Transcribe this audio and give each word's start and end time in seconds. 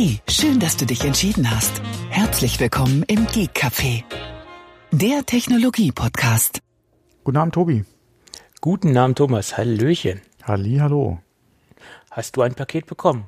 Hey, 0.00 0.20
schön, 0.28 0.60
dass 0.60 0.76
du 0.76 0.86
dich 0.86 1.04
entschieden 1.04 1.50
hast. 1.50 1.82
Herzlich 2.08 2.60
willkommen 2.60 3.02
im 3.08 3.26
Geek 3.26 3.50
Café, 3.50 4.04
der 4.92 5.26
Technologie-Podcast. 5.26 6.60
Guten 7.24 7.36
Abend, 7.36 7.54
Tobi. 7.54 7.84
Guten 8.60 8.96
Abend, 8.96 9.18
Thomas. 9.18 9.58
Hallöchen. 9.58 10.20
Halli, 10.44 10.76
hallo. 10.76 11.18
Hast 12.12 12.36
du 12.36 12.42
ein 12.42 12.54
Paket 12.54 12.86
bekommen? 12.86 13.24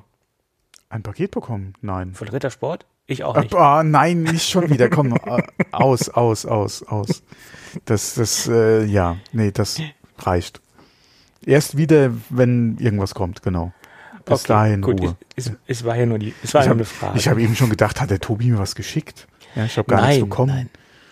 Ein 0.87 1.03
Paket 1.03 1.31
bekommen? 1.31 1.73
Nein. 1.81 2.13
Von 2.13 2.29
Rittersport? 2.29 2.85
Ich 3.05 3.25
auch 3.25 3.35
nicht. 3.35 3.53
Ah, 3.53 3.83
nein, 3.83 4.23
nicht 4.23 4.49
schon 4.49 4.69
wieder. 4.69 4.87
Komm, 4.87 5.11
äh, 5.11 5.43
aus, 5.73 6.07
aus, 6.07 6.45
aus, 6.45 6.83
aus. 6.83 7.21
Das, 7.83 8.13
das, 8.13 8.47
äh, 8.47 8.85
ja, 8.85 9.17
nee, 9.33 9.51
das 9.51 9.81
reicht. 10.19 10.61
Erst 11.45 11.75
wieder, 11.75 12.13
wenn 12.29 12.77
irgendwas 12.77 13.13
kommt, 13.13 13.41
genau. 13.41 13.73
Bis 14.25 14.41
Okay, 14.41 14.47
dahin 14.47 14.81
gut. 14.81 15.01
Ruhe. 15.01 15.15
Es, 15.35 15.51
es, 15.67 15.83
war 15.83 15.95
ja 15.95 16.05
nur 16.05 16.19
die, 16.19 16.33
es 16.43 16.53
war 16.53 16.61
Ich 16.61 16.67
habe 16.69 16.77
nur 16.77 16.85
eine 16.85 16.85
Frage. 16.85 17.17
ich 17.17 17.27
hab 17.27 17.37
eben 17.37 17.55
schon 17.55 17.69
gedacht, 17.69 17.99
hat 18.01 18.09
der 18.09 18.19
Tobi 18.19 18.51
mir 18.51 18.59
was 18.59 18.75
geschickt? 18.75 19.27
Ja, 19.55 19.65
ich 19.65 19.77
habe 19.77 19.87
gar 19.87 20.01
nichts 20.01 20.19
nein, 20.19 20.29
bekommen. 20.29 20.53
nein, 20.55 20.69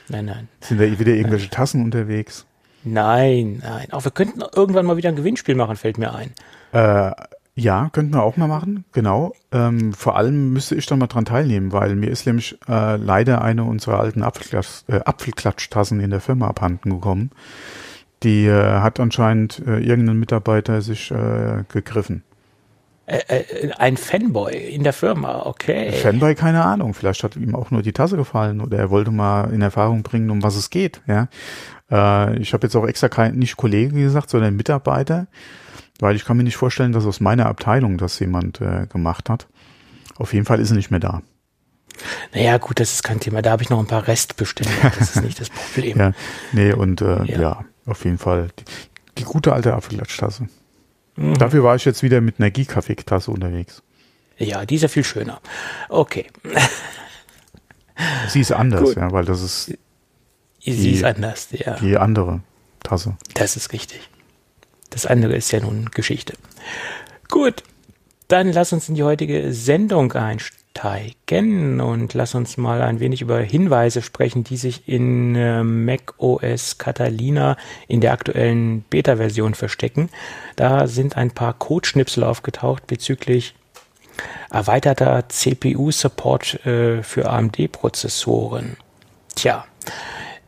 nein, 0.09 0.25
nein, 0.25 0.47
Sind 0.61 0.79
da 0.79 0.85
wieder 0.99 1.13
irgendwelche 1.13 1.49
Tassen 1.49 1.83
unterwegs? 1.83 2.45
nein, 2.83 3.61
nein. 3.61 3.91
Auch 3.91 4.03
wir 4.05 4.11
könnten 4.11 4.41
irgendwann 4.55 4.85
mal 4.85 4.95
wieder 4.97 5.09
ein 5.09 5.15
Gewinnspiel 5.15 5.55
machen, 5.55 5.75
fällt 5.75 5.97
mir 5.97 6.13
ein. 6.15 6.31
Äh, 6.71 7.11
ja, 7.55 7.89
könnten 7.91 8.13
wir 8.13 8.23
auch 8.23 8.37
mal 8.37 8.47
machen, 8.47 8.85
genau. 8.93 9.33
Ähm, 9.51 9.91
vor 9.91 10.15
allem 10.15 10.53
müsste 10.53 10.75
ich 10.75 10.85
dann 10.85 10.99
mal 10.99 11.07
dran 11.07 11.25
teilnehmen, 11.25 11.73
weil 11.73 11.95
mir 11.97 12.09
ist 12.09 12.25
nämlich 12.25 12.57
äh, 12.69 12.95
leider 12.95 13.41
eine 13.41 13.65
unserer 13.65 13.99
alten 13.99 14.23
Apfelklatsch, 14.23 14.83
äh, 14.87 15.01
Apfelklatschtassen 15.03 15.99
in 15.99 16.09
der 16.09 16.21
Firma 16.21 16.47
abhanden 16.47 16.89
gekommen. 16.91 17.31
Die 18.23 18.45
äh, 18.45 18.79
hat 18.79 18.99
anscheinend 19.01 19.61
äh, 19.67 19.79
irgendein 19.79 20.17
Mitarbeiter 20.19 20.81
sich 20.81 21.11
äh, 21.11 21.63
gegriffen. 21.67 22.23
Äh, 23.09 23.39
äh, 23.39 23.71
ein 23.77 23.97
Fanboy 23.97 24.55
in 24.55 24.83
der 24.83 24.93
Firma, 24.93 25.47
okay. 25.47 25.91
Fanboy, 25.93 26.35
keine 26.35 26.63
Ahnung. 26.63 26.93
Vielleicht 26.93 27.23
hat 27.23 27.35
ihm 27.35 27.55
auch 27.55 27.71
nur 27.71 27.81
die 27.81 27.91
Tasse 27.91 28.17
gefallen 28.17 28.61
oder 28.61 28.77
er 28.77 28.91
wollte 28.91 29.09
mal 29.09 29.51
in 29.51 29.63
Erfahrung 29.63 30.03
bringen, 30.03 30.29
um 30.29 30.43
was 30.43 30.55
es 30.55 30.69
geht. 30.69 31.01
Ja, 31.07 31.27
äh, 31.89 32.37
ich 32.37 32.53
habe 32.53 32.67
jetzt 32.67 32.75
auch 32.75 32.85
extra 32.85 33.09
kein, 33.09 33.35
nicht 33.35 33.57
Kollege 33.57 33.95
gesagt, 33.95 34.29
sondern 34.29 34.55
Mitarbeiter, 34.55 35.25
weil 35.99 36.15
ich 36.15 36.23
kann 36.23 36.37
mir 36.37 36.43
nicht 36.43 36.57
vorstellen, 36.57 36.91
dass 36.91 37.07
aus 37.07 37.19
meiner 37.19 37.47
Abteilung 37.47 37.97
das 37.97 38.19
jemand 38.19 38.61
äh, 38.61 38.85
gemacht 38.85 39.27
hat. 39.27 39.47
Auf 40.15 40.33
jeden 40.33 40.45
Fall 40.45 40.59
ist 40.59 40.69
er 40.69 40.75
nicht 40.75 40.91
mehr 40.91 40.99
da. 40.99 41.23
Naja, 42.35 42.59
gut, 42.59 42.79
das 42.79 42.93
ist 42.93 43.03
kein 43.03 43.19
Thema. 43.19 43.41
Da 43.41 43.49
habe 43.49 43.63
ich 43.63 43.71
noch 43.71 43.79
ein 43.79 43.87
paar 43.87 44.07
Restbestände. 44.07 44.71
Das 44.83 45.15
ist 45.15 45.23
nicht 45.23 45.39
das 45.39 45.49
Problem. 45.73 45.97
Ja, 45.97 46.11
nee, 46.51 46.73
und 46.73 47.01
äh, 47.01 47.23
ja. 47.23 47.41
Ja. 47.41 47.65
auf 47.87 48.05
jeden 48.05 48.19
Fall 48.19 48.49
die, 48.59 48.65
die 49.17 49.23
gute 49.23 49.51
alte 49.51 49.73
Apfelklatschtasse. 49.73 50.47
Mhm. 51.19 51.37
Dafür 51.37 51.63
war 51.63 51.75
ich 51.75 51.85
jetzt 51.85 52.01
wieder 52.03 52.21
mit 52.21 52.39
einer 52.39 52.49
Geek-Kaffee-Tasse 52.49 53.29
unterwegs. 53.31 53.81
Ja, 54.37 54.65
die 54.65 54.75
ist 54.75 54.83
ja 54.83 54.87
viel 54.87 55.03
schöner. 55.03 55.41
Okay. 55.89 56.27
Sie 58.29 58.39
ist 58.39 58.51
anders, 58.53 58.81
Gut. 58.83 58.95
ja, 58.95 59.11
weil 59.11 59.25
das 59.25 59.41
ist 59.41 59.65
Sie 60.61 60.75
Die- 60.75 60.91
ist 60.91 61.03
anders, 61.03 61.49
ja. 61.51 61.75
die 61.75 61.97
andere 61.97 62.41
Tasse. 62.83 63.17
Das 63.33 63.55
ist 63.57 63.73
richtig. 63.73 64.09
Das 64.89 65.05
andere 65.05 65.35
ist 65.35 65.51
ja 65.51 65.59
nun 65.59 65.89
Geschichte. 65.91 66.33
Gut, 67.29 67.63
dann 68.27 68.51
lass 68.51 68.71
uns 68.73 68.87
in 68.89 68.95
die 68.95 69.03
heutige 69.03 69.53
Sendung 69.53 70.11
einsteigen 70.13 70.58
und 71.81 72.13
lass 72.13 72.35
uns 72.35 72.57
mal 72.57 72.81
ein 72.81 72.99
wenig 72.99 73.21
über 73.21 73.39
Hinweise 73.39 74.01
sprechen, 74.01 74.43
die 74.43 74.57
sich 74.57 74.87
in 74.87 75.35
äh, 75.35 75.63
Mac 75.63 76.13
OS 76.17 76.77
Catalina 76.77 77.57
in 77.87 78.01
der 78.01 78.13
aktuellen 78.13 78.81
Beta-Version 78.89 79.55
verstecken. 79.55 80.09
Da 80.55 80.87
sind 80.87 81.17
ein 81.17 81.31
paar 81.31 81.53
Codeschnipsel 81.53 82.23
aufgetaucht 82.23 82.87
bezüglich 82.87 83.55
erweiterter 84.49 85.27
CPU-Support 85.27 86.65
äh, 86.65 87.03
für 87.03 87.29
AMD-Prozessoren. 87.29 88.77
Tja, 89.35 89.65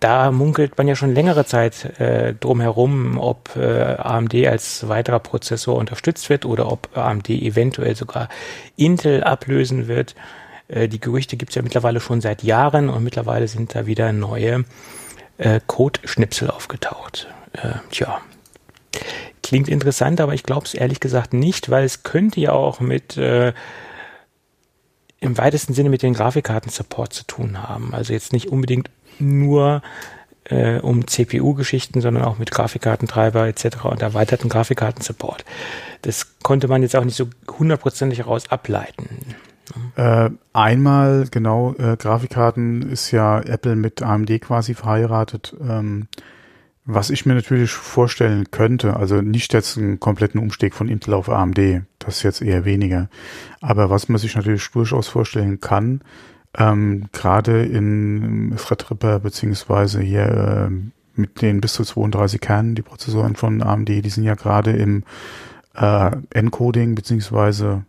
da 0.02 0.31
munkelt 0.31 0.77
man 0.77 0.87
ja 0.87 0.95
schon 0.95 1.14
längere 1.14 1.45
Zeit 1.45 1.99
äh, 1.99 2.33
drum 2.33 2.59
herum, 2.59 3.20
ob 3.20 3.55
äh, 3.55 3.95
AMD 3.95 4.33
als 4.48 4.89
weiterer 4.89 5.20
Prozessor 5.20 5.77
unterstützt 5.77 6.30
wird 6.30 6.43
oder 6.43 6.71
ob 6.71 6.98
AMD 6.98 7.30
eventuell 7.30 7.95
sogar 7.95 8.27
Intel 8.76 9.23
ablösen 9.23 9.87
wird. 9.87 10.15
Äh, 10.67 10.87
die 10.87 10.99
Gerüchte 10.99 11.37
gibt 11.37 11.52
es 11.52 11.55
ja 11.55 11.61
mittlerweile 11.61 11.99
schon 11.99 12.20
seit 12.20 12.42
Jahren 12.42 12.89
und 12.89 13.03
mittlerweile 13.03 13.48
sind 13.48 13.76
da 13.76 13.86
wieder 13.86 14.11
neue 14.11 14.65
äh, 15.37 15.59
Code-Schnipsel 15.67 16.49
aufgetaucht. 16.49 17.27
Äh, 17.53 17.73
tja, 17.92 18.21
klingt 19.43 19.70
interessant, 19.70 20.20
aber 20.20 20.33
ich 20.33 20.42
glaube 20.42 20.65
es 20.65 20.73
ehrlich 20.73 20.99
gesagt 20.99 21.31
nicht, 21.31 21.70
weil 21.70 21.83
es 21.83 22.02
könnte 22.02 22.39
ja 22.39 22.53
auch 22.53 22.80
mit 22.80 23.17
äh, 23.17 23.53
im 25.21 25.37
weitesten 25.37 25.73
Sinne 25.73 25.89
mit 25.89 26.02
den 26.02 26.14
Grafikkarten-Support 26.14 27.14
zu 27.14 27.23
tun 27.26 27.64
haben. 27.64 27.93
Also 27.93 28.11
jetzt 28.11 28.33
nicht 28.33 28.49
unbedingt 28.49 28.89
nur 29.20 29.82
äh, 30.45 30.80
um 30.80 31.08
CPU-Geschichten, 31.08 32.02
sondern 32.02 32.23
auch 32.23 32.39
mit 32.39 32.52
Grafikkartentreiber 32.52 33.48
etc. 33.48 33.86
und 33.86 34.02
erweiterten 34.02 34.49
Grafikkarten-Support. 34.49 35.45
Das 36.02 36.39
konnte 36.42 36.67
man 36.67 36.82
jetzt 36.82 36.95
auch 36.95 37.05
nicht 37.05 37.15
so 37.15 37.30
hundertprozentig 37.48 38.20
heraus 38.20 38.49
ableiten. 38.52 39.36
Äh, 39.95 40.32
einmal, 40.54 41.27
genau, 41.30 41.76
äh, 41.76 41.95
Grafikkarten 41.98 42.82
ist 42.82 43.11
ja 43.11 43.39
Apple 43.42 43.76
mit 43.76 44.02
AMD 44.02 44.42
quasi 44.42 44.73
verheiratet. 44.73 45.55
Ähm, 45.61 46.08
was 46.83 47.11
ich 47.11 47.27
mir 47.27 47.36
natürlich 47.36 47.71
vorstellen 47.71 48.49
könnte, 48.49 48.98
also 48.98 49.21
nicht 49.21 49.53
jetzt 49.53 49.77
einen 49.77 49.99
kompletten 49.99 50.42
Umstieg 50.42 50.73
von 50.73 50.89
Intel 50.89 51.14
auf 51.14 51.30
AMD, 51.30 51.83
das 52.06 52.23
jetzt 52.23 52.42
eher 52.42 52.66
weniger. 52.66 53.10
Aber 53.62 53.89
was 53.89 54.10
man 54.10 54.20
sich 54.20 54.36
natürlich 54.36 54.70
durchaus 54.72 55.08
vorstellen 55.08 55.60
kann, 55.60 56.02
ähm, 56.58 57.06
gerade 57.12 57.64
in 57.64 58.54
Threadripper 58.58 59.20
beziehungsweise 59.20 60.02
hier 60.02 60.67
ähm, 60.67 60.92
mit 61.16 61.42
den 61.42 61.62
bis 61.62 61.73
zu 61.73 61.84
32 61.84 62.42
Kernen, 62.42 62.76
die 62.76 62.82
Prozessoren 62.82 63.36
von 63.36 63.62
AMD, 63.62 63.89
die 63.89 64.10
sind 64.10 64.23
ja 64.23 64.36
gerade 64.36 64.72
im 64.72 65.04
äh, 65.76 66.12
Encoding 66.32 66.95
beziehungsweise 66.95 67.86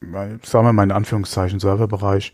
sagen 0.00 0.66
wir 0.66 0.72
mal 0.72 0.84
in 0.84 0.92
Anführungszeichen 0.92 1.60
Serverbereich, 1.60 2.32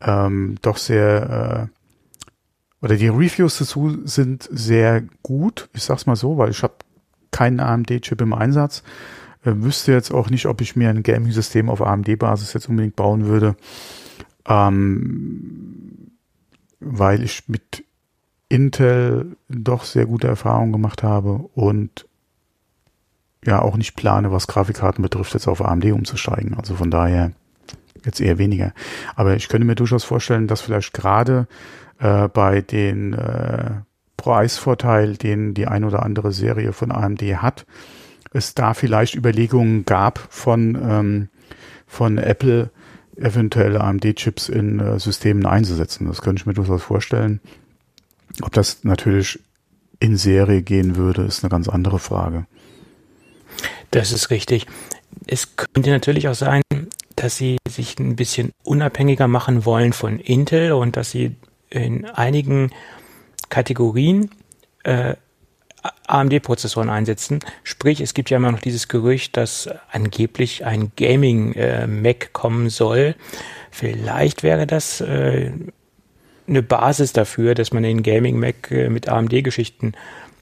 ähm, 0.00 0.56
doch 0.62 0.76
sehr, 0.76 1.68
äh, 1.70 2.84
oder 2.84 2.96
die 2.96 3.08
Reviews 3.08 3.58
dazu 3.58 3.98
sind 4.04 4.48
sehr 4.50 5.02
gut, 5.22 5.68
ich 5.74 5.82
sag's 5.82 6.06
mal 6.06 6.16
so, 6.16 6.38
weil 6.38 6.50
ich 6.50 6.62
habe 6.62 6.74
keinen 7.30 7.60
AMD-Chip 7.60 8.20
im 8.20 8.32
Einsatz, 8.32 8.82
äh, 9.44 9.52
wüsste 9.56 9.92
jetzt 9.92 10.12
auch 10.12 10.30
nicht, 10.30 10.46
ob 10.46 10.60
ich 10.60 10.76
mir 10.76 10.90
ein 10.90 11.02
Gaming-System 11.02 11.68
auf 11.68 11.82
AMD-Basis 11.82 12.52
jetzt 12.52 12.68
unbedingt 12.68 12.96
bauen 12.96 13.26
würde, 13.26 13.56
ähm, 14.46 16.12
weil 16.80 17.22
ich 17.22 17.48
mit 17.48 17.84
Intel 18.48 19.36
doch 19.48 19.84
sehr 19.84 20.06
gute 20.06 20.26
Erfahrungen 20.26 20.72
gemacht 20.72 21.02
habe 21.02 21.48
und 21.54 22.06
ja 23.44 23.62
auch 23.62 23.76
nicht 23.76 23.96
plane, 23.96 24.32
was 24.32 24.46
Grafikkarten 24.46 25.02
betrifft, 25.02 25.34
jetzt 25.34 25.48
auf 25.48 25.64
AMD 25.64 25.86
umzusteigen. 25.92 26.54
Also 26.54 26.74
von 26.74 26.90
daher 26.90 27.32
jetzt 28.04 28.20
eher 28.20 28.38
weniger. 28.38 28.72
Aber 29.14 29.36
ich 29.36 29.48
könnte 29.48 29.66
mir 29.66 29.74
durchaus 29.74 30.04
vorstellen, 30.04 30.46
dass 30.46 30.60
vielleicht 30.60 30.92
gerade 30.92 31.46
äh, 31.98 32.28
bei 32.28 32.60
den 32.60 33.14
äh, 33.14 33.70
Preisvorteil, 34.16 35.16
den 35.16 35.54
die 35.54 35.66
ein 35.66 35.84
oder 35.84 36.02
andere 36.02 36.32
Serie 36.32 36.72
von 36.72 36.92
AMD 36.92 37.22
hat, 37.36 37.66
es 38.32 38.54
da 38.54 38.74
vielleicht 38.74 39.14
Überlegungen 39.14 39.84
gab 39.84 40.18
von, 40.30 40.76
ähm, 40.76 41.28
von 41.86 42.18
Apple, 42.18 42.70
eventuell 43.16 43.76
AMD-Chips 43.76 44.48
in 44.48 44.80
äh, 44.80 44.98
Systemen 44.98 45.46
einzusetzen. 45.46 46.06
Das 46.06 46.22
könnte 46.22 46.40
ich 46.40 46.46
mir 46.46 46.54
durchaus 46.54 46.82
vorstellen. 46.82 47.40
Ob 48.42 48.52
das 48.52 48.84
natürlich 48.84 49.40
in 49.98 50.16
Serie 50.16 50.62
gehen 50.62 50.96
würde, 50.96 51.22
ist 51.22 51.44
eine 51.44 51.50
ganz 51.50 51.68
andere 51.68 51.98
Frage. 51.98 52.46
Das 53.90 54.12
ist 54.12 54.30
richtig. 54.30 54.66
Es 55.26 55.56
könnte 55.56 55.90
natürlich 55.90 56.28
auch 56.28 56.34
sein, 56.34 56.62
dass 57.16 57.36
sie 57.36 57.58
sich 57.68 57.98
ein 57.98 58.16
bisschen 58.16 58.52
unabhängiger 58.62 59.28
machen 59.28 59.64
wollen 59.64 59.92
von 59.92 60.18
Intel 60.18 60.72
und 60.72 60.96
dass 60.96 61.10
sie 61.10 61.36
in 61.68 62.06
einigen 62.06 62.70
Kategorien 63.48 64.30
äh, 64.84 65.16
AMD-Prozessoren 66.06 66.90
einsetzen. 66.90 67.40
Sprich, 67.62 68.00
es 68.00 68.14
gibt 68.14 68.30
ja 68.30 68.36
immer 68.36 68.52
noch 68.52 68.60
dieses 68.60 68.88
Gerücht, 68.88 69.36
dass 69.36 69.68
angeblich 69.90 70.64
ein 70.64 70.92
Gaming-Mac 70.96 72.32
kommen 72.32 72.68
soll. 72.68 73.14
Vielleicht 73.70 74.42
wäre 74.42 74.66
das 74.66 75.00
äh, 75.00 75.52
eine 76.46 76.62
Basis 76.62 77.12
dafür, 77.12 77.54
dass 77.54 77.72
man 77.72 77.82
den 77.82 78.02
Gaming-Mac 78.02 78.70
äh, 78.70 78.90
mit 78.90 79.08
AMD-Geschichten 79.08 79.92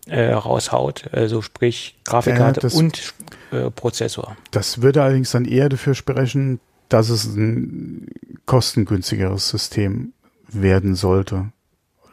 äh, 0.07 0.33
raushaut. 0.33 1.11
Also 1.13 1.43
sprich 1.43 1.97
Grafikkarte 2.05 2.61
das- 2.61 2.75
und 2.75 3.15
äh, 3.53 3.71
Prozessor. 3.71 4.37
Das 4.51 4.83
würde 4.83 5.03
allerdings 5.03 5.31
dann 5.31 5.45
eher 5.45 5.69
dafür 5.69 5.95
sprechen, 5.95 6.61
dass 6.89 7.11
es 7.11 7.25
ein 7.27 8.09
kostengünstigeres 8.47 9.51
System 9.51 10.13
werden 10.49 10.95
sollte. 10.95 11.53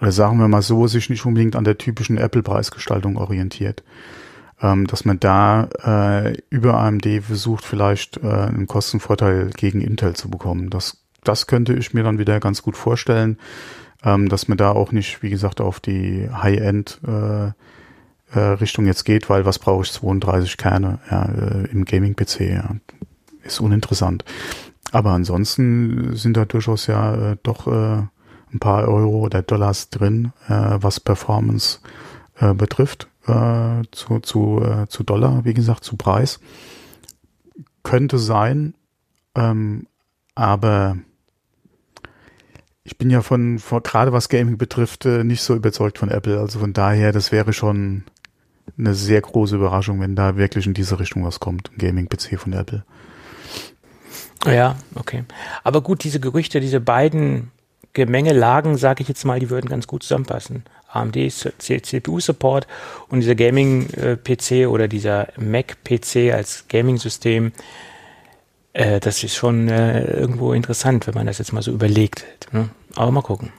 Oder 0.02 0.12
sagen 0.12 0.40
wir 0.40 0.48
mal 0.48 0.62
so, 0.62 0.88
sich 0.88 1.10
nicht 1.10 1.26
unbedingt 1.26 1.56
an 1.56 1.64
der 1.64 1.78
typischen 1.78 2.18
Apple-Preisgestaltung 2.18 3.18
orientiert. 3.18 3.84
ähm, 4.62 4.88
dass 4.88 5.06
man 5.06 5.20
da 5.20 5.68
äh, 5.84 6.38
über 6.50 6.76
AMD 6.80 7.06
versucht, 7.22 7.66
vielleicht 7.66 8.18
äh, 8.18 8.28
einen 8.28 8.68
Kostenvorteil 8.68 9.50
gegen 9.50 9.82
Intel 9.82 10.16
zu 10.16 10.30
bekommen. 10.30 10.70
Das, 10.70 11.04
das 11.24 11.48
könnte 11.48 11.74
ich 11.74 11.94
mir 11.94 12.04
dann 12.04 12.20
wieder 12.20 12.40
ganz 12.40 12.62
gut 12.62 12.78
vorstellen, 12.78 13.38
ähm, 14.04 14.30
dass 14.30 14.48
man 14.48 14.58
da 14.58 14.72
auch 14.72 14.92
nicht, 14.92 15.22
wie 15.22 15.30
gesagt, 15.30 15.60
auf 15.60 15.80
die 15.80 16.30
High-End 16.32 17.02
äh, 17.06 17.48
äh, 18.34 18.40
Richtung 18.40 18.86
jetzt 18.86 19.04
geht, 19.04 19.30
weil 19.30 19.46
was 19.46 19.60
brauche 19.60 19.84
ich 19.84 19.92
32 19.92 20.58
Kerne 20.58 21.00
ja, 21.12 21.26
äh, 21.26 21.68
im 21.72 21.86
Gaming-PC? 21.86 22.40
Ja. 22.42 22.76
Ist 23.44 23.60
uninteressant. 23.60 24.24
Aber 24.92 25.12
ansonsten 25.12 26.16
sind 26.16 26.38
da 26.38 26.46
durchaus 26.46 26.88
ja 26.88 27.32
äh, 27.34 27.38
doch 27.44 27.68
äh, 27.68 28.04
ein 28.54 28.60
paar 28.60 28.88
Euro 28.88 29.20
oder 29.20 29.42
Dollars 29.42 29.90
drin, 29.90 30.32
äh, 30.48 30.78
was 30.80 31.00
Performance 31.00 31.80
äh, 32.40 32.54
betrifft, 32.54 33.08
äh, 33.28 33.82
zu, 33.92 34.20
zu, 34.20 34.62
äh, 34.62 34.88
zu 34.88 35.04
Dollar, 35.04 35.46
wie 35.46 35.54
gesagt, 35.54 35.84
zu 35.84 35.98
Preis. 35.98 36.40
Könnte 37.84 38.18
sein, 38.18 38.74
ähm, 39.36 39.88
aber 40.34 40.98
ich 42.84 42.98
bin 42.98 43.10
ja 43.10 43.22
von, 43.22 43.60
von 43.60 43.82
gerade 43.84 44.14
was 44.14 44.30
Gaming 44.30 44.58
betrifft, 44.58 45.06
äh, 45.06 45.24
nicht 45.24 45.42
so 45.42 45.56
überzeugt 45.56 45.98
von 45.98 46.10
Apple. 46.10 46.40
Also 46.40 46.60
von 46.60 46.74
daher, 46.74 47.12
das 47.12 47.32
wäre 47.32 47.52
schon 47.52 48.04
eine 48.78 48.94
sehr 48.94 49.22
große 49.22 49.56
Überraschung, 49.56 50.00
wenn 50.00 50.16
da 50.16 50.38
wirklich 50.38 50.68
in 50.68 50.74
diese 50.74 51.00
Richtung 51.00 51.26
was 51.26 51.40
kommt, 51.40 51.72
ein 51.72 51.78
Gaming-PC 51.78 52.40
von 52.40 52.54
Apple. 52.54 52.84
Ja, 54.46 54.76
okay. 54.94 55.24
Aber 55.64 55.82
gut, 55.82 56.04
diese 56.04 56.20
Gerüchte, 56.20 56.60
diese 56.60 56.80
beiden 56.80 57.52
Gemengelagen, 57.96 58.78
sage 58.78 59.02
ich 59.02 59.08
jetzt 59.08 59.26
mal, 59.26 59.40
die 59.40 59.50
würden 59.50 59.68
ganz 59.68 59.88
gut 59.88 60.04
zusammenpassen. 60.04 60.64
AMD 60.90 61.18
CPU-Support 61.58 62.68
und 63.10 63.22
dieser 63.22 63.36
Gaming-PC 63.36 64.68
oder 64.68 64.88
dieser 64.88 65.30
Mac-PC 65.38 66.32
als 66.32 66.66
Gaming-System, 66.70 67.52
äh, 68.74 69.00
das 69.00 69.24
ist 69.24 69.36
schon 69.36 69.68
äh, 69.68 70.04
irgendwo 70.06 70.54
interessant, 70.54 71.08
wenn 71.08 71.16
man 71.16 71.26
das 71.26 71.40
jetzt 71.40 71.52
mal 71.52 71.62
so 71.62 71.72
überlegt. 71.72 72.26
Ne? 72.52 72.70
Aber 72.96 73.12
mal 73.12 73.22
gucken. 73.22 73.52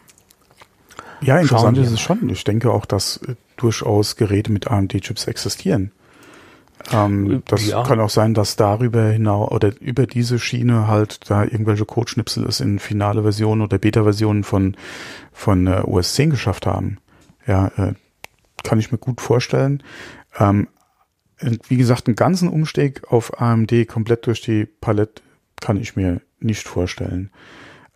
Ja, 1.21 1.39
interessant 1.39 1.79
ist 1.79 1.91
es 1.91 2.01
schon. 2.01 2.29
Ich 2.29 2.45
denke 2.45 2.71
auch, 2.71 2.87
dass 2.87 3.19
äh, 3.19 3.35
durchaus 3.57 4.17
Geräte 4.17 4.53
mit 4.53 4.69
AMD-Chips 4.69 5.27
existieren. 5.27 5.93
Ähm, 6.93 7.43
das 7.47 7.67
ja. 7.67 7.83
kann 7.83 8.01
auch 8.01 8.11
sein, 8.11 8.35
dass 8.35 8.57
darüber 8.57 9.05
hinaus 9.05 9.51
oder 9.51 9.73
über 9.81 10.07
diese 10.07 10.39
Schiene 10.39 10.87
halt 10.87 11.31
da 11.31 11.43
irgendwelche 11.43 11.85
Codeschnipsel 11.85 12.47
es 12.47 12.61
in 12.61 12.79
finale 12.79 13.23
Versionen 13.23 13.63
oder 13.63 13.79
Beta-Versionen 13.79 14.45
von, 14.45 14.77
von 15.33 15.67
äh, 15.67 15.83
OS 15.85 16.15
10 16.15 16.31
geschafft 16.31 16.67
haben. 16.67 16.99
Ja, 17.47 17.69
äh, 17.77 17.95
kann 18.63 18.79
ich 18.79 18.93
mir 18.93 18.99
gut 18.99 19.21
vorstellen. 19.21 19.83
Ähm, 20.39 20.69
wie 21.69 21.77
gesagt, 21.77 22.07
einen 22.07 22.17
ganzen 22.17 22.49
Umstieg 22.49 23.03
auf 23.13 23.41
AMD 23.41 23.87
komplett 23.89 24.27
durch 24.27 24.41
die 24.41 24.65
Palette 24.65 25.23
kann 25.61 25.77
ich 25.77 25.97
mir 25.97 26.21
nicht 26.41 26.67
vorstellen. 26.67 27.31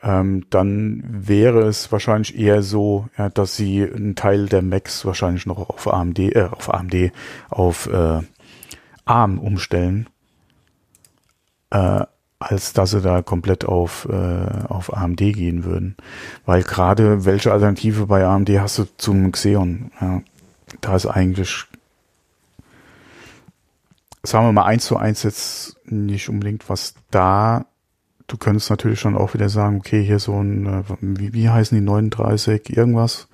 Ähm, 0.02 0.46
dann 0.50 1.02
wäre 1.06 1.62
es 1.62 1.92
wahrscheinlich 1.92 2.38
eher 2.38 2.62
so, 2.62 3.08
ja, 3.18 3.28
dass 3.28 3.56
sie 3.56 3.82
einen 3.82 4.14
Teil 4.14 4.46
der 4.46 4.62
Macs 4.62 5.04
wahrscheinlich 5.04 5.46
noch 5.46 5.68
auf 5.68 5.92
AMD, 5.92 6.18
äh, 6.18 6.48
auf 6.50 6.72
AMD, 6.72 7.12
auf 7.50 7.86
äh, 7.86 8.20
ARM 9.10 9.38
umstellen, 9.38 10.08
äh, 11.70 12.04
als 12.38 12.72
dass 12.72 12.92
sie 12.92 13.02
da 13.02 13.22
komplett 13.22 13.64
auf, 13.64 14.08
äh, 14.08 14.64
auf 14.68 14.96
AMD 14.96 15.18
gehen 15.18 15.64
würden. 15.64 15.96
Weil 16.46 16.62
gerade 16.62 17.24
welche 17.24 17.52
Alternative 17.52 18.06
bei 18.06 18.24
AMD 18.24 18.48
hast 18.60 18.78
du 18.78 18.84
zum 18.96 19.32
Xeon? 19.32 19.90
Ja, 20.00 20.22
da 20.80 20.96
ist 20.96 21.06
eigentlich, 21.06 21.66
sagen 24.22 24.46
wir 24.46 24.52
mal, 24.52 24.64
eins 24.64 24.86
zu 24.86 24.96
eins 24.96 25.24
jetzt 25.24 25.76
nicht 25.84 26.28
unbedingt 26.28 26.68
was 26.70 26.94
da. 27.10 27.66
Du 28.28 28.36
könntest 28.36 28.70
natürlich 28.70 29.00
schon 29.00 29.16
auch 29.16 29.34
wieder 29.34 29.48
sagen, 29.48 29.78
okay, 29.78 30.04
hier 30.04 30.20
so 30.20 30.40
ein, 30.40 30.66
äh, 30.66 30.82
wie, 31.00 31.32
wie 31.34 31.48
heißen 31.48 31.76
die 31.76 31.84
39, 31.84 32.76
irgendwas? 32.76 33.26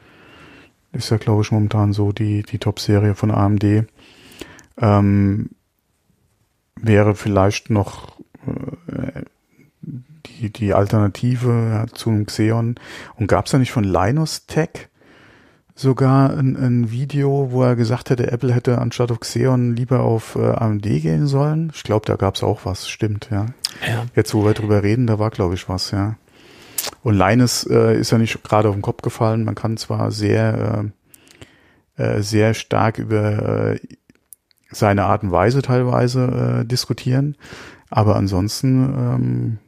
Ist 0.93 1.11
ja, 1.11 1.19
glaube 1.19 1.43
ich, 1.43 1.53
momentan 1.53 1.93
so 1.93 2.13
die, 2.13 2.43
die 2.43 2.59
Top-Serie 2.59 3.15
von 3.15 3.31
AMD. 3.31 3.85
Ähm, 4.79 5.51
wäre 6.81 7.15
vielleicht 7.15 7.71
noch 7.71 8.19
äh, 8.47 9.23
die, 9.83 10.51
die 10.51 10.75
Alternative 10.75 11.69
ja, 11.71 11.87
zum 11.87 12.27
Xeon. 12.27 12.77
Und 13.17 13.27
gab 13.27 13.47
es 13.47 13.53
da 13.53 13.59
nicht 13.59 13.73
von 13.73 13.85
Linus 13.85 14.47
Tech 14.47 14.89
sogar 15.75 16.31
ein, 16.31 16.57
ein 16.57 16.91
Video, 16.91 17.49
wo 17.51 17.63
er 17.63 17.77
gesagt 17.77 18.11
hätte, 18.11 18.31
Apple 18.33 18.53
hätte 18.53 18.79
anstatt 18.79 19.13
auf 19.13 19.21
Xeon 19.21 19.77
lieber 19.77 20.01
auf 20.01 20.35
äh, 20.37 20.41
AMD 20.41 20.83
gehen 20.83 21.27
sollen? 21.27 21.71
Ich 21.75 21.83
glaube, 21.83 22.07
da 22.07 22.17
gab 22.17 22.35
es 22.35 22.43
auch 22.43 22.65
was, 22.65 22.89
stimmt, 22.89 23.29
ja. 23.31 23.47
ja. 23.87 24.07
Jetzt, 24.15 24.35
wo 24.35 24.45
wir 24.45 24.55
drüber 24.55 24.83
reden, 24.83 25.07
da 25.07 25.19
war, 25.19 25.31
glaube 25.31 25.55
ich, 25.55 25.69
was, 25.69 25.91
ja. 25.91 26.17
Und 27.03 27.15
Linus 27.15 27.65
äh, 27.65 27.99
ist 27.99 28.11
ja 28.11 28.19
nicht 28.19 28.43
gerade 28.43 28.69
auf 28.69 28.75
den 28.75 28.83
Kopf 28.83 29.03
gefallen. 29.03 29.45
Man 29.45 29.55
kann 29.55 29.77
zwar 29.77 30.11
sehr, 30.13 30.91
äh, 31.97 32.03
äh 32.03 32.23
sehr 32.23 32.55
stark 32.55 32.99
über 32.99 33.73
äh, 33.73 33.79
seine 34.71 35.05
Art 35.05 35.23
und 35.23 35.31
Weise 35.31 35.63
teilweise 35.63 36.61
äh, 36.63 36.65
diskutieren. 36.67 37.37
Aber 37.91 38.17
ansonsten 38.17 38.83
ähm, 38.85 39.59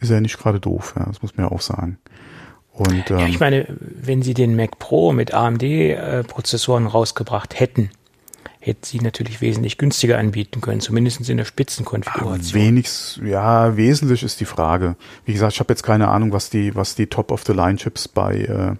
ist 0.00 0.10
er 0.10 0.20
nicht 0.20 0.38
gerade 0.38 0.60
doof, 0.60 0.94
ja, 0.98 1.06
das 1.06 1.22
muss 1.22 1.36
man 1.36 1.46
ja 1.46 1.52
auch 1.52 1.62
sagen. 1.62 1.98
Und, 2.72 3.10
ähm, 3.10 3.18
ja, 3.18 3.26
ich 3.26 3.40
meine, 3.40 3.66
wenn 3.78 4.22
sie 4.22 4.34
den 4.34 4.56
Mac 4.56 4.78
Pro 4.78 5.12
mit 5.12 5.32
AMD-Prozessoren 5.32 6.86
äh, 6.86 6.88
rausgebracht 6.88 7.58
hätten, 7.58 7.90
hätten 8.58 8.82
sie 8.82 8.98
natürlich 8.98 9.40
wesentlich 9.40 9.78
günstiger 9.78 10.18
anbieten 10.18 10.60
können, 10.60 10.80
zumindest 10.80 11.28
in 11.28 11.36
der 11.36 11.44
Spitzenkonfiguration. 11.44 12.60
Wenigstens, 12.60 13.20
ja, 13.24 13.76
wesentlich 13.76 14.22
ist 14.22 14.40
die 14.40 14.46
Frage. 14.46 14.96
Wie 15.24 15.34
gesagt, 15.34 15.52
ich 15.52 15.60
habe 15.60 15.72
jetzt 15.72 15.82
keine 15.82 16.08
Ahnung, 16.08 16.32
was 16.32 16.50
die, 16.50 16.74
was 16.74 16.94
die 16.94 17.06
Top-of-the-Line-Chips 17.06 18.08
bei, 18.08 18.38
äh, 18.38 18.74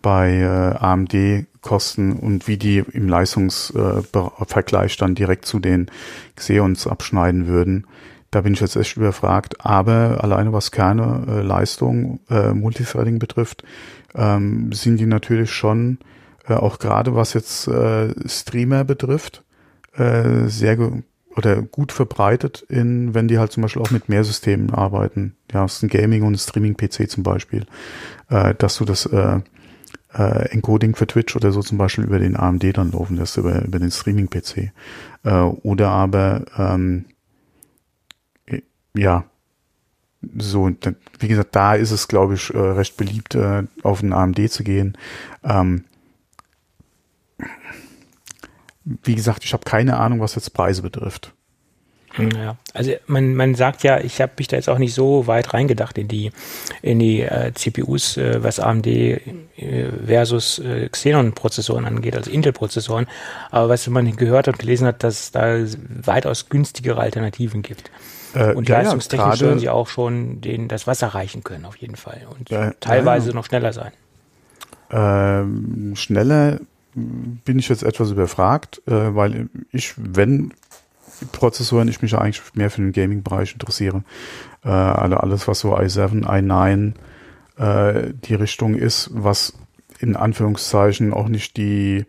bei 0.00 0.34
äh, 0.36 0.76
AMD 0.76 1.46
kosten 1.62 2.12
und 2.12 2.48
wie 2.48 2.58
die 2.58 2.78
im 2.92 3.08
Leistungsvergleich 3.08 4.96
dann 4.98 5.14
direkt 5.14 5.46
zu 5.46 5.58
den 5.58 5.90
Xeons 6.36 6.86
abschneiden 6.86 7.46
würden. 7.46 7.86
Da 8.30 8.40
bin 8.42 8.54
ich 8.54 8.60
jetzt 8.60 8.76
echt 8.76 8.96
überfragt. 8.96 9.64
Aber 9.64 10.18
alleine 10.22 10.52
was 10.52 10.70
Kerne, 10.70 11.24
äh, 11.28 11.42
Leistung, 11.42 12.20
äh, 12.28 12.52
Multithreading 12.52 13.18
betrifft, 13.18 13.62
ähm, 14.14 14.72
sind 14.72 14.98
die 14.98 15.06
natürlich 15.06 15.50
schon, 15.52 15.98
äh, 16.48 16.54
auch 16.54 16.78
gerade 16.78 17.14
was 17.14 17.34
jetzt 17.34 17.68
äh, 17.68 18.08
Streamer 18.26 18.84
betrifft, 18.84 19.44
äh, 19.94 20.48
sehr 20.48 21.02
oder 21.36 21.62
gut 21.62 21.92
verbreitet 21.92 22.64
in, 22.68 23.14
wenn 23.14 23.28
die 23.28 23.38
halt 23.38 23.52
zum 23.52 23.62
Beispiel 23.62 23.82
auch 23.82 23.90
mit 23.90 24.08
mehr 24.08 24.24
Systemen 24.24 24.70
arbeiten. 24.70 25.34
Ja, 25.52 25.60
hast 25.60 25.82
ein 25.82 25.88
Gaming 25.88 26.22
und 26.22 26.38
Streaming-PC 26.38 27.08
zum 27.08 27.22
Beispiel, 27.22 27.66
äh, 28.28 28.54
dass 28.54 28.76
du 28.76 28.84
das 28.84 29.06
äh, 29.06 29.40
äh, 30.14 30.50
Encoding 30.50 30.94
für 30.94 31.06
Twitch 31.06 31.36
oder 31.36 31.52
so 31.52 31.62
zum 31.62 31.78
Beispiel 31.78 32.04
über 32.04 32.18
den 32.18 32.36
AMD 32.36 32.76
dann 32.76 32.92
laufen 32.92 33.16
lässt, 33.16 33.36
über, 33.36 33.62
über 33.62 33.78
den 33.78 33.90
Streaming-PC. 33.90 34.72
Äh, 35.24 35.30
oder 35.30 35.90
aber, 35.90 36.44
ähm, 36.56 37.06
ja, 38.94 39.24
so, 40.36 40.70
wie 41.18 41.28
gesagt, 41.28 41.56
da 41.56 41.74
ist 41.74 41.90
es, 41.90 42.08
glaube 42.08 42.34
ich, 42.34 42.52
äh, 42.54 42.58
recht 42.58 42.96
beliebt, 42.96 43.34
äh, 43.34 43.64
auf 43.82 44.00
den 44.00 44.12
AMD 44.12 44.50
zu 44.50 44.62
gehen. 44.62 44.96
Ähm, 45.42 45.84
wie 48.84 49.14
gesagt, 49.14 49.44
ich 49.44 49.52
habe 49.52 49.64
keine 49.64 49.98
Ahnung, 49.98 50.20
was 50.20 50.34
jetzt 50.34 50.52
Preise 50.54 50.82
betrifft. 50.82 51.34
Ja, 52.18 52.56
also 52.74 52.92
man, 53.06 53.34
man 53.34 53.54
sagt 53.54 53.82
ja, 53.84 53.98
ich 53.98 54.20
habe 54.20 54.32
mich 54.38 54.48
da 54.48 54.56
jetzt 54.56 54.68
auch 54.68 54.78
nicht 54.78 54.92
so 54.92 55.26
weit 55.26 55.54
reingedacht 55.54 55.96
in 55.96 56.08
die 56.08 56.30
in 56.82 56.98
die 56.98 57.22
äh, 57.22 57.52
CPUs, 57.54 58.16
äh, 58.18 58.42
was 58.42 58.60
AMD 58.60 58.86
äh, 58.86 59.18
versus 60.06 60.58
äh, 60.58 60.88
Xenon-Prozessoren 60.88 61.86
angeht, 61.86 62.16
also 62.16 62.30
Intel-Prozessoren. 62.30 63.06
Aber 63.50 63.70
was 63.70 63.86
man 63.88 64.14
gehört 64.16 64.48
und 64.48 64.58
gelesen 64.58 64.86
hat, 64.86 65.02
dass 65.02 65.20
es 65.20 65.30
da 65.32 65.58
weitaus 66.04 66.48
günstigere 66.48 67.00
Alternativen 67.00 67.62
gibt. 67.62 67.90
Äh, 68.34 68.52
und 68.52 68.68
ja, 68.68 68.80
leistungstechnisch 68.80 69.40
ja, 69.40 69.46
sollen 69.46 69.58
sie 69.58 69.68
auch 69.68 69.88
schon 69.88 70.40
den, 70.40 70.68
das 70.68 70.86
Wasser 70.86 71.08
reichen 71.08 71.44
können, 71.44 71.64
auf 71.64 71.76
jeden 71.76 71.96
Fall. 71.96 72.22
Und 72.38 72.50
ja, 72.50 72.72
teilweise 72.80 73.30
noch 73.30 73.46
schneller 73.46 73.72
sein. 73.72 73.92
Ähm, 74.90 75.94
schneller 75.96 76.60
bin 76.94 77.58
ich 77.58 77.68
jetzt 77.68 77.82
etwas 77.82 78.10
überfragt, 78.10 78.82
äh, 78.86 79.14
weil 79.14 79.48
ich, 79.70 79.94
wenn 79.96 80.52
Prozessoren 81.30 81.88
ich 81.88 82.02
mich 82.02 82.16
eigentlich 82.16 82.42
mehr 82.54 82.70
für 82.70 82.80
den 82.80 82.92
Gaming-Bereich 82.92 83.52
interessiere. 83.52 84.04
Äh, 84.64 84.68
alles, 84.68 85.48
was 85.48 85.60
so 85.60 85.76
i7, 85.76 86.24
i9 86.24 86.92
äh, 87.56 88.12
die 88.24 88.34
Richtung 88.34 88.74
ist, 88.74 89.10
was 89.12 89.54
in 89.98 90.16
Anführungszeichen 90.16 91.12
auch 91.12 91.28
nicht 91.28 91.56
die 91.56 92.06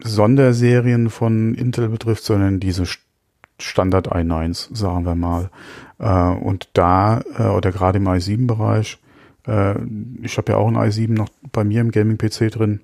Sonderserien 0.00 1.08
von 1.10 1.54
Intel 1.54 1.88
betrifft, 1.88 2.24
sondern 2.24 2.60
diese 2.60 2.84
Standard 3.58 4.12
i9s, 4.12 4.74
sagen 4.74 5.04
wir 5.04 5.14
mal. 5.14 5.50
Äh, 5.98 6.36
und 6.36 6.68
da, 6.74 7.22
äh, 7.38 7.44
oder 7.44 7.72
gerade 7.72 7.98
im 7.98 8.08
i7-Bereich, 8.08 8.98
äh, 9.46 9.74
ich 10.22 10.36
habe 10.36 10.52
ja 10.52 10.58
auch 10.58 10.68
ein 10.68 10.76
i7 10.76 11.12
noch 11.12 11.28
bei 11.52 11.64
mir 11.64 11.80
im 11.80 11.90
Gaming-PC 11.90 12.50
drin, 12.50 12.80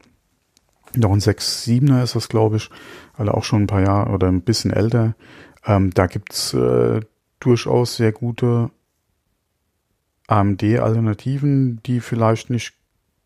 Noch 0.96 1.12
ein 1.12 1.20
6.7er 1.20 2.02
ist 2.02 2.16
das, 2.16 2.28
glaube 2.28 2.56
ich, 2.56 2.70
also 3.16 3.32
auch 3.32 3.44
schon 3.44 3.62
ein 3.62 3.66
paar 3.68 3.82
Jahre 3.82 4.10
oder 4.10 4.28
ein 4.28 4.42
bisschen 4.42 4.72
älter. 4.72 5.14
Ähm, 5.64 5.92
da 5.92 6.06
gibt's 6.06 6.52
äh, 6.54 7.00
durchaus 7.38 7.96
sehr 7.96 8.12
gute 8.12 8.70
AMD-Alternativen, 10.26 11.82
die 11.84 12.00
vielleicht 12.00 12.50
nicht 12.50 12.74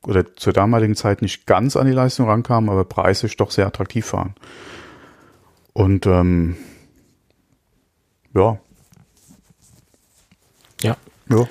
oder 0.06 0.36
zur 0.36 0.52
damaligen 0.52 0.96
Zeit 0.96 1.22
nicht 1.22 1.46
ganz 1.46 1.76
an 1.76 1.86
die 1.86 1.92
Leistung 1.92 2.28
rankamen, 2.28 2.68
aber 2.68 2.84
preislich 2.84 3.36
doch 3.36 3.50
sehr 3.50 3.66
attraktiv 3.66 4.12
waren. 4.12 4.34
Und 5.72 6.06
ähm, 6.06 6.56
ja. 8.34 8.58
Ja. 10.82 10.96
Ja. 11.30 11.48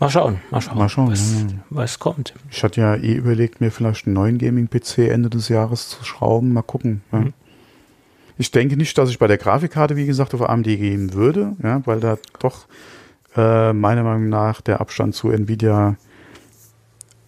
Mal 0.00 0.10
schauen, 0.10 0.40
mal 0.50 0.60
schauen, 0.60 0.78
Mal 0.78 0.88
schauen, 0.88 1.10
was, 1.10 1.32
ja. 1.32 1.46
was 1.70 1.98
kommt. 1.98 2.32
Ich 2.50 2.62
hatte 2.62 2.80
ja 2.80 2.94
eh 2.94 3.14
überlegt, 3.14 3.60
mir 3.60 3.72
vielleicht 3.72 4.06
einen 4.06 4.14
neuen 4.14 4.38
Gaming-PC 4.38 4.98
Ende 5.10 5.28
des 5.28 5.48
Jahres 5.48 5.88
zu 5.88 6.04
schrauben. 6.04 6.52
Mal 6.52 6.62
gucken. 6.62 7.02
Ja. 7.10 7.18
Mhm. 7.20 7.32
Ich 8.36 8.52
denke 8.52 8.76
nicht, 8.76 8.96
dass 8.96 9.10
ich 9.10 9.18
bei 9.18 9.26
der 9.26 9.38
Grafikkarte, 9.38 9.96
wie 9.96 10.06
gesagt, 10.06 10.32
auf 10.34 10.48
AMD 10.48 10.66
gehen 10.66 11.12
würde, 11.12 11.56
ja, 11.60 11.84
weil 11.84 11.98
da 11.98 12.18
doch 12.38 12.66
äh, 13.34 13.72
meiner 13.72 14.04
Meinung 14.04 14.28
nach 14.28 14.60
der 14.60 14.80
Abstand 14.80 15.16
zu 15.16 15.30
Nvidia 15.30 15.96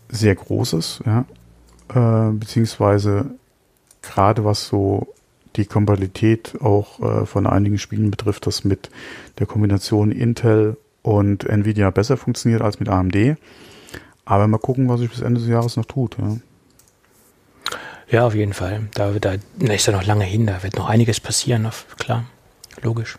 sehr 0.09 0.37
groß 0.37 0.75
ist, 0.75 1.03
ja. 1.05 1.25
Äh, 1.89 2.33
beziehungsweise 2.33 3.33
gerade 4.03 4.45
was 4.45 4.69
so 4.69 5.12
die 5.57 5.67
Kompatibilität 5.67 6.57
auch 6.61 7.00
äh, 7.00 7.27
von 7.27 7.49
einigen 7.49 7.79
Spielen 7.79 8.12
betrifft, 8.12 8.47
das 8.47 8.62
mit 8.62 8.91
der 9.41 9.47
Kombination 9.47 10.12
Intel 10.12 10.77
und 11.02 11.45
Nvidia 11.45 11.90
besser 11.90 12.16
funktioniert 12.16 12.62
als 12.62 12.80
mit 12.80 12.88
AMD. 12.88 13.37
Aber 14.25 14.47
mal 14.47 14.59
gucken, 14.59 14.88
was 14.88 15.00
sich 15.00 15.11
bis 15.11 15.21
Ende 15.21 15.40
des 15.40 15.49
Jahres 15.49 15.76
noch 15.76 15.87
tut. 15.87 16.16
Ja. 16.19 16.37
Ja, 18.11 18.26
auf 18.26 18.35
jeden 18.35 18.54
Fall. 18.54 18.88
Da, 18.95 19.12
da, 19.12 19.35
da 19.59 19.73
ist 19.73 19.87
ja 19.87 19.92
noch 19.92 20.04
lange 20.04 20.25
hin, 20.25 20.47
da 20.47 20.62
wird 20.62 20.76
noch 20.76 20.88
einiges 20.88 21.21
passieren, 21.21 21.66
auf, 21.66 21.87
klar, 21.97 22.25
logisch. 22.83 23.16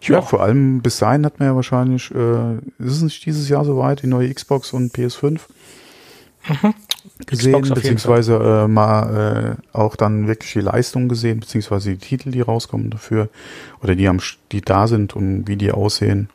Ja, 0.00 0.22
vor 0.22 0.42
allem 0.42 0.80
bis 0.80 0.98
dahin 0.98 1.24
hat 1.26 1.38
man 1.38 1.48
ja 1.48 1.54
wahrscheinlich, 1.54 2.10
äh, 2.10 2.56
ist 2.78 2.96
es 2.96 3.02
nicht 3.02 3.24
dieses 3.24 3.48
Jahr 3.48 3.64
soweit, 3.64 4.02
die 4.02 4.06
neue 4.06 4.32
Xbox 4.32 4.72
und 4.72 4.94
PS5 4.94 5.40
gesehen, 7.26 7.62
beziehungsweise 7.62 8.36
äh, 8.36 8.68
mal 8.68 9.56
äh, 9.58 9.76
auch 9.76 9.96
dann 9.96 10.26
wirklich 10.28 10.52
die 10.52 10.60
Leistung 10.60 11.08
gesehen, 11.08 11.40
beziehungsweise 11.40 11.90
die 11.90 11.98
Titel, 11.98 12.30
die 12.30 12.40
rauskommen 12.40 12.90
dafür 12.90 13.28
oder 13.82 13.94
die 13.94 14.08
am, 14.08 14.20
die 14.52 14.60
da 14.60 14.86
sind 14.86 15.14
und 15.14 15.46
wie 15.48 15.56
die 15.56 15.72
aussehen, 15.72 16.28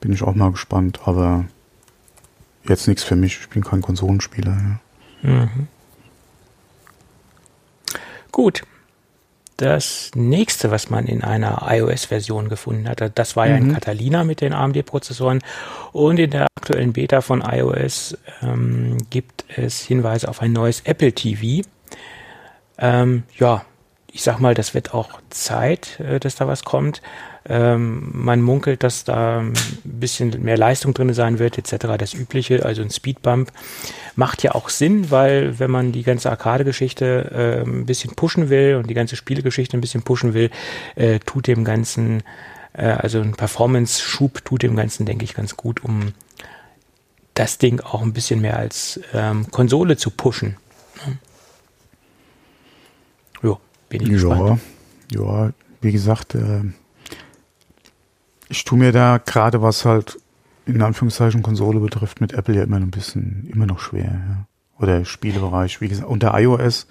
bin 0.00 0.12
ich 0.12 0.22
auch 0.22 0.34
mal 0.34 0.50
gespannt. 0.50 1.00
Aber 1.04 1.44
jetzt 2.68 2.88
nichts 2.88 3.02
für 3.02 3.16
mich. 3.16 3.38
Ich 3.40 3.48
bin 3.48 3.62
kein 3.62 3.82
Konsolenspieler. 3.82 4.78
Ja. 5.22 5.30
Mhm. 5.30 5.68
Gut. 8.32 8.62
Das 9.60 10.10
nächste, 10.14 10.70
was 10.70 10.88
man 10.88 11.04
in 11.06 11.22
einer 11.22 11.66
iOS-Version 11.68 12.48
gefunden 12.48 12.88
hatte, 12.88 13.10
das 13.10 13.36
war 13.36 13.46
ja 13.46 13.56
in 13.56 13.68
Mhm. 13.68 13.74
Catalina 13.74 14.24
mit 14.24 14.40
den 14.40 14.54
AMD-Prozessoren. 14.54 15.40
Und 15.92 16.18
in 16.18 16.30
der 16.30 16.46
aktuellen 16.56 16.94
Beta 16.94 17.20
von 17.20 17.42
iOS 17.42 18.16
ähm, 18.42 18.96
gibt 19.10 19.44
es 19.54 19.82
Hinweise 19.82 20.28
auf 20.28 20.40
ein 20.40 20.54
neues 20.54 20.80
Apple 20.86 21.12
TV. 21.12 21.68
Ähm, 22.78 23.24
ja, 23.38 23.62
ich 24.10 24.22
sag 24.22 24.38
mal, 24.40 24.54
das 24.54 24.72
wird 24.72 24.94
auch 24.94 25.20
Zeit, 25.28 26.00
äh, 26.00 26.18
dass 26.18 26.36
da 26.36 26.48
was 26.48 26.64
kommt. 26.64 27.02
Ähm, 27.48 28.10
man 28.12 28.42
munkelt, 28.42 28.82
dass 28.82 29.04
da 29.04 29.40
ein 29.40 29.54
bisschen 29.84 30.42
mehr 30.42 30.58
Leistung 30.58 30.92
drin 30.94 31.12
sein 31.14 31.38
wird, 31.38 31.58
etc. 31.58 31.86
Das 31.98 32.14
Übliche, 32.14 32.64
also 32.64 32.82
ein 32.82 32.90
Speedbump. 32.90 33.50
Macht 34.14 34.42
ja 34.42 34.54
auch 34.54 34.68
Sinn, 34.68 35.10
weil 35.10 35.58
wenn 35.58 35.70
man 35.70 35.92
die 35.92 36.02
ganze 36.02 36.30
Arcade-Geschichte 36.30 37.62
äh, 37.64 37.68
ein 37.68 37.86
bisschen 37.86 38.14
pushen 38.14 38.50
will 38.50 38.76
und 38.76 38.90
die 38.90 38.94
ganze 38.94 39.16
Spielegeschichte 39.16 39.76
ein 39.76 39.80
bisschen 39.80 40.02
pushen 40.02 40.34
will, 40.34 40.50
äh, 40.96 41.18
tut 41.20 41.46
dem 41.46 41.64
Ganzen, 41.64 42.22
äh, 42.74 42.84
also 42.84 43.20
ein 43.20 43.32
Performance-Schub 43.32 44.44
tut 44.44 44.62
dem 44.62 44.76
Ganzen, 44.76 45.06
denke 45.06 45.24
ich, 45.24 45.34
ganz 45.34 45.56
gut, 45.56 45.82
um 45.82 46.12
das 47.34 47.56
Ding 47.56 47.80
auch 47.80 48.02
ein 48.02 48.12
bisschen 48.12 48.40
mehr 48.42 48.58
als 48.58 49.00
ähm, 49.14 49.50
Konsole 49.50 49.96
zu 49.96 50.10
pushen. 50.10 50.56
Jo, 53.42 53.58
bin 53.88 54.02
ich 54.02 54.10
gespannt. 54.10 54.60
Ja, 55.10 55.20
ja, 55.46 55.52
wie 55.80 55.92
gesagt, 55.92 56.34
äh, 56.34 56.64
ich 58.50 58.64
tue 58.64 58.78
mir 58.78 58.92
da 58.92 59.18
gerade 59.18 59.62
was 59.62 59.84
halt 59.84 60.18
in 60.66 60.82
Anführungszeichen 60.82 61.42
Konsole 61.42 61.80
betrifft 61.80 62.20
mit 62.20 62.32
Apple 62.34 62.54
ja 62.54 62.62
immer 62.64 62.76
ein 62.76 62.90
bisschen, 62.90 63.48
immer 63.50 63.66
noch 63.66 63.78
schwer. 63.78 64.04
Ja. 64.04 64.46
Oder 64.78 65.04
Spielebereich, 65.04 65.80
wie 65.80 65.88
gesagt, 65.88 66.08
unter 66.08 66.38
iOS 66.38 66.86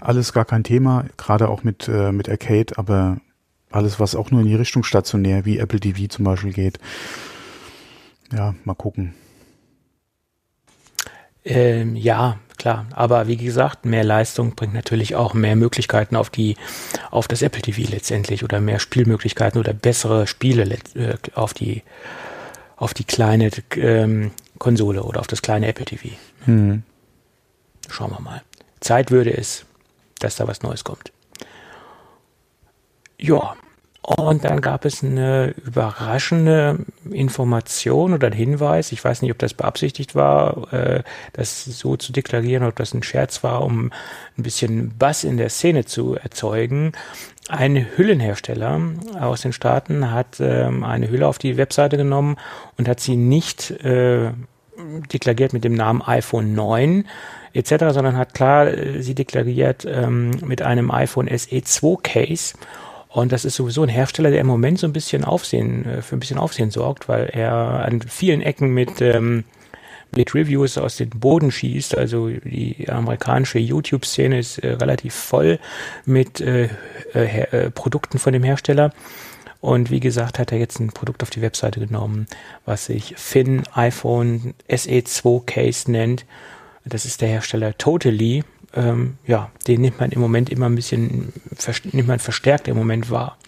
alles 0.00 0.32
gar 0.32 0.44
kein 0.44 0.64
Thema, 0.64 1.06
gerade 1.16 1.48
auch 1.48 1.64
mit, 1.64 1.88
äh, 1.88 2.12
mit 2.12 2.28
Arcade, 2.28 2.76
aber 2.76 3.18
alles, 3.70 3.98
was 3.98 4.14
auch 4.14 4.30
nur 4.30 4.40
in 4.42 4.46
die 4.46 4.54
Richtung 4.54 4.84
stationär, 4.84 5.44
wie 5.44 5.58
Apple 5.58 5.80
TV 5.80 6.06
zum 6.08 6.24
Beispiel 6.24 6.52
geht. 6.52 6.78
Ja, 8.32 8.54
mal 8.64 8.74
gucken. 8.74 9.14
Ähm, 11.48 11.96
ja, 11.96 12.38
klar. 12.58 12.86
Aber 12.92 13.26
wie 13.26 13.38
gesagt, 13.38 13.86
mehr 13.86 14.04
Leistung 14.04 14.54
bringt 14.54 14.74
natürlich 14.74 15.14
auch 15.14 15.32
mehr 15.32 15.56
Möglichkeiten 15.56 16.14
auf 16.14 16.28
die, 16.28 16.56
auf 17.10 17.26
das 17.26 17.40
Apple 17.40 17.62
TV 17.62 17.90
letztendlich 17.90 18.44
oder 18.44 18.60
mehr 18.60 18.78
Spielmöglichkeiten 18.78 19.58
oder 19.58 19.72
bessere 19.72 20.26
Spiele 20.26 20.78
äh, 20.94 21.16
auf 21.34 21.54
die, 21.54 21.82
auf 22.76 22.92
die 22.92 23.04
kleine 23.04 23.50
ähm, 23.76 24.32
Konsole 24.58 25.02
oder 25.02 25.20
auf 25.20 25.26
das 25.26 25.40
kleine 25.40 25.68
Apple 25.68 25.86
TV. 25.86 26.08
Hm. 26.44 26.82
Schauen 27.88 28.10
wir 28.10 28.20
mal. 28.20 28.42
Zeit 28.80 29.10
würde 29.10 29.34
es, 29.34 29.64
dass 30.18 30.36
da 30.36 30.46
was 30.46 30.62
Neues 30.62 30.84
kommt. 30.84 31.12
Ja, 33.18 33.56
und 34.16 34.44
dann 34.44 34.62
gab 34.62 34.86
es 34.86 35.04
eine 35.04 35.54
überraschende 35.66 36.78
Information 37.10 38.14
oder 38.14 38.28
ein 38.28 38.32
Hinweis. 38.32 38.90
Ich 38.90 39.04
weiß 39.04 39.20
nicht, 39.20 39.30
ob 39.30 39.38
das 39.38 39.52
beabsichtigt 39.52 40.14
war, 40.14 40.72
äh, 40.72 41.02
das 41.34 41.66
so 41.66 41.96
zu 41.96 42.12
deklarieren, 42.12 42.66
ob 42.66 42.74
das 42.76 42.94
ein 42.94 43.02
Scherz 43.02 43.44
war, 43.44 43.62
um 43.62 43.92
ein 44.38 44.42
bisschen 44.42 44.96
Bass 44.96 45.24
in 45.24 45.36
der 45.36 45.50
Szene 45.50 45.84
zu 45.84 46.14
erzeugen. 46.14 46.92
Ein 47.50 47.86
Hüllenhersteller 47.96 48.80
aus 49.20 49.42
den 49.42 49.52
Staaten 49.52 50.10
hat 50.10 50.40
ähm, 50.40 50.84
eine 50.84 51.10
Hülle 51.10 51.26
auf 51.26 51.36
die 51.36 51.58
Webseite 51.58 51.98
genommen 51.98 52.36
und 52.78 52.88
hat 52.88 53.00
sie 53.00 53.16
nicht 53.16 53.70
äh, 53.70 54.30
deklariert 55.12 55.52
mit 55.52 55.64
dem 55.64 55.74
Namen 55.74 56.00
iPhone 56.00 56.54
9 56.54 57.04
etc., 57.52 57.86
sondern 57.90 58.16
hat 58.16 58.32
klar 58.32 58.68
äh, 58.68 59.02
sie 59.02 59.14
deklariert 59.14 59.86
ähm, 59.86 60.30
mit 60.42 60.62
einem 60.62 60.90
iPhone 60.90 61.28
SE 61.28 61.62
2 61.62 61.96
Case. 62.02 62.54
Und 63.08 63.32
das 63.32 63.44
ist 63.44 63.56
sowieso 63.56 63.82
ein 63.82 63.88
Hersteller, 63.88 64.30
der 64.30 64.40
im 64.40 64.46
Moment 64.46 64.78
so 64.78 64.86
ein 64.86 64.92
bisschen 64.92 65.24
Aufsehen, 65.24 65.86
äh, 65.86 66.02
für 66.02 66.16
ein 66.16 66.20
bisschen 66.20 66.38
Aufsehen 66.38 66.70
sorgt, 66.70 67.08
weil 67.08 67.26
er 67.26 67.52
an 67.52 68.02
vielen 68.02 68.42
Ecken 68.42 68.72
mit, 68.72 69.00
ähm, 69.00 69.44
mit 70.14 70.34
Reviews 70.34 70.78
aus 70.78 70.96
dem 70.96 71.10
Boden 71.10 71.50
schießt. 71.50 71.96
Also 71.96 72.28
die 72.28 72.88
amerikanische 72.88 73.58
YouTube-Szene 73.58 74.38
ist 74.38 74.58
äh, 74.58 74.72
relativ 74.72 75.14
voll 75.14 75.58
mit 76.04 76.40
äh, 76.40 76.68
äh, 77.14 77.42
äh, 77.50 77.70
Produkten 77.70 78.18
von 78.18 78.32
dem 78.32 78.42
Hersteller. 78.42 78.92
Und 79.60 79.90
wie 79.90 80.00
gesagt, 80.00 80.38
hat 80.38 80.52
er 80.52 80.58
jetzt 80.58 80.78
ein 80.78 80.88
Produkt 80.92 81.22
auf 81.22 81.30
die 81.30 81.42
Webseite 81.42 81.80
genommen, 81.80 82.26
was 82.64 82.86
sich 82.86 83.14
Finn 83.16 83.64
iPhone 83.72 84.54
SE2 84.68 85.44
Case 85.46 85.90
nennt. 85.90 86.24
Das 86.84 87.04
ist 87.04 87.20
der 87.20 87.28
Hersteller 87.28 87.76
Totally. 87.76 88.44
Ähm, 88.74 89.16
ja, 89.26 89.50
den 89.66 89.80
nimmt 89.80 90.00
man 90.00 90.10
im 90.10 90.20
Moment 90.20 90.50
immer 90.50 90.66
ein 90.66 90.74
bisschen, 90.74 91.32
nimmt 91.92 92.08
man 92.08 92.18
verstärkt 92.18 92.68
im 92.68 92.76
Moment 92.76 93.10
wahr. 93.10 93.38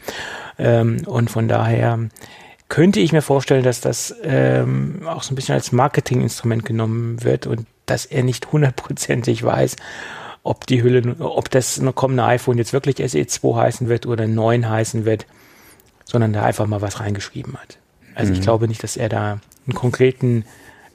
Ähm, 0.59 1.03
und 1.07 1.31
von 1.31 1.49
daher 1.49 1.99
könnte 2.69 3.01
ich 3.01 3.13
mir 3.13 3.23
vorstellen, 3.23 3.65
dass 3.65 3.81
das 3.81 4.15
ähm, 4.23 5.03
auch 5.07 5.23
so 5.23 5.33
ein 5.33 5.37
bisschen 5.37 5.55
als 5.55 5.73
Marketinginstrument 5.73 6.65
genommen 6.65 7.23
wird 7.23 7.47
und 7.47 7.67
dass 7.87 8.07
er 8.07 8.23
nicht 8.23 8.53
hundertprozentig 8.53 9.43
weiß, 9.43 9.77
ob 10.43 10.67
die 10.67 10.83
Hülle, 10.83 11.17
ob 11.19 11.51
das 11.51 11.83
kommende 11.95 12.25
iPhone 12.25 12.57
jetzt 12.57 12.73
wirklich 12.73 12.97
SE2 12.97 13.57
heißen 13.57 13.89
wird 13.89 14.07
oder 14.07 14.27
9 14.27 14.69
heißen 14.69 15.05
wird, 15.05 15.27
sondern 16.05 16.33
da 16.33 16.45
einfach 16.45 16.67
mal 16.67 16.81
was 16.81 17.01
reingeschrieben 17.01 17.57
hat. 17.59 17.79
Also 18.15 18.33
ich 18.33 18.41
glaube 18.41 18.69
nicht, 18.69 18.83
dass 18.83 18.97
er 18.97 19.09
da 19.09 19.41
einen 19.67 19.75
konkreten, 19.75 20.45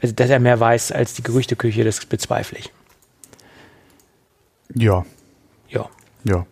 also 0.01 0.13
dass 0.13 0.29
er 0.29 0.39
mehr 0.39 0.60
weiß 0.60 0.91
als 0.91 1.13
die 1.13 1.24
Gerüchteküche, 1.24 1.84
das 1.84 2.05
bezweifle 2.05 2.60
ich. 2.60 2.72
Ja, 4.74 5.05
Ja. 5.67 5.89
Ja. 6.24 6.45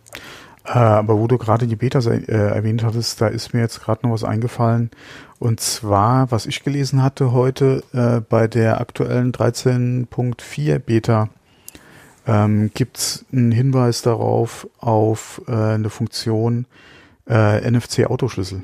Äh, 0.66 0.70
aber 0.78 1.18
wo 1.18 1.26
du 1.26 1.36
gerade 1.36 1.66
die 1.66 1.76
Betas 1.76 2.06
äh, 2.06 2.22
erwähnt 2.26 2.84
hattest, 2.84 3.20
da 3.20 3.26
ist 3.26 3.52
mir 3.52 3.60
jetzt 3.60 3.82
gerade 3.82 4.06
noch 4.06 4.14
was 4.14 4.24
eingefallen. 4.24 4.90
Und 5.38 5.60
zwar, 5.60 6.30
was 6.30 6.46
ich 6.46 6.62
gelesen 6.64 7.02
hatte 7.02 7.32
heute 7.32 7.82
äh, 7.92 8.20
bei 8.20 8.46
der 8.48 8.80
aktuellen 8.80 9.30
13.4 9.32 10.78
Beta, 10.78 11.28
ähm, 12.26 12.70
gibt's 12.72 13.26
einen 13.32 13.52
Hinweis 13.52 14.00
darauf 14.00 14.66
auf 14.78 15.42
äh, 15.46 15.52
eine 15.52 15.90
Funktion 15.90 16.64
äh, 17.28 17.70
NFC-Autoschlüssel. 17.70 18.62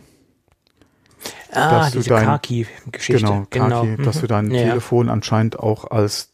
Ah, 1.53 1.81
Dass 1.81 1.91
du 1.93 1.99
diese 1.99 2.11
dein- 2.11 2.25
Car-Key-Geschichte. 2.25 3.47
Genau, 3.51 3.71
Kaki, 3.81 4.03
dass 4.03 4.17
Mhm. 4.17 4.21
du 4.21 4.27
dein 4.27 4.51
Ja. 4.53 4.63
Telefon 4.63 5.09
anscheinend 5.11 5.59
auch 5.59 5.91
als 5.91 6.31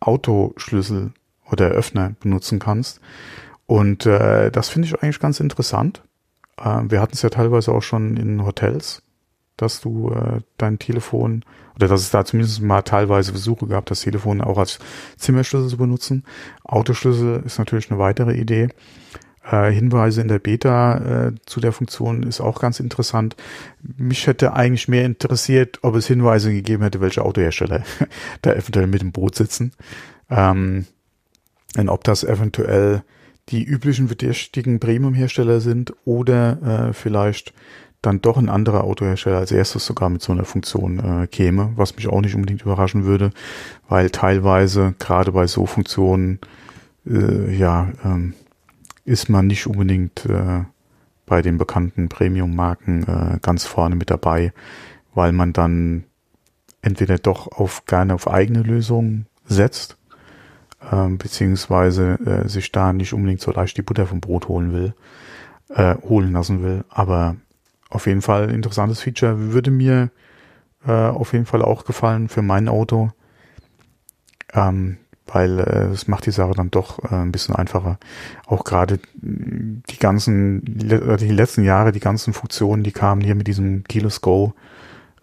Autoschlüssel 0.00 1.12
oder 1.50 1.68
Öffner 1.68 2.14
benutzen 2.20 2.58
kannst. 2.58 3.00
Und 3.66 4.06
äh, 4.06 4.50
das 4.50 4.68
finde 4.68 4.88
ich 4.88 5.02
eigentlich 5.02 5.20
ganz 5.20 5.40
interessant. 5.40 6.02
Äh, 6.58 6.82
wir 6.88 7.00
hatten 7.00 7.14
es 7.14 7.22
ja 7.22 7.30
teilweise 7.30 7.72
auch 7.72 7.82
schon 7.82 8.16
in 8.16 8.44
Hotels, 8.44 9.02
dass 9.56 9.80
du 9.80 10.10
äh, 10.10 10.40
dein 10.58 10.78
Telefon 10.78 11.44
oder 11.76 11.88
dass 11.88 12.02
es 12.02 12.10
da 12.10 12.24
zumindest 12.24 12.62
mal 12.62 12.82
teilweise 12.82 13.32
Versuche 13.32 13.66
gab, 13.66 13.86
das 13.86 14.02
Telefon 14.02 14.40
auch 14.40 14.58
als 14.58 14.78
Zimmerschlüssel 15.16 15.68
zu 15.68 15.76
benutzen. 15.76 16.24
Autoschlüssel 16.64 17.42
ist 17.44 17.58
natürlich 17.58 17.90
eine 17.90 17.98
weitere 17.98 18.34
Idee. 18.34 18.68
Äh, 19.44 19.72
Hinweise 19.72 20.20
in 20.20 20.28
der 20.28 20.38
Beta 20.38 21.26
äh, 21.26 21.32
zu 21.46 21.60
der 21.60 21.72
Funktion 21.72 22.22
ist 22.22 22.40
auch 22.40 22.60
ganz 22.60 22.80
interessant. 22.80 23.36
Mich 23.82 24.26
hätte 24.26 24.54
eigentlich 24.54 24.88
mehr 24.88 25.04
interessiert, 25.04 25.80
ob 25.82 25.96
es 25.96 26.06
Hinweise 26.06 26.52
gegeben 26.52 26.82
hätte, 26.82 27.00
welche 27.00 27.24
Autohersteller 27.24 27.82
da 28.42 28.52
eventuell 28.52 28.86
mit 28.86 29.02
dem 29.02 29.12
Boot 29.12 29.34
sitzen. 29.34 29.72
Ähm, 30.30 30.86
und 31.76 31.88
ob 31.88 32.04
das 32.04 32.24
eventuell 32.24 33.02
die 33.50 33.62
üblichen 33.62 34.06
verdächtigen 34.06 34.80
Premium-Hersteller 34.80 35.60
sind 35.60 35.92
oder 36.04 36.88
äh, 36.88 36.92
vielleicht 36.92 37.52
dann 38.00 38.20
doch 38.20 38.36
ein 38.36 38.48
anderer 38.48 38.84
Autohersteller 38.84 39.38
als 39.38 39.52
erstes 39.52 39.86
sogar 39.86 40.10
mit 40.10 40.22
so 40.22 40.32
einer 40.32 40.44
Funktion 40.44 40.98
äh, 40.98 41.26
käme, 41.26 41.72
was 41.76 41.96
mich 41.96 42.08
auch 42.08 42.20
nicht 42.20 42.34
unbedingt 42.34 42.62
überraschen 42.62 43.04
würde, 43.04 43.30
weil 43.88 44.10
teilweise 44.10 44.94
gerade 44.98 45.32
bei 45.32 45.46
so 45.46 45.66
Funktionen 45.66 46.38
äh, 47.06 47.54
ja 47.54 47.92
ähm, 48.04 48.34
ist 49.04 49.28
man 49.28 49.46
nicht 49.46 49.66
unbedingt 49.66 50.26
äh, 50.26 50.64
bei 51.26 51.42
den 51.42 51.58
bekannten 51.58 52.08
Premium-Marken 52.08 53.02
äh, 53.04 53.38
ganz 53.40 53.64
vorne 53.64 53.96
mit 53.96 54.10
dabei, 54.10 54.52
weil 55.14 55.32
man 55.32 55.52
dann 55.52 56.04
entweder 56.82 57.18
doch 57.18 57.48
auf 57.52 57.86
gerne 57.86 58.14
auf 58.14 58.28
eigene 58.28 58.62
Lösungen 58.62 59.26
setzt, 59.46 59.96
ähm, 60.90 61.18
beziehungsweise 61.18 62.18
äh, 62.24 62.48
sich 62.48 62.72
da 62.72 62.92
nicht 62.92 63.12
unbedingt 63.12 63.40
so 63.40 63.50
leicht 63.52 63.76
die 63.76 63.82
Butter 63.82 64.06
vom 64.06 64.20
Brot 64.20 64.48
holen 64.48 64.72
will, 64.72 64.94
äh, 65.68 65.96
holen 66.02 66.32
lassen 66.32 66.62
will. 66.62 66.84
Aber 66.88 67.36
auf 67.90 68.06
jeden 68.06 68.22
Fall 68.22 68.50
interessantes 68.50 69.00
Feature. 69.00 69.52
Würde 69.52 69.70
mir 69.70 70.10
äh, 70.86 70.92
auf 70.92 71.32
jeden 71.32 71.46
Fall 71.46 71.62
auch 71.62 71.84
gefallen 71.84 72.28
für 72.28 72.42
mein 72.42 72.68
Auto. 72.68 73.10
Ähm, 74.52 74.98
weil 75.26 75.58
äh, 75.58 75.92
es 75.92 76.06
macht 76.06 76.26
die 76.26 76.30
Sache 76.32 76.52
dann 76.54 76.70
doch 76.70 77.02
äh, 77.10 77.14
ein 77.14 77.32
bisschen 77.32 77.54
einfacher. 77.54 77.98
Auch 78.46 78.64
gerade 78.64 79.00
die 79.14 79.98
ganzen, 79.98 80.62
die 80.64 81.30
letzten 81.30 81.64
Jahre, 81.64 81.92
die 81.92 82.00
ganzen 82.00 82.34
Funktionen, 82.34 82.82
die 82.82 82.92
kamen 82.92 83.22
hier 83.22 83.34
mit 83.34 83.46
diesem 83.46 83.84
Keyless 83.84 84.20
Go 84.20 84.54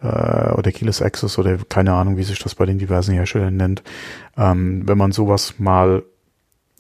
äh, 0.02 0.52
oder 0.54 0.72
Keyless 0.72 1.02
Access 1.02 1.38
oder 1.38 1.58
keine 1.70 1.94
Ahnung, 1.94 2.18
wie 2.18 2.24
sich 2.24 2.40
das 2.40 2.56
bei 2.56 2.66
den 2.66 2.80
diversen 2.80 3.14
Herstellern 3.14 3.56
nennt. 3.56 3.84
Ähm, 4.38 4.88
wenn 4.88 4.98
man 4.98 5.12
sowas 5.12 5.56
mal 5.58 6.04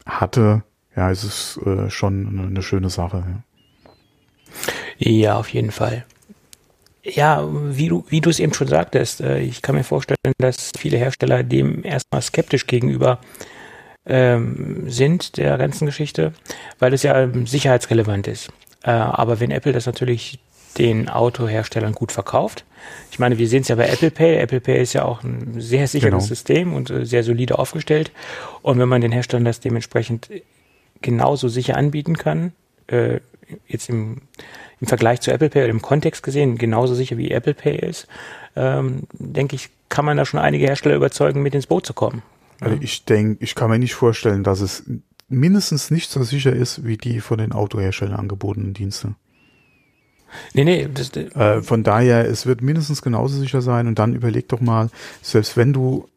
hatte, 0.06 0.64
ja, 0.96 1.10
ist 1.10 1.24
es 1.24 1.60
äh, 1.66 1.90
schon 1.90 2.28
eine, 2.28 2.48
eine 2.48 2.62
schöne 2.62 2.90
Sache. 2.90 3.24
Ja. 5.00 5.12
ja, 5.12 5.38
auf 5.38 5.50
jeden 5.50 5.72
Fall. 5.72 6.06
Ja, 7.04 7.48
wie 7.50 7.88
du, 7.88 8.06
wie 8.10 8.22
du 8.22 8.30
es 8.30 8.40
eben 8.40 8.54
schon 8.54 8.68
sagtest, 8.68 9.22
äh, 9.22 9.40
ich 9.40 9.62
kann 9.62 9.76
mir 9.76 9.84
vorstellen, 9.84 10.18
dass 10.38 10.72
viele 10.78 10.98
Hersteller 10.98 11.44
dem 11.44 11.84
erstmal 11.84 12.22
skeptisch 12.22 12.68
gegenüber 12.68 13.20
ähm, 14.06 14.90
sind, 14.90 15.38
der 15.38 15.58
ganzen 15.58 15.86
Geschichte, 15.86 16.34
weil 16.80 16.94
es 16.94 17.04
ja 17.04 17.20
ähm, 17.20 17.48
sicherheitsrelevant 17.48 18.28
ist. 18.28 18.50
Äh, 18.84 18.92
aber 18.92 19.40
wenn 19.40 19.52
Apple 19.52 19.74
das 19.74 19.86
natürlich 19.86 20.40
den 20.78 21.10
Autoherstellern 21.10 21.94
gut 21.94 22.12
verkauft, 22.12 22.66
ich 23.12 23.20
meine, 23.20 23.38
wir 23.38 23.48
sehen 23.48 23.62
es 23.62 23.68
ja 23.68 23.76
bei 23.76 23.88
Apple 23.88 24.12
Pay. 24.12 24.38
Apple 24.38 24.60
Pay 24.60 24.82
ist 24.82 24.94
ja 24.94 25.06
auch 25.06 25.24
ein 25.24 25.60
sehr 25.60 25.88
sicheres 25.88 26.12
genau. 26.12 26.20
System 26.20 26.74
und 26.74 26.90
äh, 26.90 27.06
sehr 27.06 27.24
solide 27.24 27.60
aufgestellt. 27.60 28.12
Und 28.62 28.80
wenn 28.80 28.90
man 28.90 29.02
den 29.02 29.12
Herstellern 29.12 29.46
das 29.46 29.60
dementsprechend 29.60 30.30
genauso 31.02 31.48
sicher 31.48 31.78
anbieten 31.78 32.18
kann, 32.18 32.54
äh, 32.88 33.20
jetzt 33.68 33.90
im 33.90 34.22
im 34.82 34.88
Vergleich 34.88 35.22
zu 35.22 35.32
Apple 35.32 35.50
Pay 35.50 35.64
oder 35.64 35.70
im 35.70 35.82
Kontext 35.82 36.24
gesehen 36.24 36.58
genauso 36.58 36.96
sicher 36.96 37.16
wie 37.16 37.30
Apple 37.30 37.54
Pay 37.54 37.78
ist, 37.88 38.08
ähm, 38.56 39.04
denke 39.14 39.56
ich, 39.56 39.70
kann 39.90 40.06
man 40.06 40.18
da 40.18 40.26
schon 40.26 40.40
einige 40.40 40.66
Hersteller 40.66 40.96
überzeugen, 40.96 41.44
mit 41.44 41.54
ins 41.54 41.68
Boot 41.68 41.86
zu 41.86 41.94
kommen. 41.94 42.24
Also 42.60 42.78
ich 42.82 43.06
denke, 43.06 43.44
ich 43.44 43.54
kann 43.54 43.70
mir 43.70 43.78
nicht 43.78 43.94
vorstellen, 43.94 44.44
dass 44.44 44.60
es 44.60 44.84
mindestens 45.30 45.92
nicht 45.92 46.10
so 46.10 46.24
sicher 46.24 46.52
ist 46.52 46.84
wie 46.84 46.98
die 46.98 47.22
von 47.22 47.38
den 47.38 47.52
Autoherstellern 47.52 48.16
angebotenen 48.16 48.74
Dienste. 48.74 49.16
Nee, 50.54 50.64
nee. 50.64 50.90
Das, 50.94 51.12
äh, 51.16 51.62
von 51.62 51.84
daher, 51.84 52.28
es 52.28 52.46
wird 52.46 52.62
mindestens 52.62 53.02
genauso 53.02 53.38
sicher 53.40 53.62
sein 53.62 53.88
und 53.88 54.00
dann 54.00 54.14
überleg 54.14 54.48
doch 54.50 54.62
mal, 54.62 54.90
selbst 55.22 55.58
wenn 55.58 55.74
du 55.74 56.08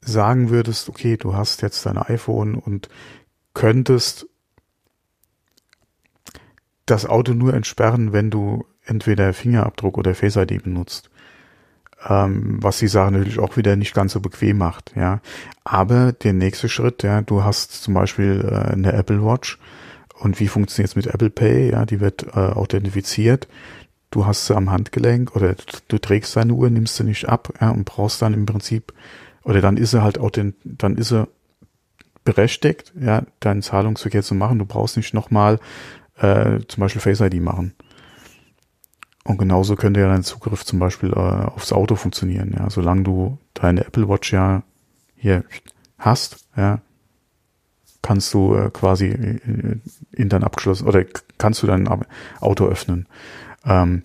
sagen 0.00 0.50
würdest, 0.50 0.88
okay, 0.88 1.16
du 1.16 1.34
hast 1.34 1.62
jetzt 1.62 1.86
dein 1.86 1.98
iPhone 1.98 2.54
und 2.54 2.88
könntest 3.54 4.26
das 6.86 7.06
Auto 7.06 7.32
nur 7.32 7.54
entsperren, 7.54 8.12
wenn 8.12 8.30
du 8.30 8.66
entweder 8.84 9.32
Fingerabdruck 9.32 9.96
oder 9.96 10.14
Face 10.14 10.36
ID 10.36 10.62
benutzt. 10.62 11.10
Ähm, 12.06 12.58
was 12.60 12.78
die 12.78 12.88
Sache 12.88 13.12
natürlich 13.12 13.38
auch 13.38 13.56
wieder 13.56 13.76
nicht 13.76 13.94
ganz 13.94 14.12
so 14.12 14.20
bequem 14.20 14.58
macht, 14.58 14.92
ja. 14.94 15.20
Aber 15.64 16.12
der 16.12 16.34
nächste 16.34 16.68
Schritt, 16.68 17.02
ja, 17.02 17.22
du 17.22 17.44
hast 17.44 17.82
zum 17.82 17.94
Beispiel 17.94 18.46
äh, 18.46 18.72
eine 18.72 18.92
Apple 18.92 19.24
Watch 19.24 19.58
und 20.18 20.40
wie 20.40 20.48
funktioniert 20.48 20.90
es 20.90 20.96
mit 20.96 21.06
Apple 21.06 21.30
Pay, 21.30 21.70
ja, 21.72 21.84
die 21.84 22.00
wird 22.00 22.24
äh, 22.34 22.38
authentifiziert. 22.38 23.48
Du 24.10 24.26
hast 24.26 24.46
sie 24.46 24.56
am 24.56 24.70
Handgelenk 24.70 25.34
oder 25.34 25.56
du 25.88 25.98
trägst 25.98 26.36
deine 26.36 26.52
Uhr, 26.54 26.70
nimmst 26.70 26.96
sie 26.96 27.04
nicht 27.04 27.28
ab, 27.28 27.52
ja, 27.60 27.70
und 27.70 27.84
brauchst 27.84 28.22
dann 28.22 28.34
im 28.34 28.46
Prinzip, 28.46 28.92
oder 29.42 29.60
dann 29.60 29.76
ist 29.76 29.90
sie 29.90 30.02
halt 30.02 30.18
auch 30.18 30.30
den, 30.30 30.54
dann 30.64 30.96
ist 30.96 31.08
sie 31.08 31.26
berechtigt, 32.24 32.92
ja, 32.98 33.24
deinen 33.40 33.62
Zahlungsverkehr 33.62 34.22
zu 34.22 34.34
machen. 34.34 34.58
Du 34.58 34.64
brauchst 34.64 34.96
nicht 34.96 35.14
nochmal 35.14 35.58
äh, 36.16 36.60
zum 36.68 36.80
Beispiel 36.80 37.00
Face 37.00 37.20
ID 37.20 37.40
machen. 37.40 37.74
Und 39.24 39.38
genauso 39.38 39.74
könnte 39.74 40.00
ja 40.00 40.08
dein 40.08 40.22
Zugriff 40.22 40.64
zum 40.64 40.78
Beispiel 40.78 41.10
äh, 41.10 41.16
aufs 41.16 41.72
Auto 41.72 41.96
funktionieren, 41.96 42.54
ja, 42.56 42.68
solange 42.70 43.02
du 43.02 43.38
deine 43.54 43.86
Apple 43.86 44.08
Watch 44.08 44.32
ja 44.32 44.62
hier 45.16 45.44
hast, 45.98 46.46
ja, 46.56 46.80
kannst 48.04 48.34
du 48.34 48.54
äh, 48.54 48.70
quasi 48.70 49.08
in, 49.08 49.80
in 50.12 50.28
dein 50.28 50.44
abgeschlossen 50.44 50.86
oder 50.86 51.04
kannst 51.38 51.62
du 51.62 51.66
dein 51.66 51.88
Auto 52.38 52.66
öffnen. 52.66 53.06
Ähm, 53.64 54.02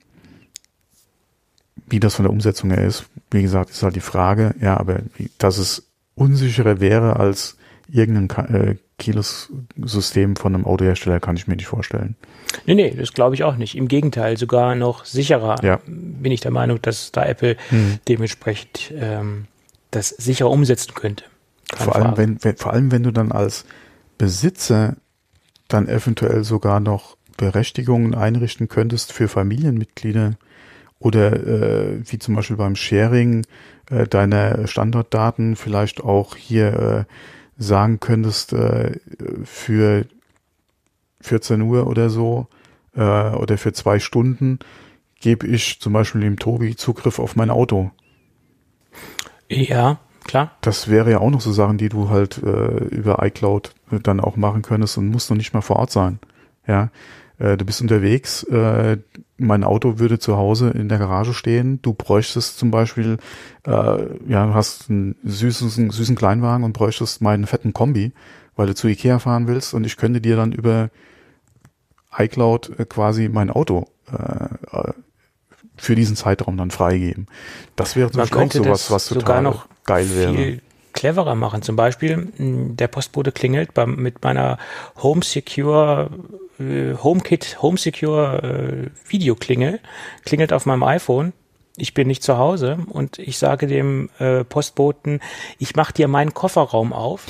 wie 1.90 2.00
das 2.00 2.16
von 2.16 2.24
der 2.24 2.32
Umsetzung 2.32 2.72
her 2.72 2.86
ist, 2.86 3.06
wie 3.30 3.42
gesagt, 3.42 3.72
ist 3.72 3.84
halt 3.84 3.96
die 3.96 4.00
Frage, 4.00 4.56
ja, 4.62 4.78
aber 4.78 5.02
dass 5.38 5.58
es 5.58 5.90
unsicherer 6.16 6.80
wäre 6.80 7.18
als 7.18 7.58
irgendein 7.92 8.54
äh, 8.54 8.76
Keyless-System 9.00 10.36
von 10.36 10.56
einem 10.56 10.66
Autohersteller 10.66 11.20
kann 11.20 11.36
ich 11.36 11.48
mir 11.48 11.56
nicht 11.56 11.68
vorstellen. 11.68 12.16
Nee, 12.66 12.76
nee, 12.76 12.92
das 12.92 13.14
glaube 13.14 13.36
ich 13.36 13.44
auch 13.44 13.58
nicht. 13.58 13.76
Im 13.76 13.88
Gegenteil, 13.88 14.38
sogar 14.38 14.76
noch 14.76 15.04
sicherer 15.06 15.56
ja. 15.64 15.80
bin 15.86 16.32
ich 16.32 16.42
der 16.42 16.52
Meinung, 16.52 16.82
dass 16.82 17.12
da 17.12 17.26
Apple 17.26 17.58
hm. 17.70 18.00
dementsprechend 18.08 18.94
ähm, 18.96 19.46
das 19.92 20.10
sicherer 20.10 20.52
umsetzen 20.52 20.94
könnte. 20.94 21.26
vor 21.76 21.96
allem, 21.96 22.18
wenn, 22.18 22.44
wenn, 22.44 22.56
vor 22.56 22.72
allem, 22.72 22.92
wenn 22.92 23.04
du 23.04 23.12
dann 23.12 23.32
als 23.32 23.66
Besitzer 24.19 24.97
dann 25.67 25.88
eventuell 25.88 26.43
sogar 26.43 26.79
noch 26.79 27.17
Berechtigungen 27.38 28.13
einrichten 28.13 28.67
könntest 28.67 29.13
für 29.13 29.27
Familienmitglieder 29.27 30.36
oder 30.99 31.34
äh, 31.34 32.01
wie 32.05 32.19
zum 32.19 32.36
Beispiel 32.36 32.58
beim 32.58 32.75
Sharing 32.75 33.45
äh, 33.89 34.05
deiner 34.05 34.67
Standortdaten 34.67 35.55
vielleicht 35.55 36.01
auch 36.01 36.36
hier 36.36 37.08
äh, 37.08 37.13
sagen 37.58 38.01
könntest, 38.01 38.51
äh, 38.51 38.99
für 39.45 40.05
14 41.21 41.62
Uhr 41.62 41.88
oder 41.88 42.10
so 42.10 42.47
äh, 42.95 43.01
oder 43.01 43.58
für 43.58 43.71
zwei 43.71 43.99
Stunden 43.99 44.60
gebe 45.21 45.47
ich 45.47 45.79
zum 45.79 45.93
Beispiel 45.93 46.21
dem 46.21 46.38
Tobi 46.38 46.75
Zugriff 46.75 47.19
auf 47.19 47.38
mein 47.38 47.49
Auto. 47.49 47.91
Ja, 49.47 49.99
klar. 50.30 50.52
Das 50.62 50.89
wäre 50.89 51.12
ja 51.12 51.20
auch 51.20 51.30
noch 51.30 51.42
so 51.42 51.52
Sachen, 51.52 51.78
die 51.78 51.89
du 51.89 52.10
halt 52.10 52.42
äh, 52.44 52.86
über 52.86 53.24
iCloud 53.26 53.74
dann 54.04 54.20
auch 54.20 54.36
machen 54.36 54.62
könntest 54.62 54.98
und 54.98 55.08
musst 55.08 55.30
noch 55.30 55.38
nicht 55.38 55.54
mal 55.54 55.62
vor 55.62 55.78
Ort 55.78 55.92
sein. 55.92 56.20
Ja, 56.68 56.89
äh, 57.39 57.58
du 57.58 57.65
bist 57.65 57.82
unterwegs, 57.82 58.44
äh, 58.44 58.98
mein 59.38 59.63
Auto 59.63 59.98
würde 59.98 60.20
zu 60.20 60.38
Hause 60.38 60.70
in 60.70 60.89
der 60.89 61.00
Garage 61.00 61.34
stehen, 61.34 61.82
du 61.82 61.94
bräuchtest 61.94 62.60
zum 62.60 62.70
Beispiel, 62.70 63.18
äh, 63.65 63.72
ja, 64.28 64.54
hast 64.54 64.89
einen 64.89 65.15
süßen, 65.24 65.89
süßen 65.89 66.15
Kleinwagen 66.15 66.63
und 66.63 66.74
bräuchtest 66.74 67.22
meinen 67.22 67.48
fetten 67.48 67.74
Kombi, 67.74 68.12
weil 68.56 68.68
du 68.68 68.76
zu 68.76 68.88
Ikea 68.88 69.20
fahren 69.20 69.48
willst 69.48 69.74
und 69.74 69.86
ich 69.86 69.98
könnte 69.98 70.22
dir 70.22 70.36
dann 70.36 70.52
über 70.52 70.89
iCloud 72.18 72.80
äh, 72.80 72.86
quasi 72.86 73.30
mein 73.30 73.50
Auto 73.50 73.88
äh, 74.12 74.92
für 75.78 75.96
diesen 75.96 76.18
Zeitraum 76.18 76.58
dann 76.58 76.72
freigeben. 76.72 77.28
Das 77.78 77.96
wäre 77.96 78.12
zum 78.12 78.20
Beispiel 78.20 78.42
auch 78.42 78.52
sowas, 78.52 78.92
was 78.92 79.08
total 79.08 79.42
noch 79.42 79.68
geil 79.89 80.08
wäre 80.15 80.60
cleverer 80.93 81.36
machen. 81.36 81.62
Zum 81.62 81.75
Beispiel, 81.75 82.28
der 82.38 82.88
Postbote 82.88 83.32
klingelt 83.32 83.73
beim, 83.73 83.95
mit 83.95 84.21
meiner 84.23 84.58
Home 85.02 85.21
Secure 85.23 86.10
äh, 86.60 86.93
HomeKit 87.02 87.62
Home 87.62 87.78
Secure 87.78 88.41
äh, 88.43 89.10
Videoklingel, 89.10 89.80
klingelt 90.25 90.52
auf 90.52 90.65
meinem 90.65 90.84
iPhone. 90.84 91.34
ich 91.78 91.93
bin 91.93 92.08
nicht 92.08 92.23
zu 92.23 92.38
Hause 92.38 92.80
und 92.89 93.19
ich 93.19 93.38
sage 93.38 93.67
dem 93.67 94.10
äh, 94.19 94.43
Postboten, 94.43 95.21
ich 95.58 95.75
mache 95.78 95.93
dir 95.93 96.10
meinen 96.10 96.34
Kofferraum 96.34 96.91
auf. 96.91 97.28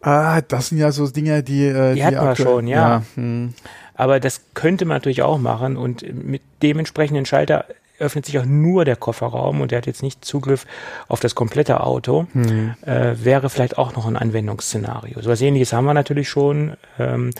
Ah, 0.00 0.40
das 0.40 0.68
sind 0.68 0.78
ja 0.78 0.90
so 0.90 1.06
Dinge, 1.06 1.44
die. 1.44 1.66
Äh, 1.66 1.90
die, 1.90 1.94
die 1.96 2.04
hatten 2.04 2.26
wir 2.26 2.36
schon, 2.36 2.66
ja. 2.66 2.76
ja. 2.76 3.02
Hm. 3.14 3.54
Aber 3.94 4.18
das 4.18 4.40
könnte 4.54 4.84
man 4.84 4.96
natürlich 4.96 5.22
auch 5.22 5.38
machen 5.38 5.76
und 5.76 6.02
mit 6.12 6.42
dementsprechenden 6.62 7.26
Schalter 7.26 7.66
öffnet 8.02 8.26
sich 8.26 8.38
auch 8.38 8.44
nur 8.44 8.84
der 8.84 8.96
Kofferraum 8.96 9.60
und 9.60 9.70
der 9.70 9.78
hat 9.78 9.86
jetzt 9.86 10.02
nicht 10.02 10.24
Zugriff 10.24 10.66
auf 11.08 11.20
das 11.20 11.34
komplette 11.34 11.80
Auto, 11.80 12.26
hm. 12.32 12.74
äh, 12.84 13.14
wäre 13.22 13.48
vielleicht 13.48 13.78
auch 13.78 13.94
noch 13.96 14.06
ein 14.06 14.16
Anwendungsszenario. 14.16 15.20
So 15.20 15.30
was 15.30 15.40
ähnliches 15.40 15.72
haben 15.72 15.84
wir 15.84 15.94
natürlich 15.94 16.28
schon, 16.28 16.76
ähm, 16.98 17.30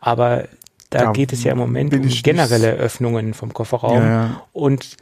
aber 0.00 0.44
da 0.90 1.04
ja, 1.04 1.12
geht 1.12 1.32
es 1.32 1.44
ja 1.44 1.52
im 1.52 1.58
Moment 1.58 1.94
um 1.94 2.06
generelle 2.08 2.72
Öffnungen 2.72 3.34
vom 3.34 3.52
Kofferraum 3.52 4.02
ja, 4.02 4.42
und 4.52 4.96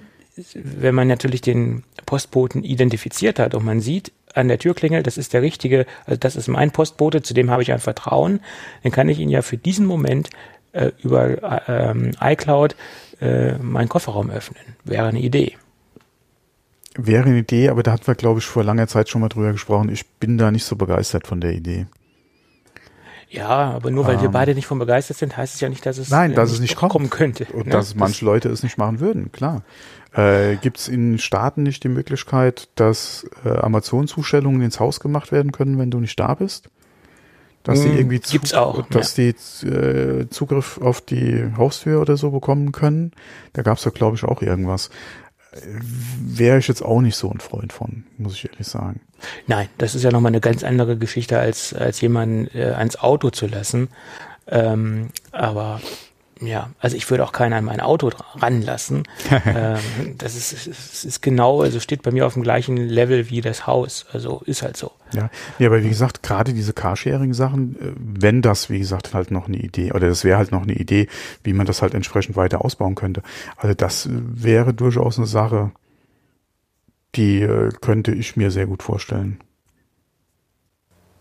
wenn 0.54 0.94
man 0.94 1.08
natürlich 1.08 1.40
den 1.40 1.82
Postboten 2.06 2.62
identifiziert 2.62 3.38
hat 3.38 3.54
und 3.54 3.64
man 3.64 3.80
sieht 3.80 4.12
an 4.34 4.48
der 4.48 4.58
Türklingel, 4.58 5.02
das 5.02 5.18
ist 5.18 5.32
der 5.32 5.42
richtige, 5.42 5.86
also 6.06 6.18
das 6.18 6.36
ist 6.36 6.48
mein 6.48 6.70
Postbote, 6.70 7.22
zu 7.22 7.34
dem 7.34 7.50
habe 7.50 7.62
ich 7.62 7.72
ein 7.72 7.80
Vertrauen, 7.80 8.40
dann 8.82 8.92
kann 8.92 9.08
ich 9.08 9.18
ihn 9.18 9.30
ja 9.30 9.42
für 9.42 9.56
diesen 9.56 9.86
Moment 9.86 10.30
äh, 10.78 10.92
über 11.02 11.68
äh, 11.68 12.32
iCloud 12.32 12.76
äh, 13.20 13.58
meinen 13.58 13.88
Kofferraum 13.88 14.30
öffnen. 14.30 14.62
Wäre 14.84 15.08
eine 15.08 15.20
Idee. 15.20 15.56
Wäre 16.94 17.24
eine 17.24 17.38
Idee, 17.38 17.68
aber 17.68 17.82
da 17.82 17.92
hatten 17.92 18.06
wir, 18.06 18.14
glaube 18.14 18.40
ich, 18.40 18.46
vor 18.46 18.64
langer 18.64 18.88
Zeit 18.88 19.08
schon 19.08 19.20
mal 19.20 19.28
drüber 19.28 19.52
gesprochen. 19.52 19.88
Ich 19.88 20.06
bin 20.06 20.38
da 20.38 20.50
nicht 20.50 20.64
so 20.64 20.76
begeistert 20.76 21.26
von 21.26 21.40
der 21.40 21.52
Idee. 21.52 21.86
Ja, 23.30 23.48
aber 23.48 23.90
nur 23.90 24.06
weil 24.06 24.16
ähm, 24.16 24.22
wir 24.22 24.28
beide 24.30 24.54
nicht 24.54 24.66
von 24.66 24.78
begeistert 24.78 25.18
sind, 25.18 25.36
heißt 25.36 25.54
es 25.54 25.60
ja 25.60 25.68
nicht, 25.68 25.84
dass 25.84 25.98
es, 25.98 26.08
nein, 26.08 26.34
dass 26.34 26.50
es 26.50 26.60
nicht 26.60 26.76
kommt. 26.76 26.92
kommen 26.92 27.10
könnte. 27.10 27.46
Und 27.52 27.66
ne? 27.66 27.72
dass 27.72 27.94
manche 27.94 28.24
Leute 28.24 28.48
es 28.48 28.62
nicht 28.62 28.78
machen 28.78 29.00
würden, 29.00 29.32
klar. 29.32 29.62
Äh, 30.12 30.56
Gibt 30.56 30.78
es 30.78 30.88
in 30.88 31.18
Staaten 31.18 31.62
nicht 31.62 31.84
die 31.84 31.88
Möglichkeit, 31.88 32.68
dass 32.74 33.28
äh, 33.44 33.50
Amazon-Zustellungen 33.50 34.62
ins 34.62 34.80
Haus 34.80 35.00
gemacht 35.00 35.30
werden 35.30 35.52
können, 35.52 35.78
wenn 35.78 35.90
du 35.90 36.00
nicht 36.00 36.18
da 36.18 36.34
bist? 36.34 36.70
Dass 37.68 37.82
sie 37.82 37.90
hm, 37.90 37.98
irgendwie 37.98 38.20
zu, 38.22 38.32
Gibt's 38.32 38.54
auch, 38.54 38.86
dass 38.88 39.14
ja. 39.18 39.24
die 39.60 39.66
äh, 39.66 40.26
Zugriff 40.30 40.80
auf 40.80 41.02
die 41.02 41.52
Haustür 41.58 42.00
oder 42.00 42.16
so 42.16 42.30
bekommen 42.30 42.72
können. 42.72 43.12
Da 43.52 43.60
gab 43.60 43.76
es 43.76 43.84
ja, 43.84 43.90
glaube 43.90 44.16
ich, 44.16 44.24
auch 44.24 44.40
irgendwas. 44.40 44.88
Wäre 46.18 46.56
ich 46.56 46.66
jetzt 46.66 46.82
auch 46.82 47.02
nicht 47.02 47.16
so 47.16 47.30
ein 47.30 47.40
Freund 47.40 47.74
von, 47.74 48.04
muss 48.16 48.32
ich 48.32 48.48
ehrlich 48.50 48.66
sagen. 48.66 49.00
Nein, 49.48 49.68
das 49.76 49.94
ist 49.94 50.02
ja 50.02 50.10
nochmal 50.10 50.30
eine 50.30 50.40
ganz 50.40 50.64
andere 50.64 50.96
Geschichte, 50.96 51.38
als, 51.38 51.74
als 51.74 52.00
jemanden 52.00 52.48
äh, 52.56 52.70
ans 52.70 52.96
Auto 52.96 53.28
zu 53.28 53.46
lassen. 53.46 53.88
Ähm, 54.46 55.10
aber 55.32 55.82
ja, 56.40 56.70
also 56.78 56.96
ich 56.96 57.08
würde 57.10 57.24
auch 57.24 57.32
keinen 57.32 57.52
an 57.52 57.64
mein 57.64 57.80
Auto 57.80 58.10
ranlassen. 58.36 59.04
ähm, 59.46 59.78
das 60.16 60.36
ist, 60.36 60.66
ist, 60.66 61.04
ist 61.04 61.22
genau, 61.22 61.62
also 61.62 61.80
steht 61.80 62.02
bei 62.02 62.10
mir 62.10 62.26
auf 62.26 62.34
dem 62.34 62.42
gleichen 62.42 62.76
Level 62.76 63.30
wie 63.30 63.40
das 63.40 63.66
Haus. 63.66 64.06
Also 64.12 64.42
ist 64.46 64.62
halt 64.62 64.76
so. 64.76 64.92
Ja, 65.12 65.30
ja 65.58 65.68
aber 65.68 65.82
wie 65.82 65.88
gesagt, 65.88 66.22
gerade 66.22 66.52
diese 66.52 66.72
Carsharing-Sachen, 66.72 67.76
äh, 67.76 67.92
wenn 67.96 68.42
das, 68.42 68.70
wie 68.70 68.78
gesagt, 68.78 69.14
halt 69.14 69.30
noch 69.30 69.48
eine 69.48 69.58
Idee, 69.58 69.92
oder 69.92 70.08
das 70.08 70.24
wäre 70.24 70.38
halt 70.38 70.52
noch 70.52 70.62
eine 70.62 70.74
Idee, 70.74 71.08
wie 71.42 71.52
man 71.52 71.66
das 71.66 71.82
halt 71.82 71.94
entsprechend 71.94 72.36
weiter 72.36 72.64
ausbauen 72.64 72.94
könnte. 72.94 73.22
Also 73.56 73.74
das 73.74 74.08
wäre 74.10 74.74
durchaus 74.74 75.18
eine 75.18 75.26
Sache, 75.26 75.72
die 77.14 77.42
äh, 77.42 77.70
könnte 77.80 78.12
ich 78.12 78.36
mir 78.36 78.50
sehr 78.50 78.66
gut 78.66 78.82
vorstellen. 78.82 79.40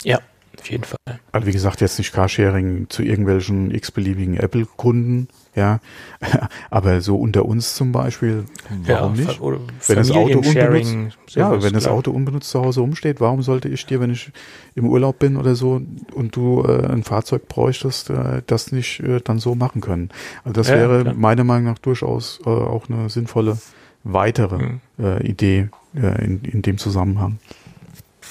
Ja, 0.03 0.19
auf 0.59 0.69
jeden 0.69 0.83
Fall. 0.83 1.19
Also 1.31 1.47
wie 1.47 1.51
gesagt, 1.51 1.81
jetzt 1.81 1.97
nicht 1.97 2.13
Carsharing 2.13 2.87
zu 2.89 3.03
irgendwelchen 3.03 3.71
x-beliebigen 3.71 4.37
Apple-Kunden, 4.37 5.27
ja. 5.55 5.79
Aber 6.69 7.01
so 7.01 7.17
unter 7.17 7.45
uns 7.45 7.75
zum 7.75 7.91
Beispiel, 7.91 8.45
warum 8.85 9.15
ja, 9.15 9.25
nicht? 9.25 9.41
Wenn 9.87 9.97
das 9.97 10.11
Auto 10.11 10.39
unbenutzt, 10.39 11.35
ja, 11.35 11.63
wenn 11.63 11.73
das 11.73 11.87
Auto 11.87 12.11
unbenutzt 12.11 12.49
zu 12.49 12.61
Hause 12.61 12.81
umsteht, 12.81 13.19
warum 13.19 13.41
sollte 13.41 13.69
ich 13.69 13.85
dir, 13.85 13.99
wenn 13.99 14.11
ich 14.11 14.31
im 14.75 14.87
Urlaub 14.87 15.19
bin 15.19 15.37
oder 15.37 15.55
so 15.55 15.81
und 16.13 16.35
du 16.35 16.63
äh, 16.63 16.87
ein 16.87 17.03
Fahrzeug 17.03 17.47
bräuchtest, 17.47 18.09
äh, 18.09 18.41
das 18.45 18.71
nicht 18.71 18.99
äh, 19.01 19.19
dann 19.23 19.39
so 19.39 19.55
machen 19.55 19.81
können? 19.81 20.09
Also 20.43 20.53
das 20.53 20.69
ja, 20.69 20.75
wäre 20.75 21.01
klar. 21.01 21.13
meiner 21.15 21.43
Meinung 21.43 21.71
nach 21.71 21.79
durchaus 21.79 22.39
äh, 22.45 22.49
auch 22.49 22.89
eine 22.89 23.09
sinnvolle 23.09 23.57
weitere 24.03 24.57
mhm. 24.57 24.79
Idee 25.21 25.69
äh, 25.95 26.23
in, 26.23 26.41
in 26.43 26.61
dem 26.61 26.77
Zusammenhang. 26.77 27.39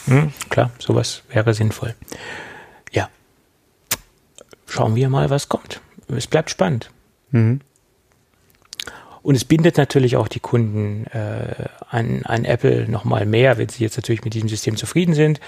Mhm, 0.07 0.33
klar, 0.51 0.71
sowas 0.79 1.23
wäre 1.29 1.55
sinnvoll. 1.55 1.95
Ja. 2.93 3.09
Schauen 4.67 4.95
wir 4.95 5.09
mal, 5.09 5.31
was 5.31 5.49
kommt. 5.49 5.81
Es 6.09 6.27
bleibt 6.27 6.51
spannend. 6.51 6.91
Mhm. 7.31 7.61
Und 9.23 9.35
es 9.35 9.45
bindet 9.45 9.77
natürlich 9.77 10.17
auch 10.17 10.29
die 10.29 10.39
Kunden 10.39 11.07
äh, 11.07 11.67
an, 11.91 12.23
an 12.25 12.45
Apple 12.45 12.89
nochmal 12.89 13.27
mehr, 13.27 13.59
wenn 13.59 13.69
sie 13.69 13.83
jetzt 13.83 13.97
natürlich 13.97 14.25
mit 14.25 14.35
diesem 14.35 14.49
System 14.49 14.77
zufrieden 14.77 15.15
sind 15.15 15.41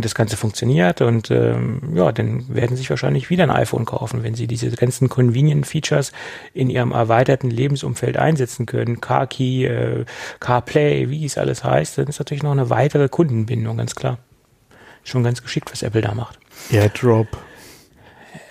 das 0.00 0.14
Ganze 0.14 0.36
funktioniert. 0.36 1.00
Und 1.00 1.30
ähm, 1.30 1.80
ja, 1.94 2.12
dann 2.12 2.54
werden 2.54 2.70
sie 2.70 2.82
sich 2.82 2.90
wahrscheinlich 2.90 3.30
wieder 3.30 3.44
ein 3.44 3.50
iPhone 3.50 3.84
kaufen, 3.84 4.22
wenn 4.22 4.34
sie 4.34 4.46
diese 4.46 4.70
ganzen 4.70 5.08
Convenient 5.08 5.66
Features 5.66 6.12
in 6.52 6.70
ihrem 6.70 6.92
erweiterten 6.92 7.50
Lebensumfeld 7.50 8.16
einsetzen 8.16 8.66
können. 8.66 9.00
Car 9.00 9.26
Key, 9.26 9.64
äh, 9.64 10.04
CarPlay, 10.40 11.10
wie 11.10 11.24
es 11.24 11.38
alles 11.38 11.64
heißt, 11.64 11.98
dann 11.98 12.06
ist 12.06 12.18
natürlich 12.18 12.42
noch 12.42 12.52
eine 12.52 12.70
weitere 12.70 13.08
Kundenbindung, 13.08 13.76
ganz 13.76 13.94
klar. 13.94 14.18
Schon 15.02 15.22
ganz 15.22 15.42
geschickt, 15.42 15.70
was 15.70 15.82
Apple 15.82 16.00
da 16.00 16.14
macht. 16.14 16.38
AirDrop. 16.70 17.28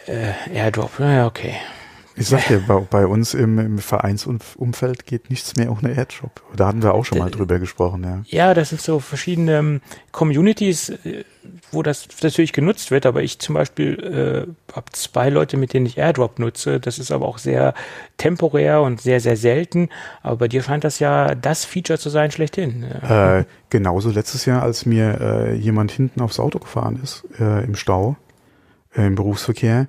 Äh, 0.05 0.33
AirDrop, 0.53 0.99
ja, 0.99 1.25
okay. 1.25 1.55
Ich 2.15 2.27
sag 2.27 2.47
dir, 2.47 2.59
bei, 2.59 2.79
bei 2.79 3.07
uns 3.07 3.33
im, 3.33 3.57
im 3.57 3.77
Vereinsumfeld 3.79 5.05
geht 5.05 5.29
nichts 5.29 5.55
mehr 5.55 5.71
ohne 5.71 5.95
AirDrop. 5.95 6.41
Da 6.55 6.67
hatten 6.67 6.83
wir 6.83 6.93
auch 6.93 7.05
schon 7.05 7.17
mal 7.17 7.31
drüber 7.31 7.59
gesprochen, 7.59 8.03
ja. 8.03 8.23
Ja, 8.27 8.53
das 8.53 8.69
sind 8.69 8.81
so 8.81 8.99
verschiedene 8.99 9.57
ähm, 9.57 9.81
Communities, 10.11 10.89
äh, 10.89 11.23
wo 11.71 11.81
das 11.81 12.07
natürlich 12.21 12.53
genutzt 12.53 12.91
wird, 12.91 13.05
aber 13.05 13.23
ich 13.23 13.39
zum 13.39 13.55
Beispiel 13.55 14.47
äh, 14.47 14.73
habe 14.73 14.85
zwei 14.91 15.29
Leute, 15.29 15.57
mit 15.57 15.73
denen 15.73 15.85
ich 15.85 15.97
AirDrop 15.97 16.39
nutze. 16.39 16.79
Das 16.79 16.99
ist 16.99 17.11
aber 17.11 17.27
auch 17.27 17.39
sehr 17.39 17.73
temporär 18.17 18.81
und 18.81 19.01
sehr, 19.01 19.19
sehr 19.19 19.35
selten. 19.35 19.89
Aber 20.21 20.37
bei 20.37 20.47
dir 20.47 20.61
scheint 20.61 20.83
das 20.83 20.99
ja 20.99 21.33
das 21.33 21.65
Feature 21.65 21.97
zu 21.97 22.09
sein 22.09 22.31
schlechthin. 22.31 22.83
Äh, 22.83 23.45
genauso 23.69 24.11
letztes 24.11 24.45
Jahr, 24.45 24.61
als 24.61 24.85
mir 24.85 25.19
äh, 25.19 25.55
jemand 25.55 25.91
hinten 25.91 26.21
aufs 26.21 26.39
Auto 26.39 26.59
gefahren 26.59 26.99
ist, 27.01 27.23
äh, 27.39 27.63
im 27.63 27.75
Stau, 27.75 28.17
äh, 28.95 29.07
im 29.07 29.15
Berufsverkehr, 29.15 29.87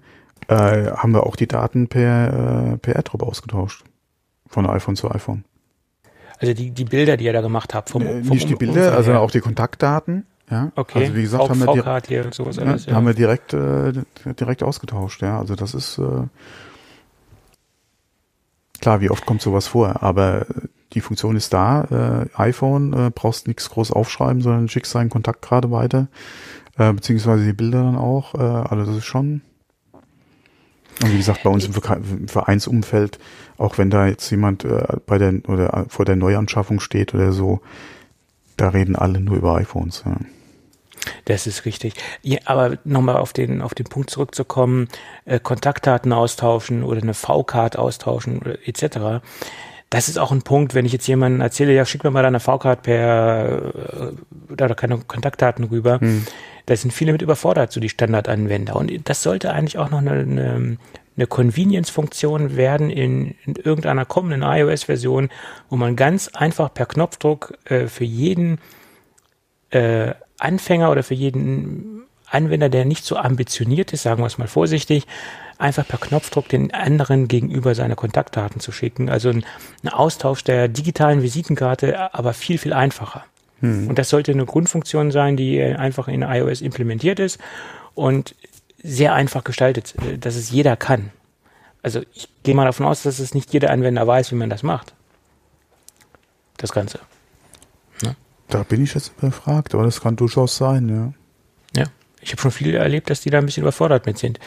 äh, 0.49 0.91
haben 0.93 1.13
wir 1.13 1.25
auch 1.25 1.37
die 1.37 1.47
Daten 1.47 1.89
per, 1.89 2.73
äh, 2.73 2.77
per 2.79 2.97
AirDrop 2.97 3.23
ausgetauscht. 3.23 3.85
Von 4.47 4.69
iPhone 4.69 4.97
zu 4.97 5.11
iPhone. 5.11 5.45
Also 6.39 6.55
die, 6.55 6.71
die 6.71 6.85
Bilder, 6.85 7.17
die 7.17 7.25
ihr 7.25 7.33
da 7.33 7.41
gemacht 7.41 7.75
habt, 7.75 7.91
vom, 7.91 8.03
äh, 8.03 8.23
vom 8.23 8.35
Nicht 8.37 8.49
die 8.49 8.55
Bilder, 8.55 8.95
also 8.95 9.15
auch 9.15 9.31
die 9.31 9.41
Kontaktdaten. 9.41 10.27
Ja, 10.51 10.73
okay. 10.77 11.01
Also 11.01 11.17
wie 11.17 11.23
gesagt, 11.23 11.45
v 11.45 11.51
haben 11.51 11.61
wir, 11.61 11.73
direkt, 11.73 12.11
ja, 12.11 12.23
alles, 12.63 12.87
ja. 12.87 12.95
haben 12.95 13.07
wir 13.07 13.15
direkt, 13.15 13.55
äh, 13.55 13.93
direkt 14.39 14.63
ausgetauscht. 14.63 15.23
Ja, 15.23 15.39
also 15.39 15.55
das 15.55 15.73
ist 15.73 15.99
äh, 15.99 16.27
klar, 18.81 19.01
wie 19.01 19.11
oft 19.11 19.25
kommt 19.25 19.41
sowas 19.41 19.67
vor, 19.67 20.03
aber 20.03 20.47
die 20.93 21.01
Funktion 21.01 21.37
ist 21.37 21.53
da. 21.55 22.27
Äh, 22.37 22.41
iPhone 22.41 22.93
äh, 22.93 23.11
brauchst 23.13 23.49
nichts 23.49 23.71
groß 23.71 23.91
aufschreiben, 23.91 24.43
sondern 24.43 24.69
schickst 24.69 24.95
deinen 24.95 25.11
Kontakt 25.11 25.41
gerade 25.43 25.71
weiter, 25.71 26.09
äh, 26.77 26.93
beziehungsweise 26.93 27.45
die 27.45 27.55
Bilder 27.55 27.83
dann 27.83 27.97
auch. 27.97 28.35
Also 28.35 28.85
das 28.85 28.97
ist 28.97 29.07
schon 29.07 29.41
und 31.03 31.13
wie 31.13 31.17
gesagt, 31.17 31.43
bei 31.43 31.51
uns 31.51 31.67
im 31.67 32.29
Vereinsumfeld, 32.29 33.19
auch 33.59 33.79
wenn 33.79 33.91
da 33.91 34.07
jetzt 34.07 34.31
jemand 34.31 34.65
äh, 34.65 34.85
bei 35.07 35.19
der 35.19 35.35
oder 35.49 35.87
vor 35.89 36.05
der 36.05 36.17
Neuanschaffung 36.17 36.81
steht 36.81 37.15
oder 37.15 37.33
so, 37.33 37.61
da 38.57 38.69
reden 38.69 38.97
alle 38.97 39.21
nur 39.21 39.37
über 39.37 39.57
iPhones. 39.57 40.05
Ja. 40.07 40.17
Das 41.25 41.47
ist 41.47 41.65
richtig. 41.65 41.95
Ja, 42.23 42.39
aber 42.45 42.79
nochmal 42.85 43.17
auf 43.17 43.33
den, 43.33 43.61
auf 43.61 43.75
den 43.75 43.87
Punkt 43.87 44.11
zurückzukommen, 44.11 44.89
äh, 45.25 45.41
Kontaktdaten 45.41 46.13
austauschen 46.13 46.83
oder 46.83 47.03
eine 47.03 47.15
V-Card 47.15 47.77
austauschen 47.77 48.41
etc. 48.65 49.25
Das 49.91 50.09
ist 50.09 50.19
auch 50.19 50.33
ein 50.33 50.43
Punkt, 50.43 50.75
wenn 50.75 50.87
ich 50.87 50.93
jetzt 50.93 51.07
jemandem 51.07 51.41
erzähle, 51.41 51.75
ja, 51.75 51.85
schick 51.85 52.05
mir 52.05 52.11
mal 52.11 52.23
deine 52.23 52.41
V-Card 52.41 52.83
per 52.83 53.73
äh, 54.49 54.53
oder 54.53 54.75
keine 54.75 54.99
Kontaktdaten 54.99 55.65
rüber. 55.65 56.01
Hm 56.01 56.27
da 56.67 56.77
sind 56.77 56.93
viele 56.93 57.13
mit 57.13 57.23
überfordert, 57.23 57.73
so 57.73 57.81
die 57.81 57.89
Standardanwender. 57.89 58.77
Und 58.77 58.91
das 59.09 59.23
sollte 59.23 59.53
eigentlich 59.53 59.79
auch 59.79 59.91
noch 59.91 59.99
eine, 59.99 60.13
eine, 60.13 60.77
eine 61.17 61.27
Convenience-Funktion 61.27 62.57
werden 62.57 62.91
in, 62.91 63.35
in, 63.45 63.57
irgendeiner 63.57 64.05
kommenden 64.05 64.43
iOS-Version, 64.43 65.29
wo 65.69 65.77
man 65.77 65.97
ganz 65.97 66.29
einfach 66.29 66.73
per 66.73 66.87
Knopfdruck 66.87 67.59
äh, 67.67 67.87
für 67.87 68.05
jeden 68.05 68.59
äh, 69.71 70.15
Anfänger 70.39 70.91
oder 70.91 71.03
für 71.03 71.15
jeden 71.15 72.05
Anwender, 72.27 72.69
der 72.69 72.85
nicht 72.85 73.05
so 73.05 73.17
ambitioniert 73.17 73.93
ist, 73.93 74.03
sagen 74.03 74.23
wir 74.23 74.27
es 74.27 74.39
mal 74.39 74.49
vorsichtig, 74.49 75.07
einfach 75.59 75.87
per 75.87 75.99
Knopfdruck 75.99 76.49
den 76.49 76.73
anderen 76.73 77.29
gegenüber 77.29 77.75
seine 77.75 77.95
Kontaktdaten 77.95 78.61
zu 78.61 78.73
schicken. 78.73 79.09
Also 79.09 79.29
ein, 79.29 79.45
ein 79.83 79.89
Austausch 79.91 80.43
der 80.43 80.69
digitalen 80.69 81.23
Visitenkarte, 81.23 82.15
aber 82.15 82.33
viel, 82.33 82.59
viel 82.59 82.73
einfacher. 82.73 83.25
Hm. 83.65 83.89
Und 83.89 83.99
das 83.99 84.09
sollte 84.09 84.33
eine 84.33 84.47
Grundfunktion 84.47 85.11
sein, 85.11 85.37
die 85.37 85.63
einfach 85.63 86.09
in 86.09 86.23
iOS 86.23 86.61
implementiert 86.61 87.19
ist 87.19 87.39
und 87.95 88.35
sehr 88.83 89.15
einfach 89.15 89.45
gestaltet, 89.45 89.95
äh, 90.03 90.19
dass 90.19 90.37
es 90.37 90.51
jeder 90.51 90.77
kann. 90.77 91.11
Also 91.83 92.03
ich 92.15 92.29
gehe 92.43 92.55
mal 92.55 92.65
davon 92.65 92.87
aus, 92.87 93.03
dass 93.03 93.19
es 93.19 93.35
nicht 93.35 93.53
jeder 93.53 93.71
Anwender 93.71 94.07
weiß, 94.07 94.31
wie 94.33 94.37
man 94.37 94.51
das 94.51 94.63
macht. 94.63 94.95
Das 96.57 96.73
Ganze. 96.73 97.01
Da 98.49 98.63
bin 98.63 98.83
ich 98.83 98.95
jetzt 98.95 99.13
überfragt, 99.19 99.75
aber 99.75 99.85
das 99.85 100.01
kann 100.01 100.17
durchaus 100.17 100.57
sein, 100.57 100.89
ja. 100.89 101.83
Ja, 101.83 101.89
ich 102.21 102.31
habe 102.31 102.41
schon 102.41 102.51
viele 102.51 102.79
erlebt, 102.79 103.11
dass 103.11 103.21
die 103.21 103.31
da 103.31 103.39
ein 103.39 103.47
bisschen 103.47 103.63
überfordert 103.63 104.07
mit 104.07 104.19
sind. 104.19 104.39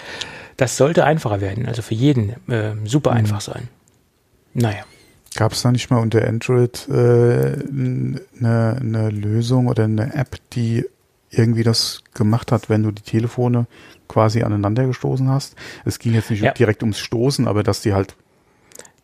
Das 0.55 0.77
sollte 0.77 1.03
einfacher 1.03 1.41
werden, 1.41 1.65
also 1.65 1.81
für 1.81 1.93
jeden 1.93 2.29
äh, 2.49 2.73
super 2.85 3.11
mhm. 3.11 3.17
einfach 3.17 3.41
sein. 3.41 3.67
Naja. 4.53 4.85
Gab 5.35 5.51
es 5.51 5.61
da 5.61 5.71
nicht 5.71 5.89
mal 5.89 5.99
unter 5.99 6.27
Android 6.27 6.87
äh, 6.89 6.93
eine, 6.93 8.21
eine 8.39 9.09
Lösung 9.09 9.67
oder 9.67 9.83
eine 9.83 10.13
App, 10.13 10.37
die 10.53 10.85
irgendwie 11.29 11.63
das 11.63 12.01
gemacht 12.13 12.51
hat, 12.51 12.69
wenn 12.69 12.83
du 12.83 12.91
die 12.91 13.01
Telefone 13.01 13.67
quasi 14.07 14.43
aneinander 14.43 14.85
gestoßen 14.87 15.29
hast? 15.29 15.55
Es 15.85 15.99
ging 15.99 16.13
jetzt 16.13 16.31
nicht 16.31 16.41
ja. 16.41 16.51
direkt 16.53 16.81
ums 16.83 16.99
Stoßen, 16.99 17.47
aber 17.47 17.63
dass 17.63 17.81
die 17.81 17.93
halt 17.93 18.15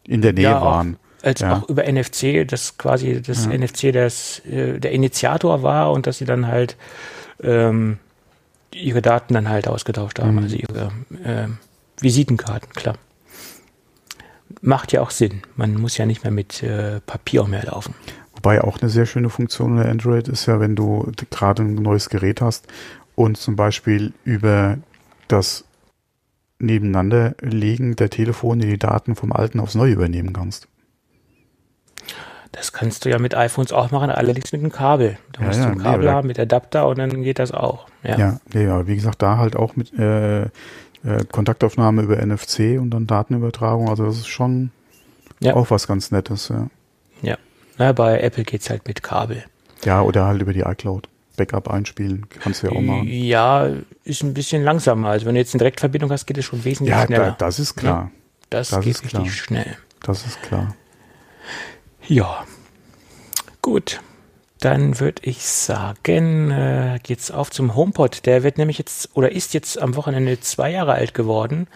in 0.06 0.22
der 0.22 0.34
Nähe 0.34 0.44
ja, 0.44 0.62
waren. 0.62 0.96
Auch, 0.96 1.26
als 1.26 1.40
ja. 1.42 1.58
auch 1.58 1.70
über 1.70 1.84
NFC, 1.90 2.48
dass 2.48 2.78
quasi 2.78 3.22
das 3.22 3.48
NFC 3.48 3.94
das, 3.94 4.40
äh, 4.46 4.80
der 4.80 4.92
Initiator 4.92 5.64
war 5.64 5.92
und 5.92 6.08
dass 6.08 6.18
sie 6.18 6.26
dann 6.26 6.48
halt 6.48 6.76
ähm, 7.42 7.98
ihre 8.72 9.02
Daten 9.02 9.34
dann 9.34 9.50
halt 9.50 9.68
ausgetauscht 9.68 10.20
haben, 10.20 10.34
mhm. 10.36 10.44
also 10.44 10.56
ihre 10.56 10.92
äh, 11.24 11.48
Visitenkarten, 12.02 12.74
klar 12.74 12.96
macht 14.64 14.94
ja 14.94 15.02
auch 15.02 15.12
Sinn. 15.12 15.42
Man 15.56 15.76
muss 15.76 15.98
ja 15.98 16.06
nicht 16.06 16.24
mehr 16.24 16.32
mit 16.32 16.64
äh, 16.64 17.02
Papier 17.02 17.44
mehr 17.44 17.64
laufen. 17.66 17.94
Wobei 18.34 18.64
auch 18.64 18.82
eine 18.82 18.90
sehr 18.90 19.06
schöne 19.06 19.30
Funktion 19.30 19.78
der 19.78 19.90
Android 19.90 20.28
ist 20.28 20.46
ja, 20.48 20.60
wenn 20.60 20.76
du 20.76 21.12
gerade 21.30 21.64
ein 21.64 21.76
neues 21.76 22.10
Gerät 22.10 22.42
hast 22.42 22.68
und 23.16 23.38
zum 23.38 23.56
Beispiel 23.56 24.14
über 24.24 24.78
das 25.28 25.66
Nebeneinanderlegen 26.60 27.96
der 27.96 28.10
Telefone 28.10 28.66
die 28.66 28.80
Daten 28.80 29.16
vom 29.16 29.34
alten 29.34 29.60
aufs 29.60 29.76
neue 29.76 29.92
übernehmen 29.92 30.34
kannst. 30.34 30.68
Das 32.54 32.72
kannst 32.72 33.04
du 33.04 33.10
ja 33.10 33.20
mit 33.20 33.36
iPhones 33.36 33.74
auch 33.74 33.92
machen, 33.92 34.12
allerdings 34.12 34.52
mit 34.52 34.62
einem 34.62 34.72
Kabel. 34.72 35.18
Du 35.34 35.42
ja, 35.42 35.48
musst 35.48 35.60
ja, 35.60 35.68
ein 35.68 35.80
Kabel 35.80 36.06
nee, 36.06 36.12
haben 36.12 36.28
mit 36.28 36.40
Adapter 36.40 36.88
und 36.88 37.00
dann 37.00 37.24
geht 37.24 37.40
das 37.40 37.52
auch. 37.52 37.88
Ja, 38.04 38.18
ja, 38.18 38.40
nee, 38.54 38.68
aber 38.68 38.88
wie 38.88 38.96
gesagt, 38.96 39.22
da 39.22 39.38
halt 39.38 39.56
auch 39.56 39.76
mit 39.76 39.92
äh, 39.98 40.46
äh, 41.04 41.24
Kontaktaufnahme 41.32 42.02
über 42.02 42.24
NFC 42.24 42.80
und 42.80 42.92
dann 42.92 43.08
Datenübertragung. 43.08 43.90
Also 43.90 44.06
das 44.06 44.18
ist 44.18 44.28
schon 44.28 44.72
ja. 45.40 45.56
auch 45.56 45.72
was 45.72 45.88
ganz 45.88 46.12
Nettes, 46.12 46.50
ja. 46.50 46.68
Ja. 47.22 47.38
Na, 47.78 47.92
bei 47.92 48.20
Apple 48.20 48.44
geht 48.44 48.62
es 48.62 48.70
halt 48.70 48.88
mit 48.88 49.04
Kabel. 49.04 49.44
Ja, 49.84 50.02
oder 50.02 50.26
halt 50.26 50.42
über 50.42 50.54
die 50.54 50.62
iCloud. 50.62 51.10
Backup 51.36 51.68
einspielen, 51.68 52.28
kannst 52.30 52.62
du 52.62 52.68
ja 52.68 52.74
auch 52.74 52.82
machen. 52.82 53.08
Ja, 53.08 53.68
ist 54.04 54.22
ein 54.22 54.36
bisschen 54.36 54.64
langsamer. 54.64 55.10
Also 55.10 55.26
wenn 55.26 55.34
du 55.34 55.42
jetzt 55.42 55.56
eine 55.56 55.60
Direktverbindung 55.60 56.12
hast, 56.12 56.28
geht 56.28 56.38
es 56.38 56.46
schon 56.46 56.64
wesentlich 56.64 56.96
ja, 56.96 57.08
schneller. 57.08 57.24
Ja, 57.24 57.30
da, 57.32 57.48
das 57.48 57.58
ist 57.58 57.76
klar. 57.76 58.12
Das, 58.52 58.70
das 58.70 58.82
geht 58.82 58.90
richtig 58.90 59.10
klar. 59.10 59.26
schnell. 59.26 59.78
Das 60.04 60.28
ist 60.28 60.40
klar. 60.44 60.76
Ja. 62.08 62.46
Gut 63.64 64.00
dann 64.64 65.00
würde 65.02 65.24
ich 65.26 65.46
sagen, 65.46 66.50
äh, 66.52 67.00
geht's 67.04 67.32
auf 67.32 67.52
zum 67.52 67.76
HomePod. 67.76 68.26
Der 68.26 68.44
wird 68.44 68.58
nämlich 68.58 68.78
jetzt 68.78 69.10
oder 69.14 69.32
ist 69.32 69.54
jetzt 69.54 69.82
am 69.82 69.96
Wochenende 69.98 70.40
zwei 70.40 70.72
Jahre 70.72 70.94
alt 70.94 71.14
geworden. 71.14 71.68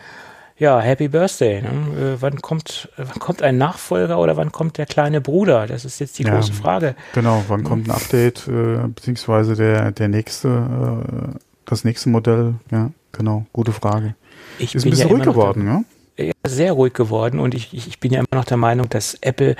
Ja, 0.57 0.79
Happy 0.79 1.09
Birthday. 1.09 1.61
Ne? 1.61 1.69
Äh, 1.69 2.21
wann 2.21 2.41
kommt, 2.41 2.89
wann 2.95 3.19
kommt 3.19 3.41
ein 3.41 3.57
Nachfolger 3.57 4.17
oder 4.19 4.37
wann 4.37 4.51
kommt 4.51 4.77
der 4.77 4.85
kleine 4.85 5.19
Bruder? 5.19 5.67
Das 5.67 5.83
ist 5.83 5.99
jetzt 5.99 6.17
die 6.17 6.23
ja, 6.23 6.33
große 6.33 6.53
Frage. 6.53 6.95
Genau, 7.13 7.43
wann 7.49 7.63
kommt 7.63 7.89
ein 7.89 7.91
Update 7.91 8.47
äh, 8.47 8.87
beziehungsweise 8.87 9.55
der 9.55 9.91
der 9.91 10.07
nächste, 10.07 10.47
äh, 10.47 11.39
das 11.65 11.83
nächste 11.83 12.09
Modell? 12.09 12.55
Ja, 12.71 12.91
genau, 13.11 13.45
gute 13.51 13.73
Frage. 13.73 14.15
Ich 14.59 14.73
ist 14.73 14.85
ein 14.85 14.91
bisschen 14.91 15.09
ja 15.09 15.13
ruhig 15.13 15.25
geworden, 15.25 15.67
ja? 15.67 15.83
Ja, 16.25 16.33
sehr 16.47 16.71
ruhig 16.71 16.93
geworden 16.93 17.39
und 17.39 17.53
ich, 17.53 17.73
ich, 17.73 17.87
ich 17.87 17.99
bin 17.99 18.11
ja 18.11 18.19
immer 18.19 18.39
noch 18.39 18.45
der 18.45 18.57
Meinung, 18.57 18.89
dass 18.89 19.13
Apple 19.21 19.55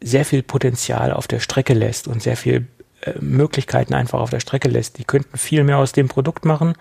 sehr 0.00 0.24
viel 0.24 0.42
Potenzial 0.42 1.12
auf 1.12 1.28
der 1.28 1.40
Strecke 1.40 1.74
lässt 1.74 2.08
und 2.08 2.22
sehr 2.22 2.36
viel 2.36 2.66
äh, 3.02 3.12
Möglichkeiten 3.20 3.94
einfach 3.94 4.20
auf 4.20 4.30
der 4.30 4.40
Strecke 4.40 4.68
lässt. 4.68 4.98
Die 4.98 5.04
könnten 5.04 5.36
viel 5.36 5.64
mehr 5.64 5.78
aus 5.78 5.92
dem 5.92 6.08
Produkt 6.08 6.44
machen. 6.44 6.74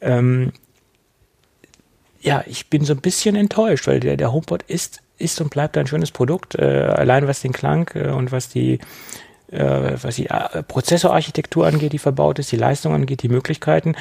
Ähm, 0.00 0.52
ja, 2.20 2.42
ich 2.46 2.68
bin 2.68 2.84
so 2.84 2.94
ein 2.94 3.00
bisschen 3.00 3.36
enttäuscht, 3.36 3.86
weil 3.86 4.00
der, 4.00 4.16
der 4.16 4.32
HomePod 4.32 4.62
ist, 4.64 5.00
ist 5.18 5.40
und 5.40 5.50
bleibt 5.50 5.76
ein 5.76 5.86
schönes 5.86 6.10
Produkt. 6.10 6.56
Äh, 6.56 6.64
allein 6.64 7.28
was 7.28 7.40
den 7.40 7.52
Klang 7.52 7.90
äh, 7.94 8.08
und 8.08 8.32
was 8.32 8.48
die, 8.48 8.80
äh, 9.50 9.92
was 10.02 10.16
die 10.16 10.26
äh, 10.26 10.62
Prozessorarchitektur 10.62 11.66
angeht, 11.66 11.92
die 11.92 11.98
verbaut 11.98 12.38
ist, 12.38 12.50
die 12.50 12.56
Leistung 12.56 12.94
angeht, 12.94 13.22
die 13.22 13.28
Möglichkeiten, 13.28 13.94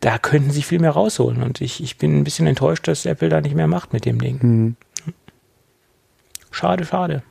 da 0.00 0.18
könnten 0.18 0.50
sie 0.50 0.62
viel 0.62 0.78
mehr 0.78 0.92
rausholen. 0.92 1.42
Und 1.42 1.60
ich, 1.60 1.82
ich 1.82 1.98
bin 1.98 2.18
ein 2.18 2.24
bisschen 2.24 2.46
enttäuscht, 2.46 2.88
dass 2.88 3.06
Apple 3.06 3.28
da 3.28 3.40
nicht 3.40 3.54
mehr 3.54 3.68
macht 3.68 3.92
mit 3.92 4.04
dem 4.04 4.20
Ding. 4.20 4.38
Mhm. 4.42 4.76
Schade, 6.50 6.84
schade. 6.84 7.22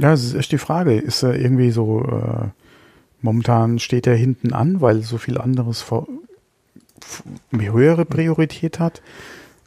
Ja, 0.00 0.14
es 0.14 0.24
ist 0.24 0.34
echt 0.34 0.52
die 0.52 0.58
Frage. 0.58 0.94
Ist 0.94 1.22
er 1.22 1.38
irgendwie 1.38 1.70
so, 1.70 2.02
äh, 2.02 2.48
momentan 3.20 3.78
steht 3.78 4.06
er 4.06 4.16
hinten 4.16 4.52
an, 4.54 4.80
weil 4.80 5.02
so 5.02 5.18
viel 5.18 5.38
anderes 5.38 5.82
vor, 5.82 6.08
höhere 7.50 8.06
Priorität 8.06 8.78
hat? 8.78 9.02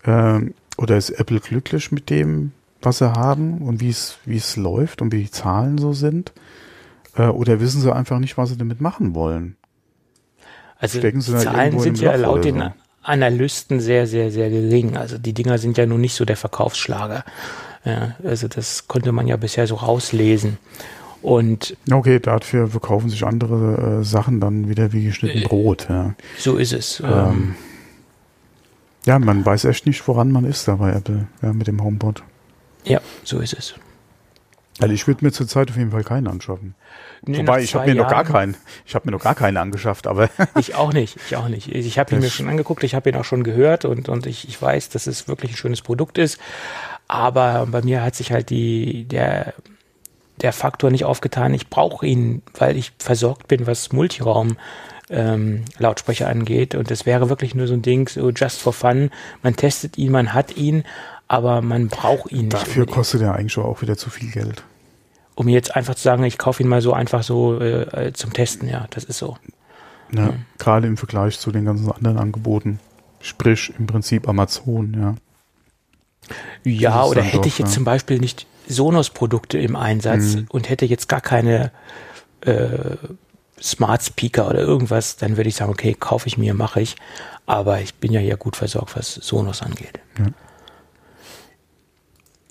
Ähm, 0.05 0.55
oder 0.77 0.97
ist 0.97 1.11
Apple 1.11 1.39
glücklich 1.39 1.91
mit 1.91 2.09
dem, 2.09 2.51
was 2.81 2.97
sie 2.97 3.13
haben 3.13 3.59
und 3.59 3.79
wie 3.79 3.89
es, 3.89 4.17
wie 4.25 4.37
es 4.37 4.55
läuft 4.55 5.03
und 5.03 5.13
wie 5.13 5.23
die 5.23 5.31
Zahlen 5.31 5.77
so 5.77 5.93
sind? 5.93 6.33
Äh, 7.15 7.27
oder 7.27 7.59
wissen 7.59 7.81
sie 7.81 7.93
einfach 7.93 8.17
nicht, 8.17 8.35
was 8.35 8.49
sie 8.49 8.57
damit 8.57 8.81
machen 8.81 9.13
wollen? 9.13 9.55
Also 10.79 10.99
die 10.99 11.19
Zahlen 11.19 11.79
sind 11.79 11.99
ja 12.01 12.15
laut 12.15 12.43
den 12.43 12.59
so? 12.59 12.73
Analysten 13.03 13.79
sehr, 13.79 14.07
sehr, 14.07 14.31
sehr 14.31 14.49
gering. 14.49 14.97
Also 14.97 15.17
die 15.19 15.33
Dinger 15.33 15.59
sind 15.59 15.77
ja 15.77 15.85
nun 15.85 16.01
nicht 16.01 16.15
so 16.15 16.25
der 16.25 16.37
Verkaufsschlager. 16.37 17.23
Ja, 17.85 18.15
also 18.23 18.47
das 18.47 18.87
konnte 18.87 19.11
man 19.11 19.27
ja 19.27 19.37
bisher 19.37 19.67
so 19.67 19.75
rauslesen. 19.75 20.57
Und 21.21 21.77
okay, 21.89 22.19
dafür 22.19 22.67
verkaufen 22.67 23.09
sich 23.09 23.25
andere 23.25 24.01
äh, 24.01 24.03
Sachen 24.03 24.41
dann 24.41 24.67
wieder 24.67 24.91
wie 24.91 25.05
geschnitten 25.05 25.43
äh, 25.43 25.45
Brot. 25.45 25.87
Ja. 25.89 26.15
So 26.37 26.57
ist 26.57 26.73
es. 26.73 26.99
Ähm, 26.99 27.09
ähm, 27.09 27.55
ja, 29.05 29.19
man 29.19 29.45
weiß 29.45 29.65
echt 29.65 29.85
nicht, 29.85 30.05
woran 30.07 30.31
man 30.31 30.45
ist 30.45 30.67
da 30.67 30.75
bei 30.75 30.91
Apple 30.91 31.27
ja, 31.41 31.53
mit 31.53 31.67
dem 31.67 31.81
HomePod. 31.81 32.23
Ja, 32.85 32.99
so 33.23 33.39
ist 33.39 33.53
es. 33.53 33.73
Also 34.79 34.93
ich 34.93 35.07
würde 35.07 35.23
mir 35.23 35.31
zurzeit 35.31 35.69
auf 35.69 35.77
jeden 35.77 35.91
Fall 35.91 36.03
keinen 36.03 36.27
anschaffen. 36.27 36.73
Nee, 37.25 37.39
Wobei, 37.39 37.61
ich 37.61 37.75
habe 37.75 37.85
mir 37.85 37.95
Jahren, 37.95 38.05
noch 38.05 38.11
gar 38.11 38.23
keinen. 38.23 38.57
Ich 38.85 38.95
habe 38.95 39.05
mir 39.07 39.11
noch 39.11 39.21
gar 39.23 39.35
keinen 39.35 39.57
angeschafft, 39.57 40.07
aber. 40.07 40.29
ich 40.59 40.75
auch 40.75 40.91
nicht, 40.93 41.17
ich 41.27 41.35
auch 41.35 41.47
nicht. 41.47 41.69
Ich 41.73 41.99
habe 41.99 42.15
ihn 42.15 42.21
mir 42.21 42.29
schon 42.29 42.49
angeguckt, 42.49 42.83
ich 42.83 42.95
habe 42.95 43.09
ihn 43.09 43.15
auch 43.15 43.23
schon 43.23 43.43
gehört 43.43 43.85
und, 43.85 44.09
und 44.09 44.25
ich, 44.25 44.47
ich 44.47 44.59
weiß, 44.59 44.89
dass 44.89 45.05
es 45.05 45.27
wirklich 45.27 45.51
ein 45.51 45.57
schönes 45.57 45.81
Produkt 45.81 46.17
ist. 46.17 46.39
Aber 47.13 47.67
bei 47.67 47.83
mir 47.83 48.01
hat 48.01 48.15
sich 48.15 48.31
halt 48.31 48.49
die, 48.49 49.03
der, 49.03 49.53
der 50.41 50.51
Faktor 50.51 50.89
nicht 50.89 51.05
aufgetan. 51.05 51.53
Ich 51.53 51.69
brauche 51.69 52.07
ihn, 52.07 52.41
weil 52.57 52.75
ich 52.75 52.91
versorgt 52.97 53.47
bin, 53.47 53.67
was 53.67 53.91
Multiraum 53.91 54.57
ähm, 55.11 55.63
Lautsprecher 55.77 56.27
angeht. 56.27 56.73
Und 56.73 56.89
das 56.89 57.05
wäre 57.05 57.29
wirklich 57.29 57.53
nur 57.53 57.67
so 57.67 57.75
ein 57.75 57.83
Ding, 57.83 58.09
so 58.09 58.31
just 58.31 58.59
for 58.59 58.73
fun. 58.73 59.11
Man 59.43 59.55
testet 59.55 59.99
ihn, 59.99 60.11
man 60.11 60.33
hat 60.33 60.57
ihn, 60.57 60.85
aber 61.27 61.61
man 61.61 61.87
braucht 61.87 62.31
ihn 62.31 62.45
nicht. 62.47 62.53
Dafür 62.53 62.87
kostet 62.87 63.21
er 63.21 63.35
eigentlich 63.35 63.59
auch 63.59 63.83
wieder 63.83 63.95
zu 63.95 64.09
viel 64.09 64.31
Geld. 64.31 64.63
Um 65.35 65.47
jetzt 65.47 65.75
einfach 65.75 65.93
zu 65.93 66.01
sagen, 66.01 66.23
ich 66.23 66.39
kaufe 66.39 66.63
ihn 66.63 66.69
mal 66.69 66.81
so 66.81 66.93
einfach 66.93 67.21
so 67.21 67.59
äh, 67.59 68.07
äh 68.07 68.13
zum 68.13 68.33
Testen, 68.33 68.67
ja, 68.67 68.87
das 68.89 69.03
ist 69.03 69.19
so. 69.19 69.37
Ja, 70.11 70.31
mhm. 70.31 70.45
Gerade 70.57 70.87
im 70.87 70.97
Vergleich 70.97 71.37
zu 71.37 71.51
den 71.51 71.65
ganzen 71.65 71.91
anderen 71.91 72.17
Angeboten. 72.17 72.79
Sprich 73.21 73.71
im 73.77 73.85
Prinzip 73.85 74.27
Amazon, 74.27 74.97
ja. 74.99 75.15
Ja, 76.63 77.03
oder 77.05 77.21
hätte 77.21 77.47
ich 77.47 77.59
jetzt 77.59 77.69
ja. 77.69 77.75
zum 77.75 77.83
Beispiel 77.83 78.19
nicht 78.19 78.45
Sonos-Produkte 78.67 79.57
im 79.57 79.75
Einsatz 79.75 80.35
mhm. 80.35 80.45
und 80.49 80.69
hätte 80.69 80.85
jetzt 80.85 81.09
gar 81.09 81.21
keine 81.21 81.71
äh, 82.41 82.97
Smart 83.61 84.03
Speaker 84.03 84.49
oder 84.49 84.59
irgendwas, 84.59 85.15
dann 85.17 85.37
würde 85.37 85.49
ich 85.49 85.55
sagen, 85.55 85.71
okay, 85.71 85.95
kaufe 85.97 86.27
ich 86.27 86.37
mir, 86.37 86.53
mache 86.53 86.81
ich. 86.81 86.95
Aber 87.45 87.81
ich 87.81 87.95
bin 87.95 88.11
ja 88.11 88.19
hier 88.19 88.37
gut 88.37 88.55
versorgt, 88.55 88.95
was 88.95 89.13
Sonos 89.15 89.61
angeht. 89.61 89.99
Ja. 90.17 90.25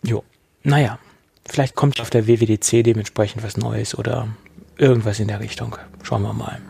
Jo, 0.04 0.24
naja, 0.62 0.98
vielleicht 1.46 1.74
kommt 1.74 2.00
auf 2.00 2.10
der 2.10 2.26
WWDC 2.26 2.82
dementsprechend 2.82 3.42
was 3.42 3.56
Neues 3.56 3.96
oder 3.96 4.28
irgendwas 4.76 5.20
in 5.20 5.28
der 5.28 5.40
Richtung. 5.40 5.76
Schauen 6.02 6.22
wir 6.22 6.32
mal. 6.32 6.60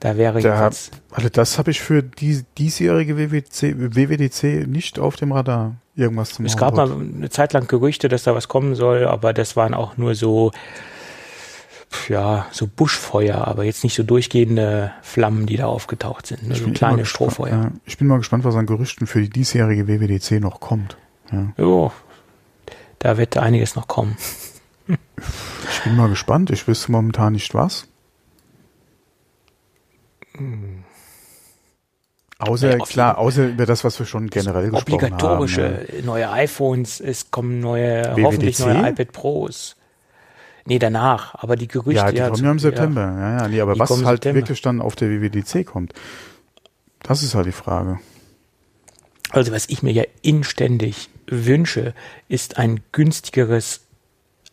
Da 0.00 0.16
wäre 0.16 0.40
da, 0.40 0.64
jetzt. 0.64 0.92
Also 1.10 1.28
das 1.28 1.58
habe 1.58 1.70
ich 1.70 1.80
für 1.80 2.02
die 2.02 2.42
diesjährige 2.56 3.18
WWDC, 3.18 3.94
WWDC 3.94 4.66
nicht 4.66 4.98
auf 4.98 5.16
dem 5.16 5.32
Radar. 5.32 5.76
Irgendwas 5.94 6.30
zum 6.30 6.46
Es 6.46 6.56
gab 6.56 6.74
mal 6.74 6.90
eine 6.90 7.28
Zeit 7.28 7.52
lang 7.52 7.66
Gerüchte, 7.66 8.08
dass 8.08 8.22
da 8.22 8.34
was 8.34 8.48
kommen 8.48 8.74
soll, 8.74 9.06
aber 9.06 9.34
das 9.34 9.56
waren 9.56 9.74
auch 9.74 9.98
nur 9.98 10.14
so, 10.14 10.52
ja, 12.08 12.46
so 12.50 12.66
Buschfeuer, 12.66 13.46
aber 13.46 13.64
jetzt 13.64 13.84
nicht 13.84 13.94
so 13.94 14.02
durchgehende 14.02 14.92
Flammen, 15.02 15.44
die 15.44 15.58
da 15.58 15.66
aufgetaucht 15.66 16.26
sind. 16.26 16.48
Nur 16.48 16.56
so 16.56 16.70
kleine 16.70 17.04
Strohfeuer. 17.04 17.50
Ja, 17.50 17.70
ich 17.84 17.98
bin 17.98 18.06
mal 18.06 18.16
gespannt, 18.16 18.44
was 18.44 18.54
an 18.54 18.64
Gerüchten 18.64 19.06
für 19.06 19.20
die 19.20 19.28
diesjährige 19.28 19.86
WWDC 19.86 20.40
noch 20.40 20.60
kommt. 20.60 20.96
Ja. 21.30 21.52
Jo, 21.58 21.92
da 23.00 23.18
wird 23.18 23.36
einiges 23.36 23.76
noch 23.76 23.86
kommen. 23.86 24.16
ich 24.88 25.82
bin 25.84 25.96
mal 25.96 26.08
gespannt. 26.08 26.50
Ich 26.50 26.66
wüsste 26.66 26.90
momentan 26.90 27.34
nicht 27.34 27.52
was. 27.52 27.86
Außer, 32.38 32.78
ja, 32.78 32.84
klar, 32.84 33.18
außer 33.18 33.48
über 33.48 33.66
das, 33.66 33.84
was 33.84 33.98
wir 33.98 34.06
schon 34.06 34.28
generell 34.28 34.70
gesprochen 34.70 35.02
haben. 35.02 35.12
Obligatorische 35.12 35.86
neue 36.04 36.30
iPhones, 36.30 37.00
es 37.00 37.30
kommen 37.30 37.60
neue, 37.60 38.04
WWDC? 38.04 38.24
hoffentlich 38.24 38.58
neue 38.60 38.88
iPad 38.88 39.12
Pros. 39.12 39.76
Nee, 40.64 40.78
danach, 40.78 41.34
aber 41.34 41.56
die 41.56 41.68
Gerüchte. 41.68 42.00
Ja, 42.00 42.10
die 42.10 42.18
ja, 42.18 42.30
kommen 42.30 42.44
ja 42.44 42.50
im 42.50 42.58
September. 42.58 43.00
Ja, 43.00 43.20
ja, 43.20 43.42
ja 43.42 43.48
nee, 43.48 43.60
aber 43.60 43.78
was 43.78 43.90
halt 43.90 44.22
September. 44.22 44.40
wirklich 44.40 44.62
dann 44.62 44.80
auf 44.80 44.96
der 44.96 45.10
WWDC 45.10 45.66
kommt, 45.66 45.92
das 47.02 47.22
ist 47.22 47.34
halt 47.34 47.46
die 47.46 47.52
Frage. 47.52 47.98
Also 49.30 49.52
was 49.52 49.68
ich 49.68 49.82
mir 49.82 49.92
ja 49.92 50.04
inständig 50.22 51.10
wünsche, 51.26 51.94
ist 52.28 52.56
ein 52.56 52.80
günstigeres 52.92 53.82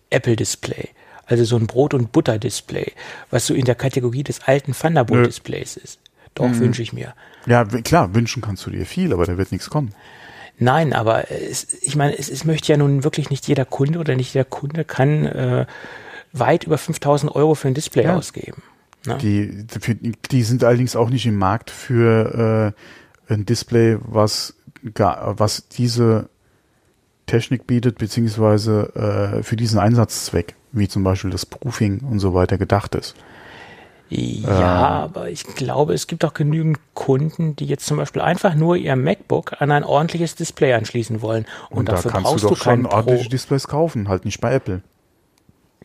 Apple-Display. 0.10 0.90
Also 1.28 1.44
so 1.44 1.58
ein 1.58 1.68
Brot- 1.68 1.94
und 1.94 2.12
Butter-Display, 2.12 2.94
was 3.30 3.46
so 3.46 3.54
in 3.54 3.66
der 3.66 3.76
Kategorie 3.76 4.24
des 4.24 4.42
alten 4.42 4.74
Thunderbolt-Displays 4.74 5.78
ist. 5.78 6.00
Doch, 6.36 6.48
mhm. 6.48 6.60
wünsche 6.60 6.82
ich 6.82 6.94
mir. 6.94 7.14
Ja, 7.46 7.66
klar, 7.66 8.16
wünschen 8.16 8.42
kannst 8.42 8.66
du 8.66 8.72
dir 8.72 8.86
viel, 8.86 9.14
aber 9.14 9.26
da 9.26 9.38
wird 9.38 9.52
nichts 9.52 9.70
kommen. 9.70 9.94
Nein, 10.60 10.94
aber 10.94 11.32
es, 11.32 11.82
ich 11.82 11.96
meine, 11.96 12.18
es, 12.18 12.30
es 12.30 12.44
möchte 12.44 12.72
ja 12.72 12.78
nun 12.78 13.04
wirklich 13.04 13.30
nicht 13.30 13.48
jeder 13.48 13.66
Kunde 13.66 14.00
oder 14.00 14.16
nicht 14.16 14.34
jeder 14.34 14.46
Kunde 14.46 14.86
kann 14.86 15.26
äh, 15.26 15.66
weit 16.34 16.64
über 16.64 16.78
5000 16.78 17.36
Euro 17.36 17.56
für 17.56 17.68
ein 17.68 17.74
Display 17.74 18.06
ja. 18.06 18.16
ausgeben. 18.16 18.64
Ne? 19.06 19.18
Die, 19.20 19.66
die 20.32 20.44
sind 20.44 20.64
allerdings 20.64 20.96
auch 20.96 21.10
nicht 21.10 21.26
im 21.26 21.38
Markt 21.38 21.70
für 21.70 22.74
äh, 23.30 23.34
ein 23.34 23.46
Display, 23.46 23.98
was, 24.02 24.56
was 24.84 25.68
diese 25.70 26.30
Technik 27.26 27.68
bietet, 27.68 27.98
beziehungsweise 27.98 29.38
äh, 29.40 29.44
für 29.44 29.56
diesen 29.56 29.80
Einsatzzweck, 29.80 30.56
wie 30.78 30.88
zum 30.88 31.04
Beispiel 31.04 31.32
das 31.32 31.46
Proofing 31.46 32.02
und 32.02 32.20
so 32.20 32.34
weiter 32.34 32.58
gedacht 32.58 32.96
ist. 32.96 33.16
Ja, 34.10 34.50
äh, 34.50 35.04
aber 35.04 35.30
ich 35.30 35.44
glaube, 35.44 35.94
es 35.94 36.08
gibt 36.08 36.24
auch 36.24 36.34
genügend 36.34 36.80
Kunden, 36.94 37.56
die 37.58 37.66
jetzt 37.66 37.86
zum 37.86 37.98
Beispiel 37.98 38.22
einfach 38.22 38.56
nur 38.56 38.78
ihr 38.78 38.96
MacBook 38.96 39.62
an 39.62 39.72
ein 39.72 39.84
ordentliches 39.84 40.36
Display 40.36 40.74
anschließen 40.74 41.22
wollen. 41.22 41.46
Und, 41.70 41.80
und 41.80 41.90
dafür 41.90 42.12
da 42.12 42.18
kannst 42.18 42.32
brauchst 42.32 42.44
du 42.46 42.50
doch 42.50 42.58
schon 42.58 42.86
ordentliche. 42.86 43.30
Displays 43.30 43.68
kaufen, 43.68 44.08
halt 44.08 44.24
nicht 44.24 44.40
bei 44.40 44.54
Apple. 44.54 44.82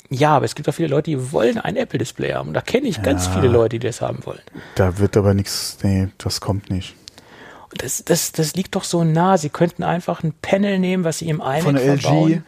Ja, 0.08 0.36
aber 0.36 0.44
es 0.44 0.54
gibt 0.54 0.68
auch 0.68 0.74
viele 0.74 0.88
Leute, 0.88 1.10
die 1.10 1.32
wollen 1.32 1.58
ein 1.58 1.74
Apple-Display 1.74 2.34
haben. 2.34 2.52
Da 2.52 2.60
kenne 2.60 2.86
ich 2.86 2.98
ja, 2.98 3.02
ganz 3.02 3.26
viele 3.26 3.48
Leute, 3.48 3.78
die 3.78 3.86
das 3.86 4.00
haben 4.02 4.24
wollen. 4.24 4.42
Da 4.74 4.98
wird 4.98 5.16
aber 5.16 5.34
nichts, 5.34 5.78
nee, 5.82 6.08
das 6.18 6.40
kommt 6.40 6.70
nicht. 6.70 6.94
Das, 7.78 8.04
das, 8.04 8.32
das 8.32 8.54
liegt 8.54 8.76
doch 8.76 8.84
so 8.84 9.04
nah. 9.04 9.38
Sie 9.38 9.48
könnten 9.48 9.82
einfach 9.82 10.22
ein 10.22 10.34
Panel 10.42 10.78
nehmen, 10.78 11.04
was 11.04 11.18
sie 11.18 11.28
im 11.28 11.36
iMac 11.36 11.62
Von 11.62 11.74
der 11.76 11.98
verbauen. 11.98 12.32
LG. 12.32 12.42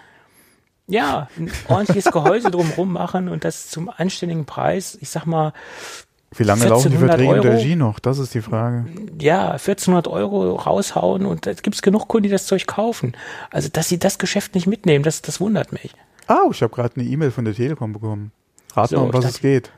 Ja, 0.86 1.28
ein 1.38 1.50
ordentliches 1.68 2.12
Gehäuse 2.12 2.50
drumherum 2.50 2.92
machen 2.92 3.28
und 3.28 3.44
das 3.44 3.68
zum 3.68 3.88
anständigen 3.88 4.44
Preis. 4.44 4.98
Ich 5.00 5.08
sag 5.08 5.24
mal, 5.24 5.52
wie 6.36 6.42
lange 6.42 6.66
laufen 6.66 6.90
die 6.90 6.98
Verträge 6.98 7.34
mit 7.34 7.44
LG 7.44 7.76
noch? 7.76 8.00
Das 8.00 8.18
ist 8.18 8.34
die 8.34 8.42
Frage. 8.42 8.86
Ja, 9.20 9.52
1400 9.52 10.08
Euro 10.08 10.56
raushauen 10.56 11.26
und 11.26 11.46
da 11.46 11.52
gibt 11.52 11.76
es 11.76 11.82
genug 11.82 12.08
Kunden, 12.08 12.24
die 12.24 12.30
das 12.30 12.46
Zeug 12.46 12.66
kaufen. 12.66 13.16
Also, 13.50 13.68
dass 13.72 13.88
sie 13.88 13.98
das 13.98 14.18
Geschäft 14.18 14.54
nicht 14.54 14.66
mitnehmen, 14.66 15.04
das, 15.04 15.22
das 15.22 15.40
wundert 15.40 15.72
mich. 15.72 15.94
Ah, 16.26 16.40
ich 16.50 16.62
habe 16.62 16.74
gerade 16.74 16.96
eine 16.96 17.08
E-Mail 17.08 17.30
von 17.30 17.44
der 17.44 17.54
Telekom 17.54 17.92
bekommen. 17.92 18.32
Rat 18.74 18.90
so, 18.90 18.96
mal, 18.96 19.04
um 19.04 19.12
was 19.12 19.24
es 19.24 19.40
geht. 19.40 19.70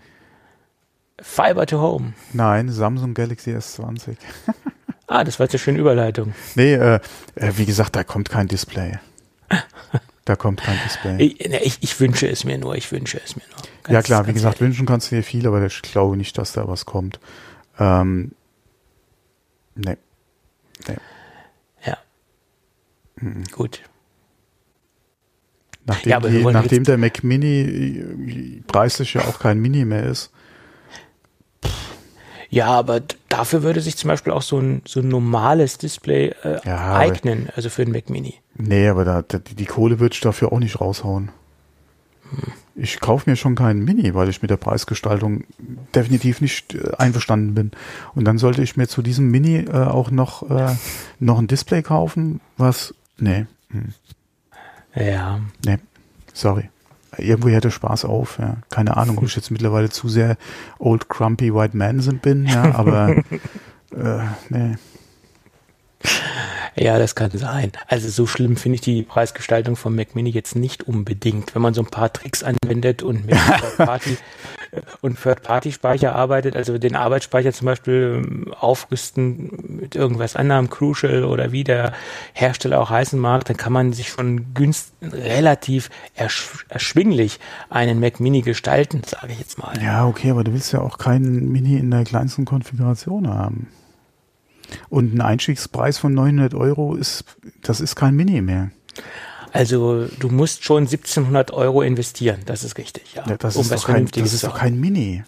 Fiber 1.21 1.67
to 1.67 1.81
Home. 1.81 2.15
Nein, 2.33 2.69
Samsung 2.71 3.15
Galaxy 3.15 3.51
S20. 3.51 4.17
ah, 5.07 5.25
das 5.25 5.39
war 5.39 5.45
jetzt 5.45 5.55
eine 5.55 5.59
schöne 5.59 5.79
Überleitung. 5.79 6.35
Nee, 6.55 6.75
äh, 6.75 7.01
äh, 7.35 7.53
wie 7.57 7.67
gesagt, 7.67 7.97
da 7.97 8.05
kommt 8.05 8.31
kein 8.31 8.49
Display. 8.49 8.99
da 10.27 10.35
kommt 10.35 10.61
kein 10.61 10.77
Display. 10.85 11.23
Ich, 11.23 11.41
ich, 11.41 11.79
ich, 11.81 12.01
wünsche 12.01 12.29
es 12.29 12.43
mir 12.43 12.59
nur, 12.59 12.75
ich 12.75 12.91
wünsche 12.91 13.21
es 13.25 13.37
mir 13.37 13.45
nur. 13.49 13.63
Ganz, 13.85 13.95
ja 13.95 14.03
klar, 14.03 14.27
wie 14.27 14.33
gesagt, 14.33 14.57
ehrlich. 14.61 14.71
wünschen 14.71 14.85
kannst 14.85 15.11
du 15.11 15.17
dir 15.17 15.23
viel, 15.23 15.47
aber 15.47 15.65
ich 15.65 15.83
glaube 15.83 16.17
nicht, 16.17 16.37
dass 16.37 16.53
da 16.53 16.67
was 16.67 16.85
kommt. 16.85 17.21
Ähm, 17.79 18.33
nee. 19.77 19.97
nee. 20.89 20.97
Ja. 21.85 21.99
Mhm. 23.21 23.45
Gut. 23.53 23.83
Nachdem, 25.85 26.11
ja, 26.11 26.19
die, 26.19 26.45
nachdem 26.45 26.83
der 26.83 26.99
Mac 26.99 27.23
Mini 27.23 27.61
äh, 27.61 28.63
preislich 28.67 29.15
ja 29.15 29.21
auch 29.27 29.39
kein 29.39 29.61
Mini 29.61 29.85
mehr 29.85 30.07
ist. 30.07 30.33
Ja, 32.57 32.69
aber 32.69 33.03
dafür 33.29 33.63
würde 33.63 33.83
sich 33.83 33.99
zum 33.99 34.09
Beispiel 34.09 34.33
auch 34.33 34.41
so 34.41 34.59
ein, 34.59 34.81
so 34.87 35.01
ein 35.01 35.09
normales 35.09 35.77
Display 35.77 36.35
äh, 36.43 36.59
ja, 36.65 36.95
eignen, 36.95 37.51
also 37.55 37.69
für 37.69 37.85
den 37.85 37.93
Mac 37.93 38.09
Mini. 38.09 38.37
Nee, 38.57 38.89
aber 38.89 39.05
da, 39.05 39.21
die, 39.21 39.55
die 39.55 39.67
Kohle 39.67 40.01
würde 40.01 40.15
ich 40.15 40.23
dafür 40.23 40.55
auch 40.55 40.59
nicht 40.59 40.81
raushauen. 40.81 41.33
Hm. 42.31 42.53
Ich 42.75 42.99
kaufe 43.01 43.29
mir 43.29 43.37
schon 43.37 43.57
keinen 43.57 43.85
Mini, 43.85 44.15
weil 44.15 44.31
ich 44.31 44.41
mit 44.41 44.51
der 44.51 44.57
Preisgestaltung 44.57 45.45
definitiv 45.95 46.41
nicht 46.41 46.75
äh, 46.75 46.93
einverstanden 46.97 47.53
bin. 47.55 47.73
Und 48.15 48.25
dann 48.25 48.39
sollte 48.39 48.63
ich 48.63 48.79
mir 48.79 48.89
zu 48.89 49.03
diesem 49.03 49.31
Mini 49.31 49.59
äh, 49.59 49.73
auch 49.73 50.11
noch, 50.11 50.49
äh, 50.49 50.75
noch 51.21 51.39
ein 51.39 51.49
Display 51.49 51.83
kaufen, 51.83 52.41
was, 52.57 52.95
nee. 53.19 53.45
Hm. 53.69 53.93
Ja. 54.95 55.41
Nee, 55.63 55.77
sorry. 56.33 56.71
Irgendwo 57.19 57.49
hört 57.49 57.65
der 57.65 57.71
Spaß 57.71 58.05
auf, 58.05 58.39
ja. 58.39 58.59
Keine 58.71 58.97
Ahnung, 58.97 59.19
ob 59.19 59.25
ich 59.25 59.37
jetzt 59.37 59.51
mittlerweile 59.51 59.91
zu 59.91 60.09
sehr 60.09 60.37
old 60.79 61.09
crumpy 61.09 61.55
white 61.55 61.77
man 61.77 61.99
bin, 62.23 62.47
ja, 62.47 62.75
aber 62.75 63.17
äh, 63.97 64.19
nee. 64.49 64.77
Ja, 66.79 66.99
das 66.99 67.15
kann 67.15 67.31
sein. 67.33 67.73
Also 67.89 68.09
so 68.11 68.27
schlimm 68.27 68.57
finde 68.57 68.75
ich 68.77 68.81
die 68.83 69.03
Preisgestaltung 69.03 69.77
von 69.77 69.95
Mac 69.95 70.15
Mini 70.15 70.29
jetzt 70.31 70.57
nicht 70.57 70.83
unbedingt. 70.83 71.55
Wenn 71.55 71.63
man 71.63 71.73
so 71.73 71.81
ein 71.81 71.87
paar 71.87 72.13
Tricks 72.13 72.43
anwendet 72.43 73.03
und 73.03 73.27
mit 73.27 73.35
Third-Party 73.79 74.19
und 75.01 75.21
Third-Party-Speicher 75.21 76.15
arbeitet, 76.15 76.57
also 76.57 76.79
den 76.79 76.97
Arbeitsspeicher 76.97 77.53
zum 77.53 77.67
Beispiel 77.67 78.23
ähm, 78.25 78.55
aufrüsten 78.59 79.79
mit 79.81 79.95
irgendwas 79.95 80.37
anderem, 80.37 80.71
Crucial 80.71 81.25
oder 81.25 81.53
wie 81.53 81.65
der 81.65 81.93
Hersteller 82.33 82.81
auch 82.81 82.91
heißen 82.91 83.19
mag, 83.19 83.45
dann 83.45 83.57
kann 83.57 83.73
man 83.73 83.93
sich 83.93 84.09
schon 84.09 84.55
günst 84.55 84.93
relativ 85.03 85.91
ersch 86.15 86.67
erschwinglich 86.69 87.41
einen 87.71 88.01
Mac 88.01 88.21
Mini 88.21 88.43
gestalten, 88.43 89.03
sage 89.07 89.33
ich 89.33 89.39
jetzt 89.39 89.59
mal. 89.59 89.73
Ja, 89.83 90.07
okay, 90.07 90.31
aber 90.31 90.45
du 90.45 90.53
willst 90.53 90.73
ja 90.73 90.81
auch 90.81 90.99
keinen 90.99 91.51
Mini 91.51 91.77
in 91.77 91.91
der 91.91 92.05
kleinsten 92.05 92.45
Konfiguration 92.45 93.29
haben. 93.29 93.69
Und 94.89 95.15
ein 95.15 95.21
Einstiegspreis 95.21 95.99
von 95.99 96.15
900 96.15 96.55
Euro 96.55 96.95
ist, 96.95 97.25
das 97.63 97.81
ist 97.81 97.95
kein 97.95 98.15
Mini 98.15 98.41
mehr. 98.41 98.71
Also 99.57 100.07
du 100.19 100.29
musst 100.29 100.65
schon 100.65 100.85
1700 100.85 101.51
Euro 101.53 101.83
investieren, 101.83 102.41
das 102.47 102.65
ist 102.65 102.79
richtig, 102.79 103.15
ja. 103.15 103.25
ja 103.29 103.37
das, 103.37 103.57
um 103.57 103.63
ist 103.63 103.73
doch 103.73 103.87
kein, 103.87 104.07
das 104.07 104.33
ist 104.33 104.45
doch 104.45 104.57
kein 104.57 104.79
Mini. 104.79 105.25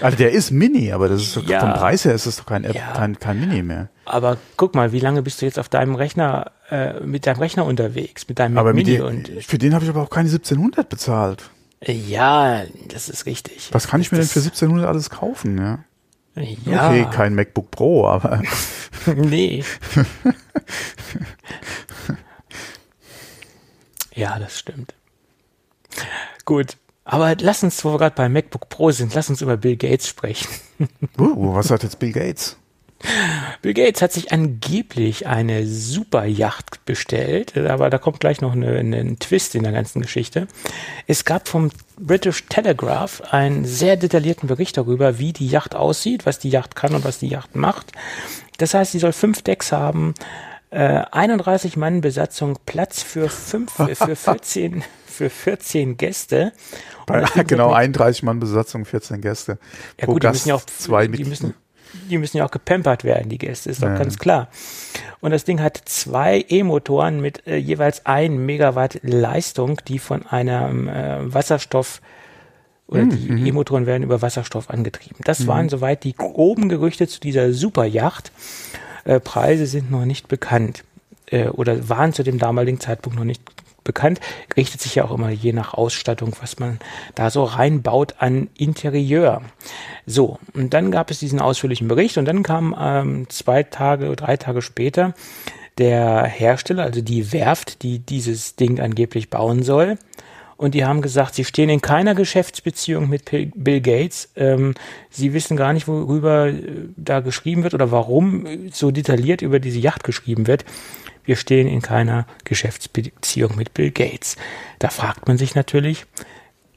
Also 0.00 0.16
der 0.16 0.32
ist 0.32 0.50
Mini, 0.50 0.92
aber 0.92 1.08
das 1.08 1.22
ist 1.22 1.36
ja, 1.46 1.60
vom 1.60 1.72
Preis 1.74 2.04
her 2.04 2.14
ist 2.14 2.26
es 2.26 2.36
doch 2.36 2.46
kein, 2.46 2.64
App, 2.64 2.74
ja, 2.74 2.92
kein, 2.92 3.18
kein 3.18 3.40
Mini 3.40 3.62
mehr. 3.62 3.88
Aber 4.04 4.36
guck 4.56 4.74
mal, 4.74 4.92
wie 4.92 5.00
lange 5.00 5.22
bist 5.22 5.42
du 5.42 5.46
jetzt 5.46 5.58
auf 5.58 5.68
deinem 5.68 5.94
Rechner, 5.94 6.52
äh, 6.70 7.00
mit 7.00 7.26
deinem 7.26 7.38
Rechner 7.38 7.64
unterwegs, 7.64 8.28
mit 8.28 8.38
deinem 8.38 8.58
aber 8.58 8.72
Mini? 8.72 8.96
Die, 8.96 9.00
und 9.00 9.30
für 9.40 9.58
den 9.58 9.74
habe 9.74 9.84
ich 9.84 9.90
aber 9.90 10.02
auch 10.02 10.10
keine 10.10 10.28
1700 10.28 10.88
bezahlt. 10.88 11.50
Ja, 11.84 12.62
das 12.88 13.08
ist 13.08 13.26
richtig. 13.26 13.68
Was 13.72 13.88
kann 13.88 14.00
ich 14.00 14.12
mir 14.12 14.18
denn 14.18 14.26
für 14.26 14.38
1700 14.38 14.86
alles 14.86 15.10
kaufen, 15.10 15.58
ja? 15.58 15.80
Ja. 16.64 16.88
Okay, 16.88 17.06
kein 17.12 17.34
MacBook 17.34 17.70
Pro, 17.70 18.06
aber. 18.06 18.40
nee. 19.16 19.64
ja, 24.14 24.38
das 24.38 24.58
stimmt. 24.58 24.94
Gut. 26.44 26.76
Aber 27.04 27.34
lass 27.40 27.62
uns, 27.62 27.84
wo 27.84 27.92
wir 27.92 27.98
gerade 27.98 28.14
bei 28.14 28.28
MacBook 28.28 28.68
Pro 28.68 28.90
sind, 28.92 29.14
lass 29.14 29.28
uns 29.28 29.42
über 29.42 29.56
Bill 29.56 29.76
Gates 29.76 30.08
sprechen. 30.08 30.48
uh, 31.18 31.54
was 31.54 31.70
hat 31.70 31.82
jetzt 31.82 31.98
Bill 31.98 32.12
Gates? 32.12 32.56
Bill 33.62 33.74
Gates 33.74 34.00
hat 34.00 34.12
sich 34.12 34.32
angeblich 34.32 35.26
eine 35.26 35.66
Superjacht 35.66 36.84
bestellt, 36.84 37.56
aber 37.56 37.90
da 37.90 37.98
kommt 37.98 38.20
gleich 38.20 38.40
noch 38.40 38.54
ein 38.54 39.16
Twist 39.18 39.56
in 39.56 39.64
der 39.64 39.72
ganzen 39.72 40.02
Geschichte. 40.02 40.46
Es 41.08 41.24
gab 41.24 41.48
vom 41.48 41.70
British 41.98 42.46
Telegraph 42.48 43.20
einen 43.32 43.64
sehr 43.64 43.96
detaillierten 43.96 44.48
Bericht 44.48 44.76
darüber, 44.76 45.18
wie 45.18 45.32
die 45.32 45.48
Yacht 45.48 45.74
aussieht, 45.74 46.26
was 46.26 46.38
die 46.38 46.50
Yacht 46.50 46.76
kann 46.76 46.94
und 46.94 47.04
was 47.04 47.18
die 47.18 47.28
Yacht 47.28 47.56
macht. 47.56 47.92
Das 48.58 48.74
heißt, 48.74 48.92
sie 48.92 49.00
soll 49.00 49.12
fünf 49.12 49.42
Decks 49.42 49.72
haben, 49.72 50.14
äh, 50.72 51.04
31 51.10 51.76
Mann 51.76 52.00
Besatzung, 52.00 52.58
Platz 52.64 53.02
für 53.02 53.28
fünf, 53.28 53.78
äh, 53.78 53.94
für 53.94 54.16
14, 54.16 54.82
für 55.06 55.30
14 55.30 55.96
Gäste. 55.98 56.52
Bei, 57.06 57.24
genau, 57.46 57.72
31 57.72 58.22
Mann 58.22 58.40
Besatzung, 58.40 58.84
14 58.84 59.20
Gäste. 59.20 59.58
Ja 60.00 60.06
Pro 60.06 60.14
gut, 60.14 60.22
Gast 60.22 60.34
die 60.34 60.38
müssen 60.38 60.48
ja 60.48 60.54
auch, 60.54 60.64
zwei 60.64 61.06
die 61.06 61.24
müssen, 61.24 61.54
die 62.08 62.16
müssen 62.16 62.38
ja 62.38 62.46
auch 62.46 62.50
gepampert 62.50 63.04
werden, 63.04 63.28
die 63.28 63.38
Gäste, 63.38 63.70
ist 63.70 63.82
doch 63.82 63.88
ja. 63.88 63.98
ganz 63.98 64.18
klar. 64.18 64.48
Und 65.20 65.30
das 65.30 65.44
Ding 65.44 65.60
hat 65.60 65.80
zwei 65.84 66.44
E-Motoren 66.48 67.20
mit 67.20 67.46
äh, 67.46 67.56
jeweils 67.56 68.06
ein 68.06 68.38
Megawatt 68.38 68.98
Leistung, 69.02 69.78
die 69.86 69.98
von 69.98 70.26
einem 70.26 70.88
äh, 70.88 71.32
Wasserstoff 71.32 72.00
oder 72.86 73.04
die 73.04 73.30
mhm. 73.30 73.46
E-Motoren 73.46 73.86
werden 73.86 74.02
über 74.02 74.22
Wasserstoff 74.22 74.68
angetrieben. 74.68 75.18
Das 75.24 75.40
mhm. 75.40 75.46
waren 75.48 75.68
soweit 75.68 76.04
die 76.04 76.14
groben 76.14 76.68
Gerüchte 76.68 77.08
zu 77.08 77.20
dieser 77.20 77.52
Superjacht. 77.52 78.32
Äh, 79.04 79.20
Preise 79.20 79.66
sind 79.66 79.90
noch 79.90 80.04
nicht 80.04 80.28
bekannt 80.28 80.84
äh, 81.26 81.48
oder 81.48 81.88
waren 81.88 82.12
zu 82.12 82.22
dem 82.22 82.38
damaligen 82.38 82.80
Zeitpunkt 82.80 83.18
noch 83.18 83.24
nicht 83.24 83.42
bekannt, 83.84 84.20
richtet 84.56 84.80
sich 84.80 84.94
ja 84.94 85.04
auch 85.04 85.10
immer 85.10 85.30
je 85.30 85.52
nach 85.52 85.74
Ausstattung, 85.74 86.32
was 86.40 86.58
man 86.58 86.78
da 87.14 87.30
so 87.30 87.44
reinbaut 87.44 88.14
an 88.18 88.48
Interieur. 88.56 89.42
So, 90.06 90.38
und 90.54 90.74
dann 90.74 90.90
gab 90.90 91.10
es 91.10 91.18
diesen 91.18 91.40
ausführlichen 91.40 91.88
Bericht 91.88 92.16
und 92.18 92.24
dann 92.26 92.42
kam 92.42 92.76
ähm, 92.78 93.28
zwei 93.28 93.62
Tage, 93.62 94.14
drei 94.16 94.36
Tage 94.36 94.62
später 94.62 95.14
der 95.78 96.24
Hersteller, 96.24 96.84
also 96.84 97.00
die 97.00 97.32
Werft, 97.32 97.82
die 97.82 97.98
dieses 97.98 98.56
Ding 98.56 98.78
angeblich 98.78 99.30
bauen 99.30 99.62
soll, 99.62 99.98
und 100.62 100.74
die 100.74 100.84
haben 100.84 101.02
gesagt, 101.02 101.34
sie 101.34 101.44
stehen 101.44 101.68
in 101.68 101.80
keiner 101.80 102.14
Geschäftsbeziehung 102.14 103.08
mit 103.08 103.32
Bill 103.32 103.80
Gates. 103.80 104.28
Ähm, 104.36 104.74
sie 105.10 105.32
wissen 105.34 105.56
gar 105.56 105.72
nicht, 105.72 105.88
worüber 105.88 106.46
äh, 106.50 106.62
da 106.96 107.18
geschrieben 107.18 107.64
wird 107.64 107.74
oder 107.74 107.90
warum 107.90 108.46
so 108.70 108.92
detailliert 108.92 109.42
über 109.42 109.58
diese 109.58 109.80
Yacht 109.80 110.04
geschrieben 110.04 110.46
wird. 110.46 110.64
Wir 111.24 111.34
stehen 111.34 111.66
in 111.66 111.82
keiner 111.82 112.28
Geschäftsbeziehung 112.44 113.56
mit 113.56 113.74
Bill 113.74 113.90
Gates. 113.90 114.36
Da 114.78 114.88
fragt 114.88 115.26
man 115.26 115.36
sich 115.36 115.56
natürlich, 115.56 116.06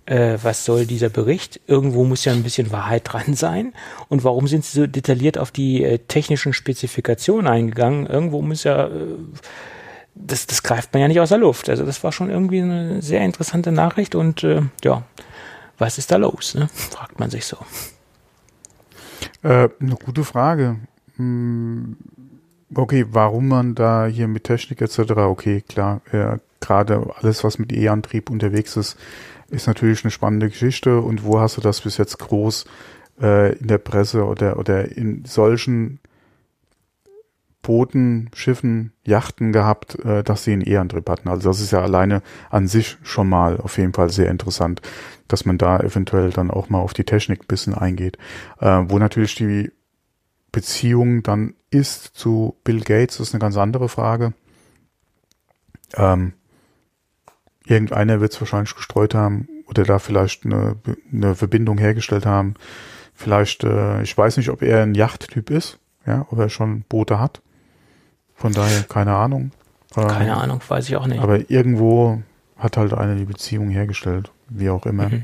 äh, 0.08 0.40
was 0.42 0.66
soll 0.66 0.88
dieser 0.88 1.10
Bericht? 1.10 1.62
Irgendwo 1.68 2.06
muss 2.06 2.26
ja 2.26 2.34
ein 2.34 2.42
bisschen 2.42 2.72
Wahrheit 2.72 3.04
dran 3.14 3.36
sein. 3.36 3.74
Und 4.10 4.24
warum 4.24 4.48
sind 4.48 4.66
sie 4.66 4.80
so 4.80 4.88
detailliert 4.88 5.38
auf 5.38 5.52
die 5.52 5.84
äh, 5.84 6.00
technischen 6.00 6.54
Spezifikationen 6.54 7.46
eingegangen? 7.46 8.08
Irgendwo 8.08 8.42
muss 8.42 8.64
ja... 8.64 8.88
Äh, 8.88 9.18
das, 10.16 10.48
das 10.48 10.64
greift 10.64 10.94
man 10.94 11.02
ja 11.02 11.08
nicht 11.08 11.20
aus 11.20 11.30
der 11.30 11.38
Luft. 11.38 11.70
Also 11.70 11.86
das 11.86 12.04
war 12.04 12.12
schon 12.12 12.30
irgendwie 12.30 12.62
eine 12.62 13.02
sehr 13.02 13.22
interessante 13.22 13.72
Nachricht 13.72 14.16
und 14.16 14.44
äh, 14.44 14.62
ja, 14.84 15.04
was 15.78 15.98
ist 15.98 16.12
da 16.12 16.16
los? 16.16 16.56
Ne? 16.56 16.70
Fragt 16.74 17.20
man 17.20 17.30
sich 17.30 17.46
so. 17.46 17.58
Äh, 19.44 19.70
eine 19.80 19.96
gute 20.04 20.24
Frage. 20.24 20.78
Hm, 21.18 21.98
okay, 22.74 23.06
warum 23.10 23.48
man 23.50 23.76
da 23.76 24.06
hier 24.08 24.28
mit 24.28 24.46
Technik 24.46 24.82
etc. 24.82 25.00
Okay, 25.12 25.62
klar. 25.62 26.02
Ja, 26.12 26.40
Gerade 26.62 27.14
alles, 27.18 27.44
was 27.44 27.60
mit 27.60 27.72
E-Antrieb 27.72 28.32
unterwegs 28.32 28.76
ist, 28.76 28.98
ist 29.50 29.68
natürlich 29.68 30.04
eine 30.04 30.10
spannende 30.10 30.50
Geschichte. 30.50 31.00
Und 31.00 31.24
wo 31.24 31.40
hast 31.40 31.58
du 31.58 31.62
das 31.62 31.82
bis 31.82 31.98
jetzt 31.98 32.18
groß 32.18 32.66
äh, 33.22 33.56
in 33.58 33.68
der 33.68 33.78
Presse 33.78 34.26
oder 34.26 34.58
oder 34.58 34.90
in 34.98 35.26
solchen 35.26 36.00
Booten, 37.66 38.30
Schiffen, 38.36 38.94
Yachten 39.04 39.52
gehabt, 39.52 39.98
äh, 40.06 40.24
dass 40.24 40.44
sie 40.44 40.54
einen 40.54 40.68
E-Antrieb 40.68 41.10
hatten. 41.10 41.30
Also 41.30 41.50
das 41.50 41.60
ist 41.60 41.72
ja 41.72 41.82
alleine 41.82 42.22
an 42.52 42.68
sich 42.68 42.98
schon 43.02 43.28
mal 43.28 43.58
auf 43.58 43.80
jeden 43.80 43.94
Fall 43.94 44.12
sehr 44.12 44.30
interessant, 44.30 44.84
dass 45.28 45.46
man 45.46 45.58
da 45.58 45.80
eventuell 45.80 46.30
dann 46.30 46.52
auch 46.52 46.70
mal 46.70 46.78
auf 46.78 46.94
die 46.94 47.06
Technik 47.06 47.42
ein 47.42 47.48
bisschen 47.48 47.74
eingeht. 47.74 48.20
Äh, 48.60 48.84
wo 48.88 49.00
natürlich 49.00 49.34
die 49.34 49.72
Beziehung 50.52 51.24
dann 51.24 51.56
ist 51.72 52.12
zu 52.14 52.56
Bill 52.64 52.82
Gates, 52.82 53.20
ist 53.20 53.34
eine 53.34 53.42
ganz 53.42 53.58
andere 53.58 53.90
Frage. 53.90 54.34
Ähm, 55.96 56.34
irgendeiner 57.66 58.22
wird 58.22 58.32
es 58.32 58.40
wahrscheinlich 58.40 58.76
gestreut 58.76 59.16
haben 59.16 59.50
oder 59.68 59.86
da 59.86 59.98
vielleicht 59.98 60.46
eine, 60.46 60.76
eine 61.12 61.34
Verbindung 61.34 61.80
hergestellt 61.80 62.28
haben. 62.28 62.54
Vielleicht, 63.16 63.64
äh, 63.64 64.04
ich 64.04 64.16
weiß 64.16 64.38
nicht, 64.38 64.50
ob 64.50 64.62
er 64.62 64.84
ein 64.84 64.94
Yachttyp 64.94 65.50
ist, 65.50 65.80
ja, 66.06 66.28
ob 66.30 66.38
er 66.38 66.50
schon 66.50 66.84
Boote 66.88 67.20
hat. 67.20 67.42
Von 68.36 68.54
daher 68.54 68.84
keine 68.84 69.16
Ahnung. 69.16 69.52
Keine 69.94 70.32
ähm, 70.32 70.38
Ahnung, 70.38 70.62
weiß 70.68 70.90
ich 70.90 70.96
auch 70.96 71.08
nicht. 71.08 71.22
Aber 71.22 71.50
irgendwo 71.50 72.22
hat 72.58 72.78
halt 72.78 72.94
einer 72.94 73.16
die 73.16 73.26
Beziehung 73.26 73.70
hergestellt, 73.70 74.32
wie 74.50 74.70
auch 74.70 74.86
immer. 74.86 75.10
Mhm. 75.10 75.24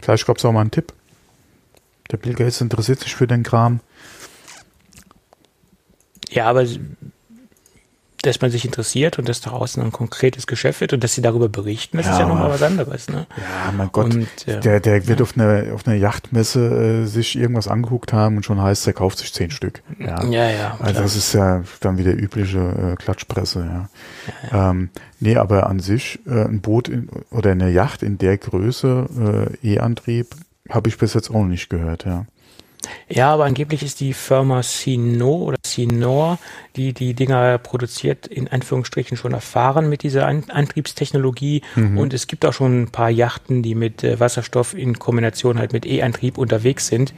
Vielleicht 0.00 0.26
gab 0.26 0.38
es 0.38 0.44
auch 0.44 0.52
mal 0.52 0.62
einen 0.62 0.70
Tipp. 0.70 0.92
Der 2.10 2.16
Bill 2.16 2.34
Gates 2.34 2.60
interessiert 2.60 3.00
sich 3.00 3.14
für 3.14 3.26
den 3.26 3.42
Kram. 3.42 3.80
Ja, 6.30 6.46
aber 6.46 6.66
dass 8.22 8.40
man 8.40 8.50
sich 8.50 8.64
interessiert 8.64 9.18
und 9.18 9.28
dass 9.28 9.40
daraus 9.40 9.76
ein 9.78 9.92
konkretes 9.92 10.46
Geschäft 10.46 10.80
wird 10.80 10.92
und 10.92 11.04
dass 11.04 11.14
sie 11.14 11.22
darüber 11.22 11.48
berichten, 11.48 11.98
das 11.98 12.06
ja, 12.06 12.12
ist 12.12 12.18
ja 12.18 12.26
nochmal 12.26 12.50
was 12.50 12.62
anderes. 12.62 13.08
Ne? 13.08 13.26
Ja, 13.36 13.72
mein 13.72 13.90
Gott, 13.92 14.14
und, 14.14 14.48
äh, 14.48 14.60
der, 14.60 14.80
der 14.80 15.06
wird 15.06 15.20
ja. 15.20 15.22
auf 15.22 15.36
einer 15.36 15.74
auf 15.74 15.86
einer 15.86 15.96
Yachtmesse 15.96 17.02
äh, 17.02 17.06
sich 17.06 17.38
irgendwas 17.38 17.68
angeguckt 17.68 18.12
haben 18.12 18.36
und 18.36 18.44
schon 18.44 18.60
heißt, 18.60 18.86
er 18.86 18.92
kauft 18.92 19.18
sich 19.18 19.32
zehn 19.32 19.50
Stück. 19.50 19.82
Ja, 19.98 20.24
ja. 20.24 20.50
ja 20.50 20.76
also 20.80 21.02
das 21.02 21.16
ist 21.16 21.32
ja 21.32 21.62
dann 21.80 21.98
wieder 21.98 22.12
übliche 22.12 22.58
äh, 22.58 22.96
Klatschpresse. 22.96 23.60
Ja. 23.60 23.88
Ja, 24.50 24.70
Ähm, 24.70 24.90
nee, 25.20 25.36
aber 25.36 25.68
an 25.68 25.80
sich 25.80 26.18
äh, 26.26 26.44
ein 26.44 26.60
Boot 26.60 26.88
in, 26.88 27.08
oder 27.30 27.52
eine 27.52 27.70
Yacht 27.70 28.02
in 28.02 28.18
der 28.18 28.36
Größe, 28.38 29.48
äh, 29.62 29.74
E-Antrieb, 29.74 30.28
habe 30.68 30.88
ich 30.88 30.98
bis 30.98 31.14
jetzt 31.14 31.30
auch 31.30 31.44
nicht 31.44 31.70
gehört. 31.70 32.04
Ja. 32.04 32.26
Ja, 33.08 33.32
aber 33.32 33.44
angeblich 33.44 33.82
ist 33.82 34.00
die 34.00 34.12
Firma 34.12 34.62
Sino 34.62 35.36
oder 35.36 35.58
Sinor, 35.64 36.38
die 36.76 36.92
die 36.92 37.14
Dinger 37.14 37.58
produziert, 37.58 38.26
in 38.26 38.48
Anführungsstrichen 38.48 39.16
schon 39.16 39.32
erfahren 39.32 39.88
mit 39.88 40.02
dieser 40.02 40.26
An 40.26 40.44
Antriebstechnologie. 40.48 41.62
Mhm. 41.74 41.98
Und 41.98 42.14
es 42.14 42.26
gibt 42.26 42.44
auch 42.44 42.52
schon 42.52 42.82
ein 42.82 42.88
paar 42.90 43.10
Yachten, 43.10 43.62
die 43.62 43.74
mit 43.74 44.04
äh, 44.04 44.20
Wasserstoff 44.20 44.74
in 44.74 44.98
Kombination 44.98 45.58
halt 45.58 45.72
mit 45.72 45.86
E-Antrieb 45.86 46.38
unterwegs 46.38 46.86
sind. 46.86 47.14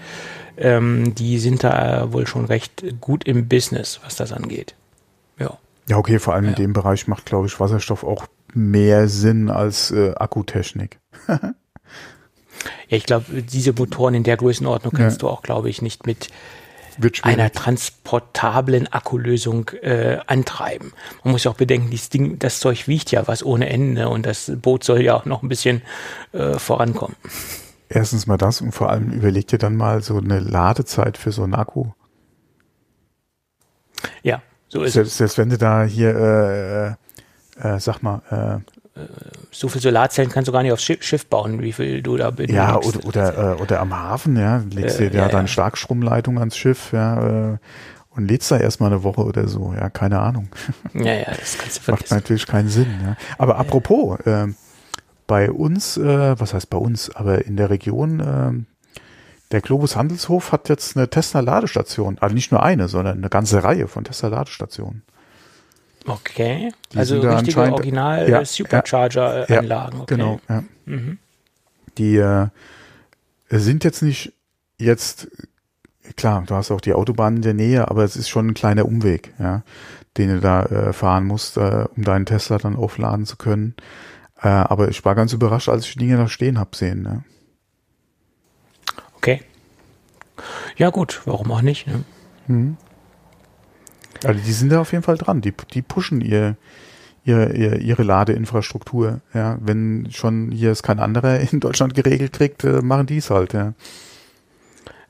Ähm, 0.56 1.14
die 1.14 1.38
sind 1.38 1.64
da 1.64 2.04
äh, 2.04 2.12
wohl 2.12 2.26
schon 2.26 2.44
recht 2.44 2.84
gut 3.00 3.24
im 3.24 3.48
Business, 3.48 4.00
was 4.04 4.16
das 4.16 4.32
angeht. 4.32 4.74
Ja. 5.38 5.58
Ja, 5.88 5.96
okay, 5.96 6.20
vor 6.20 6.34
allem 6.34 6.44
ja. 6.44 6.50
in 6.50 6.56
dem 6.56 6.72
Bereich 6.72 7.08
macht, 7.08 7.26
glaube 7.26 7.48
ich, 7.48 7.58
Wasserstoff 7.58 8.04
auch 8.04 8.26
mehr 8.54 9.08
Sinn 9.08 9.50
als 9.50 9.90
äh, 9.90 10.12
Akkutechnik. 10.14 10.98
Ja, 12.88 12.96
ich 12.96 13.04
glaube, 13.04 13.42
diese 13.42 13.72
Motoren 13.72 14.14
in 14.14 14.22
der 14.22 14.36
Größenordnung 14.36 14.92
kannst 14.92 15.22
ja. 15.22 15.28
du 15.28 15.32
auch, 15.32 15.42
glaube 15.42 15.70
ich, 15.70 15.82
nicht 15.82 16.06
mit 16.06 16.28
einer 17.22 17.50
transportablen 17.50 18.92
Akkulösung 18.92 19.70
äh, 19.82 20.18
antreiben. 20.26 20.92
Man 21.24 21.32
muss 21.32 21.44
ja 21.44 21.50
auch 21.50 21.56
bedenken, 21.56 21.90
dieses 21.90 22.10
Ding, 22.10 22.38
das 22.38 22.60
Zeug 22.60 22.88
wiegt 22.88 23.10
ja 23.10 23.26
was 23.26 23.42
ohne 23.44 23.70
Ende 23.70 24.08
und 24.08 24.26
das 24.26 24.52
Boot 24.56 24.84
soll 24.84 25.02
ja 25.02 25.14
auch 25.14 25.24
noch 25.24 25.42
ein 25.42 25.48
bisschen 25.48 25.82
äh, 26.32 26.58
vorankommen. 26.58 27.16
Erstens 27.88 28.26
mal 28.26 28.36
das 28.36 28.60
und 28.60 28.72
vor 28.72 28.90
allem 28.90 29.10
überleg 29.10 29.48
dir 29.48 29.58
dann 29.58 29.76
mal 29.76 30.02
so 30.02 30.18
eine 30.18 30.40
Ladezeit 30.40 31.16
für 31.16 31.32
so 31.32 31.42
einen 31.42 31.54
Akku. 31.54 31.86
Ja, 34.22 34.42
so 34.68 34.82
ist 34.82 34.92
selbst, 34.94 35.12
es. 35.12 35.18
Selbst 35.18 35.38
wenn 35.38 35.50
du 35.50 35.58
da 35.58 35.84
hier, 35.84 36.14
äh, 36.14 37.68
äh, 37.68 37.74
äh 37.74 37.80
sag 37.80 38.02
mal, 38.02 38.22
äh, 38.30 38.79
so 39.50 39.68
viel 39.68 39.80
Solarzellen 39.80 40.30
kannst 40.30 40.48
du 40.48 40.52
gar 40.52 40.62
nicht 40.62 40.72
aufs 40.72 40.84
Schiff 40.84 41.26
bauen, 41.26 41.62
wie 41.62 41.72
viel 41.72 42.02
du 42.02 42.16
da 42.16 42.30
benötigst. 42.30 42.56
Ja, 42.56 42.76
oder, 42.78 43.04
oder, 43.04 43.56
äh, 43.58 43.62
oder 43.62 43.80
am 43.80 43.94
Hafen, 43.94 44.36
ja, 44.36 44.62
legst 44.70 45.00
äh, 45.00 45.10
dir 45.10 45.20
ja, 45.20 45.28
deine 45.28 45.42
ja. 45.42 45.46
Starkstromleitung 45.48 46.38
ans 46.38 46.56
Schiff, 46.56 46.92
ja, 46.92 47.52
äh, 47.52 47.58
und 48.10 48.28
lädst 48.28 48.50
da 48.50 48.56
erstmal 48.56 48.90
eine 48.90 49.02
Woche 49.02 49.22
oder 49.22 49.46
so, 49.48 49.72
ja, 49.72 49.88
keine 49.88 50.18
Ahnung. 50.18 50.48
Ja, 50.94 51.12
ja, 51.12 51.30
das 51.30 51.58
kannst 51.58 51.78
du 51.78 51.82
vergessen. 51.82 51.88
Macht 51.88 52.10
natürlich 52.10 52.46
keinen 52.46 52.68
Sinn, 52.68 52.88
ja. 53.04 53.16
Aber 53.38 53.56
apropos, 53.56 54.18
äh, 54.20 54.48
bei 55.26 55.50
uns, 55.50 55.96
äh, 55.96 56.38
was 56.40 56.54
heißt 56.54 56.70
bei 56.70 56.78
uns, 56.78 57.14
aber 57.14 57.44
in 57.44 57.56
der 57.56 57.70
Region, 57.70 58.20
äh, 58.20 59.00
der 59.52 59.60
Globus 59.60 59.96
Handelshof 59.96 60.52
hat 60.52 60.68
jetzt 60.68 60.96
eine 60.96 61.08
Tesla-Ladestation, 61.08 62.18
also 62.20 62.34
nicht 62.34 62.50
nur 62.50 62.62
eine, 62.62 62.88
sondern 62.88 63.18
eine 63.18 63.28
ganze 63.28 63.62
Reihe 63.62 63.86
von 63.88 64.04
Tesla-Ladestationen. 64.04 65.02
Okay. 66.10 66.72
Die 66.92 66.98
also 66.98 67.20
richtige 67.20 67.60
Original 67.60 68.28
ja, 68.28 68.44
Supercharger-Anlagen. 68.44 69.96
Ja, 69.96 70.02
okay. 70.02 70.14
Genau. 70.14 70.40
Ja. 70.48 70.64
Mhm. 70.86 71.18
Die 71.98 72.16
äh, 72.16 72.48
sind 73.50 73.84
jetzt 73.84 74.02
nicht 74.02 74.32
jetzt 74.78 75.28
klar, 76.16 76.42
du 76.46 76.54
hast 76.54 76.70
auch 76.70 76.80
die 76.80 76.94
Autobahn 76.94 77.36
in 77.36 77.42
der 77.42 77.54
Nähe, 77.54 77.88
aber 77.88 78.04
es 78.04 78.16
ist 78.16 78.28
schon 78.28 78.48
ein 78.48 78.54
kleiner 78.54 78.86
Umweg, 78.86 79.34
ja, 79.38 79.62
den 80.16 80.28
du 80.30 80.40
da 80.40 80.64
äh, 80.64 80.92
fahren 80.92 81.24
musst, 81.26 81.56
äh, 81.56 81.86
um 81.96 82.04
deinen 82.04 82.26
Tesla 82.26 82.58
dann 82.58 82.76
aufladen 82.76 83.26
zu 83.26 83.36
können. 83.36 83.74
Äh, 84.42 84.48
aber 84.48 84.88
ich 84.88 85.04
war 85.04 85.14
ganz 85.14 85.32
überrascht, 85.32 85.68
als 85.68 85.86
ich 85.86 85.92
die 85.92 86.00
Dinge 86.00 86.16
da 86.16 86.28
stehen 86.28 86.58
hab 86.58 86.74
sehen. 86.74 87.02
Ne? 87.02 87.24
Okay. 89.16 89.42
Ja 90.76 90.90
gut, 90.90 91.20
warum 91.26 91.52
auch 91.52 91.62
nicht? 91.62 91.86
Ne? 91.86 92.04
Mhm. 92.46 92.76
Also 94.24 94.40
die 94.44 94.52
sind 94.52 94.70
da 94.70 94.80
auf 94.80 94.92
jeden 94.92 95.04
Fall 95.04 95.16
dran. 95.16 95.40
Die, 95.40 95.52
die 95.72 95.82
pushen 95.82 96.20
ihr, 96.20 96.56
ihre, 97.24 97.52
ihre, 97.52 97.78
ihre 97.78 98.02
Ladeinfrastruktur. 98.02 99.20
Ja, 99.34 99.58
wenn 99.60 100.08
schon 100.10 100.50
hier 100.50 100.70
es 100.70 100.82
kein 100.82 101.00
anderer 101.00 101.40
in 101.40 101.60
Deutschland 101.60 101.94
geregelt 101.94 102.32
kriegt, 102.32 102.64
äh, 102.64 102.82
machen 102.82 103.06
die 103.06 103.18
es 103.18 103.30
halt. 103.30 103.52
Ja. 103.52 103.74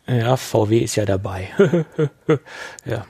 ja, 0.07 0.37
VW 0.37 0.79
ist 0.79 0.97
ja 0.97 1.05
dabei. 1.05 1.49
ja. 2.85 3.05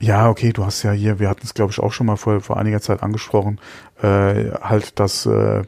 Ja, 0.00 0.28
okay, 0.28 0.52
du 0.52 0.66
hast 0.66 0.82
ja 0.82 0.92
hier, 0.92 1.18
wir 1.18 1.30
hatten 1.30 1.42
es 1.44 1.54
glaube 1.54 1.72
ich 1.72 1.78
auch 1.78 1.92
schon 1.92 2.06
mal 2.06 2.16
vor, 2.16 2.40
vor 2.40 2.58
einiger 2.58 2.80
Zeit 2.80 3.02
angesprochen, 3.02 3.58
äh, 4.02 4.50
halt, 4.60 4.98
dass 5.00 5.24
äh, 5.24 5.62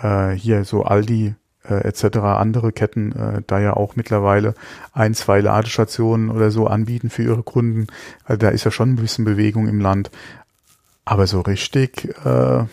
äh, 0.00 0.30
hier 0.30 0.64
so 0.64 0.84
Aldi 0.84 1.34
äh, 1.68 1.86
etc. 1.86 2.18
andere 2.18 2.72
Ketten 2.72 3.12
äh, 3.12 3.42
da 3.46 3.58
ja 3.60 3.74
auch 3.74 3.96
mittlerweile 3.96 4.54
ein, 4.92 5.14
zwei 5.14 5.40
Ladestationen 5.40 6.30
oder 6.30 6.50
so 6.50 6.66
anbieten 6.66 7.10
für 7.10 7.22
ihre 7.22 7.42
Kunden. 7.42 7.86
Also 8.24 8.38
da 8.38 8.48
ist 8.48 8.64
ja 8.64 8.70
schon 8.70 8.92
ein 8.92 8.96
bisschen 8.96 9.24
Bewegung 9.24 9.68
im 9.68 9.80
Land. 9.80 10.10
Aber 11.04 11.26
so 11.26 11.40
richtig, 11.40 12.14
äh, 12.24 12.64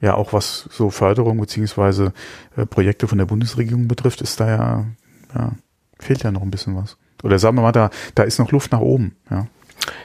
ja, 0.00 0.14
auch 0.14 0.32
was 0.32 0.68
so 0.70 0.90
Förderung 0.90 1.38
beziehungsweise 1.38 2.12
äh, 2.56 2.66
Projekte 2.66 3.06
von 3.06 3.18
der 3.18 3.26
Bundesregierung 3.26 3.86
betrifft, 3.86 4.22
ist 4.22 4.40
da 4.40 4.48
ja, 4.48 4.84
ja, 5.34 5.52
fehlt 5.98 6.22
ja 6.22 6.30
noch 6.30 6.42
ein 6.42 6.50
bisschen 6.50 6.76
was. 6.76 6.96
Oder 7.22 7.38
sagen 7.38 7.56
wir 7.56 7.62
mal, 7.62 7.72
da, 7.72 7.90
da 8.14 8.22
ist 8.22 8.38
noch 8.38 8.50
Luft 8.50 8.72
nach 8.72 8.80
oben, 8.80 9.16
ja. 9.30 9.46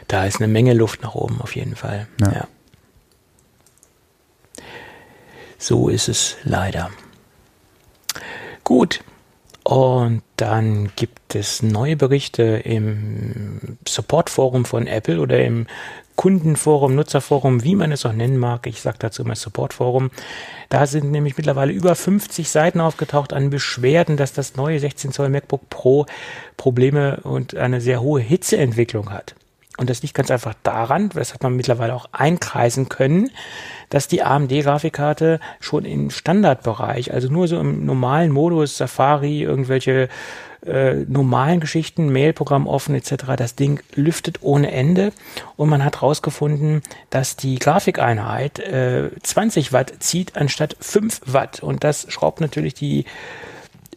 Da 0.08 0.26
ist 0.26 0.38
eine 0.38 0.48
Menge 0.48 0.74
Luft 0.74 1.02
nach 1.02 1.16
oben, 1.16 1.42
auf 1.42 1.56
jeden 1.56 1.76
Fall. 1.76 2.08
ja. 2.20 2.32
ja. 2.32 2.48
So 5.58 5.90
ist 5.90 6.10
es 6.10 6.36
leider. 6.44 6.92
Gut. 8.66 9.02
Und 9.64 10.22
dann 10.36 10.92
gibt 10.96 11.34
es 11.34 11.64
neue 11.64 11.96
Berichte 11.96 12.44
im 12.44 13.78
Support-Forum 13.88 14.66
von 14.66 14.86
Apple 14.86 15.20
oder 15.22 15.44
im 15.44 15.66
Kundenforum, 16.16 16.96
Nutzerforum, 16.96 17.64
wie 17.64 17.76
man 17.76 17.92
es 17.92 18.06
auch 18.06 18.14
nennen 18.14 18.38
mag. 18.38 18.68
Ich 18.68 18.82
sage 18.82 18.98
dazu 19.00 19.24
immer 19.24 19.36
Supportforum. 19.36 20.12
Da 20.70 20.88
sind 20.88 21.12
nämlich 21.12 21.38
mittlerweile 21.38 21.74
über 21.74 21.96
50 21.96 22.50
Seiten 22.50 22.80
aufgetaucht 22.80 23.34
an 23.34 23.50
Beschwerden, 23.50 24.18
dass 24.18 24.34
das 24.34 24.56
neue 24.56 24.80
16 24.80 25.12
Zoll 25.12 25.30
MacBook 25.30 25.70
Pro 25.70 26.06
Probleme 26.58 27.20
und 27.24 27.56
eine 27.56 27.82
sehr 27.82 28.02
hohe 28.02 28.22
Hitzeentwicklung 28.22 29.12
hat. 29.12 29.36
Und 29.78 29.90
das 29.90 30.02
liegt 30.02 30.14
ganz 30.14 30.32
einfach 30.32 30.54
daran, 30.64 31.10
das 31.10 31.34
hat 31.34 31.44
man 31.44 31.56
mittlerweile 31.56 31.94
auch 31.94 32.08
einkreisen 32.14 32.88
können, 32.88 33.30
dass 33.90 34.08
die 34.08 34.24
AMD-Grafikkarte 34.24 35.40
schon 35.60 35.84
im 35.84 36.12
Standardbereich, 36.12 37.14
also 37.14 37.28
nur 37.28 37.48
so 37.48 37.60
im 37.60 37.86
normalen 37.86 38.32
Modus, 38.32 38.78
Safari, 38.78 39.42
irgendwelche 39.42 40.08
äh, 40.66 41.06
normalen 41.08 41.60
Geschichten, 41.60 42.12
Mailprogramm 42.12 42.68
offen 42.68 42.96
etc., 42.96 43.26
das 43.38 43.56
Ding 43.56 43.82
lüftet 43.94 44.42
ohne 44.42 44.72
Ende 44.72 45.12
und 45.58 45.70
man 45.70 45.84
hat 45.84 45.98
herausgefunden, 46.02 46.82
dass 47.10 47.36
die 47.36 47.60
Grafikeinheit 47.60 48.60
äh, 48.60 49.12
20 49.22 49.74
Watt 49.74 49.94
zieht 50.00 50.38
anstatt 50.38 50.78
5 50.80 51.22
Watt 51.26 51.62
und 51.62 51.84
das 51.84 52.08
schraubt 52.10 52.42
natürlich 52.42 52.74
die 52.74 53.06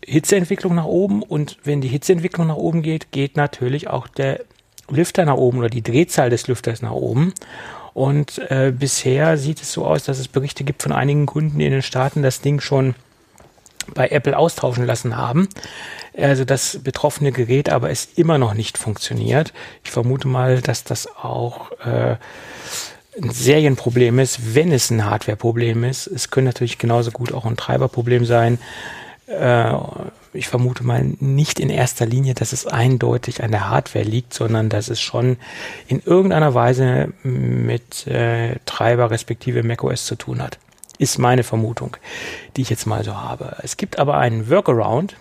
Hitzeentwicklung 0.05 0.74
nach 0.74 0.87
oben 0.87 1.22
und 1.22 1.59
wenn 1.64 1.81
die 1.81 1.89
Hitzeentwicklung 1.89 2.49
nach 2.49 2.57
oben 2.57 2.83
geht, 2.83 3.12
geht 3.12 3.37
natürlich 3.37 3.89
auch 3.89 4.09
der 4.09 4.41
Lüfter 4.91 5.24
nach 5.24 5.36
oben 5.36 5.59
oder 5.59 5.68
die 5.68 5.82
Drehzahl 5.82 6.30
des 6.30 6.47
Lüfters 6.49 6.82
nach 6.82 6.93
oben. 6.93 7.34
Und 7.95 8.39
äh, 8.51 8.72
bisher 8.76 9.39
sieht 9.39 9.61
es 9.61 9.72
so 9.72 9.84
aus, 9.84 10.05
dass 10.05 10.18
es 10.18 10.28
Berichte 10.28 10.64
gibt 10.64 10.82
von 10.82 10.93
einigen 10.93 11.26
Kunden 11.26 11.59
in 11.61 11.72
den 11.72 11.82
Staaten, 11.82 12.22
das 12.22 12.41
Ding 12.41 12.61
schon 12.61 12.95
bei 13.95 14.09
Apple 14.09 14.36
austauschen 14.36 14.86
lassen 14.86 15.16
haben. 15.16 15.49
Also 16.16 16.45
das 16.45 16.78
betroffene 16.82 17.32
Gerät 17.32 17.70
aber 17.70 17.91
es 17.91 18.09
immer 18.16 18.39
noch 18.39 18.55
nicht 18.55 18.78
funktioniert. 18.78 19.53
Ich 19.84 19.91
vermute 19.91 20.28
mal, 20.28 20.61
dass 20.61 20.84
das 20.84 21.09
auch 21.16 21.72
äh, 21.84 22.16
ein 23.20 23.30
Serienproblem 23.30 24.18
ist, 24.18 24.55
wenn 24.55 24.72
es 24.72 24.91
ein 24.91 25.05
Hardwareproblem 25.05 25.84
ist. 25.84 26.07
Es 26.07 26.30
könnte 26.30 26.47
natürlich 26.51 26.78
genauso 26.78 27.11
gut 27.11 27.32
auch 27.32 27.47
ein 27.47 27.57
Treiberproblem 27.57 28.24
sein. 28.24 28.59
Äh, 29.26 29.72
ich 30.39 30.49
vermute 30.49 30.84
mal 30.84 31.05
nicht 31.20 31.61
in 31.61 31.68
erster 31.68 32.07
Linie, 32.07 32.34
dass 32.34 32.53
es 32.53 32.66
eindeutig 32.66 33.43
an 33.43 33.51
der 33.51 33.68
Hardware 33.68 34.05
liegt, 34.05 34.32
sondern 34.32 34.68
dass 34.68 34.89
es 34.89 35.01
schon 35.01 35.36
in 35.86 36.01
irgendeiner 36.05 36.55
Weise 36.55 37.12
mit 37.22 38.07
äh, 38.07 38.57
Treiber 38.64 39.11
respektive 39.11 39.62
macOS 39.62 40.07
zu 40.07 40.14
tun 40.14 40.41
hat. 40.41 40.59
Ist 40.99 41.18
meine 41.18 41.43
Vermutung, 41.43 41.97
die 42.57 42.62
ich 42.62 42.70
jetzt 42.70 42.86
mal 42.86 43.05
so 43.05 43.14
habe. 43.14 43.57
Es 43.62 43.76
gibt 43.76 43.99
aber 43.99 44.18
einen 44.18 44.49
Workaround, 44.49 45.16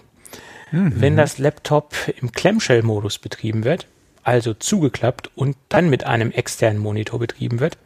mhm. 0.71 0.93
wenn 0.95 1.17
das 1.17 1.37
Laptop 1.37 1.95
im 2.21 2.31
Clamshell-Modus 2.31 3.17
betrieben 3.19 3.63
wird, 3.63 3.87
also 4.23 4.53
zugeklappt 4.53 5.31
und 5.35 5.57
dann 5.69 5.89
mit 5.89 6.05
einem 6.05 6.31
externen 6.31 6.81
Monitor 6.81 7.19
betrieben 7.19 7.59
wird, 7.59 7.77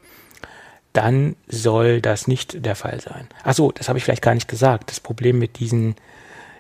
dann 0.94 1.38
soll 1.48 2.02
das 2.02 2.28
nicht 2.28 2.66
der 2.66 2.76
Fall 2.76 3.00
sein. 3.00 3.30
Achso, 3.44 3.72
das 3.72 3.88
habe 3.88 3.98
ich 3.98 4.04
vielleicht 4.04 4.22
gar 4.22 4.34
nicht 4.34 4.50
gesagt. 4.50 4.90
Das 4.90 5.00
Problem 5.00 5.40
mit 5.40 5.60
diesen 5.60 5.96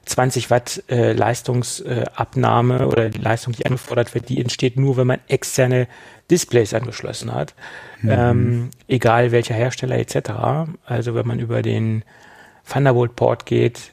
20 0.06 0.50
Watt 0.50 0.84
äh, 0.90 1.14
Leistungsabnahme 1.14 2.80
äh, 2.80 2.86
oder 2.86 3.10
die 3.10 3.20
Leistung, 3.20 3.54
die 3.54 3.66
angefordert 3.66 4.14
wird, 4.14 4.30
die 4.30 4.42
entsteht 4.42 4.78
nur, 4.78 4.98
wenn 4.98 5.08
man 5.08 5.20
externe 5.28 5.88
Displays 6.30 6.74
angeschlossen 6.74 7.34
hat. 7.34 7.54
Mhm. 8.02 8.10
Ähm, 8.10 8.70
egal 8.88 9.32
welcher 9.32 9.54
Hersteller 9.54 9.98
etc. 9.98 10.32
Also 10.86 11.14
wenn 11.14 11.28
man 11.28 11.40
über 11.40 11.62
den 11.62 12.04
Thunderbolt-Port 12.72 13.46
geht, 13.46 13.92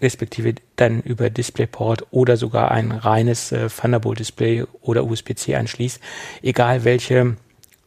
respektive 0.00 0.54
dann 0.76 1.00
über 1.00 1.28
DisplayPort 1.28 2.06
oder 2.10 2.36
sogar 2.36 2.70
ein 2.70 2.92
reines 2.92 3.50
äh, 3.52 3.68
Thunderbolt-Display 3.68 4.64
oder 4.80 5.04
USB-C 5.04 5.56
anschließt, 5.56 6.00
egal 6.42 6.84
welche 6.84 7.36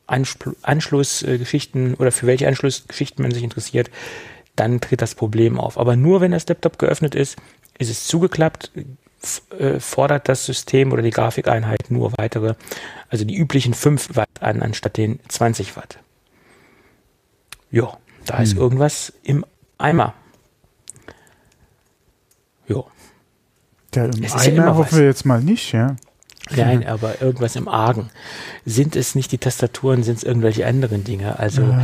Anschl 0.07 0.55
Anschlussgeschichten 0.61 1.93
oder 1.93 2.11
für 2.11 2.27
welche 2.27 2.47
Anschlussgeschichten 2.47 3.23
man 3.23 3.31
sich 3.31 3.43
interessiert, 3.43 3.89
dann 4.57 4.81
tritt 4.81 5.01
das 5.01 5.15
Problem 5.15 5.59
auf. 5.59 5.77
Aber 5.77 5.95
nur 5.95 6.19
wenn 6.19 6.31
das 6.31 6.47
Laptop 6.47 6.77
geöffnet 6.77 7.15
ist, 7.15 7.37
ist 7.77 7.89
es 7.89 8.07
zugeklappt, 8.07 8.71
äh, 9.57 9.79
fordert 9.79 10.27
das 10.29 10.45
System 10.45 10.91
oder 10.91 11.01
die 11.01 11.11
Grafikeinheit 11.11 11.89
nur 11.89 12.13
weitere, 12.17 12.55
also 13.09 13.23
die 13.25 13.35
üblichen 13.35 13.73
5 13.73 14.15
Watt 14.15 14.29
an, 14.39 14.61
anstatt 14.61 14.97
den 14.97 15.19
20 15.27 15.75
Watt. 15.75 15.99
Ja, 17.69 17.97
da 18.25 18.37
hm. 18.37 18.43
ist 18.43 18.57
irgendwas 18.57 19.13
im 19.23 19.45
Eimer. 19.77 20.13
Ja. 22.67 22.83
Ja, 23.93 24.05
im 24.05 24.23
es 24.23 24.33
Eimer 24.33 24.65
ja 24.65 24.75
hoffen 24.75 24.97
wir 24.97 25.05
jetzt 25.05 25.25
mal 25.25 25.41
nicht, 25.41 25.71
ja. 25.73 25.95
Nein, 26.55 26.85
aber 26.85 27.21
irgendwas 27.21 27.55
im 27.55 27.67
Argen. 27.67 28.09
Sind 28.65 28.95
es 28.95 29.15
nicht 29.15 29.31
die 29.31 29.37
Tastaturen, 29.37 30.03
sind 30.03 30.17
es 30.17 30.23
irgendwelche 30.23 30.65
anderen 30.65 31.03
Dinge? 31.03 31.39
Also 31.39 31.61
äh, 31.61 31.77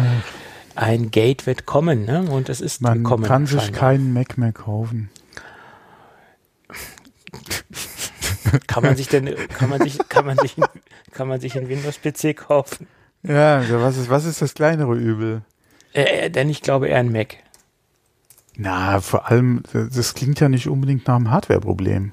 ein 0.75 1.11
Gate 1.11 1.45
wird 1.45 1.65
kommen, 1.65 2.05
ne? 2.05 2.23
Und 2.29 2.49
es 2.49 2.61
ist 2.61 2.81
man 2.81 3.03
gekommen. 3.03 3.21
Man 3.21 3.29
kann 3.29 3.45
sich 3.45 3.71
keinen 3.71 4.13
Mac 4.13 4.37
mehr 4.37 4.51
kaufen. 4.51 5.09
kann 8.67 8.83
man 8.83 8.95
sich 8.95 9.07
denn, 9.07 9.35
kann 9.49 9.69
man 9.69 9.81
sich, 9.81 9.97
kann 10.09 10.25
man 10.25 10.37
sich, 10.37 10.55
kann 11.11 11.27
man 11.27 11.39
sich 11.39 11.57
einen 11.57 11.69
Windows-PC 11.69 12.35
kaufen? 12.35 12.87
Ja, 13.23 13.57
also 13.57 13.81
was 13.81 13.97
ist, 13.97 14.09
was 14.09 14.25
ist 14.25 14.41
das 14.41 14.53
kleinere 14.53 14.95
Übel? 14.95 15.41
Äh, 15.93 16.25
äh, 16.25 16.29
denn 16.29 16.49
ich 16.49 16.61
glaube 16.61 16.87
eher 16.87 16.99
ein 16.99 17.11
Mac. 17.11 17.37
Na, 18.55 19.01
vor 19.01 19.29
allem, 19.29 19.63
das 19.71 20.13
klingt 20.13 20.39
ja 20.39 20.49
nicht 20.49 20.67
unbedingt 20.67 21.07
nach 21.07 21.15
einem 21.15 21.29
Hardware-Problem. 21.29 22.11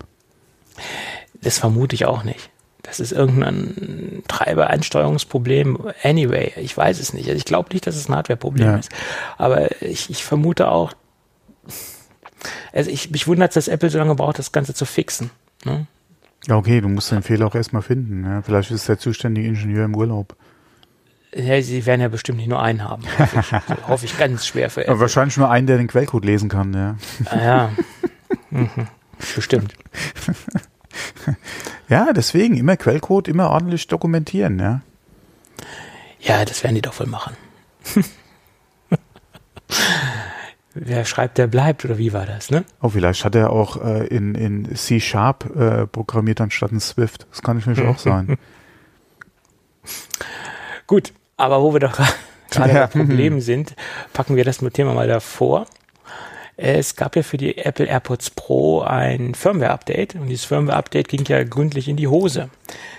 Das 1.40 1.58
vermute 1.58 1.94
ich 1.94 2.04
auch 2.04 2.22
nicht. 2.22 2.50
Das 2.82 3.00
ist 3.00 3.12
irgendein 3.12 4.22
Treiber-Ansteuerungsproblem. 4.28 5.92
Anyway, 6.02 6.52
ich 6.56 6.76
weiß 6.76 7.00
es 7.00 7.14
nicht. 7.14 7.28
Also 7.28 7.38
ich 7.38 7.46
glaube 7.46 7.70
nicht, 7.72 7.86
dass 7.86 7.96
es 7.96 8.10
ein 8.10 8.14
Hardware-Problem 8.14 8.66
ja. 8.66 8.76
ist. 8.76 8.90
Aber 9.38 9.80
ich, 9.82 10.10
ich 10.10 10.22
vermute 10.22 10.68
auch, 10.68 10.92
also 12.72 12.90
ich, 12.90 13.10
mich 13.10 13.26
wundert, 13.26 13.54
dass 13.56 13.68
Apple 13.68 13.90
so 13.90 13.98
lange 13.98 14.14
braucht, 14.14 14.38
das 14.38 14.52
Ganze 14.52 14.74
zu 14.74 14.84
fixen. 14.84 15.30
Ne? 15.64 15.86
Ja, 16.46 16.56
okay, 16.56 16.80
du 16.80 16.88
musst 16.88 17.10
den 17.10 17.22
Fehler 17.22 17.46
auch 17.46 17.54
erstmal 17.54 17.82
finden. 17.82 18.24
Ja? 18.24 18.42
Vielleicht 18.42 18.70
ist 18.70 18.88
der 18.88 18.98
zuständige 18.98 19.48
Ingenieur 19.48 19.84
im 19.84 19.94
Urlaub. 19.94 20.36
Ja, 21.34 21.60
sie 21.60 21.84
werden 21.84 22.00
ja 22.00 22.08
bestimmt 22.08 22.38
nicht 22.38 22.48
nur 22.48 22.62
einen 22.62 22.84
haben. 22.84 23.02
Hoffe 23.18 23.40
ich, 23.40 23.52
hoffe 23.88 24.06
ich 24.06 24.18
ganz 24.18 24.46
schwer 24.46 24.70
für 24.70 24.82
Apple. 24.82 25.00
Wahrscheinlich 25.00 25.36
nur 25.36 25.50
einen, 25.50 25.66
der 25.66 25.78
den 25.78 25.88
Quellcode 25.88 26.24
lesen 26.24 26.48
kann, 26.48 26.72
ja. 26.72 26.96
Ah, 27.26 27.42
ja. 27.42 27.72
Mhm. 28.50 28.88
Bestimmt. 29.34 29.74
ja, 31.88 32.12
deswegen 32.12 32.56
immer 32.56 32.76
Quellcode 32.76 33.28
immer 33.28 33.50
ordentlich 33.50 33.88
dokumentieren, 33.88 34.58
ja. 34.60 34.82
Ja, 36.20 36.44
das 36.44 36.62
werden 36.62 36.76
die 36.76 36.82
doch 36.82 36.98
wohl 37.00 37.06
machen. 37.06 37.36
wer 40.74 41.04
schreibt, 41.04 41.38
der 41.38 41.46
bleibt, 41.46 41.84
oder 41.84 41.98
wie 41.98 42.12
war 42.12 42.26
das, 42.26 42.50
ne? 42.50 42.64
Oh, 42.82 42.88
vielleicht 42.88 43.24
hat 43.24 43.34
er 43.34 43.50
auch 43.50 43.82
äh, 43.82 44.06
in, 44.08 44.34
in 44.34 44.74
C-Sharp 44.74 45.56
äh, 45.56 45.86
programmiert 45.86 46.40
anstatt 46.40 46.72
in 46.72 46.80
Swift. 46.80 47.26
Das 47.30 47.42
kann 47.42 47.58
natürlich 47.58 47.82
auch 47.82 47.98
sein. 47.98 48.36
Gut, 50.86 51.12
aber 51.36 51.62
wo 51.62 51.72
wir 51.72 51.80
doch 51.80 51.98
gerade 52.50 52.72
ja. 52.74 52.86
bei 52.86 52.88
Problemen 52.98 53.40
sind, 53.40 53.74
packen 54.12 54.36
wir 54.36 54.44
das 54.44 54.58
Thema 54.58 54.94
mal 54.94 55.08
davor. 55.08 55.66
Es 56.56 56.94
gab 56.94 57.16
ja 57.16 57.24
für 57.24 57.36
die 57.36 57.58
Apple 57.58 57.86
AirPods 57.86 58.30
Pro 58.30 58.82
ein 58.82 59.34
Firmware-Update 59.34 60.14
und 60.14 60.28
dieses 60.28 60.44
Firmware-Update 60.44 61.08
ging 61.08 61.24
ja 61.26 61.42
gründlich 61.42 61.88
in 61.88 61.96
die 61.96 62.06
Hose. 62.06 62.48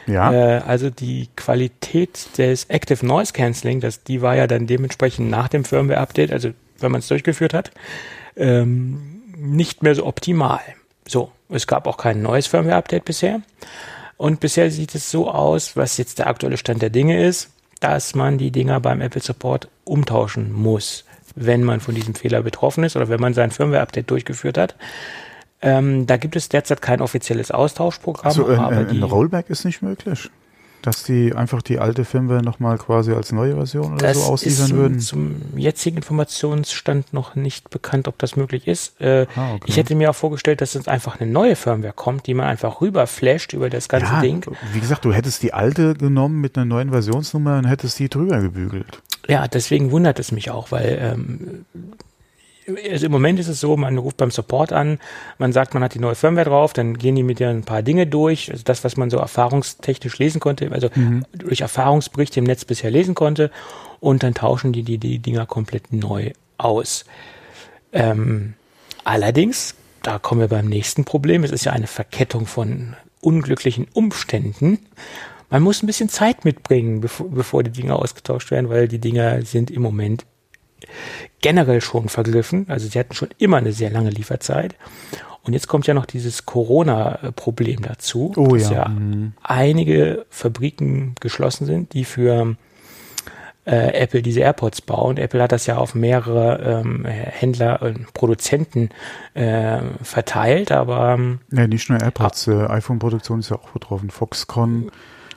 Ja. 0.08 0.34
Äh, 0.34 0.62
also 0.68 0.90
die 0.90 1.30
Qualität 1.38 2.38
des 2.38 2.66
Active 2.66 3.06
Noise 3.06 3.32
Cancelling, 3.32 3.80
das, 3.80 4.04
die 4.04 4.22
war 4.22 4.36
ja 4.36 4.48
dann 4.48 4.68
dementsprechend 4.68 5.30
nach 5.30 5.48
dem 5.48 5.64
Firmware-Update, 5.64 6.34
also 6.34 6.50
wenn 6.80 6.92
man 6.92 7.00
es 7.00 7.08
durchgeführt 7.08 7.54
hat, 7.54 7.72
ähm, 8.36 9.22
nicht 9.38 9.84
mehr 9.84 9.96
so 9.96 10.06
optimal. 10.06 10.62
So, 11.08 11.32
es 11.50 11.68
gab 11.68 11.88
auch 11.88 11.98
kein 11.98 12.22
neues 12.22 12.48
Firmware-Update 12.48 13.06
bisher. 13.06 13.42
Und 14.18 14.40
bisher 14.40 14.72
sieht 14.72 14.96
es 14.96 15.12
so 15.12 15.30
aus, 15.30 15.76
was 15.76 15.98
jetzt 15.98 16.20
der 16.20 16.28
aktuelle 16.28 16.58
Stand 16.58 16.82
der 16.82 16.90
Dinge 16.90 17.24
ist, 17.24 17.50
dass 17.82 18.16
man 18.16 18.38
die 18.38 18.52
Dinger 18.52 18.80
beim 18.80 19.02
Apple 19.02 19.22
Support 19.22 19.68
umtauschen 19.84 20.54
muss, 20.54 21.04
wenn 21.36 21.64
man 21.64 21.82
von 21.82 21.94
diesem 21.94 22.16
Fehler 22.16 22.42
betroffen 22.42 22.84
ist 22.84 22.96
oder 22.96 23.10
wenn 23.10 23.20
man 23.20 23.34
sein 23.34 23.52
Firmware-Update 23.52 24.10
durchgeführt 24.10 24.58
hat. 24.58 24.76
Ähm, 25.62 26.08
da 26.08 26.18
gibt 26.18 26.36
es 26.36 26.50
derzeit 26.50 26.82
kein 26.82 27.02
offizielles 27.02 27.52
Austauschprogramm. 27.52 28.28
Also 28.28 28.46
ein, 28.48 28.60
ein, 28.60 28.90
ein 28.90 29.04
Rollback 29.04 29.50
ist 29.50 29.66
nicht 29.66 29.82
möglich? 29.82 30.30
Dass 30.86 31.04
die 31.04 31.34
einfach 31.34 31.64
die 31.64 31.80
alte 31.80 32.06
Firmware 32.06 32.44
nochmal 32.44 32.78
quasi 32.78 33.12
als 33.12 33.32
neue 33.32 33.56
Version 33.56 33.94
oder 33.94 34.08
das 34.08 34.18
so 34.18 34.32
ausliefern 34.32 34.66
ist 34.66 34.74
würden? 34.74 35.00
Zum 35.00 35.58
jetzigen 35.58 35.98
Informationsstand 35.98 37.12
noch 37.12 37.34
nicht 37.34 37.72
bekannt, 37.72 38.08
ob 38.08 38.20
das 38.20 38.36
möglich 38.36 38.68
ist. 38.68 39.02
Äh, 39.02 39.26
ah, 39.36 39.56
okay. 39.56 39.64
Ich 39.66 39.78
hätte 39.78 39.96
mir 39.96 40.12
auch 40.12 40.16
vorgestellt, 40.16 40.62
dass 40.62 40.76
es 40.76 40.88
einfach 40.88 41.20
eine 41.20 41.32
neue 41.32 41.56
Firmware 41.56 41.94
kommt, 41.94 42.28
die 42.28 42.36
man 42.36 42.46
einfach 42.46 42.82
rüberflasht 42.82 43.54
über 43.54 43.72
das 43.72 43.90
ganze 43.90 44.14
ja, 44.14 44.22
Ding. 44.22 44.46
Wie 44.74 44.80
gesagt, 44.80 45.06
du 45.06 45.12
hättest 45.12 45.42
die 45.42 45.54
alte 45.54 45.96
genommen 45.96 46.40
mit 46.40 46.56
einer 46.56 46.66
neuen 46.66 46.92
Versionsnummer 46.92 47.58
und 47.58 47.66
hättest 47.66 47.98
die 47.98 48.08
drüber 48.08 48.40
gebügelt. 48.42 49.02
Ja, 49.28 49.48
deswegen 49.48 49.90
wundert 49.90 50.20
es 50.20 50.32
mich 50.32 50.52
auch, 50.52 50.72
weil 50.72 51.00
ähm, 51.02 51.66
also 52.92 53.06
im 53.06 53.12
Moment 53.12 53.40
ist 53.40 53.48
es 53.48 53.60
so, 53.60 53.78
man 53.78 53.98
ruft 53.98 54.18
beim 54.18 54.32
Support 54.32 54.74
an, 54.74 55.00
man 55.38 55.54
sagt, 55.54 55.74
man 55.74 55.84
hat 55.84 55.94
die 55.94 56.00
neue 56.00 56.16
Firmware 56.16 56.46
drauf, 56.46 56.74
dann 56.74 56.98
gehen 56.98 57.16
die 57.16 57.24
mit 57.24 57.40
dir 57.40 57.50
ein 57.50 57.64
paar 57.64 57.84
Dinge 57.84 58.08
durch, 58.08 58.52
also 58.52 58.64
das, 58.64 58.84
was 58.84 58.98
man 58.98 59.10
so 59.10 59.18
erfahrungstechnisch 59.18 60.18
lesen 60.18 60.40
konnte, 60.40 60.72
also 60.72 60.90
mhm. 60.96 61.26
durch 61.34 61.62
Erfahrungsberichte 61.62 62.40
im 62.40 62.46
Netz 62.46 62.66
bisher 62.66 62.92
lesen 62.92 63.16
konnte, 63.16 63.52
und 64.00 64.24
dann 64.24 64.34
tauschen 64.34 64.74
die 64.74 64.84
die, 64.84 64.98
die 64.98 65.20
Dinger 65.20 65.46
komplett 65.46 65.94
neu 65.94 66.32
aus. 66.58 67.06
Ähm, 67.92 68.54
allerdings, 69.04 69.76
da 70.04 70.20
kommen 70.20 70.42
wir 70.42 70.48
beim 70.48 70.68
nächsten 70.68 71.06
Problem, 71.06 71.44
es 71.44 71.52
ist 71.52 71.66
ja 71.66 71.72
eine 71.72 71.88
Verkettung 71.88 72.46
von 72.46 72.96
unglücklichen 73.22 73.88
Umständen. 73.94 74.80
Man 75.50 75.64
muss 75.64 75.82
ein 75.82 75.88
bisschen 75.88 76.10
Zeit 76.10 76.46
mitbringen, 76.46 77.02
bevor, 77.02 77.30
bevor 77.30 77.64
die 77.64 77.72
Dinger 77.72 77.98
ausgetauscht 77.98 78.52
werden, 78.52 78.70
weil 78.70 78.88
die 78.88 79.00
Dinger 79.00 79.44
sind 79.44 79.72
im 79.72 79.82
Moment 79.82 80.26
generell 81.42 81.82
schon 81.82 82.10
vergriffen. 82.10 82.66
Also 82.70 82.88
sie 82.88 83.00
hatten 83.00 83.14
schon 83.14 83.30
immer 83.38 83.58
eine 83.58 83.72
sehr 83.72 83.90
lange 83.90 84.10
Lieferzeit. 84.10 84.76
Und 85.44 85.54
jetzt 85.54 85.68
kommt 85.68 85.86
ja 85.86 85.94
noch 85.94 86.08
dieses 86.08 86.46
Corona-Problem 86.46 87.84
dazu, 87.84 88.34
oh, 88.36 88.56
dass 88.56 88.70
ja, 88.72 88.84
ja 88.84 88.90
mhm. 88.90 89.34
einige 89.44 90.26
Fabriken 90.30 91.14
geschlossen 91.20 91.68
sind, 91.68 91.94
die 91.94 92.04
für 92.04 92.56
äh, 93.66 93.94
Apple 93.94 94.22
diese 94.22 94.40
AirPods 94.42 94.82
bauen. 94.82 95.18
Apple 95.18 95.42
hat 95.42 95.52
das 95.52 95.66
ja 95.68 95.78
auf 95.78 95.94
mehrere 95.94 96.82
ähm, 96.84 97.06
Händler 97.06 97.82
und 97.82 98.14
Produzenten 98.14 98.90
äh, 99.34 99.80
verteilt, 100.02 100.72
aber 100.72 101.14
ähm, 101.14 101.40
ja, 101.52 101.68
nicht 101.68 101.90
nur 101.90 102.02
AirPods, 102.02 102.48
äh, 102.48 102.66
iPhone-Produktion 102.68 103.40
ist 103.40 103.50
ja 103.50 103.58
auch 103.58 103.70
betroffen. 103.70 104.10
Foxconn 104.10 104.92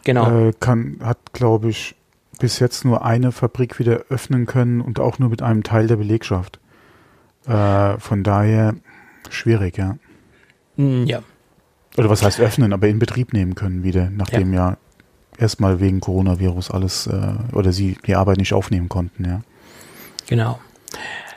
genau. 0.05 0.49
äh, 0.49 0.53
kann, 0.59 1.01
hat, 1.03 1.19
glaube 1.33 1.69
ich, 1.71 1.97
bis 2.39 2.59
jetzt 2.59 2.85
nur 2.85 3.05
eine 3.05 3.33
Fabrik 3.33 3.79
wieder 3.79 4.05
öffnen 4.09 4.47
können 4.47 4.81
und 4.81 5.01
auch 5.01 5.19
nur 5.19 5.29
mit 5.29 5.43
einem 5.43 5.63
Teil 5.63 5.87
der 5.87 5.97
Belegschaft. 5.97 6.59
Äh, 7.47 7.99
von 7.99 8.23
daher 8.23 8.75
schwierig, 9.31 9.79
ja. 9.79 9.97
Mm, 10.77 11.05
ja. 11.05 11.23
Oder 11.97 12.11
was 12.11 12.23
heißt 12.23 12.41
öffnen, 12.41 12.73
aber 12.73 12.89
in 12.89 12.99
Betrieb 12.99 13.33
nehmen 13.33 13.55
können 13.55 13.83
wieder, 13.83 14.11
nachdem 14.11 14.53
ja, 14.53 14.71
ja 14.71 14.77
erstmal 15.39 15.81
wegen 15.81 16.01
Coronavirus 16.01 16.71
alles 16.71 17.07
äh, 17.07 17.35
oder 17.53 17.73
sie 17.73 17.97
die 18.07 18.15
Arbeit 18.15 18.39
nicht 18.39 18.53
aufnehmen 18.53 18.89
konnten, 18.89 19.25
ja. 19.25 19.41
Genau. 20.27 20.61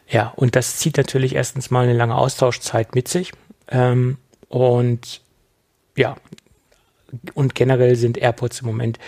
Ja, 0.08 0.34
und 0.36 0.56
das 0.56 0.78
zieht 0.78 0.98
natürlich 0.98 1.36
erstens 1.36 1.72
mal 1.72 1.84
eine 1.84 1.94
lange 1.94 2.16
Austauschzeit 2.16 2.94
mit 2.96 3.08
sich. 3.08 3.32
Ähm, 3.70 4.18
und 4.50 5.22
ja, 5.96 6.18
und 7.34 7.56
generell 7.56 7.96
sind 7.96 8.18
AirPods 8.18 8.60
im 8.60 8.68
Moment 8.68 9.00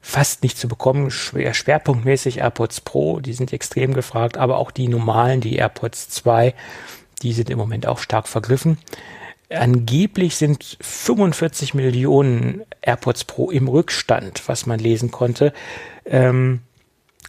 fast 0.00 0.42
nicht 0.42 0.58
zu 0.58 0.68
bekommen. 0.68 1.10
Schwer, 1.10 1.54
schwerpunktmäßig 1.54 2.38
AirPods 2.38 2.80
Pro, 2.80 3.20
die 3.20 3.32
sind 3.32 3.52
extrem 3.52 3.94
gefragt, 3.94 4.36
aber 4.36 4.58
auch 4.58 4.70
die 4.70 4.88
normalen, 4.88 5.40
die 5.40 5.56
AirPods 5.56 6.08
2, 6.10 6.54
die 7.22 7.32
sind 7.32 7.50
im 7.50 7.58
Moment 7.58 7.86
auch 7.86 7.98
stark 7.98 8.28
vergriffen. 8.28 8.78
Angeblich 9.50 10.36
sind 10.36 10.76
45 10.80 11.72
Millionen 11.74 12.62
AirPods 12.82 13.24
Pro 13.24 13.50
im 13.50 13.66
Rückstand, 13.66 14.46
was 14.46 14.66
man 14.66 14.78
lesen 14.78 15.10
konnte. 15.10 15.52
Ähm, 16.04 16.60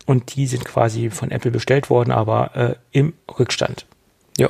und 0.06 0.36
die 0.36 0.48
sind 0.48 0.66
quasi 0.66 1.12
von 1.12 1.32
Apple 1.32 1.52
bestellt 1.52 1.90
worden, 1.90 2.12
aber 2.12 2.56
äh, 2.56 2.76
im 2.92 3.14
Rückstand. 3.38 3.86
Ja, 4.38 4.50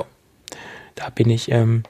da 0.94 1.10
bin 1.10 1.30
ich 1.30 1.50
ähm, 1.50 1.84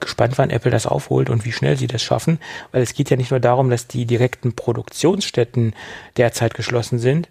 gespannt, 0.00 0.38
wann 0.38 0.50
Apple 0.50 0.70
das 0.70 0.86
aufholt 0.86 1.30
und 1.30 1.44
wie 1.44 1.52
schnell 1.52 1.76
sie 1.76 1.86
das 1.86 2.02
schaffen, 2.02 2.38
weil 2.72 2.82
es 2.82 2.94
geht 2.94 3.10
ja 3.10 3.16
nicht 3.16 3.30
nur 3.30 3.40
darum, 3.40 3.70
dass 3.70 3.86
die 3.86 4.06
direkten 4.06 4.54
Produktionsstätten 4.54 5.74
derzeit 6.16 6.54
geschlossen 6.54 6.98
sind. 6.98 7.28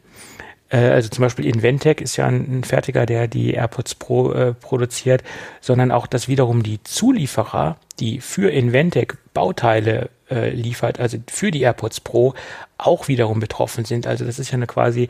Äh, 0.70 0.78
also 0.90 1.10
zum 1.10 1.22
Beispiel 1.22 1.46
Inventec 1.46 2.02
ist 2.02 2.18
ja 2.18 2.28
ein, 2.28 2.64
Fertiger, 2.64 3.06
der 3.06 3.28
die 3.28 3.54
AirPods 3.54 3.96
Pro 3.96 4.32
äh, 4.32 4.54
produziert, 4.54 5.24
sondern 5.62 5.92
auch, 5.92 6.08
dass 6.08 6.28
wiederum 6.28 6.64
die 6.64 6.82
Zulieferer, 6.84 7.78
die 8.00 8.20
für 8.20 8.52
Inventec 8.52 9.18
Bauteile 9.34 10.10
äh, 10.30 10.50
liefert, 10.50 11.00
also 11.00 11.18
für 11.28 11.52
die 11.52 11.62
AirPods 11.62 12.00
Pro, 12.02 12.34
auch 12.78 13.08
wiederum 13.08 13.40
betroffen 13.40 13.86
sind. 13.86 14.08
Also 14.08 14.26
das 14.26 14.40
ist 14.40 14.52
ja 14.52 14.56
eine 14.56 14.68
quasi 14.68 15.08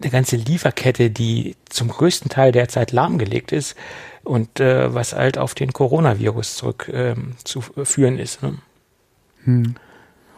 eine 0.00 0.10
ganze 0.10 0.36
Lieferkette, 0.36 1.10
die 1.10 1.56
zum 1.68 1.88
größten 1.88 2.30
Teil 2.30 2.52
derzeit 2.52 2.92
lahmgelegt 2.92 3.52
ist 3.52 3.76
und 4.24 4.60
äh, 4.60 4.92
was 4.94 5.14
halt 5.14 5.38
auf 5.38 5.54
den 5.54 5.72
Coronavirus 5.72 6.56
zurückzuführen 6.56 8.14
ähm, 8.14 8.20
ist. 8.20 8.42
Ne? 8.42 8.58
Hm. 9.44 9.74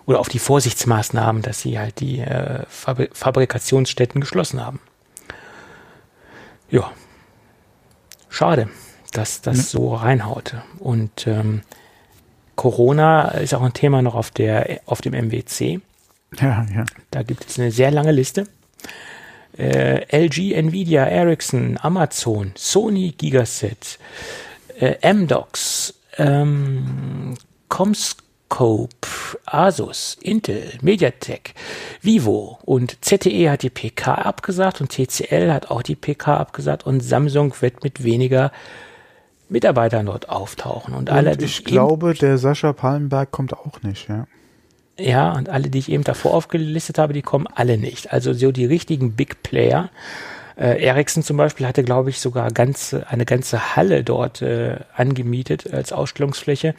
Oder 0.07 0.21
auf 0.21 0.29
die 0.29 0.39
Vorsichtsmaßnahmen, 0.39 1.43
dass 1.43 1.61
sie 1.61 1.79
halt 1.79 2.01
die 2.01 2.21
äh, 2.21 2.65
Fabri 2.69 3.11
Fabrikationsstätten 3.13 4.21
geschlossen 4.21 4.65
haben. 4.65 4.81
Ja, 6.71 6.91
schade, 8.29 8.69
dass 9.13 9.41
das 9.41 9.57
ja. 9.57 9.63
so 9.65 9.95
reinhaut. 9.95 10.55
Und 10.79 11.27
ähm, 11.27 11.63
Corona 12.57 13.29
ist 13.29 13.55
auch 13.55 13.63
ein 13.63 13.73
Thema 13.73 14.03
noch 14.03 14.15
auf, 14.15 14.31
der, 14.31 14.81
auf 14.87 15.01
dem 15.01 15.15
MWC. 15.15 15.81
Ja, 16.41 16.67
ja. 16.75 16.85
Da 17.11 17.23
gibt 17.23 17.47
es 17.47 17.59
eine 17.59 17.71
sehr 17.71 17.91
lange 17.91 18.13
Liste 18.13 18.47
äh, 19.59 20.07
LG, 20.27 20.55
Nvidia, 20.55 21.05
Ericsson, 21.05 21.79
Amazon, 21.81 22.53
Sony, 22.57 23.15
Gigaset, 23.17 23.99
äh, 24.79 25.13
MDocs, 25.13 25.95
ähm, 26.17 27.35
Comscope, 27.69 29.07
Asus, 29.47 30.17
Intel, 30.21 30.73
Mediatek, 30.81 31.55
Vivo 32.01 32.59
und 32.65 33.05
ZTE 33.05 33.51
hat 33.51 33.63
die 33.63 33.71
PK 33.71 34.15
abgesagt 34.15 34.81
und 34.81 34.91
TCL 34.91 35.53
hat 35.53 35.71
auch 35.71 35.83
die 35.83 35.97
PK 35.97 36.37
abgesagt 36.37 36.87
und 36.87 37.01
Samsung 37.01 37.55
wird 37.61 37.83
mit 37.83 38.05
weniger 38.05 38.53
Mitarbeitern 39.49 40.07
dort 40.07 40.29
auftauchen. 40.29 40.95
Und, 40.95 41.09
und 41.09 41.11
alle, 41.11 41.37
ich 41.41 41.65
glaube, 41.65 42.15
der 42.15 42.39
Sascha 42.39 42.73
Pallenberg 42.73 43.31
kommt 43.31 43.55
auch 43.55 43.83
nicht, 43.83 44.09
ja. 44.09 44.27
Ja, 44.99 45.33
und 45.33 45.49
alle, 45.49 45.71
die 45.71 45.79
ich 45.79 45.91
eben 45.91 46.05
davor 46.05 46.35
aufgelistet 46.35 46.99
habe, 46.99 47.13
die 47.13 47.23
kommen 47.23 47.47
alle 47.47 47.79
nicht. 47.79 48.13
Also 48.13 48.33
so 48.33 48.51
die 48.51 48.65
richtigen 48.65 49.13
Big 49.13 49.43
Player. 49.45 49.91
Äh, 50.57 50.83
Ericsson 50.83 51.23
zum 51.23 51.37
Beispiel 51.37 51.67
hatte, 51.67 51.85
glaube 51.85 52.11
ich, 52.11 52.21
sogar 52.21 52.51
ganze, 52.51 53.09
eine 53.09 53.25
ganze 53.25 53.77
Halle 53.77 54.03
dort 54.03 54.43
äh, 54.43 54.79
angemietet 54.95 55.73
als 55.73 55.93
Ausstellungsfläche. 55.93 56.75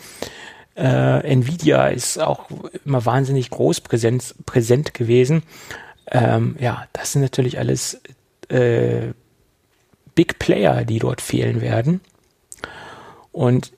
Äh, 0.75 1.31
Nvidia 1.31 1.87
ist 1.87 2.19
auch 2.19 2.49
immer 2.85 3.05
wahnsinnig 3.05 3.49
groß 3.49 3.81
präsent, 3.81 4.35
präsent 4.45 4.93
gewesen. 4.93 5.43
Ähm, 6.11 6.57
ja, 6.59 6.87
das 6.91 7.13
sind 7.13 7.21
natürlich 7.21 7.57
alles 7.57 8.01
äh, 8.49 9.13
Big 10.13 10.39
Player, 10.39 10.83
die 10.83 10.99
dort 10.99 11.21
fehlen 11.21 11.61
werden. 11.61 12.01
Und 13.31 13.71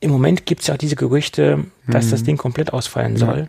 im 0.00 0.10
Moment 0.10 0.46
gibt 0.46 0.62
es 0.62 0.66
ja 0.66 0.74
auch 0.74 0.78
diese 0.78 0.96
Gerüchte, 0.96 1.64
dass 1.86 2.06
mhm. 2.06 2.10
das 2.10 2.22
Ding 2.24 2.36
komplett 2.36 2.72
ausfallen 2.72 3.16
soll. 3.16 3.38
Ja. 3.38 3.48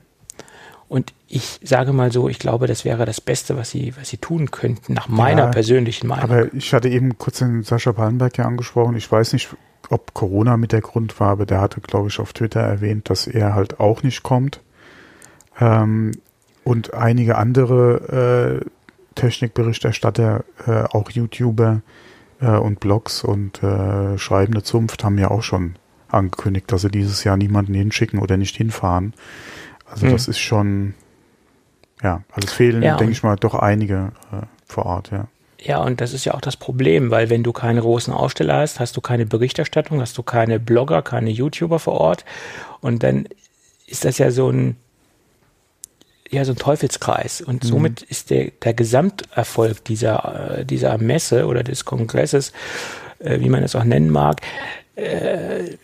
Und 0.89 1.13
ich 1.29 1.61
sage 1.63 1.93
mal 1.93 2.11
so, 2.11 2.27
ich 2.27 2.37
glaube, 2.37 2.67
das 2.67 2.83
wäre 2.83 3.05
das 3.05 3.21
Beste, 3.21 3.55
was 3.55 3.69
sie, 3.69 3.93
was 3.97 4.09
sie 4.09 4.17
tun 4.17 4.51
könnten, 4.51 4.93
nach 4.93 5.07
meiner 5.07 5.43
ja, 5.43 5.47
persönlichen 5.47 6.07
Meinung. 6.07 6.29
Aber 6.29 6.53
ich 6.53 6.73
hatte 6.73 6.89
eben 6.89 7.17
kurz 7.17 7.39
den 7.39 7.63
Sascha 7.63 7.93
Pallenberg 7.93 8.37
ja 8.37 8.43
angesprochen. 8.43 8.97
Ich 8.97 9.09
weiß 9.09 9.31
nicht, 9.31 9.55
ob 9.89 10.13
Corona 10.13 10.57
mit 10.57 10.73
der 10.73 10.81
Grund 10.81 11.17
war, 11.21 11.29
aber 11.29 11.45
der 11.45 11.61
hatte, 11.61 11.79
glaube 11.79 12.09
ich, 12.09 12.19
auf 12.19 12.33
Twitter 12.33 12.59
erwähnt, 12.59 13.09
dass 13.09 13.25
er 13.25 13.55
halt 13.55 13.79
auch 13.79 14.03
nicht 14.03 14.21
kommt. 14.21 14.59
Ähm, 15.61 16.11
und 16.65 16.93
einige 16.93 17.37
andere 17.37 18.61
äh, 18.61 18.69
Technikberichterstatter, 19.15 20.43
äh, 20.67 20.83
auch 20.91 21.09
YouTuber 21.09 21.81
äh, 22.41 22.47
und 22.47 22.81
Blogs 22.81 23.23
und 23.23 23.63
äh, 23.63 24.17
schreibende 24.17 24.63
Zunft 24.63 25.05
haben 25.05 25.17
ja 25.17 25.31
auch 25.31 25.43
schon 25.43 25.75
angekündigt, 26.13 26.71
dass 26.71 26.81
sie 26.81 26.89
dieses 26.89 27.23
Jahr 27.23 27.37
niemanden 27.37 27.73
hinschicken 27.73 28.19
oder 28.19 28.37
nicht 28.37 28.55
hinfahren. 28.55 29.13
Also 29.89 30.07
hm. 30.07 30.13
das 30.13 30.27
ist 30.27 30.39
schon, 30.39 30.93
ja, 32.01 32.23
also 32.31 32.47
es 32.47 32.53
fehlen, 32.53 32.81
ja, 32.81 32.97
denke 32.97 33.13
ich 33.13 33.23
mal, 33.23 33.35
doch 33.35 33.55
einige 33.55 34.11
äh, 34.31 34.45
vor 34.65 34.85
Ort, 34.85 35.11
ja. 35.11 35.27
Ja, 35.63 35.77
und 35.83 36.01
das 36.01 36.13
ist 36.13 36.25
ja 36.25 36.33
auch 36.33 36.41
das 36.41 36.57
Problem, 36.57 37.11
weil 37.11 37.29
wenn 37.29 37.43
du 37.43 37.53
keine 37.53 37.81
großen 37.81 38.11
Aussteller 38.11 38.57
hast, 38.57 38.79
hast 38.79 38.97
du 38.97 39.01
keine 39.01 39.27
Berichterstattung, 39.27 40.01
hast 40.01 40.17
du 40.17 40.23
keine 40.23 40.59
Blogger, 40.59 41.03
keine 41.03 41.29
YouTuber 41.29 41.77
vor 41.77 42.01
Ort 42.01 42.25
und 42.79 43.03
dann 43.03 43.27
ist 43.85 44.03
das 44.05 44.17
ja 44.17 44.31
so 44.31 44.49
ein 44.49 44.75
ja 46.31 46.45
so 46.45 46.53
ein 46.53 46.57
Teufelskreis 46.57 47.41
und 47.41 47.63
mhm. 47.63 47.67
somit 47.67 48.01
ist 48.01 48.31
der 48.31 48.51
der 48.63 48.73
Gesamterfolg 48.73 49.83
dieser 49.85 50.59
äh, 50.59 50.65
dieser 50.65 50.97
Messe 50.97 51.45
oder 51.45 51.61
des 51.61 51.85
Kongresses, 51.85 52.53
äh, 53.19 53.39
wie 53.39 53.49
man 53.49 53.61
es 53.61 53.75
auch 53.75 53.83
nennen 53.83 54.09
mag, 54.09 54.41
äh, 54.95 55.77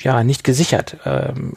ja, 0.00 0.24
nicht 0.24 0.44
gesichert. 0.44 0.98
Ähm, 1.04 1.54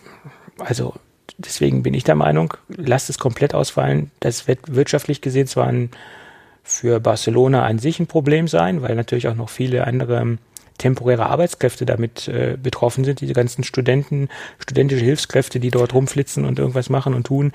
also 0.58 0.94
deswegen 1.38 1.84
bin 1.84 1.94
ich 1.94 2.04
der 2.04 2.16
Meinung, 2.16 2.54
lasst 2.68 3.10
es 3.10 3.18
komplett 3.18 3.54
ausfallen. 3.54 4.12
Das 4.20 4.48
wird 4.48 4.76
wirtschaftlich 4.76 5.22
gesehen 5.22 5.48
zwar 5.48 5.68
ein, 5.68 5.92
für 6.64 7.00
Barcelona 7.00 7.66
an 7.66 7.80
sich 7.80 8.00
ein 8.00 8.08
Problem 8.08 8.48
sein, 8.48 8.82
weil 8.82 8.96
natürlich 8.96 9.28
auch 9.28 9.36
noch 9.36 9.50
viele 9.50 9.88
andere 9.88 10.38
temporäre 10.78 11.26
Arbeitskräfte 11.26 11.86
damit 11.86 12.28
äh, 12.28 12.58
betroffen 12.62 13.04
sind, 13.04 13.22
diese 13.22 13.34
ganzen 13.34 13.64
Studenten, 13.64 14.30
studentische 14.60 15.04
Hilfskräfte, 15.04 15.60
die 15.60 15.72
dort 15.72 15.94
rumflitzen 15.94 16.46
und 16.46 16.58
irgendwas 16.58 16.90
machen 16.90 17.14
und 17.14 17.28
tun, 17.28 17.52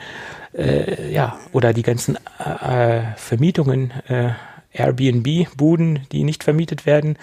äh, 0.53 1.12
ja, 1.12 1.38
oder 1.53 1.72
die 1.72 1.82
ganzen 1.82 2.16
äh, 2.38 3.03
Vermietungen, 3.16 3.92
äh, 4.09 4.30
Airbnb-Buden, 4.72 6.01
die 6.12 6.24
nicht 6.24 6.45
vermietet 6.45 6.84
werden, 6.84 7.16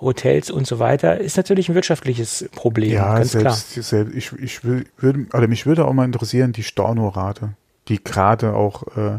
Hotels 0.00 0.50
und 0.50 0.66
so 0.66 0.78
weiter, 0.78 1.18
ist 1.18 1.36
natürlich 1.36 1.68
ein 1.68 1.74
wirtschaftliches 1.74 2.48
Problem. 2.54 2.92
Ja, 2.92 3.16
ganz 3.16 3.32
selbst, 3.32 3.72
klar. 3.72 3.82
Selbst, 3.84 4.14
ich, 4.14 4.32
ich 4.32 4.64
will, 4.64 4.86
würde, 4.96 5.26
also 5.32 5.48
mich 5.48 5.66
würde 5.66 5.86
auch 5.86 5.92
mal 5.92 6.04
interessieren, 6.04 6.52
die 6.52 6.62
Stornorate, 6.62 7.54
die 7.88 8.02
gerade 8.02 8.54
auch 8.54 8.82
äh, 8.96 9.18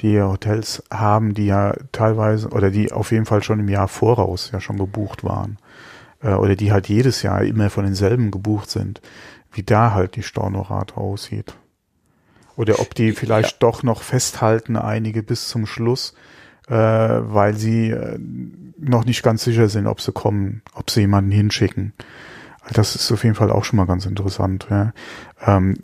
die 0.00 0.20
Hotels 0.20 0.82
haben, 0.90 1.34
die 1.34 1.46
ja 1.46 1.74
teilweise 1.92 2.48
oder 2.48 2.70
die 2.70 2.92
auf 2.92 3.12
jeden 3.12 3.26
Fall 3.26 3.42
schon 3.42 3.60
im 3.60 3.68
Jahr 3.68 3.88
voraus 3.88 4.50
ja 4.52 4.60
schon 4.60 4.78
gebucht 4.78 5.24
waren 5.24 5.58
äh, 6.22 6.34
oder 6.34 6.56
die 6.56 6.72
halt 6.72 6.88
jedes 6.88 7.22
Jahr 7.22 7.42
immer 7.42 7.70
von 7.70 7.84
denselben 7.84 8.30
gebucht 8.30 8.70
sind, 8.70 9.00
wie 9.52 9.62
da 9.62 9.92
halt 9.92 10.16
die 10.16 10.22
Stornorate 10.22 10.96
aussieht. 10.96 11.54
Oder 12.56 12.78
ob 12.80 12.94
die 12.94 13.12
vielleicht 13.12 13.52
ja. 13.52 13.56
doch 13.60 13.82
noch 13.82 14.02
festhalten, 14.02 14.76
einige 14.76 15.22
bis 15.22 15.48
zum 15.48 15.66
Schluss, 15.66 16.14
äh, 16.68 16.74
weil 16.74 17.54
sie 17.54 17.90
äh, 17.90 18.18
noch 18.78 19.04
nicht 19.04 19.22
ganz 19.22 19.44
sicher 19.44 19.68
sind, 19.68 19.86
ob 19.86 20.00
sie 20.00 20.12
kommen, 20.12 20.62
ob 20.74 20.90
sie 20.90 21.00
jemanden 21.00 21.30
hinschicken. 21.30 21.92
Das 22.72 22.94
ist 22.94 23.10
auf 23.12 23.24
jeden 23.24 23.36
Fall 23.36 23.50
auch 23.50 23.64
schon 23.64 23.76
mal 23.76 23.86
ganz 23.86 24.06
interessant. 24.06 24.66
Ja. 24.70 24.92
Ähm, 25.44 25.76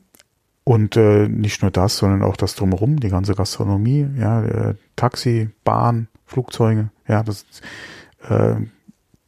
und 0.64 0.96
äh, 0.96 1.28
nicht 1.28 1.62
nur 1.62 1.70
das, 1.70 1.96
sondern 1.96 2.22
auch 2.22 2.36
das 2.36 2.54
drumherum, 2.54 3.00
die 3.00 3.08
ganze 3.08 3.34
Gastronomie, 3.34 4.08
ja, 4.16 4.42
äh, 4.42 4.74
Taxi, 4.96 5.50
Bahn, 5.64 6.08
Flugzeuge, 6.26 6.90
ja, 7.08 7.22
das, 7.22 7.44
äh, 8.28 8.54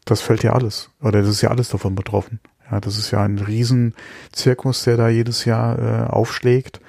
das 0.04 0.20
fällt 0.20 0.42
ja 0.42 0.52
alles. 0.52 0.90
Oder 1.00 1.20
das 1.20 1.30
ist 1.30 1.42
ja 1.42 1.50
alles 1.50 1.68
davon 1.68 1.94
betroffen. 1.94 2.40
Ja, 2.70 2.80
das 2.80 2.96
ist 2.96 3.10
ja 3.10 3.22
ein 3.22 3.38
Riesenzirkus, 3.38 4.84
der 4.84 4.96
da 4.96 5.08
jedes 5.08 5.44
Jahr 5.44 5.78
äh, 5.78 6.06
aufschlägt. 6.08 6.80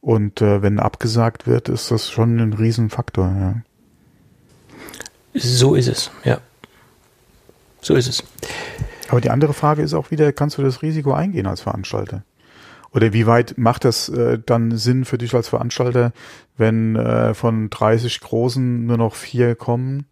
Und 0.00 0.40
äh, 0.42 0.62
wenn 0.62 0.78
abgesagt 0.78 1.46
wird, 1.46 1.68
ist 1.68 1.90
das 1.90 2.10
schon 2.10 2.38
ein 2.38 2.52
Riesenfaktor. 2.52 3.26
Ja. 3.26 3.54
So 5.34 5.74
ist 5.74 5.88
es, 5.88 6.10
ja. 6.24 6.38
So 7.80 7.94
ist 7.94 8.08
es. 8.08 8.24
Aber 9.08 9.20
die 9.20 9.30
andere 9.30 9.54
Frage 9.54 9.82
ist 9.82 9.94
auch 9.94 10.10
wieder, 10.10 10.32
kannst 10.32 10.58
du 10.58 10.62
das 10.62 10.82
Risiko 10.82 11.12
eingehen 11.12 11.46
als 11.46 11.60
Veranstalter? 11.60 12.22
Oder 12.92 13.12
wie 13.12 13.26
weit 13.26 13.58
macht 13.58 13.84
das 13.84 14.08
äh, 14.08 14.38
dann 14.44 14.76
Sinn 14.76 15.04
für 15.04 15.18
dich 15.18 15.34
als 15.34 15.48
Veranstalter, 15.48 16.12
wenn 16.56 16.96
äh, 16.96 17.34
von 17.34 17.70
30 17.70 18.20
Großen 18.20 18.86
nur 18.86 18.96
noch 18.96 19.14
vier 19.14 19.54
kommen 19.54 20.06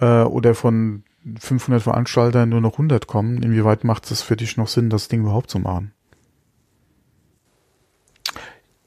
äh, 0.00 0.22
oder 0.22 0.54
von 0.54 1.02
500 1.40 1.82
Veranstaltern 1.82 2.48
nur 2.48 2.60
noch 2.60 2.72
100 2.72 3.06
kommen? 3.06 3.42
Inwieweit 3.42 3.84
macht 3.84 4.10
es 4.10 4.22
für 4.22 4.36
dich 4.36 4.56
noch 4.56 4.68
Sinn, 4.68 4.90
das 4.90 5.08
Ding 5.08 5.20
überhaupt 5.20 5.50
zu 5.50 5.58
machen? 5.58 5.92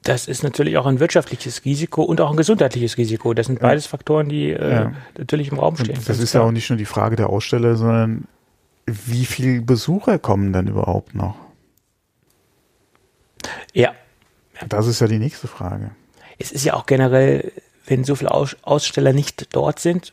Das 0.02 0.26
ist 0.26 0.42
natürlich 0.42 0.76
auch 0.78 0.86
ein 0.86 0.98
wirtschaftliches 0.98 1.64
Risiko 1.64 2.02
und 2.02 2.20
auch 2.20 2.30
ein 2.30 2.36
gesundheitliches 2.36 2.96
Risiko. 2.98 3.34
Das 3.34 3.46
sind 3.46 3.60
beides 3.60 3.86
Faktoren, 3.86 4.28
die 4.28 4.50
äh, 4.50 4.72
ja. 4.72 4.92
natürlich 5.16 5.52
im 5.52 5.58
Raum 5.58 5.76
stehen. 5.76 5.96
Und 5.96 6.08
das 6.08 6.18
ist 6.18 6.32
ja 6.32 6.42
auch 6.42 6.50
nicht 6.50 6.68
nur 6.70 6.76
die 6.76 6.86
Frage 6.86 7.14
der 7.14 7.30
Aussteller, 7.30 7.76
sondern 7.76 8.26
wie 8.86 9.24
viele 9.24 9.60
Besucher 9.62 10.18
kommen 10.18 10.52
denn 10.52 10.66
überhaupt 10.66 11.14
noch? 11.14 11.36
Ja. 13.72 13.92
Das 14.68 14.86
ist 14.86 15.00
ja 15.00 15.06
die 15.06 15.18
nächste 15.18 15.46
Frage. 15.46 15.92
Es 16.38 16.50
ist 16.52 16.64
ja 16.64 16.74
auch 16.74 16.86
generell, 16.86 17.52
wenn 17.86 18.04
so 18.04 18.14
viele 18.14 18.32
Aussteller 18.32 19.12
nicht 19.12 19.54
dort 19.54 19.78
sind, 19.78 20.12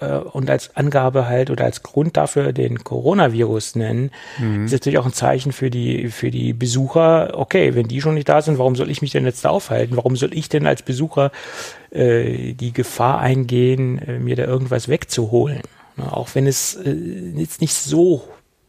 äh, 0.00 0.16
und 0.16 0.50
als 0.50 0.76
Angabe 0.76 1.26
halt 1.26 1.50
oder 1.50 1.64
als 1.64 1.82
Grund 1.82 2.16
dafür 2.16 2.52
den 2.52 2.82
Coronavirus 2.84 3.76
nennen, 3.76 4.10
mhm. 4.38 4.66
ist 4.66 4.72
natürlich 4.72 4.98
auch 4.98 5.06
ein 5.06 5.12
Zeichen 5.12 5.52
für 5.52 5.70
die, 5.70 6.08
für 6.08 6.30
die 6.30 6.52
Besucher, 6.52 7.32
okay, 7.34 7.74
wenn 7.74 7.88
die 7.88 8.00
schon 8.00 8.14
nicht 8.14 8.28
da 8.28 8.42
sind, 8.42 8.58
warum 8.58 8.76
soll 8.76 8.90
ich 8.90 9.02
mich 9.02 9.12
denn 9.12 9.24
jetzt 9.24 9.44
da 9.44 9.50
aufhalten? 9.50 9.96
Warum 9.96 10.16
soll 10.16 10.34
ich 10.34 10.48
denn 10.48 10.66
als 10.66 10.82
Besucher 10.82 11.30
äh, 11.90 12.54
die 12.54 12.72
Gefahr 12.72 13.20
eingehen, 13.20 13.98
äh, 13.98 14.18
mir 14.18 14.36
da 14.36 14.44
irgendwas 14.44 14.88
wegzuholen? 14.88 15.62
Na, 15.96 16.12
auch 16.12 16.34
wenn 16.34 16.46
es 16.46 16.74
äh, 16.74 16.92
jetzt 17.36 17.60
nicht 17.60 17.74
so 17.74 18.24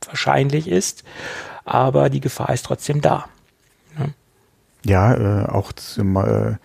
wahrscheinlich 0.05 0.67
ist, 0.67 1.03
aber 1.63 2.09
die 2.09 2.19
Gefahr 2.19 2.53
ist 2.53 2.65
trotzdem 2.65 3.01
da. 3.01 3.25
Ne? 3.97 4.13
Ja, 4.85 5.43
äh, 5.43 5.45
auch 5.47 5.71
äh, 5.97 6.55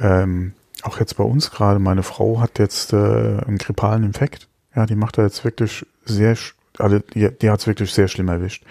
ähm, 0.00 0.54
auch 0.86 1.00
jetzt 1.00 1.16
bei 1.16 1.24
uns 1.24 1.50
gerade, 1.50 1.78
meine 1.78 2.02
Frau 2.02 2.40
hat 2.40 2.58
jetzt 2.58 2.92
äh, 2.92 2.96
einen 2.96 3.58
grippalen 3.58 4.04
Infekt. 4.04 4.48
Ja, 4.74 4.86
die 4.86 4.96
macht 4.96 5.18
da 5.18 5.22
jetzt 5.22 5.44
wirklich 5.44 5.86
sehr, 6.04 6.36
also 6.78 6.98
die, 6.98 7.30
die 7.30 7.50
hat 7.50 7.60
es 7.60 7.66
wirklich 7.66 7.92
sehr 7.92 8.08
schlimm 8.08 8.28
erwischt. 8.28 8.64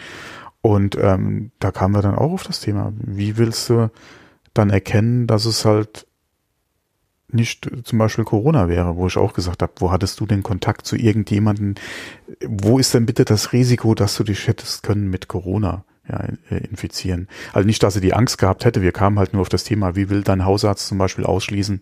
Und 0.62 0.98
ähm, 1.00 1.52
da 1.60 1.72
kamen 1.72 1.94
wir 1.94 2.02
dann 2.02 2.16
auch 2.16 2.32
auf 2.32 2.44
das 2.44 2.60
Thema. 2.60 2.94
Wie 2.98 3.38
willst 3.38 3.70
du 3.70 3.92
dann 4.54 4.70
erkennen, 4.70 5.28
dass 5.28 5.46
es 5.46 5.66
halt 5.66 6.08
nicht 7.28 7.70
zum 7.84 8.00
Beispiel 8.00 8.24
Corona 8.24 8.68
wäre, 8.68 8.96
wo 8.96 9.08
ich 9.08 9.18
auch 9.18 9.34
gesagt 9.34 9.62
habe, 9.62 9.74
wo 9.78 9.92
hattest 9.92 10.20
du 10.20 10.26
den 10.26 10.44
Kontakt 10.44 10.86
zu 10.86 10.96
irgendjemanden? 10.96 11.76
Wo 12.48 12.80
ist 12.80 12.94
denn 12.94 13.06
bitte 13.06 13.26
das 13.26 13.52
Risiko, 13.52 13.94
dass 13.94 14.16
du 14.16 14.24
dich 14.24 14.48
hättest 14.48 14.84
können 14.84 15.10
mit 15.10 15.28
Corona? 15.28 15.84
Ja, 16.10 16.28
äh, 16.50 16.58
infizieren. 16.58 17.28
Also 17.54 17.66
nicht, 17.66 17.82
dass 17.84 17.94
sie 17.94 18.02
die 18.02 18.14
Angst 18.14 18.38
gehabt 18.38 18.66
hätte, 18.66 18.82
wir 18.82 18.92
kamen 18.92 19.20
halt 19.20 19.34
nur 19.34 19.42
auf 19.42 19.50
das 19.50 19.64
Thema, 19.64 19.96
wie 19.96 20.10
will 20.10 20.24
dein 20.24 20.46
Hausarzt 20.46 20.88
zum 20.88 20.98
Beispiel 20.98 21.26
ausschließen 21.26 21.82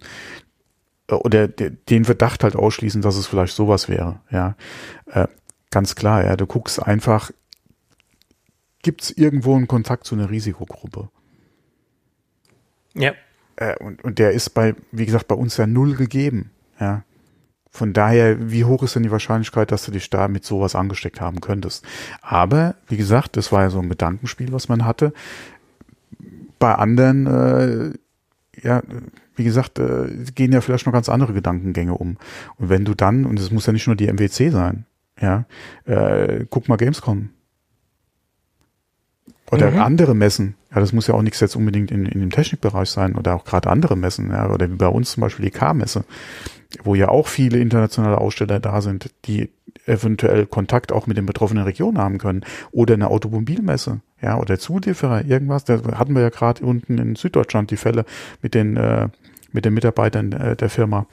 äh, 1.07 1.13
oder 1.13 1.47
den 1.47 2.05
Verdacht 2.05 2.43
halt 2.43 2.55
ausschließen, 2.55 3.01
dass 3.01 3.15
es 3.15 3.27
vielleicht 3.27 3.55
sowas 3.55 3.89
wäre, 3.89 4.21
ja. 4.29 4.55
Äh, 5.07 5.27
ganz 5.71 5.95
klar, 5.95 6.23
ja, 6.23 6.35
du 6.35 6.45
guckst 6.45 6.81
einfach, 6.81 7.31
gibt 8.81 9.01
es 9.01 9.11
irgendwo 9.11 9.55
einen 9.55 9.67
Kontakt 9.67 10.05
zu 10.05 10.15
einer 10.15 10.29
Risikogruppe? 10.29 11.09
Ja. 12.95 13.13
und, 13.79 14.03
und 14.03 14.19
der 14.19 14.31
ist 14.31 14.51
bei, 14.51 14.75
wie 14.91 15.05
gesagt, 15.05 15.27
bei 15.27 15.35
uns 15.35 15.57
ja 15.57 15.65
null 15.65 15.95
gegeben, 15.95 16.51
ja. 16.79 17.03
Von 17.75 17.91
daher, 17.91 18.51
wie 18.51 18.65
hoch 18.65 18.83
ist 18.83 18.95
denn 18.95 19.01
die 19.01 19.09
Wahrscheinlichkeit, 19.09 19.71
dass 19.71 19.83
du 19.83 19.91
dich 19.91 20.07
da 20.11 20.27
mit 20.27 20.45
sowas 20.45 20.75
angesteckt 20.75 21.19
haben 21.19 21.41
könntest? 21.41 21.83
Aber, 22.21 22.75
wie 22.87 22.97
gesagt, 22.97 23.35
das 23.35 23.51
war 23.51 23.63
ja 23.63 23.71
so 23.71 23.79
ein 23.79 23.89
Gedankenspiel, 23.89 24.53
was 24.53 24.69
man 24.69 24.85
hatte. 24.85 25.11
Bei 26.59 26.75
anderen, 26.75 27.25
äh, 27.25 27.93
ja, 28.61 28.83
wie 29.35 29.43
gesagt, 29.43 29.79
äh, 29.79 30.07
gehen 30.35 30.51
ja 30.51 30.61
vielleicht 30.61 30.85
noch 30.85 30.93
ganz 30.93 31.09
andere 31.09 31.33
Gedankengänge 31.33 31.95
um. 31.95 32.17
Und 32.57 32.69
wenn 32.69 32.85
du 32.85 32.93
dann, 32.93 33.25
und 33.25 33.39
es 33.39 33.49
muss 33.49 33.65
ja 33.65 33.73
nicht 33.73 33.87
nur 33.87 33.95
die 33.95 34.07
MWC 34.07 34.51
sein, 34.51 34.85
ja, 35.19 35.45
äh, 35.85 36.45
guck 36.51 36.69
mal 36.69 36.77
Gamescom. 36.77 37.29
Oder 39.49 39.71
mhm. 39.71 39.79
andere 39.79 40.13
Messen. 40.13 40.55
Ja, 40.69 40.79
das 40.79 40.93
muss 40.93 41.07
ja 41.07 41.15
auch 41.15 41.23
nichts 41.23 41.39
jetzt 41.39 41.55
unbedingt 41.55 41.89
in, 41.89 42.05
in 42.05 42.19
dem 42.19 42.29
Technikbereich 42.29 42.89
sein 42.89 43.15
oder 43.15 43.33
auch 43.33 43.45
gerade 43.45 43.71
andere 43.71 43.95
Messen, 43.95 44.29
ja, 44.29 44.47
oder 44.47 44.69
wie 44.69 44.75
bei 44.75 44.87
uns 44.87 45.13
zum 45.13 45.21
Beispiel 45.21 45.45
die 45.45 45.51
K-Messe 45.51 46.05
wo 46.83 46.95
ja 46.95 47.09
auch 47.09 47.27
viele 47.27 47.59
internationale 47.59 48.17
Aussteller 48.17 48.59
da 48.59 48.81
sind, 48.81 49.11
die 49.25 49.49
eventuell 49.85 50.45
Kontakt 50.45 50.91
auch 50.91 51.07
mit 51.07 51.17
den 51.17 51.25
betroffenen 51.25 51.63
Regionen 51.63 51.97
haben 51.97 52.17
können. 52.17 52.43
Oder 52.71 52.93
eine 52.93 53.09
Automobilmesse, 53.09 54.01
ja, 54.21 54.37
oder 54.37 54.57
Zulieferer, 54.57 55.25
irgendwas. 55.25 55.65
Da 55.65 55.79
hatten 55.95 56.15
wir 56.15 56.21
ja 56.21 56.29
gerade 56.29 56.65
unten 56.65 56.97
in 56.97 57.15
Süddeutschland 57.15 57.71
die 57.71 57.77
Fälle 57.77 58.05
mit 58.41 58.53
den, 58.53 58.77
äh, 58.77 59.09
mit 59.51 59.65
den 59.65 59.73
Mitarbeitern 59.73 60.31
äh, 60.31 60.55
der 60.55 60.69
Firma. 60.69 61.05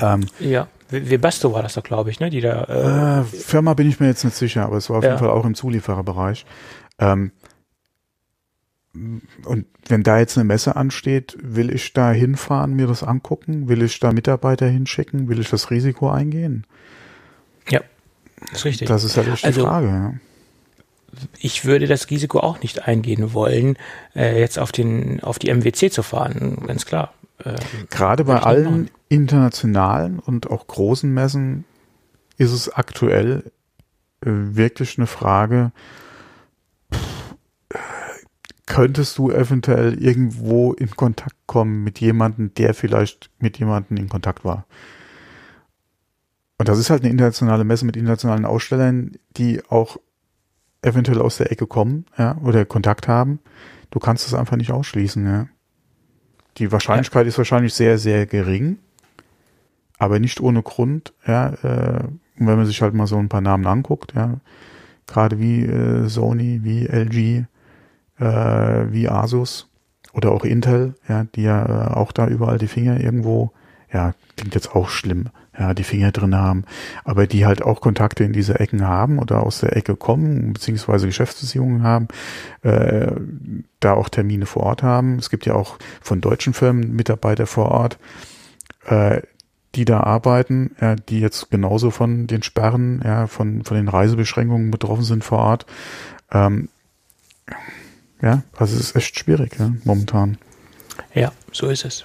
Ähm, 0.00 0.26
ja, 0.38 0.68
Webasto 0.90 1.52
war 1.52 1.62
das 1.62 1.74
doch, 1.74 1.82
glaube 1.82 2.10
ich, 2.10 2.20
ne? 2.20 2.30
Die 2.30 2.40
da, 2.40 2.64
äh, 2.64 3.20
äh, 3.20 3.24
Firma 3.24 3.74
bin 3.74 3.88
ich 3.88 4.00
mir 4.00 4.06
jetzt 4.06 4.24
nicht 4.24 4.36
sicher, 4.36 4.64
aber 4.64 4.76
es 4.76 4.88
war 4.88 4.98
auf 4.98 5.04
ja. 5.04 5.10
jeden 5.10 5.20
Fall 5.20 5.30
auch 5.30 5.44
im 5.44 5.54
Zuliefererbereich. 5.54 6.46
Ähm, 7.00 7.32
und 9.44 9.66
wenn 9.86 10.02
da 10.02 10.18
jetzt 10.18 10.36
eine 10.36 10.44
Messe 10.44 10.76
ansteht, 10.76 11.36
will 11.40 11.72
ich 11.72 11.92
da 11.92 12.10
hinfahren, 12.12 12.74
mir 12.74 12.86
das 12.86 13.02
angucken? 13.02 13.68
Will 13.68 13.82
ich 13.82 14.00
da 14.00 14.12
Mitarbeiter 14.12 14.66
hinschicken? 14.66 15.28
Will 15.28 15.40
ich 15.40 15.50
das 15.50 15.70
Risiko 15.70 16.10
eingehen? 16.10 16.66
Ja, 17.68 17.80
ist 18.52 18.64
richtig. 18.64 18.88
Das 18.88 19.04
ist 19.04 19.16
halt 19.16 19.26
die 19.26 19.44
also, 19.44 19.62
Frage. 19.62 19.86
Ja. 19.86 20.14
Ich 21.38 21.64
würde 21.64 21.86
das 21.86 22.10
Risiko 22.10 22.40
auch 22.40 22.60
nicht 22.60 22.86
eingehen 22.86 23.32
wollen, 23.32 23.76
äh, 24.14 24.38
jetzt 24.38 24.58
auf 24.58 24.72
den 24.72 25.22
auf 25.22 25.38
die 25.38 25.50
MWC 25.50 25.90
zu 25.90 26.02
fahren, 26.02 26.64
ganz 26.66 26.84
klar. 26.84 27.14
Äh, 27.44 27.54
Gerade 27.90 28.24
bei 28.24 28.40
allen 28.40 28.90
internationalen 29.08 30.18
und 30.18 30.50
auch 30.50 30.66
großen 30.66 31.12
Messen 31.12 31.64
ist 32.36 32.52
es 32.52 32.68
aktuell 32.68 33.44
äh, 34.20 34.26
wirklich 34.30 34.98
eine 34.98 35.06
Frage, 35.06 35.72
könntest 38.68 39.18
du 39.18 39.30
eventuell 39.30 39.94
irgendwo 40.02 40.72
in 40.72 40.90
Kontakt 40.90 41.36
kommen 41.46 41.82
mit 41.82 42.00
jemandem, 42.00 42.52
der 42.54 42.74
vielleicht 42.74 43.30
mit 43.38 43.58
jemandem 43.58 43.96
in 43.96 44.08
Kontakt 44.08 44.44
war. 44.44 44.66
Und 46.58 46.68
das 46.68 46.78
ist 46.78 46.90
halt 46.90 47.02
eine 47.02 47.10
internationale 47.10 47.64
Messe 47.64 47.86
mit 47.86 47.96
internationalen 47.96 48.44
Ausstellern, 48.44 49.12
die 49.36 49.62
auch 49.68 49.96
eventuell 50.82 51.20
aus 51.20 51.38
der 51.38 51.50
Ecke 51.50 51.66
kommen, 51.66 52.06
ja, 52.16 52.36
oder 52.38 52.64
Kontakt 52.64 53.08
haben. 53.08 53.40
Du 53.90 53.98
kannst 53.98 54.26
es 54.26 54.34
einfach 54.34 54.56
nicht 54.56 54.70
ausschließen, 54.70 55.24
ja. 55.24 55.48
Die 56.58 56.72
Wahrscheinlichkeit 56.72 57.24
ja. 57.24 57.28
ist 57.28 57.38
wahrscheinlich 57.38 57.74
sehr, 57.74 57.98
sehr 57.98 58.26
gering, 58.26 58.78
aber 59.98 60.18
nicht 60.18 60.40
ohne 60.40 60.62
Grund, 60.62 61.12
ja, 61.26 61.50
äh, 61.62 62.04
wenn 62.36 62.56
man 62.56 62.66
sich 62.66 62.82
halt 62.82 62.94
mal 62.94 63.06
so 63.06 63.16
ein 63.16 63.28
paar 63.28 63.40
Namen 63.40 63.66
anguckt, 63.66 64.14
ja, 64.14 64.40
gerade 65.06 65.38
wie 65.38 65.64
äh, 65.64 66.08
Sony, 66.08 66.60
wie 66.62 66.86
LG, 66.86 67.46
äh, 68.18 68.92
wie 68.92 69.08
Asus 69.08 69.68
oder 70.12 70.32
auch 70.32 70.44
Intel, 70.44 70.94
ja, 71.08 71.24
die 71.34 71.42
ja 71.42 71.64
äh, 71.64 71.94
auch 71.94 72.12
da 72.12 72.26
überall 72.26 72.58
die 72.58 72.68
Finger 72.68 73.00
irgendwo, 73.00 73.52
ja, 73.92 74.14
klingt 74.36 74.54
jetzt 74.54 74.74
auch 74.74 74.88
schlimm, 74.88 75.28
ja, 75.58 75.74
die 75.74 75.84
Finger 75.84 76.12
drin 76.12 76.36
haben, 76.36 76.64
aber 77.04 77.26
die 77.26 77.46
halt 77.46 77.62
auch 77.62 77.80
Kontakte 77.80 78.24
in 78.24 78.32
diese 78.32 78.60
Ecken 78.60 78.86
haben 78.86 79.18
oder 79.18 79.42
aus 79.42 79.60
der 79.60 79.76
Ecke 79.76 79.96
kommen, 79.96 80.52
beziehungsweise 80.52 81.06
Geschäftsbeziehungen 81.06 81.82
haben, 81.82 82.08
äh, 82.62 83.12
da 83.80 83.94
auch 83.94 84.08
Termine 84.08 84.46
vor 84.46 84.62
Ort 84.64 84.82
haben. 84.82 85.18
Es 85.18 85.30
gibt 85.30 85.46
ja 85.46 85.54
auch 85.54 85.78
von 86.00 86.20
deutschen 86.20 86.54
Firmen 86.54 86.94
Mitarbeiter 86.94 87.46
vor 87.46 87.70
Ort, 87.70 87.98
äh, 88.86 89.22
die 89.74 89.84
da 89.84 90.00
arbeiten, 90.00 90.74
ja, 90.80 90.96
die 90.96 91.20
jetzt 91.20 91.50
genauso 91.50 91.90
von 91.90 92.26
den 92.26 92.42
Sperren, 92.42 93.02
ja, 93.04 93.26
von, 93.26 93.64
von 93.64 93.76
den 93.76 93.88
Reisebeschränkungen 93.88 94.70
betroffen 94.70 95.04
sind 95.04 95.24
vor 95.24 95.38
Ort. 95.38 95.66
Ähm, 96.32 96.68
ja, 98.22 98.42
also 98.56 98.74
es 98.76 98.80
ist 98.80 98.96
echt 98.96 99.18
schwierig, 99.18 99.58
ja, 99.58 99.72
momentan. 99.84 100.38
Ja, 101.14 101.32
so 101.52 101.68
ist 101.68 101.84
es. 101.84 102.04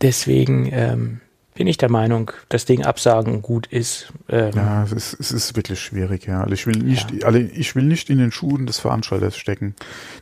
Deswegen 0.00 0.68
ähm, 0.72 1.20
bin 1.54 1.66
ich 1.66 1.76
der 1.76 1.90
Meinung, 1.90 2.30
das 2.48 2.66
Ding 2.66 2.84
absagen 2.84 3.42
gut 3.42 3.66
ist. 3.66 4.12
Ähm, 4.28 4.52
ja, 4.54 4.84
es 4.84 4.92
ist, 4.92 5.14
es 5.18 5.32
ist 5.32 5.56
wirklich 5.56 5.80
schwierig, 5.80 6.26
ja. 6.26 6.40
Also 6.40 6.54
ich 6.54 6.66
will 6.68 6.76
nicht, 6.76 7.10
ja. 7.10 7.26
alle, 7.26 7.40
ich 7.40 7.74
will 7.74 7.82
nicht 7.82 8.10
in 8.10 8.18
den 8.18 8.30
Schuhen 8.30 8.66
des 8.66 8.78
Veranstalters 8.78 9.36
stecken, 9.36 9.74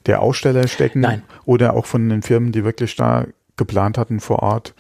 der 0.07 0.23
Aussteller 0.23 0.67
stecken 0.67 1.01
Nein. 1.01 1.23
oder 1.45 1.75
auch 1.75 1.85
von 1.85 2.09
den 2.09 2.23
Firmen, 2.23 2.53
die 2.53 2.65
wirklich 2.65 2.97
da 2.97 3.27
geplant 3.57 3.99
hatten 3.99 4.21
vor 4.21 4.43
Ort, 4.43 4.75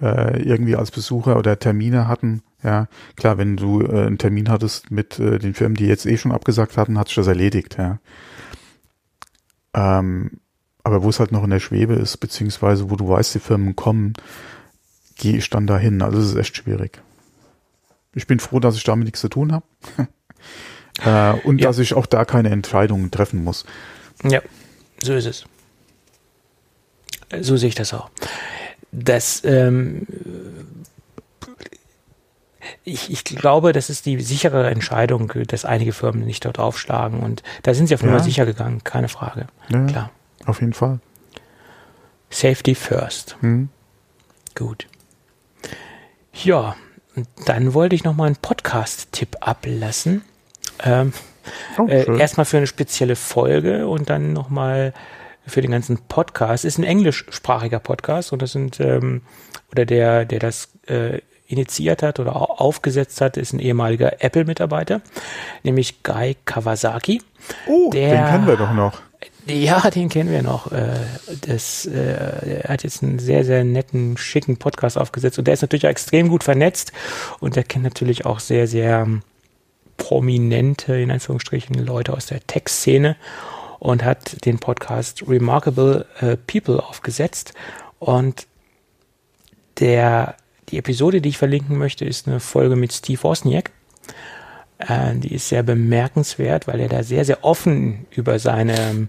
äh, 0.00 0.42
irgendwie 0.42 0.76
als 0.76 0.90
Besucher 0.90 1.36
oder 1.36 1.58
Termine 1.58 2.08
hatten. 2.08 2.42
Ja, 2.62 2.88
klar, 3.16 3.38
wenn 3.38 3.56
du 3.56 3.82
äh, 3.82 4.06
einen 4.06 4.18
Termin 4.18 4.48
hattest 4.48 4.90
mit 4.90 5.18
äh, 5.18 5.38
den 5.38 5.54
Firmen, 5.54 5.76
die 5.76 5.86
jetzt 5.86 6.06
eh 6.06 6.16
schon 6.16 6.32
abgesagt 6.32 6.76
hatten, 6.76 6.98
hat 6.98 7.08
sich 7.08 7.16
das 7.16 7.28
erledigt, 7.28 7.76
ja. 7.78 7.98
Ähm, 9.74 10.40
aber 10.82 11.02
wo 11.02 11.10
es 11.10 11.20
halt 11.20 11.32
noch 11.32 11.44
in 11.44 11.50
der 11.50 11.60
Schwebe 11.60 11.94
ist, 11.94 12.16
beziehungsweise 12.16 12.90
wo 12.90 12.96
du 12.96 13.08
weißt, 13.08 13.34
die 13.34 13.40
Firmen 13.40 13.76
kommen, 13.76 14.14
gehe 15.16 15.36
ich 15.36 15.50
dann 15.50 15.66
dahin. 15.66 16.02
Also 16.02 16.18
es 16.18 16.28
ist 16.28 16.36
echt 16.36 16.56
schwierig. 16.56 17.02
Ich 18.14 18.26
bin 18.26 18.40
froh, 18.40 18.58
dass 18.58 18.76
ich 18.76 18.84
damit 18.84 19.04
nichts 19.04 19.20
zu 19.20 19.28
tun 19.28 19.52
habe. 19.52 19.66
äh, 21.04 21.46
und 21.46 21.60
ja. 21.60 21.68
dass 21.68 21.78
ich 21.78 21.94
auch 21.94 22.06
da 22.06 22.24
keine 22.24 22.50
Entscheidungen 22.50 23.10
treffen 23.10 23.44
muss. 23.44 23.66
Ja, 24.24 24.40
so 25.02 25.14
ist 25.14 25.26
es. 25.26 25.44
So 27.40 27.56
sehe 27.56 27.68
ich 27.68 27.74
das 27.74 27.92
auch. 27.92 28.10
Das, 28.90 29.42
ähm, 29.44 30.06
ich, 32.84 33.10
ich 33.10 33.24
glaube, 33.24 33.72
das 33.72 33.90
ist 33.90 34.06
die 34.06 34.20
sichere 34.20 34.68
Entscheidung, 34.70 35.32
dass 35.46 35.64
einige 35.64 35.92
Firmen 35.92 36.24
nicht 36.24 36.44
dort 36.44 36.58
aufschlagen. 36.58 37.20
Und 37.20 37.42
da 37.62 37.74
sind 37.74 37.86
sie 37.86 37.94
auf 37.94 38.02
jeden 38.02 38.12
Fall 38.12 38.22
sicher 38.22 38.46
gegangen, 38.46 38.82
keine 38.84 39.08
Frage. 39.08 39.46
Ja, 39.68 39.84
Klar. 39.86 40.10
Auf 40.46 40.60
jeden 40.60 40.72
Fall. 40.72 41.00
Safety 42.30 42.74
first. 42.74 43.36
Mhm. 43.40 43.68
Gut. 44.54 44.86
Ja, 46.32 46.76
dann 47.46 47.74
wollte 47.74 47.94
ich 47.94 48.04
nochmal 48.04 48.26
einen 48.26 48.36
Podcast-Tipp 48.36 49.36
ablassen. 49.40 50.22
Ähm, 50.84 51.12
oh, 51.78 51.86
äh, 51.86 52.18
erstmal 52.18 52.44
für 52.44 52.58
eine 52.58 52.66
spezielle 52.66 53.16
Folge 53.16 53.88
und 53.88 54.10
dann 54.10 54.32
nochmal 54.32 54.92
für 55.46 55.60
den 55.60 55.70
ganzen 55.70 55.98
Podcast. 55.98 56.64
Ist 56.64 56.78
ein 56.78 56.84
englischsprachiger 56.84 57.78
Podcast 57.78 58.32
und 58.32 58.42
das 58.42 58.52
sind, 58.52 58.80
ähm, 58.80 59.22
oder 59.72 59.86
der, 59.86 60.24
der 60.24 60.38
das 60.38 60.68
äh, 60.86 61.20
initiiert 61.48 62.02
hat 62.02 62.20
oder 62.20 62.36
aufgesetzt 62.60 63.20
hat, 63.20 63.36
ist 63.36 63.52
ein 63.52 63.58
ehemaliger 63.58 64.22
Apple-Mitarbeiter, 64.22 65.00
nämlich 65.62 66.02
Guy 66.02 66.36
Kawasaki. 66.44 67.22
Oh, 67.66 67.90
der, 67.90 68.16
den 68.16 68.26
kennen 68.26 68.46
wir 68.46 68.56
doch 68.56 68.72
noch. 68.72 69.00
Ja, 69.46 69.88
den 69.90 70.10
kennen 70.10 70.30
wir 70.30 70.42
noch. 70.42 70.70
Äh, 70.70 70.94
das, 71.46 71.86
äh, 71.86 72.60
er 72.62 72.68
hat 72.68 72.84
jetzt 72.84 73.02
einen 73.02 73.18
sehr, 73.18 73.46
sehr 73.46 73.64
netten, 73.64 74.18
schicken 74.18 74.58
Podcast 74.58 74.98
aufgesetzt 74.98 75.38
und 75.38 75.46
der 75.46 75.54
ist 75.54 75.62
natürlich 75.62 75.86
auch 75.86 75.90
extrem 75.90 76.28
gut 76.28 76.44
vernetzt 76.44 76.92
und 77.40 77.56
er 77.56 77.64
kennt 77.64 77.84
natürlich 77.84 78.26
auch 78.26 78.40
sehr, 78.40 78.66
sehr 78.66 79.08
prominente, 79.96 80.96
in 80.96 81.10
Anführungsstrichen, 81.10 81.74
Leute 81.74 82.12
aus 82.12 82.26
der 82.26 82.46
Tech-Szene 82.46 83.16
und 83.78 84.04
hat 84.04 84.44
den 84.44 84.58
Podcast 84.58 85.24
Remarkable 85.26 86.06
äh, 86.20 86.36
People 86.36 86.82
aufgesetzt 86.82 87.54
und 87.98 88.46
der, 89.80 90.36
die 90.68 90.78
Episode, 90.78 91.20
die 91.20 91.30
ich 91.30 91.38
verlinken 91.38 91.78
möchte, 91.78 92.04
ist 92.04 92.28
eine 92.28 92.40
Folge 92.40 92.76
mit 92.76 92.92
Steve 92.92 93.22
Wozniak. 93.22 93.70
die 95.14 95.34
ist 95.34 95.48
sehr 95.48 95.62
bemerkenswert, 95.62 96.66
weil 96.68 96.80
er 96.80 96.88
da 96.88 97.02
sehr, 97.02 97.24
sehr 97.24 97.44
offen 97.44 98.06
über 98.10 98.38
seine 98.38 99.08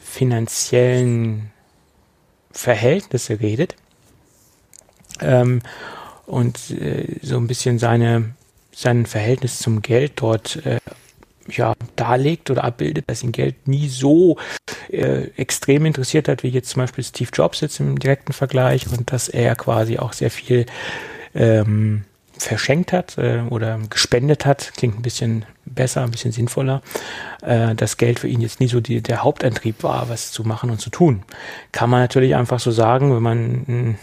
finanziellen 0.00 1.50
Verhältnisse 2.50 3.40
redet 3.40 3.76
ähm, 5.20 5.60
und 6.26 6.70
äh, 6.70 7.18
so 7.22 7.36
ein 7.36 7.46
bisschen 7.46 7.78
seine 7.78 8.34
sein 8.74 9.06
Verhältnis 9.06 9.58
zum 9.58 9.82
Geld 9.82 10.12
dort 10.16 10.64
äh, 10.64 10.78
ja 11.50 11.74
darlegt 11.96 12.50
oder 12.50 12.64
abbildet, 12.64 13.04
dass 13.08 13.22
ihn 13.22 13.32
Geld 13.32 13.68
nie 13.68 13.88
so 13.88 14.36
äh, 14.90 15.28
extrem 15.36 15.86
interessiert 15.86 16.28
hat 16.28 16.42
wie 16.42 16.48
jetzt 16.48 16.70
zum 16.70 16.82
Beispiel 16.82 17.04
Steve 17.04 17.30
Jobs 17.32 17.60
jetzt 17.60 17.80
im 17.80 17.98
direkten 17.98 18.32
Vergleich 18.32 18.86
und 18.88 19.12
dass 19.12 19.28
er 19.28 19.54
quasi 19.56 19.98
auch 19.98 20.12
sehr 20.12 20.30
viel 20.30 20.66
ähm, 21.34 22.04
verschenkt 22.38 22.92
hat 22.92 23.18
äh, 23.18 23.42
oder 23.50 23.78
gespendet 23.90 24.46
hat, 24.46 24.72
klingt 24.76 24.98
ein 24.98 25.02
bisschen 25.02 25.44
besser, 25.64 26.02
ein 26.02 26.10
bisschen 26.10 26.32
sinnvoller, 26.32 26.82
äh, 27.42 27.74
das 27.74 27.96
Geld 27.96 28.20
für 28.20 28.28
ihn 28.28 28.40
jetzt 28.40 28.60
nie 28.60 28.68
so 28.68 28.80
die, 28.80 29.02
der 29.02 29.22
Hauptantrieb 29.22 29.82
war, 29.82 30.08
was 30.08 30.32
zu 30.32 30.44
machen 30.44 30.70
und 30.70 30.80
zu 30.80 30.90
tun. 30.90 31.22
Kann 31.72 31.90
man 31.90 32.00
natürlich 32.00 32.36
einfach 32.36 32.60
so 32.60 32.70
sagen, 32.70 33.14
wenn 33.14 33.22
man 33.22 33.38
ein, 33.68 33.98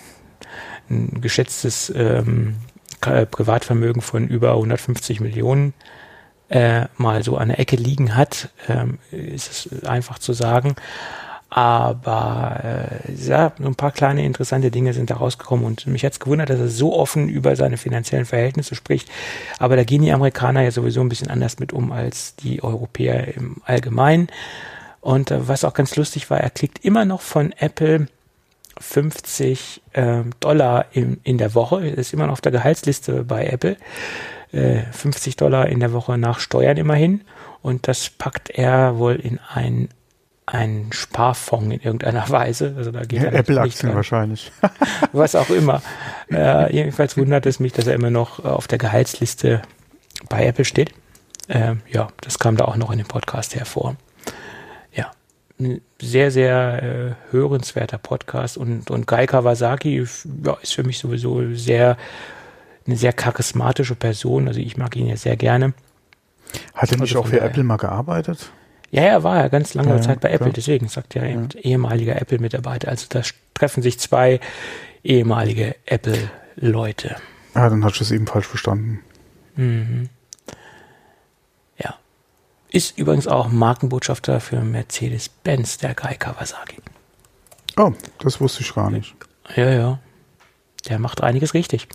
ein 0.90 1.22
geschätztes 1.22 1.92
ähm, 1.96 2.56
Privatvermögen 3.00 4.02
von 4.02 4.28
über 4.28 4.52
150 4.52 5.20
Millionen 5.20 5.74
äh, 6.50 6.86
mal 6.98 7.24
so 7.24 7.38
an 7.38 7.50
der 7.50 7.60
Ecke 7.60 7.76
liegen 7.76 8.16
hat, 8.16 8.50
ähm, 8.68 9.00
ist 9.12 9.70
es 9.74 9.84
einfach 9.86 10.20
zu 10.20 10.34
sagen. 10.34 10.76
Aber 11.50 12.60
äh, 13.08 13.14
ja, 13.14 13.54
so 13.58 13.66
ein 13.66 13.76
paar 13.76 13.92
kleine 13.92 14.26
interessante 14.26 14.72
Dinge 14.72 14.94
sind 14.94 15.10
da 15.10 15.16
rausgekommen 15.16 15.66
und 15.66 15.88
mich 15.88 16.04
hat 16.04 16.12
es 16.12 16.20
gewundert, 16.20 16.50
dass 16.50 16.60
er 16.60 16.68
so 16.68 16.94
offen 16.94 17.30
über 17.30 17.56
seine 17.56 17.78
finanziellen 17.78 18.26
Verhältnisse 18.26 18.76
spricht. 18.76 19.10
Aber 19.58 19.76
da 19.78 19.86
gehen 19.86 20.02
die 20.02 20.12
Amerikaner 20.12 20.64
ja 20.64 20.72
sowieso 20.72 21.00
ein 21.00 21.08
bisschen 21.08 21.30
anders 21.30 21.60
mit 21.60 21.72
um 21.72 21.92
als 21.94 22.36
die 22.36 22.62
Europäer 22.62 23.36
im 23.36 23.62
Allgemeinen. 23.64 24.28
Und 25.00 25.32
äh, 25.32 25.48
was 25.48 25.64
auch 25.64 25.74
ganz 25.74 25.96
lustig 25.96 26.30
war, 26.30 26.42
er 26.42 26.50
kriegt 26.50 26.84
immer 26.84 27.06
noch 27.06 27.22
von 27.22 27.54
Apple 27.54 28.08
50 28.78 29.82
äh, 29.94 30.24
Dollar 30.42 30.88
in, 30.92 31.22
in 31.24 31.38
der 31.38 31.56
Woche. 31.56 31.88
Ist 31.88 32.12
immer 32.12 32.26
noch 32.26 32.34
auf 32.34 32.42
der 32.42 32.52
Gehaltsliste 32.52 33.24
bei 33.24 33.46
Apple. 33.46 33.78
Äh, 34.56 34.84
50 34.92 35.36
Dollar 35.36 35.68
in 35.68 35.80
der 35.80 35.94
Woche 35.94 36.18
nach 36.18 36.40
Steuern 36.40 36.78
immerhin. 36.78 37.22
Und 37.62 37.88
das 37.88 38.10
packt 38.10 38.50
er 38.50 38.98
wohl 38.98 39.16
in 39.16 39.40
ein 39.54 39.90
ein 40.46 40.90
Sparfonds 40.92 41.74
in 41.74 41.82
irgendeiner 41.82 42.30
Weise. 42.30 42.76
Also 42.78 42.92
da 42.92 43.02
geht 43.02 43.24
ja, 43.24 43.32
Apple-Aktien 43.32 43.96
wahrscheinlich. 43.96 44.52
Was 45.12 45.36
auch 45.36 45.50
immer. 45.50 45.82
Äh, 46.32 46.74
jedenfalls 46.74 47.18
wundert 47.18 47.46
es 47.46 47.60
mich, 47.60 47.74
dass 47.74 47.88
er 47.88 47.96
immer 47.96 48.12
noch 48.12 48.44
auf 48.46 48.68
der 48.68 48.78
Gehaltsliste 48.78 49.62
bei 50.30 50.46
Apple 50.46 50.66
steht. 50.66 50.94
Äh, 51.48 51.76
ja, 51.92 52.08
das 52.22 52.40
kam 52.40 52.58
da 52.58 52.66
auch 52.66 52.76
noch 52.76 52.92
in 52.92 52.98
dem 52.98 53.08
Podcast 53.08 53.56
hervor. 53.56 53.96
Ja, 54.94 55.12
ein 55.60 55.82
sehr, 56.02 56.32
sehr 56.32 56.84
äh, 57.32 57.32
hörenswerter 57.32 57.98
Podcast 57.98 58.58
und, 58.58 58.90
und 58.90 59.08
Guy 59.08 59.26
Kawasaki 59.26 60.06
ja, 60.44 60.58
ist 60.62 60.74
für 60.74 60.84
mich 60.84 61.00
sowieso 61.00 61.54
sehr, 61.54 61.98
eine 62.86 62.96
sehr 62.96 63.14
charismatische 63.14 63.96
Person. 63.96 64.48
Also 64.48 64.60
ich 64.60 64.78
mag 64.78 64.96
ihn 64.96 65.08
ja 65.08 65.18
sehr 65.18 65.36
gerne. 65.38 65.74
Hat 66.74 66.92
er 66.92 66.98
nicht 67.00 67.16
also 67.16 67.20
auch 67.20 67.28
für 67.28 67.42
Apple 67.42 67.64
mal 67.64 67.78
gearbeitet? 67.78 68.52
Ja, 68.92 69.02
er 69.02 69.24
war 69.24 69.38
ja 69.38 69.48
ganz 69.48 69.74
lange 69.74 69.90
ja, 69.90 70.02
Zeit 70.02 70.22
bei 70.22 70.30
Apple, 70.30 70.46
klar. 70.46 70.54
deswegen 70.54 70.88
sagt 70.88 71.16
er 71.16 71.28
ja. 71.28 71.48
ehemaliger 71.62 72.22
Apple-Mitarbeiter. 72.22 72.88
Also 72.88 73.08
da 73.10 73.22
treffen 73.54 73.84
sich 73.84 74.00
zwei 74.00 74.40
ehemalige 75.04 75.76
Apple-Leute. 75.86 77.18
Ja, 77.56 77.70
dann 77.70 77.84
hast 77.84 78.00
du 78.00 78.04
es 78.04 78.12
eben 78.12 78.28
falsch 78.28 78.48
verstanden. 78.48 79.02
Mhm. 79.56 80.10
Ja. 81.78 81.96
Ist 82.70 82.98
übrigens 82.98 83.28
auch 83.28 83.50
Markenbotschafter 83.50 84.40
für 84.40 84.62
Mercedes-Benz, 84.62 85.78
der 85.78 85.96
Kai 85.96 86.16
Kawasaki. 86.16 86.78
Oh, 87.78 87.94
das 88.20 88.40
wusste 88.40 88.62
ich 88.62 88.74
gar 88.74 88.90
nicht. 88.90 89.16
Ja, 89.56 89.70
ja. 89.72 90.00
Der 90.90 91.00
macht 91.00 91.22
einiges 91.24 91.54
richtig. 91.54 91.88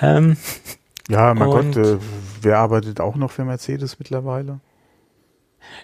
Ähm, 0.00 0.36
ja, 1.08 1.34
mein 1.34 1.50
Gott, 1.50 1.76
äh, 1.76 1.98
wer 2.40 2.58
arbeitet 2.58 3.00
auch 3.00 3.16
noch 3.16 3.30
für 3.30 3.44
Mercedes 3.44 3.98
mittlerweile? 3.98 4.60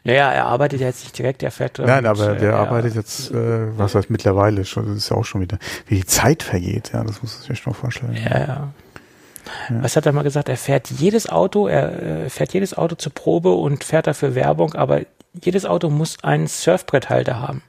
Naja, 0.04 0.30
er 0.30 0.46
arbeitet 0.46 0.80
jetzt 0.80 1.04
nicht 1.04 1.18
direkt, 1.18 1.42
er 1.42 1.50
fährt. 1.50 1.78
Nein, 1.78 2.06
aber 2.06 2.34
der 2.34 2.52
äh, 2.52 2.54
arbeitet 2.54 2.94
jetzt, 2.94 3.30
äh, 3.30 3.78
was 3.78 3.94
heißt 3.94 4.10
mittlerweile 4.10 4.64
schon, 4.64 4.86
das 4.86 4.96
ist 4.96 5.10
ja 5.10 5.16
auch 5.16 5.24
schon 5.24 5.40
wieder, 5.40 5.58
wie 5.86 5.96
die 5.96 6.06
Zeit 6.06 6.42
vergeht, 6.42 6.92
ja, 6.92 7.02
das 7.02 7.22
muss 7.22 7.34
man 7.34 7.42
sich 7.42 7.50
echt 7.50 7.66
noch 7.66 7.76
vorstellen. 7.76 8.14
Ja, 8.14 8.38
ja. 8.38 8.46
ja. 8.46 9.82
Was 9.82 9.96
hat 9.96 10.06
er 10.06 10.12
mal 10.12 10.22
gesagt? 10.22 10.48
Er 10.48 10.56
fährt 10.56 10.90
jedes 10.90 11.28
Auto, 11.28 11.66
er 11.66 12.02
äh, 12.02 12.30
fährt 12.30 12.52
jedes 12.52 12.76
Auto 12.76 12.94
zur 12.94 13.12
Probe 13.12 13.52
und 13.52 13.84
fährt 13.84 14.06
dafür 14.06 14.34
Werbung, 14.34 14.74
aber 14.74 15.02
jedes 15.32 15.66
Auto 15.66 15.90
muss 15.90 16.22
einen 16.24 16.46
Surfbretthalter 16.46 17.40
haben. 17.40 17.62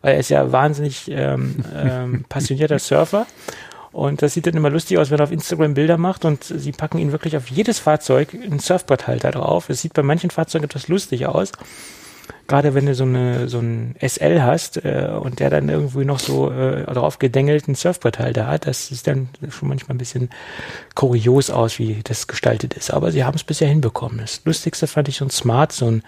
Weil 0.00 0.14
er 0.14 0.20
ist 0.20 0.30
ja 0.30 0.50
wahnsinnig 0.50 1.08
ähm, 1.10 1.64
ähm, 1.74 2.24
passionierter 2.28 2.78
Surfer 2.78 3.26
Und 3.92 4.22
das 4.22 4.34
sieht 4.34 4.46
dann 4.46 4.54
immer 4.54 4.70
lustig 4.70 4.98
aus, 4.98 5.10
wenn 5.10 5.18
er 5.18 5.24
auf 5.24 5.32
Instagram 5.32 5.74
Bilder 5.74 5.98
macht 5.98 6.24
und 6.24 6.44
sie 6.44 6.72
packen 6.72 6.98
ihn 6.98 7.12
wirklich 7.12 7.36
auf 7.36 7.48
jedes 7.48 7.78
Fahrzeug 7.78 8.34
einen 8.34 8.58
Surfbretthalter 8.58 9.30
drauf. 9.32 9.68
Es 9.68 9.82
sieht 9.82 9.92
bei 9.92 10.02
manchen 10.02 10.30
Fahrzeugen 10.30 10.64
etwas 10.64 10.88
lustig 10.88 11.26
aus. 11.26 11.52
Gerade 12.48 12.74
wenn 12.74 12.86
du 12.86 12.94
so, 12.94 13.04
eine, 13.04 13.48
so 13.48 13.58
ein 13.58 13.94
SL 14.00 14.42
hast 14.42 14.84
äh, 14.84 15.10
und 15.20 15.40
der 15.40 15.50
dann 15.50 15.68
irgendwie 15.68 16.04
noch 16.04 16.18
so 16.18 16.50
äh, 16.50 16.84
drauf 16.84 17.18
gedängelten 17.18 17.74
Surfbretthalter 17.74 18.46
hat, 18.46 18.66
das 18.66 18.88
sieht 18.88 19.06
dann 19.06 19.28
schon 19.50 19.68
manchmal 19.68 19.94
ein 19.94 19.98
bisschen 19.98 20.30
kurios 20.94 21.50
aus, 21.50 21.78
wie 21.78 22.00
das 22.02 22.26
gestaltet 22.26 22.74
ist. 22.74 22.90
Aber 22.90 23.12
sie 23.12 23.24
haben 23.24 23.36
es 23.36 23.44
bisher 23.44 23.68
hinbekommen. 23.68 24.18
Das 24.18 24.42
Lustigste 24.44 24.86
fand 24.86 25.08
ich 25.08 25.16
so 25.16 25.24
ein 25.24 25.30
Smart, 25.30 25.72
so 25.72 25.90
ein 25.90 26.02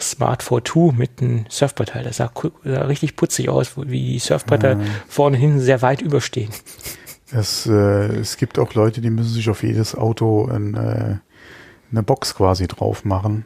Smart 0.00 0.42
4.2 0.42 0.92
mit 0.92 1.20
einem 1.20 1.46
Surfbretthalter. 1.48 2.08
Das 2.08 2.18
sah, 2.18 2.32
sah, 2.64 2.82
richtig 2.82 3.16
putzig 3.16 3.48
aus, 3.48 3.72
wie 3.76 4.12
die 4.12 4.18
Surfbretter 4.18 4.76
mhm. 4.76 4.86
vorne 5.08 5.36
hinten 5.36 5.60
sehr 5.60 5.82
weit 5.82 6.02
überstehen. 6.02 6.50
Es, 7.32 7.66
äh, 7.66 8.16
es 8.16 8.36
gibt 8.36 8.58
auch 8.58 8.74
Leute, 8.74 9.00
die 9.00 9.10
müssen 9.10 9.32
sich 9.32 9.48
auf 9.48 9.62
jedes 9.62 9.94
Auto 9.94 10.46
ein, 10.46 10.74
äh, 10.74 11.16
eine 11.90 12.02
Box 12.02 12.34
quasi 12.34 12.66
drauf 12.66 13.04
machen. 13.04 13.44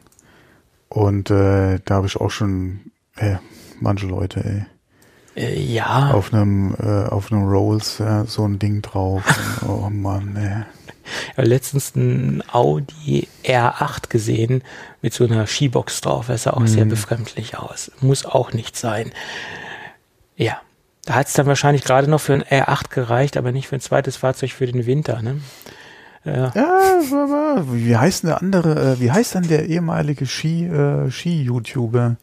Und 0.89 1.29
äh, 1.29 1.79
da 1.83 1.95
habe 1.95 2.07
ich 2.07 2.17
auch 2.17 2.31
schon 2.31 2.91
äh, 3.17 3.35
manche 3.79 4.07
Leute, 4.07 4.43
ey. 4.43 4.65
Äh, 5.35 5.59
ja. 5.59 6.11
Auf 6.11 6.33
einem, 6.33 6.75
äh, 6.79 7.05
auf 7.09 7.31
einem 7.31 7.47
Rolls 7.47 7.97
ja, 7.99 8.25
so 8.25 8.47
ein 8.47 8.59
Ding 8.59 8.81
drauf. 8.81 9.23
oh 9.67 9.89
Mann, 9.89 10.35
ey. 10.35 10.63
Ich 11.31 11.37
habe 11.37 11.47
letztens 11.47 11.95
ein 11.95 12.41
Audi 12.51 13.27
R8 13.43 14.09
gesehen 14.09 14.63
mit 15.01 15.13
so 15.13 15.25
einer 15.25 15.45
Skibox 15.45 16.01
drauf. 16.01 16.27
Das 16.27 16.43
sah 16.43 16.51
auch 16.51 16.61
mhm. 16.61 16.67
sehr 16.67 16.85
befremdlich 16.85 17.57
aus. 17.57 17.91
Muss 18.01 18.25
auch 18.25 18.53
nicht 18.53 18.75
sein. 18.75 19.11
Ja. 20.35 20.61
Da 21.05 21.13
hat 21.13 21.27
es 21.27 21.33
dann 21.33 21.45
wahrscheinlich 21.45 21.83
gerade 21.83 22.09
noch 22.09 22.19
für 22.19 22.33
ein 22.33 22.43
R8 22.43 22.89
gereicht, 22.89 23.37
aber 23.37 23.51
nicht 23.51 23.67
für 23.67 23.75
ein 23.75 23.81
zweites 23.81 24.17
Fahrzeug 24.17 24.51
für 24.51 24.65
den 24.65 24.85
Winter, 24.85 25.21
ne? 25.21 25.39
Ja. 26.25 26.51
ja, 26.55 27.63
wie 27.71 27.95
heißt 27.95 28.23
denn 28.23 28.29
der 28.29 28.41
andere, 28.41 28.93
äh, 28.93 28.99
wie 28.99 29.11
heißt 29.11 29.35
dann 29.35 29.47
der 29.47 29.67
ehemalige 29.67 30.25
Ski, 30.25 30.65
äh, 30.65 31.11
Ski-YouTuber 31.11 32.15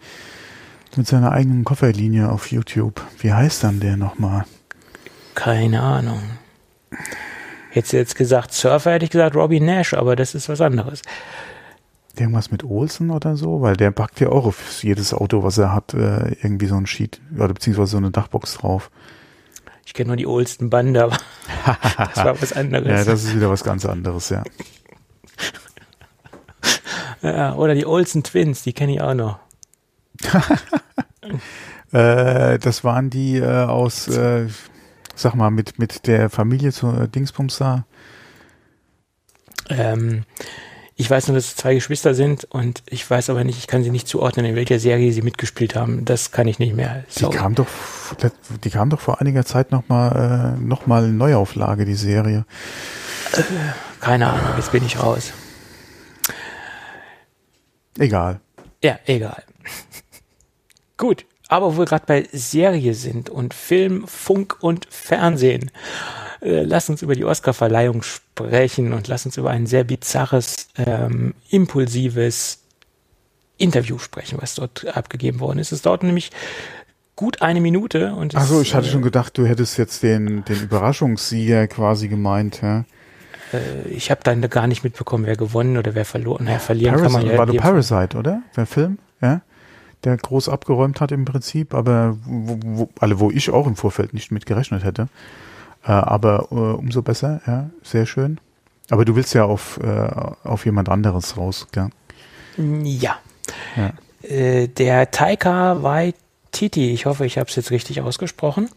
mit 0.97 1.07
seiner 1.07 1.31
eigenen 1.31 1.63
Kofferlinie 1.63 2.29
auf 2.29 2.51
YouTube? 2.51 3.01
Wie 3.21 3.33
heißt 3.33 3.63
dann 3.63 3.79
der 3.79 3.97
nochmal? 3.97 4.45
Keine 5.37 5.81
Ahnung. 5.81 6.21
Hättest 7.71 7.93
du 7.93 7.97
jetzt 7.97 8.17
gesagt 8.17 8.53
Surfer, 8.53 8.93
hätte 8.93 9.05
ich 9.05 9.11
gesagt 9.13 9.37
Robbie 9.37 9.61
Nash, 9.61 9.95
aber 9.95 10.17
das 10.17 10.35
ist 10.35 10.49
was 10.49 10.61
anderes. 10.61 11.03
Irgendwas 12.17 12.51
mit 12.51 12.63
Olsen 12.65 13.11
oder 13.11 13.37
so? 13.37 13.63
Weil 13.63 13.77
der 13.77 13.91
packt 13.91 14.21
ja 14.21 14.29
auch 14.29 14.45
auf 14.45 14.83
jedes 14.83 15.15
Auto, 15.15 15.43
was 15.43 15.59
er 15.59 15.73
hat, 15.73 15.95
äh, 15.95 16.37
irgendwie 16.43 16.67
so 16.67 16.77
ein 16.77 16.87
Sheet 16.87 17.21
oder 17.35 17.49
beziehungsweise 17.49 17.93
so 17.93 17.97
eine 17.97 18.11
Dachbox 18.11 18.59
drauf. 18.59 18.91
Ich 19.85 19.95
kenne 19.95 20.09
nur 20.09 20.17
die 20.17 20.27
Olsten 20.27 20.71
Bande, 20.71 21.05
aber 21.05 21.17
das 21.97 22.17
war 22.17 22.41
was 22.41 22.53
anderes. 22.53 22.87
Ja, 22.87 23.05
das 23.05 23.25
ist 23.25 23.35
wieder 23.35 23.51
was 23.51 23.65
ganz 23.65 23.85
anderes, 23.85 24.29
ja. 24.29 24.43
ja 27.23 27.55
oder 27.55 27.75
die 27.75 27.87
Olsen 27.87 28.23
Twins, 28.23 28.63
die 28.63 28.73
kenne 28.73 28.95
ich 28.95 29.01
auch 29.01 29.15
noch. 29.15 29.39
äh, 31.93 32.59
das 32.59 32.85
waren 32.85 33.11
die 33.11 33.39
äh, 33.39 33.65
aus, 33.65 34.09
äh, 34.09 34.47
sag 35.15 35.35
mal, 35.35 35.51
mit, 35.51 35.79
mit 35.79 36.07
der 36.07 36.31
Familie 36.31 36.73
zu 36.73 36.89
äh, 36.89 37.09
Dingsbums 37.09 37.59
da. 37.59 37.85
Ähm, 39.69 40.25
ich 40.97 41.11
weiß 41.11 41.29
nur, 41.29 41.37
dass 41.37 41.47
es 41.47 41.57
zwei 41.57 41.75
Geschwister 41.75 42.15
sind 42.15 42.45
und 42.45 42.83
ich 42.87 43.09
weiß 43.09 43.31
aber 43.31 43.45
nicht, 43.45 43.59
ich 43.59 43.67
kann 43.67 43.83
sie 43.83 43.91
nicht 43.91 44.07
zuordnen, 44.07 44.45
in 44.47 44.55
welcher 44.55 44.79
Serie 44.79 45.13
sie 45.13 45.23
mitgespielt 45.23 45.75
haben. 45.75 46.05
Das 46.05 46.31
kann 46.31 46.47
ich 46.47 46.59
nicht 46.59 46.75
mehr. 46.75 47.05
Die 47.17 47.29
kam 47.31 47.55
doch, 47.55 47.67
die 48.63 48.71
kam 48.71 48.91
doch 48.91 49.01
vor 49.01 49.21
einiger 49.21 49.45
Zeit 49.45 49.73
nochmal 49.73 50.57
äh, 50.59 50.61
noch 50.63 50.87
mal 50.87 51.11
Neuauflage, 51.11 51.85
die 51.85 51.95
Serie. 51.95 52.45
Äh, 53.33 53.43
keine 54.01 54.29
Ahnung, 54.29 54.57
jetzt 54.57 54.73
bin 54.73 54.85
ich 54.85 55.03
raus. 55.03 55.33
Egal. 57.99 58.41
Ja, 58.83 58.99
egal. 59.07 59.43
Gut, 60.97 61.25
aber 61.49 61.75
wo 61.75 61.79
wir 61.79 61.85
gerade 61.85 62.07
bei 62.07 62.29
Serie 62.33 62.95
sind 62.95 63.31
und 63.31 63.55
Film, 63.55 64.07
Funk 64.07 64.57
und 64.61 64.87
Fernsehen 64.91 65.71
äh, 66.43 66.63
lass 66.63 66.91
uns 66.91 67.03
über 67.03 67.15
die 67.15 67.25
Oscarverleihung 67.25 68.03
sprechen 68.03 68.93
und 68.93 69.09
lass 69.09 69.27
uns 69.27 69.37
über 69.37 69.51
ein 69.51 69.67
sehr 69.67 69.85
bizarres, 69.85 70.69
ähm, 70.77 71.35
impulsives 71.51 72.59
Interview 73.59 73.99
sprechen, 73.99 74.39
was 74.41 74.57
dort 74.57 74.87
abgegeben 74.97 75.41
worden 75.41 75.59
ist. 75.61 75.73
Es 75.73 75.83
dauert 75.83 76.03
nämlich 76.03 76.31
gut 77.15 77.43
eine 77.43 77.61
Minute. 77.61 78.15
Und 78.15 78.35
Achso, 78.35 78.61
ich 78.61 78.75
hatte 78.75 78.89
äh, 78.89 78.91
schon 78.91 79.03
gedacht, 79.03 79.39
du 79.39 79.47
hättest 79.47 79.79
jetzt 79.79 80.03
den, 80.03 80.45
den 80.45 80.61
Überraschungssieger 80.63 81.69
quasi 81.69 82.09
gemeint. 82.09 82.61
Ja? 82.63 82.85
Äh, 83.53 83.89
ich 83.89 84.11
habe 84.11 84.23
dann 84.25 84.41
gar 84.49 84.67
nicht 84.67 84.83
mitbekommen, 84.83 85.27
wer 85.27 85.37
gewonnen 85.37 85.77
oder 85.77 85.95
wer 85.95 86.05
verloren. 86.05 86.47
Naja, 86.47 86.59
verlieren 86.59 86.97
Parasite, 86.97 87.13
kann 87.13 87.23
man 87.23 87.33
ja. 87.33 87.39
War 87.39 87.47
du 87.47 87.55
Parasite, 87.55 88.19
oder? 88.19 88.43
Der 88.57 88.67
Film? 88.67 88.99
Ja? 89.21 89.43
Der 90.03 90.17
groß 90.17 90.49
abgeräumt 90.49 91.01
hat 91.01 91.13
im 91.13 91.25
Prinzip, 91.25 91.75
aber 91.75 92.17
wo, 92.25 92.59
wo, 92.65 92.89
alle, 92.99 93.21
wo 93.21 93.31
ich 93.31 93.51
auch 93.51 93.69
im 93.69 93.77
Vorfeld 93.77 94.13
nicht 94.15 94.33
mit 94.33 94.47
gerechnet 94.47 94.83
hätte. 94.83 95.09
Äh, 95.85 95.93
aber 95.93 96.49
äh, 96.51 96.55
umso 96.55 97.03
besser, 97.03 97.41
ja, 97.47 97.71
sehr 97.83 98.07
schön. 98.07 98.41
Aber 98.91 99.05
du 99.05 99.17
willst 99.17 99.35
ja 99.35 99.45
auf, 99.45 99.79
äh, 99.83 100.11
auf 100.45 100.65
jemand 100.65 100.89
anderes 100.89 101.37
raus, 101.37 101.69
gell? 101.73 101.89
Ja. 102.57 103.17
ja. 103.77 103.93
Der 104.67 105.11
Taika 105.11 105.83
Waititi, 105.83 106.93
ich 106.93 107.07
hoffe, 107.07 107.27
ich 107.27 107.39
habe 107.39 107.49
es 107.49 107.57
jetzt 107.57 107.71
richtig 107.73 108.03
ausgesprochen, 108.03 108.69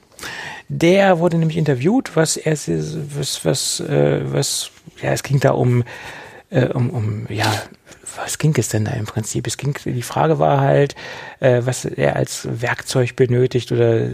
der 0.70 1.20
wurde 1.20 1.38
nämlich 1.38 1.58
interviewt, 1.58 2.16
was 2.16 2.38
er, 2.38 2.54
was, 2.54 3.46
was, 3.46 3.84
was, 3.86 4.72
ja, 5.04 5.12
es 5.12 5.22
ging 5.22 5.40
da 5.40 5.52
um, 5.52 5.84
um, 6.50 6.90
um, 6.90 7.28
ja, 7.30 7.52
was 8.18 8.38
ging 8.38 8.54
es 8.58 8.70
denn 8.70 8.86
da 8.86 8.92
im 8.92 9.06
Prinzip? 9.06 9.48
Es 9.48 9.58
ging, 9.58 9.76
die 9.84 10.02
Frage 10.02 10.40
war 10.40 10.62
halt, 10.62 10.96
äh, 11.40 11.62
was 11.64 11.86
er 11.86 12.16
als 12.16 12.48
Werkzeug 12.50 13.16
benötigt 13.16 13.72
oder, 13.72 14.08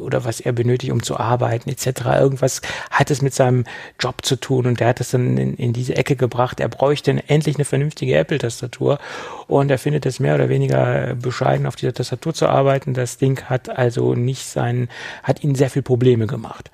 oder 0.00 0.24
was 0.24 0.40
er 0.40 0.52
benötigt, 0.52 0.92
um 0.92 1.02
zu 1.02 1.18
arbeiten, 1.18 1.70
etc. 1.70 2.02
Irgendwas 2.18 2.62
hat 2.90 3.10
es 3.10 3.22
mit 3.22 3.34
seinem 3.34 3.64
Job 4.00 4.24
zu 4.24 4.36
tun 4.36 4.66
und 4.66 4.80
der 4.80 4.88
hat 4.88 5.00
es 5.00 5.10
dann 5.10 5.36
in, 5.36 5.54
in 5.54 5.72
diese 5.72 5.96
Ecke 5.96 6.16
gebracht. 6.16 6.60
Er 6.60 6.68
bräuchte 6.68 7.22
endlich 7.28 7.56
eine 7.56 7.64
vernünftige 7.64 8.16
Apple-Tastatur 8.16 8.98
und 9.46 9.70
er 9.70 9.78
findet 9.78 10.06
es 10.06 10.20
mehr 10.20 10.34
oder 10.34 10.48
weniger 10.48 11.14
bescheiden, 11.14 11.66
auf 11.66 11.76
dieser 11.76 11.94
Tastatur 11.94 12.34
zu 12.34 12.48
arbeiten. 12.48 12.94
Das 12.94 13.18
Ding 13.18 13.42
hat 13.44 13.68
also 13.68 14.14
nicht 14.14 14.46
sein, 14.46 14.88
hat 15.22 15.42
ihnen 15.42 15.54
sehr 15.54 15.70
viel 15.70 15.82
Probleme 15.82 16.26
gemacht. 16.26 16.70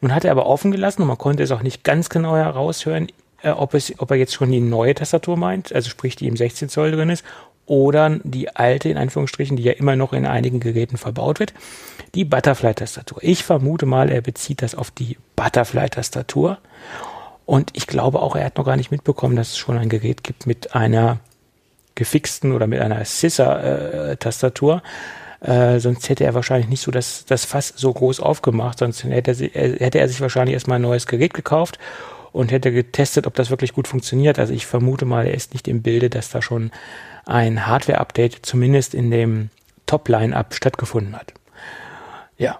Nun 0.00 0.14
hat 0.14 0.24
er 0.24 0.32
aber 0.32 0.46
offen 0.46 0.70
gelassen 0.70 1.02
und 1.02 1.08
man 1.08 1.18
konnte 1.18 1.42
es 1.42 1.50
auch 1.50 1.62
nicht 1.62 1.84
ganz 1.84 2.08
genau 2.08 2.36
heraushören, 2.36 3.08
äh, 3.42 3.50
ob, 3.50 3.74
es, 3.74 3.92
ob 3.98 4.10
er 4.10 4.16
jetzt 4.16 4.34
schon 4.34 4.50
die 4.50 4.60
neue 4.60 4.94
Tastatur 4.94 5.36
meint, 5.36 5.72
also 5.72 5.88
sprich 5.88 6.16
die 6.16 6.26
im 6.26 6.36
16 6.36 6.68
Zoll 6.68 6.92
drin 6.92 7.10
ist, 7.10 7.24
oder 7.66 8.18
die 8.24 8.56
alte, 8.56 8.88
in 8.88 8.96
Anführungsstrichen, 8.96 9.56
die 9.56 9.62
ja 9.62 9.72
immer 9.72 9.94
noch 9.94 10.12
in 10.12 10.26
einigen 10.26 10.58
Geräten 10.58 10.96
verbaut 10.96 11.38
wird, 11.38 11.52
die 12.14 12.24
Butterfly-Tastatur. 12.24 13.18
Ich 13.20 13.44
vermute 13.44 13.84
mal, 13.84 14.10
er 14.10 14.22
bezieht 14.22 14.62
das 14.62 14.74
auf 14.74 14.90
die 14.90 15.18
Butterfly-Tastatur. 15.36 16.58
Und 17.44 17.70
ich 17.74 17.86
glaube 17.86 18.20
auch, 18.20 18.36
er 18.36 18.46
hat 18.46 18.56
noch 18.56 18.64
gar 18.64 18.76
nicht 18.76 18.90
mitbekommen, 18.90 19.36
dass 19.36 19.50
es 19.50 19.58
schon 19.58 19.76
ein 19.76 19.90
Gerät 19.90 20.24
gibt 20.24 20.46
mit 20.46 20.74
einer 20.74 21.20
gefixten 21.94 22.52
oder 22.52 22.66
mit 22.66 22.80
einer 22.80 23.04
Scissor-Tastatur. 23.04 24.82
Äh, 25.40 25.78
sonst 25.78 26.08
hätte 26.08 26.24
er 26.24 26.34
wahrscheinlich 26.34 26.68
nicht 26.68 26.80
so 26.80 26.90
das, 26.90 27.26
das 27.26 27.44
Fass 27.44 27.74
so 27.76 27.92
groß 27.92 28.20
aufgemacht, 28.20 28.78
sonst 28.78 29.04
hätte 29.04 29.30
er, 29.30 29.78
hätte 29.78 29.98
er 29.98 30.08
sich 30.08 30.20
wahrscheinlich 30.20 30.54
erstmal 30.54 30.78
ein 30.78 30.82
neues 30.82 31.06
Gerät 31.06 31.34
gekauft 31.34 31.78
und 32.32 32.50
hätte 32.50 32.72
getestet, 32.72 33.26
ob 33.26 33.34
das 33.34 33.50
wirklich 33.50 33.72
gut 33.72 33.88
funktioniert. 33.88 34.38
Also 34.38 34.52
ich 34.52 34.66
vermute 34.66 35.04
mal, 35.04 35.26
er 35.26 35.34
ist 35.34 35.52
nicht 35.52 35.68
im 35.68 35.82
Bilde, 35.82 36.10
dass 36.10 36.30
da 36.30 36.42
schon 36.42 36.70
ein 37.26 37.66
Hardware-Update 37.66 38.40
zumindest 38.42 38.94
in 38.94 39.10
dem 39.10 39.50
Top-Line-Up 39.86 40.54
stattgefunden 40.54 41.16
hat. 41.16 41.34
Ja. 42.36 42.58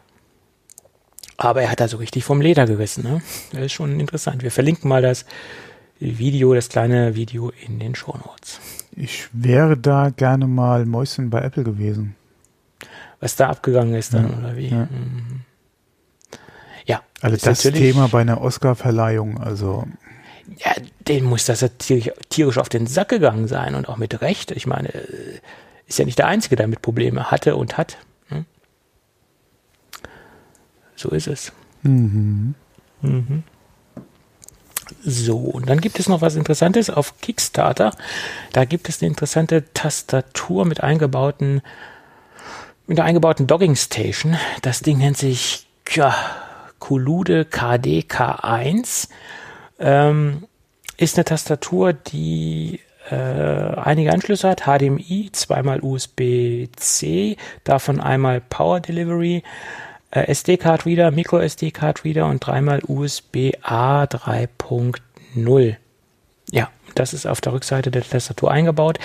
Aber 1.37 1.63
er 1.63 1.71
hat 1.71 1.81
da 1.81 1.89
so 1.89 1.99
richtig 1.99 2.25
vom 2.25 2.41
Leder 2.41 2.67
gerissen. 2.67 3.05
Ne? 3.05 3.23
Das 3.53 3.63
ist 3.63 3.73
schon 3.73 4.01
interessant. 4.01 4.43
Wir 4.43 4.51
verlinken 4.51 4.89
mal 4.89 5.03
das 5.03 5.25
Video, 6.01 6.55
das 6.55 6.69
kleine 6.69 7.15
Video 7.15 7.53
in 7.67 7.79
den 7.79 7.95
Show 7.95 8.17
Notes. 8.25 8.61
Ich 8.93 9.29
wäre 9.33 9.77
da 9.77 10.11
gerne 10.11 10.47
mal 10.47 10.87
Mäuschen 10.87 11.31
bei 11.31 11.43
Apple 11.43 11.65
gewesen. 11.65 12.17
Was 13.21 13.37
da 13.37 13.49
abgegangen 13.49 13.95
ist 13.95 14.15
dann, 14.15 14.31
ja, 14.31 14.39
oder 14.39 14.57
wie? 14.57 14.69
Ja. 14.69 14.85
Mhm. 14.85 15.28
Ja. 16.89 17.03
Also 17.21 17.37
das 17.37 17.61
Thema 17.61 18.09
bei 18.09 18.23
einer 18.23 18.41
Oscar-Verleihung, 18.41 19.39
also. 19.39 19.87
Ja, 20.57 20.73
den 21.07 21.25
muss 21.25 21.45
das 21.45 21.61
ja 21.61 21.69
tierisch, 21.69 22.57
auf 22.57 22.71
den 22.71 22.87
Sack 22.87 23.11
gegangen 23.11 23.47
sein 23.47 23.75
und 23.75 23.89
auch 23.89 23.99
mit 23.99 24.23
Recht. 24.23 24.51
Ich 24.51 24.67
meine, 24.67 24.89
ist 25.87 25.99
ja 25.99 26.07
nicht 26.07 26.19
der 26.19 26.27
Einzige, 26.27 26.57
der 26.57 26.65
damit 26.65 26.81
Probleme 26.81 27.31
hatte 27.31 27.57
und 27.57 27.77
hat. 27.77 27.99
Hm? 28.29 28.47
So 30.97 31.11
ist 31.11 31.27
es. 31.27 31.53
Mhm. 31.83 32.55
Mhm. 33.03 33.43
So, 35.05 35.37
und 35.37 35.69
dann 35.69 35.83
gibt 35.83 36.01
es 36.01 36.09
noch 36.09 36.23
was 36.23 36.37
Interessantes 36.37 36.89
auf 36.89 37.21
Kickstarter. 37.21 37.93
Da 38.55 38.65
gibt 38.65 38.89
es 38.89 39.03
eine 39.03 39.11
interessante 39.11 39.65
Tastatur 39.75 40.65
mit 40.65 40.83
eingebauten, 40.83 41.61
mit 42.87 42.99
einer 42.99 43.07
eingebauten 43.07 43.47
Dogging 43.47 43.77
Station. 43.77 44.39
Das 44.63 44.81
Ding 44.81 44.97
nennt 44.97 45.19
sich, 45.19 45.67
ja, 45.91 46.15
Colude 46.79 47.45
KD 47.45 48.05
K1. 48.09 49.09
Ähm, 49.79 50.47
ist 50.97 51.17
eine 51.17 51.25
Tastatur, 51.25 51.93
die 51.93 52.81
äh, 53.11 53.15
einige 53.15 54.13
Anschlüsse 54.13 54.49
hat, 54.49 54.63
HDMI, 54.63 55.31
zweimal 55.33 55.81
USB-C, 55.81 57.37
davon 57.65 58.01
einmal 58.01 58.41
Power 58.41 58.81
Delivery, 58.81 59.43
äh, 60.11 60.27
SD-Card 60.27 60.87
Reader, 60.87 61.11
Micro 61.11 61.39
SD-Card 61.39 62.05
Reader 62.05 62.27
und 62.27 62.41
dreimal 62.41 62.83
USB-A 62.87 64.05
3.0. 64.05 65.77
Ja, 66.51 66.71
das 66.95 67.15
ist 67.15 67.27
auf 67.27 67.41
der 67.41 67.53
Rückseite 67.53 67.91
der 67.91 68.03
Tastatur 68.03 68.51
eingebaut, 68.51 68.99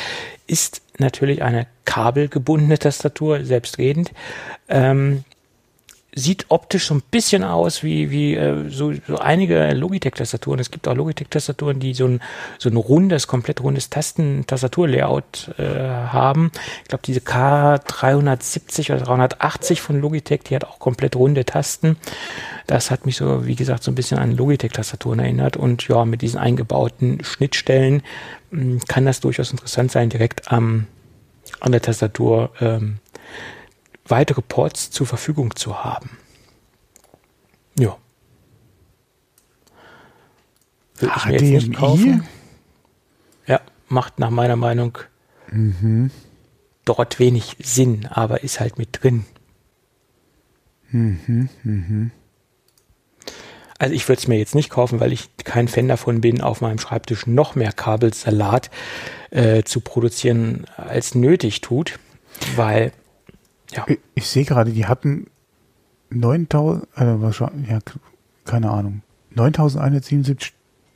ist 0.48 0.82
natürlich 0.98 1.44
eine 1.44 1.68
kabelgebundene 1.86 2.80
Tastatur, 2.80 3.46
selbstredend. 3.46 4.12
Ähm, 4.68 5.24
sieht 6.16 6.46
optisch 6.50 6.88
so 6.88 6.94
ein 6.94 7.02
bisschen 7.10 7.44
aus 7.44 7.84
wie, 7.84 8.12
wie 8.12 8.36
äh, 8.36 8.70
so, 8.70 8.94
so 9.08 9.18
einige 9.18 9.74
Logitech-Tastaturen. 9.74 10.60
Es 10.60 10.70
gibt 10.70 10.88
auch 10.88 10.96
Logitech-Tastaturen, 10.96 11.80
die 11.80 11.94
so 11.94 12.06
ein, 12.06 12.22
so 12.60 12.70
ein 12.70 12.78
rundes, 12.78 13.28
komplett 13.28 13.62
rundes 13.62 13.90
Tasten-Tastatur-Layout 13.90 15.56
äh, 15.58 15.64
haben. 15.64 16.52
Ich 16.84 16.90
glaube, 16.90 17.04
diese 17.06 17.22
K370 17.22 18.94
oder 18.94 19.04
380 19.04 19.82
von 19.82 20.00
Logitech, 20.00 20.42
die 20.44 20.56
hat 20.56 20.66
auch 20.66 20.80
komplett 20.80 21.16
runde 21.16 21.46
Tasten. 21.46 21.98
Das 22.68 22.92
hat 22.92 23.06
mich 23.06 23.18
so, 23.18 23.48
wie 23.48 23.56
gesagt, 23.56 23.84
so 23.84 23.92
ein 23.92 23.96
bisschen 23.96 24.20
an 24.20 24.38
Logitech-Tastaturen 24.38 25.20
erinnert. 25.20 25.58
Und 25.58 25.88
ja, 25.88 26.06
mit 26.06 26.22
diesen 26.22 26.40
eingebauten 26.40 27.24
Schnittstellen 27.24 28.04
mh, 28.52 28.62
hm, 28.62 28.80
kann 28.88 29.06
das 29.06 29.20
durchaus 29.20 29.52
interessant 29.52 29.92
sein, 29.92 30.10
direkt 30.10 30.52
am, 30.52 30.86
an 31.60 31.72
der 31.72 31.82
Tastatur 31.82 32.52
ähm, 32.62 33.00
weitere 34.06 34.42
Ports 34.42 34.92
zur 34.92 35.08
Verfügung 35.08 35.56
zu 35.56 35.84
haben. 35.84 36.18
Ja. 37.78 37.98
Würde 40.96 41.14
ich 41.18 41.26
mir 41.26 41.34
jetzt 41.34 41.68
nicht 41.68 41.74
kaufen. 41.74 42.28
Ja, 43.48 43.62
macht 43.88 44.20
nach 44.20 44.30
meiner 44.30 44.56
Meinung 44.56 44.98
mhm. 45.52 46.12
dort 46.86 47.20
wenig 47.20 47.58
Sinn, 47.62 48.08
aber 48.10 48.44
ist 48.44 48.60
halt 48.60 48.78
mit 48.78 49.02
drin. 49.02 49.26
Mhm, 50.92 51.50
mhm. 51.64 52.12
Also 53.80 53.96
ich 53.96 54.08
würde 54.08 54.20
es 54.22 54.28
mir 54.28 54.38
jetzt 54.38 54.56
nicht 54.56 54.70
kaufen, 54.70 55.00
weil 55.00 55.12
ich 55.12 55.36
kein 55.38 55.68
Fan 55.68 55.88
davon 55.88 56.22
bin, 56.22 56.42
auf 56.42 56.62
meinem 56.62 56.80
Schreibtisch 56.80 57.28
noch 57.28 57.56
mehr 57.56 57.74
Kabelsalat 57.74 58.70
äh, 59.32 59.64
zu 59.64 59.82
produzieren, 59.82 60.66
als 60.78 61.16
nötig 61.16 61.60
tut, 61.62 62.00
weil 62.56 62.94
ja. 63.74 63.86
Ich, 63.88 64.00
ich 64.16 64.28
sehe 64.28 64.46
gerade, 64.46 64.72
die 64.72 64.86
hatten 64.86 65.28
9000, 66.10 66.88
äh, 66.96 67.22
wahrscheinlich, 67.22 67.70
ja, 67.70 67.80
keine 68.46 68.70
Ahnung, 68.70 69.02
9177 69.32 70.54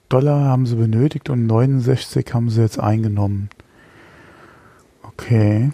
Dollar 0.10 0.46
haben 0.46 0.66
sie 0.66 0.76
benötigt 0.76 1.30
und 1.30 1.48
69 1.48 2.34
haben 2.34 2.50
sie 2.50 2.62
jetzt 2.62 2.80
eingenommen. 2.80 3.50
Okay. 5.04 5.72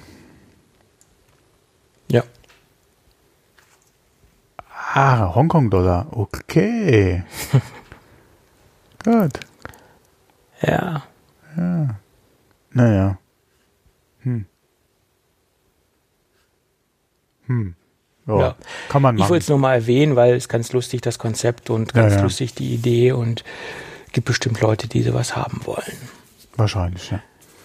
Ja. 2.09 2.23
Ah, 4.93 5.35
Hongkong-Dollar. 5.35 6.07
Okay. 6.11 7.23
Gut. 9.03 9.39
Ja. 10.61 11.03
Ja. 11.57 11.99
Naja. 12.71 13.17
Hm. 17.47 17.75
Ja, 18.25 18.39
ja, 18.39 18.55
kann 18.87 19.01
man 19.01 19.15
machen. 19.15 19.25
Ich 19.25 19.29
wollte 19.29 19.43
es 19.43 19.49
nur 19.49 19.57
mal 19.57 19.73
erwähnen, 19.73 20.15
weil 20.15 20.35
es 20.35 20.47
ganz 20.47 20.71
lustig 20.71 21.01
das 21.01 21.19
Konzept 21.19 21.69
und 21.69 21.93
ganz 21.93 22.13
ja, 22.13 22.17
ja. 22.19 22.23
lustig 22.23 22.53
die 22.55 22.73
Idee 22.73 23.11
und 23.11 23.43
gibt 24.13 24.25
bestimmt 24.25 24.61
Leute, 24.61 24.87
die 24.87 25.03
sowas 25.03 25.35
haben 25.35 25.61
wollen. 25.65 25.97
Wahrscheinlich, 26.55 27.11
ja. 27.11 27.19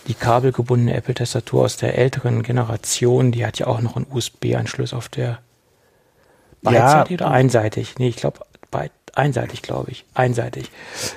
Die 0.09 0.15
kabelgebundene 0.15 0.95
Apple-Tastatur 0.95 1.65
aus 1.65 1.77
der 1.77 1.97
älteren 1.97 2.43
Generation, 2.43 3.31
die 3.31 3.47
hat 3.47 3.59
ja 3.59 3.67
auch 3.67 3.81
noch 3.81 3.95
einen 3.95 4.07
USB-Anschluss 4.11 4.95
auf 4.95 5.09
der 5.09 5.39
beidseitig 6.63 7.21
oder 7.21 7.31
einseitig? 7.31 7.99
Nee, 7.99 8.09
ich 8.09 8.17
glaube 8.17 8.41
einseitig, 9.19 9.63
glaube 9.63 9.91
ich. 9.91 10.05
Einseitig. 10.15 10.71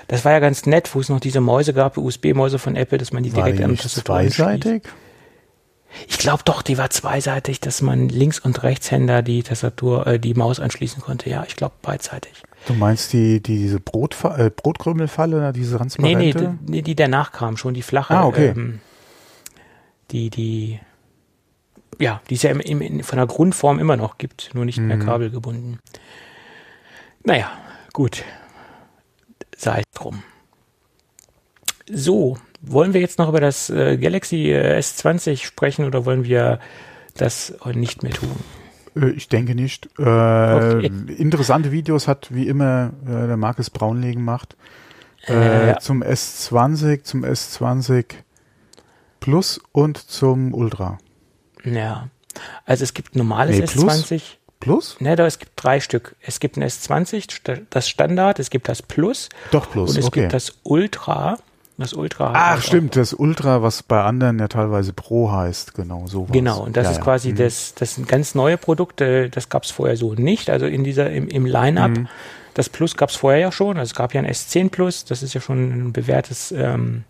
Das 0.07 0.25
war 0.25 0.31
ja 0.31 0.39
ganz 0.39 0.65
nett, 0.65 0.93
wo 0.93 0.99
es 0.99 1.09
noch 1.09 1.19
diese 1.19 1.39
Mäuse 1.39 1.73
gab, 1.73 1.97
USB-Mäuse 1.97 2.59
von 2.59 2.75
Apple, 2.75 2.97
dass 2.97 3.13
man 3.13 3.23
die 3.23 3.29
direkt 3.29 3.61
an 3.61 3.69
der 3.69 3.77
Tastatur 3.77 4.15
Zweiseitig? 4.15 4.83
Anschließt. 4.83 4.95
Ich 6.07 6.17
glaube 6.17 6.43
doch, 6.45 6.61
die 6.61 6.77
war 6.77 6.89
zweiseitig, 6.89 7.59
dass 7.59 7.81
man 7.81 8.09
Links- 8.09 8.39
und 8.39 8.63
Rechtshänder 8.63 9.21
die 9.21 9.43
Tastatur, 9.43 10.07
äh, 10.07 10.19
die 10.19 10.33
Maus 10.33 10.59
anschließen 10.59 11.01
konnte. 11.01 11.29
Ja, 11.29 11.43
ich 11.47 11.55
glaube 11.55 11.75
beidseitig. 11.81 12.43
Du 12.67 12.73
meinst 12.73 13.11
die, 13.13 13.41
die 13.41 13.57
diese 13.57 13.79
Brotfa 13.79 14.37
äh, 14.37 14.49
Brotkrümelfalle, 14.49 15.51
diese 15.53 15.77
transparente? 15.77 16.17
Nee, 16.17 16.33
nee, 16.33 16.33
die, 16.33 16.71
nee, 16.71 16.81
die 16.81 16.95
danach 16.95 17.31
kam, 17.31 17.57
schon 17.57 17.73
die 17.73 17.81
flache. 17.81 18.15
Ah, 18.15 18.25
okay. 18.25 18.49
Ähm, 18.49 18.79
die, 20.11 20.29
die, 20.29 20.79
ja, 21.99 22.21
die 22.29 22.35
es 22.35 22.43
ja 22.43 22.51
im, 22.51 22.59
im, 22.59 23.03
von 23.03 23.17
der 23.17 23.27
Grundform 23.27 23.79
immer 23.79 23.97
noch 23.97 24.17
gibt, 24.17 24.51
nur 24.53 24.65
nicht 24.65 24.77
mhm. 24.77 24.87
mehr 24.87 24.99
kabelgebunden. 24.99 25.79
Naja, 27.23 27.51
gut. 27.93 28.23
Sei 29.55 29.83
drum. 29.93 30.23
So, 31.89 32.37
wollen 32.61 32.93
wir 32.93 33.01
jetzt 33.01 33.19
noch 33.19 33.29
über 33.29 33.41
das 33.41 33.69
äh, 33.69 33.97
Galaxy 33.97 34.51
äh, 34.51 34.77
S20 34.79 35.43
sprechen 35.43 35.85
oder 35.85 36.05
wollen 36.05 36.23
wir 36.23 36.59
das 37.17 37.53
nicht 37.73 38.03
mehr 38.03 38.13
tun? 38.13 38.35
Äh, 38.95 39.09
ich 39.11 39.27
denke 39.27 39.55
nicht. 39.55 39.87
Äh, 39.97 40.01
okay. 40.01 40.91
Interessante 41.17 41.71
Videos 41.71 42.07
hat 42.07 42.33
wie 42.33 42.47
immer 42.47 42.91
äh, 43.05 43.27
der 43.27 43.37
Markus 43.37 43.69
Braunlegen 43.69 44.21
gemacht. 44.21 44.55
Äh, 45.27 45.69
ja. 45.69 45.79
Zum 45.79 46.03
S20, 46.03 47.03
zum 47.03 47.23
S20 47.23 48.05
Plus 49.19 49.61
und 49.71 49.97
zum 49.97 50.53
Ultra. 50.53 50.97
Ja. 51.63 52.09
Also 52.65 52.83
es 52.83 52.93
gibt 52.93 53.15
normales 53.15 53.57
nee, 53.57 53.65
S20. 53.65 54.07
Plus? 54.07 54.37
Plus? 54.59 55.01
Ne, 55.01 55.15
da, 55.15 55.25
es 55.25 55.39
gibt 55.39 55.51
drei 55.55 55.79
Stück. 55.79 56.15
Es 56.21 56.39
gibt 56.39 56.57
ein 56.57 56.63
S20, 56.63 57.63
das 57.69 57.89
Standard, 57.89 58.39
es 58.39 58.49
gibt 58.49 58.69
das 58.69 58.81
Plus. 58.81 59.29
Doch 59.51 59.69
Plus, 59.69 59.91
Und 59.91 59.97
es 59.97 60.05
okay. 60.05 60.21
gibt 60.21 60.33
das 60.33 60.53
Ultra. 60.63 61.37
Das 61.81 61.93
Ultra. 61.93 62.31
Ach, 62.33 62.61
stimmt, 62.61 62.95
das 62.95 63.13
Ultra, 63.13 63.63
was 63.63 63.83
bei 63.83 64.03
anderen 64.03 64.39
ja 64.39 64.47
teilweise 64.47 64.93
Pro 64.93 65.31
heißt, 65.31 65.73
genau, 65.73 66.05
so 66.05 66.23
Genau, 66.31 66.61
und 66.61 66.77
das 66.77 66.85
ja, 66.85 66.91
ist 66.91 67.01
quasi 67.01 67.29
ja. 67.29 67.33
Mhm. 67.33 67.37
das, 67.39 67.73
das 67.73 67.95
sind 67.95 68.07
ganz 68.07 68.35
neue 68.35 68.57
Produkte, 68.57 69.29
das 69.29 69.49
gab 69.49 69.63
es 69.63 69.71
vorher 69.71 69.97
so 69.97 70.13
nicht, 70.13 70.49
also 70.49 70.67
in 70.67 70.83
dieser, 70.83 71.09
im, 71.09 71.27
im 71.27 71.45
Line-Up. 71.45 71.91
Mhm. 71.91 72.07
Das 72.53 72.69
Plus 72.69 72.97
gab 72.97 73.09
es 73.09 73.15
vorher 73.15 73.39
ja 73.39 73.51
schon, 73.51 73.77
also 73.77 73.89
es 73.89 73.95
gab 73.95 74.13
ja 74.13 74.21
ein 74.21 74.27
S10 74.27 74.69
Plus, 74.69 75.05
das 75.05 75.23
ist 75.23 75.33
ja 75.33 75.41
schon 75.41 75.87
ein 75.87 75.93
bewährtes, 75.93 76.51
ähm, 76.51 77.03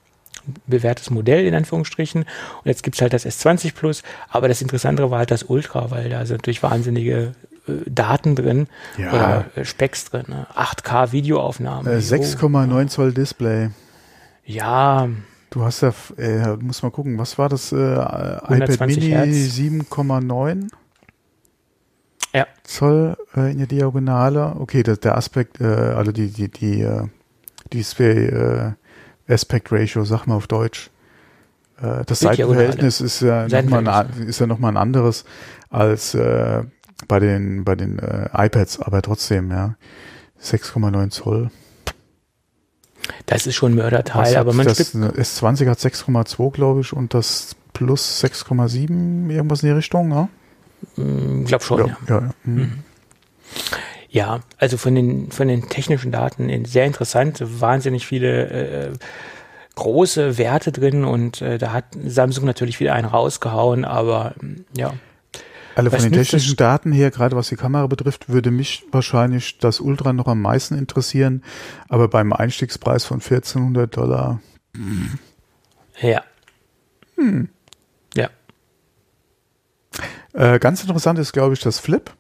bewährtes 0.68 1.10
Modell 1.10 1.46
in 1.46 1.56
Anführungsstrichen. 1.56 2.22
Und 2.22 2.66
jetzt 2.66 2.84
gibt 2.84 2.96
es 2.96 3.02
halt 3.02 3.14
das 3.14 3.26
S20 3.26 3.74
Plus, 3.74 4.04
aber 4.30 4.48
das 4.48 4.62
Interessantere 4.62 5.12
war 5.12 5.20
halt 5.20 5.32
das 5.32 5.44
Ultra, 5.44 5.92
weil 5.92 6.10
da 6.10 6.26
sind 6.26 6.38
natürlich 6.38 6.64
wahnsinnige 6.64 7.34
äh, 7.68 7.72
Daten 7.88 8.36
drin 8.36 8.68
ja. 8.98 9.12
oder 9.12 9.46
äh, 9.56 9.66
Specks 9.66 10.06
drin, 10.06 10.26
ne? 10.28 10.48
8K 10.56 11.12
Videoaufnahmen. 11.12 11.92
Äh, 11.92 11.98
6,9 11.98 12.88
Zoll 12.88 13.14
Display. 13.14 13.70
Ja. 14.46 15.10
Du 15.50 15.64
hast 15.64 15.82
ja, 15.82 15.94
äh, 16.18 16.56
muss 16.58 16.82
mal 16.82 16.92
gucken, 16.92 17.18
was 17.18 17.38
war 17.38 17.50
das? 17.50 17.72
Äh, 17.72 17.76
iPad 17.76 18.88
Mini 18.88 19.14
7,9 19.14 20.70
ja. 22.34 22.48
Zoll 22.64 23.18
äh, 23.36 23.52
in 23.52 23.58
der 23.58 23.68
Diagonale. 23.68 24.56
Okay, 24.58 24.84
das, 24.84 25.00
der 25.02 25.18
Aspekt, 25.18 25.60
äh, 25.60 25.66
also 25.66 26.12
die, 26.12 26.30
die, 26.30 26.50
die, 26.50 26.82
äh, 26.82 27.08
Display 27.74 28.28
äh, 28.28 28.72
Aspect 29.28 29.72
Ratio, 29.72 30.04
sag 30.04 30.26
mal 30.28 30.36
auf 30.36 30.48
Deutsch. 30.48 30.90
Äh, 31.82 32.04
das 32.06 32.20
Seitenverhältnis 32.20 33.02
ist 33.02 33.22
ja 33.22 33.48
nochmal 33.48 33.88
ein, 33.88 34.28
ist 34.28 34.40
ja 34.40 34.48
noch 34.48 34.60
mal 34.60 34.70
ein 34.70 34.78
anderes 34.78 35.26
als 35.70 36.14
äh, 36.14 36.64
bei 37.08 37.20
den, 37.20 37.64
bei 37.64 37.76
den 37.76 38.00
äh, 38.00 38.30
iPads, 38.34 38.80
aber 38.80 39.02
trotzdem, 39.02 39.52
ja. 39.52 39.76
6,9 40.42 41.10
Zoll. 41.12 41.52
Das 43.26 43.48
ist 43.48 43.56
schon 43.56 43.74
ein 43.74 43.76
Mörderteil, 43.76 44.36
aber 44.36 44.54
man 44.54 44.66
Das 44.66 44.80
S20 44.80 45.70
hat 45.70 45.80
6,2, 45.80 46.52
glaube 46.52 46.82
ich, 46.82 46.94
und 46.94 47.14
das 47.14 47.56
Plus 47.74 48.24
6,7, 48.24 49.32
irgendwas 49.32 49.64
in 49.64 49.70
die 49.70 49.76
Richtung, 49.76 50.10
ne? 50.10 50.30
Ich 50.98 51.48
glaube 51.48 51.64
schon, 51.64 51.88
ja. 51.88 51.98
Ja, 52.08 52.20
ja. 52.20 52.30
Mhm. 52.44 52.56
mhm. 52.56 52.84
ja, 54.10 54.40
also 54.58 54.78
von 54.78 54.96
den, 54.96 55.32
von 55.32 55.48
den 55.48 55.70
technischen 55.70 56.12
Daten 56.12 56.66
sehr 56.66 56.86
interessant, 56.86 57.42
wahnsinnig 57.42 58.06
viele 58.06 58.50
äh, 58.50 58.92
große 59.76 60.38
Werte 60.38 60.72
drin 60.72 61.06
und 61.06 61.42
äh, 61.42 61.58
da 61.58 61.72
hat 61.72 61.86
Samsung 62.06 62.46
natürlich 62.46 62.80
wieder 62.80 62.94
einen 62.94 63.08
rausgehauen, 63.08 63.86
aber 63.86 64.36
ja. 64.76 64.94
Alle 65.76 65.90
von 65.90 66.02
den 66.02 66.12
technischen 66.12 66.56
Daten 66.56 66.92
her, 66.92 67.12
gerade 67.12 67.36
was 67.36 67.50
die 67.50 67.56
Kamera 67.56 67.88
betrifft, 67.88 68.30
würde 68.30 68.52
mich 68.52 68.84
wahrscheinlich 68.92 69.58
das 69.58 69.80
Ultra 69.80 70.14
noch 70.14 70.28
am 70.28 70.42
meisten 70.42 70.78
interessieren. 70.78 71.44
Aber 71.90 72.08
beim 72.08 72.34
Einstiegspreis 72.34 73.06
von 73.06 73.22
1400 73.22 73.96
Dollar. 73.96 74.42
Ja. 76.02 76.24
Hm. 77.16 77.50
Ja. 78.16 78.30
Äh, 80.34 80.60
ganz 80.60 80.82
interessant 80.82 81.20
ist, 81.20 81.34
glaube 81.34 81.54
ich, 81.54 81.62
das 81.62 81.80
Flip. 81.80 82.12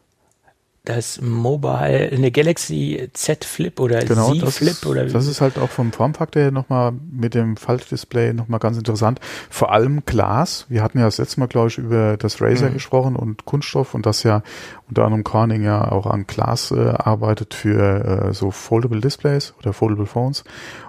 Das 0.83 1.21
Mobile, 1.21 2.09
eine 2.11 2.31
Galaxy 2.31 3.09
Z 3.13 3.45
Flip 3.45 3.79
oder 3.79 4.03
Genau, 4.03 4.33
Z 4.33 4.41
das, 4.41 4.57
Flip 4.57 4.69
ist, 4.71 4.85
oder 4.87 5.05
das 5.05 5.27
ist 5.27 5.39
halt 5.39 5.59
auch 5.59 5.69
vom 5.69 5.91
Formfaktor 5.93 6.41
her 6.41 6.51
nochmal 6.51 6.91
mit 6.91 7.35
dem 7.35 7.55
Faltdisplay 7.55 8.33
nochmal 8.33 8.59
ganz 8.59 8.77
interessant. 8.77 9.19
Vor 9.51 9.71
allem 9.71 10.03
Glas. 10.05 10.65
Wir 10.69 10.81
hatten 10.81 10.97
ja 10.97 11.05
das 11.05 11.19
letzte 11.19 11.39
Mal, 11.39 11.45
glaube 11.47 11.67
ich, 11.67 11.77
über 11.77 12.17
das 12.17 12.41
Razer 12.41 12.69
Mhm. 12.69 12.73
gesprochen 12.73 13.15
und 13.15 13.45
Kunststoff 13.45 13.93
und 13.93 14.07
das 14.07 14.23
ja 14.23 14.41
unter 14.89 15.03
anderem 15.05 15.23
Corning 15.23 15.61
ja 15.63 15.91
auch 15.91 16.07
an 16.07 16.25
Glas 16.25 16.71
äh, 16.71 16.79
arbeitet 16.79 17.53
für 17.53 18.29
äh, 18.29 18.33
so 18.33 18.49
Foldable 18.49 19.01
Displays 19.01 19.53
oder 19.59 19.73
Foldable 19.73 20.07
Phones. 20.07 20.43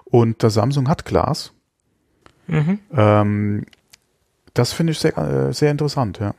Und 0.05 0.43
der 0.43 0.49
Samsung 0.51 0.89
hat 0.89 1.05
Glas. 1.05 1.53
Mhm. 2.47 2.79
Ähm, 2.97 3.67
das 4.55 4.73
finde 4.73 4.93
ich 4.93 4.99
sehr, 4.99 5.17
äh, 5.19 5.53
sehr 5.53 5.71
interessant, 5.71 6.19
ja. 6.19 6.35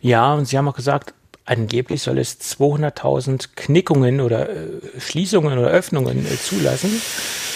Ja, 0.00 0.34
und 0.34 0.46
sie 0.46 0.58
haben 0.58 0.66
auch 0.66 0.74
gesagt, 0.76 1.14
angeblich 1.44 2.02
soll 2.02 2.18
es 2.18 2.40
200.000 2.40 3.48
Knickungen 3.56 4.20
oder 4.20 4.48
äh, 4.48 4.80
Schließungen 4.98 5.58
oder 5.58 5.68
Öffnungen 5.68 6.24
äh, 6.26 6.36
zulassen. 6.38 6.90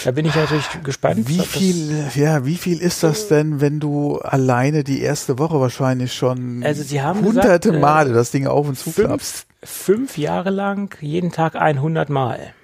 Da 0.04 0.10
bin 0.12 0.26
ich 0.26 0.34
natürlich 0.34 0.66
gespannt. 0.84 1.28
Wie 1.28 1.40
viel, 1.40 2.04
ja, 2.14 2.44
wie 2.44 2.56
viel 2.56 2.80
ist 2.80 3.02
das 3.02 3.28
denn, 3.28 3.60
wenn 3.60 3.80
du 3.80 4.18
alleine 4.18 4.84
die 4.84 5.00
erste 5.00 5.38
Woche 5.38 5.60
wahrscheinlich 5.60 6.12
schon 6.12 6.62
Also 6.64 6.82
sie 6.82 7.02
haben 7.02 7.24
hunderte 7.24 7.70
gesagt, 7.70 7.76
äh, 7.76 7.80
Male 7.80 8.12
das 8.12 8.30
Ding 8.30 8.46
auf 8.46 8.68
und 8.68 8.78
zu 8.78 8.92
klappst? 8.92 9.46
fünf, 9.60 9.70
fünf 9.70 10.18
Jahre 10.18 10.50
lang, 10.50 10.96
jeden 11.00 11.32
Tag 11.32 11.56
100 11.56 12.08
Mal. 12.08 12.54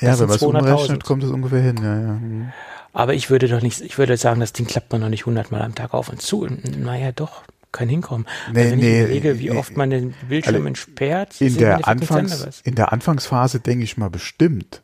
Ja, 0.00 0.10
das 0.10 0.20
wenn 0.20 0.28
man 0.28 0.36
es 0.36 0.42
200.000. 0.42 0.58
umrechnet, 0.58 1.04
kommt 1.04 1.24
es 1.24 1.30
ungefähr 1.30 1.60
hin, 1.60 1.76
ja, 1.82 2.00
ja. 2.00 2.08
Hm. 2.08 2.52
Aber 2.94 3.14
ich 3.14 3.30
würde 3.30 3.48
doch 3.48 3.62
nicht, 3.62 3.80
ich 3.80 3.96
würde 3.98 4.16
sagen, 4.16 4.40
das 4.40 4.52
Ding 4.52 4.66
klappt 4.66 4.92
man 4.92 5.00
noch 5.00 5.08
nicht 5.08 5.22
100 5.22 5.50
Mal 5.50 5.62
am 5.62 5.74
Tag 5.74 5.94
auf 5.94 6.08
und 6.08 6.20
zu. 6.20 6.46
Naja, 6.46 7.12
doch, 7.12 7.42
kann 7.72 7.88
hinkommen. 7.88 8.26
Nee, 8.52 8.58
Also 8.60 8.70
wenn 8.72 8.78
nee, 8.78 8.96
ich 8.96 9.04
überlege, 9.04 9.38
wie 9.38 9.50
nee. 9.50 9.56
oft 9.56 9.76
man 9.76 9.90
den 9.90 10.14
Bildschirm 10.28 10.66
entsperrt, 10.66 11.40
In 11.40 11.56
der, 11.56 11.88
Anfangs, 11.88 12.60
in 12.64 12.74
der 12.74 12.92
Anfangsphase 12.92 13.60
denke 13.60 13.84
ich 13.84 13.96
mal 13.96 14.10
bestimmt. 14.10 14.82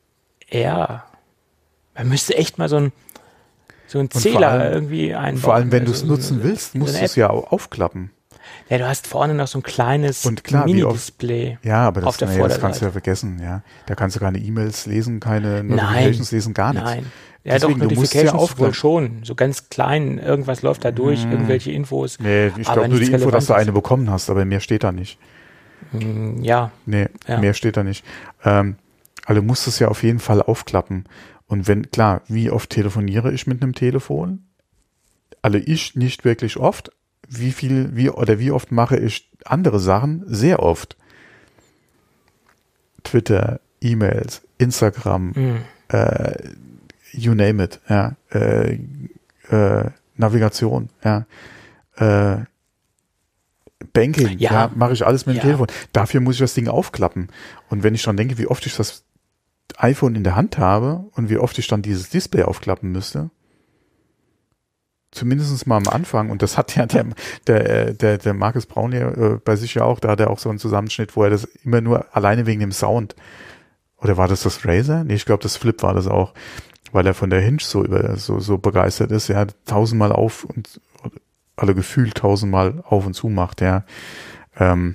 Ja. 0.50 1.04
Man 1.94 2.08
müsste 2.08 2.36
echt 2.36 2.58
mal 2.58 2.68
so 2.68 2.76
ein, 2.76 2.92
so 3.86 3.98
einen 3.98 4.10
Zähler 4.10 4.50
allem- 4.50 4.72
irgendwie 4.72 5.14
einbauen. 5.14 5.36
Vor 5.42 5.54
allem, 5.54 5.72
wenn 5.72 5.84
du 5.84 5.90
Also 5.92 6.02
es 6.02 6.08
so 6.08 6.14
nutzen 6.14 6.34
eine- 6.40 6.44
willst, 6.44 6.72
so 6.72 6.78
musst 6.78 6.98
du 6.98 7.04
es 7.04 7.14
ja 7.16 7.30
auch 7.30 7.52
aufklappen. 7.52 8.10
Ja, 8.70 8.78
du 8.78 8.86
hast 8.88 9.06
vorne 9.06 9.34
noch 9.34 9.46
so 9.48 9.58
ein 9.58 9.62
kleines 9.62 10.24
Und 10.24 10.44
klar, 10.44 10.64
Mini-Display. 10.66 11.58
Ja, 11.62 11.86
aber 11.88 12.06
Auf 12.06 12.16
das, 12.16 12.30
der 12.30 12.38
nee, 12.42 12.48
das 12.48 12.60
kannst 12.60 12.80
du 12.80 12.86
ja 12.86 12.90
vergessen, 12.92 13.40
ja. 13.42 13.62
Da 13.86 13.94
kannst 13.94 14.16
du 14.16 14.20
keine 14.20 14.38
E-Mails 14.38 14.86
lesen, 14.86 15.20
keine 15.20 15.62
Notifications 15.64 16.30
lesen, 16.32 16.54
gar 16.54 16.72
nichts. 16.72 16.88
Nein. 16.88 17.06
Ja, 17.44 17.58
doch, 17.58 17.68
Deswegen, 17.68 17.88
du 17.88 17.94
musst 17.94 18.14
ja 18.14 18.24
Notifications 18.24 18.58
wohl 18.58 18.74
schon. 18.74 19.20
So 19.24 19.34
ganz 19.34 19.70
klein, 19.70 20.18
irgendwas 20.18 20.62
läuft 20.62 20.84
da 20.84 20.90
durch, 20.90 21.24
irgendwelche 21.24 21.70
Infos. 21.70 22.18
Nee, 22.18 22.48
ich 22.58 22.66
Aber 22.68 22.80
glaube 22.82 22.88
nur 22.90 23.00
die 23.00 23.12
Info, 23.12 23.30
dass 23.30 23.46
du 23.46 23.54
eine 23.54 23.72
bekommen 23.72 24.10
hast, 24.10 24.28
aber 24.28 24.44
mehr 24.44 24.60
steht 24.60 24.84
da 24.84 24.92
nicht. 24.92 25.18
Hm, 25.92 26.42
Ja, 26.42 26.72
Nee, 26.84 27.06
Ja. 27.26 27.38
mehr 27.38 27.54
steht 27.54 27.76
da 27.76 27.84
nicht. 27.84 28.04
Ähm, 28.44 28.76
also 29.24 29.40
du 29.40 29.46
musst 29.46 29.66
es 29.66 29.78
ja 29.78 29.88
auf 29.88 30.02
jeden 30.02 30.18
Fall 30.18 30.42
aufklappen. 30.42 31.04
Und 31.46 31.68
wenn, 31.68 31.90
klar, 31.90 32.22
wie 32.28 32.50
oft 32.50 32.70
telefoniere 32.70 33.32
ich 33.32 33.46
mit 33.46 33.62
einem 33.62 33.74
Telefon? 33.74 34.44
Also 35.40 35.58
ich 35.58 35.94
nicht 35.94 36.24
wirklich 36.24 36.56
oft. 36.58 36.92
Wie 37.28 37.52
viel, 37.52 37.94
wie, 37.94 38.10
oder 38.10 38.38
wie 38.38 38.50
oft 38.50 38.72
mache 38.72 38.96
ich 38.98 39.30
andere 39.44 39.78
Sachen? 39.80 40.24
Sehr 40.26 40.60
oft. 40.62 40.96
Twitter, 43.04 43.60
E-Mails, 43.80 44.42
Instagram, 44.58 45.34
hm. 45.34 45.56
äh, 45.88 46.32
you 47.12 47.34
name 47.34 47.62
it, 47.62 47.80
ja, 47.88 48.16
äh, 48.32 48.78
äh, 49.50 49.90
Navigation, 50.16 50.90
ja, 51.04 51.26
äh, 51.96 52.44
Banking, 53.92 54.38
ja, 54.38 54.52
Ja. 54.52 54.70
mache 54.74 54.92
ich 54.92 55.06
alles 55.06 55.26
mit 55.26 55.36
dem 55.36 55.38
Ja. 55.38 55.42
Telefon. 55.44 55.68
Dafür 55.92 56.20
muss 56.20 56.34
ich 56.34 56.40
das 56.40 56.54
Ding 56.54 56.68
aufklappen. 56.68 57.28
Und 57.70 57.82
wenn 57.84 57.94
ich 57.94 58.02
dann 58.02 58.16
denke, 58.16 58.36
wie 58.38 58.46
oft 58.48 58.66
ich 58.66 58.76
das 58.76 59.04
iPhone 59.76 60.16
in 60.16 60.24
der 60.24 60.34
Hand 60.34 60.58
habe 60.58 61.04
und 61.12 61.30
wie 61.30 61.38
oft 61.38 61.58
ich 61.58 61.68
dann 61.68 61.82
dieses 61.82 62.10
Display 62.10 62.42
aufklappen 62.42 62.90
müsste, 62.90 63.30
zumindest 65.10 65.66
mal 65.66 65.76
am 65.76 65.88
Anfang, 65.88 66.30
und 66.30 66.42
das 66.42 66.58
hat 66.58 66.74
ja 66.76 66.86
der, 66.86 67.06
der, 67.46 67.88
äh, 67.88 67.94
der, 67.94 68.18
der 68.18 68.34
Markus 68.34 68.66
Braun 68.66 68.92
ja 68.92 69.10
äh, 69.10 69.38
bei 69.42 69.56
sich 69.56 69.74
ja 69.74 69.84
auch, 69.84 70.00
da 70.00 70.10
hat 70.10 70.20
er 70.20 70.30
auch 70.30 70.38
so 70.38 70.50
einen 70.50 70.58
Zusammenschnitt, 70.58 71.16
wo 71.16 71.22
er 71.22 71.30
das 71.30 71.44
immer 71.64 71.80
nur 71.80 72.14
alleine 72.14 72.46
wegen 72.46 72.60
dem 72.60 72.72
Sound, 72.72 73.14
oder 73.96 74.16
war 74.16 74.28
das 74.28 74.42
das 74.42 74.64
Razer? 74.64 75.04
Nee, 75.04 75.14
ich 75.14 75.24
glaube, 75.24 75.42
das 75.42 75.56
Flip 75.56 75.82
war 75.82 75.94
das 75.94 76.06
auch, 76.08 76.34
weil 76.92 77.06
er 77.06 77.14
von 77.14 77.30
der 77.30 77.40
Hinge 77.40 77.60
so 77.60 77.84
über, 77.84 78.16
so, 78.16 78.40
so 78.40 78.58
begeistert 78.58 79.10
ist, 79.10 79.28
ja, 79.28 79.46
tausendmal 79.66 80.12
auf 80.12 80.44
und, 80.44 80.80
alle 81.56 81.74
gefühlt 81.74 82.14
tausendmal 82.14 82.82
auf 82.86 83.04
und 83.04 83.14
zu 83.14 83.28
macht, 83.28 83.60
ja. 83.60 83.84
Ähm, 84.58 84.94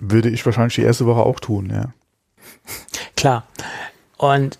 würde 0.00 0.28
ich 0.28 0.44
wahrscheinlich 0.44 0.74
die 0.74 0.82
erste 0.82 1.06
Woche 1.06 1.20
auch 1.20 1.40
tun, 1.40 1.70
ja. 1.70 1.92
Klar. 3.16 3.46
Und 4.18 4.58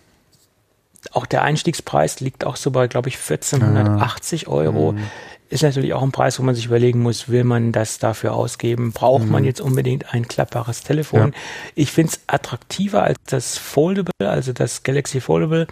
auch 1.12 1.27
der 1.27 1.43
Einstiegspreis 1.43 2.20
liegt 2.20 2.45
auch 2.45 2.57
so 2.57 2.70
bei, 2.70 2.89
glaube 2.89 3.09
ich, 3.09 3.16
1480 3.16 4.49
Euro. 4.49 4.93
Mhm. 4.93 5.05
Ist 5.48 5.62
natürlich 5.62 5.94
auch 5.94 6.02
ein 6.02 6.10
Preis, 6.12 6.39
wo 6.39 6.43
man 6.43 6.55
sich 6.56 6.66
überlegen 6.66 7.02
muss, 7.02 7.28
will 7.28 7.44
man 7.44 7.70
das 7.70 7.98
dafür 7.98 8.35
ausgeben? 8.35 8.93
Braucht 8.93 9.27
man 9.27 9.44
jetzt 9.44 9.60
unbedingt 9.60 10.12
ein 10.12 10.27
klappbares 10.27 10.82
Telefon? 10.82 11.20
Mhm. 11.20 11.32
Ja. 11.32 11.40
Ich 11.77 11.93
finde 11.93 12.12
es 12.12 12.20
attraktiver 12.27 13.05
als 13.05 13.18
das 13.27 13.56
Foldable, 13.56 14.12
also 14.18 14.52
das 14.52 14.82
Galaxy 14.82 15.20
Foldable 15.20 15.66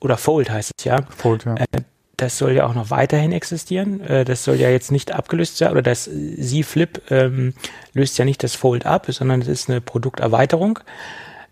oder 0.00 0.16
Fold 0.16 0.50
heißt 0.50 0.72
es 0.78 0.84
ja. 0.84 1.02
Fold, 1.16 1.44
ja. 1.44 1.54
Äh, 1.54 1.82
Das 2.16 2.38
soll 2.38 2.52
ja 2.52 2.66
auch 2.66 2.74
noch 2.74 2.90
weiterhin 2.90 3.32
existieren. 3.32 4.00
Äh, 4.00 4.24
Das 4.24 4.42
soll 4.44 4.56
ja 4.56 4.68
jetzt 4.70 4.90
nicht 4.90 5.12
abgelöst 5.12 5.58
sein 5.58 5.70
oder 5.70 5.82
das 5.82 6.04
Z 6.40 6.64
Flip 6.66 7.00
ähm, 7.10 7.54
löst 7.92 8.18
ja 8.18 8.24
nicht 8.24 8.42
das 8.42 8.54
Fold 8.54 8.84
ab, 8.84 9.06
sondern 9.10 9.42
es 9.42 9.48
ist 9.48 9.70
eine 9.70 9.80
Produkterweiterung. 9.80 10.80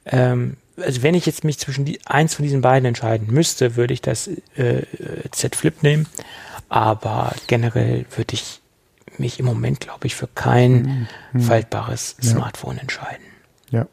Ähm, 0.07 0.57
also 0.77 1.03
wenn 1.03 1.15
ich 1.15 1.27
jetzt 1.27 1.45
mich 1.45 1.59
zwischen 1.59 1.85
die, 1.85 2.01
eins 2.07 2.35
von 2.35 2.43
diesen 2.43 2.61
beiden 2.61 2.87
entscheiden 2.87 3.29
müsste, 3.33 3.77
würde 3.77 3.95
ich 3.95 4.01
das 4.01 4.29
äh, 4.57 4.83
Z 5.31 5.55
Flip 5.55 5.83
nehmen. 5.83 6.07
Aber 6.73 7.35
generell 7.49 8.07
würde 8.17 8.33
ich 8.33 8.63
mich 9.19 9.39
im 9.39 9.45
Moment, 9.45 9.81
glaube 9.81 10.07
ich, 10.07 10.15
für 10.15 10.27
kein 10.27 11.07
faltbares 11.39 12.17
Ja. 12.23 12.31
Smartphone 12.31 12.79
entscheiden. 12.79 13.25
ja. 13.71 13.87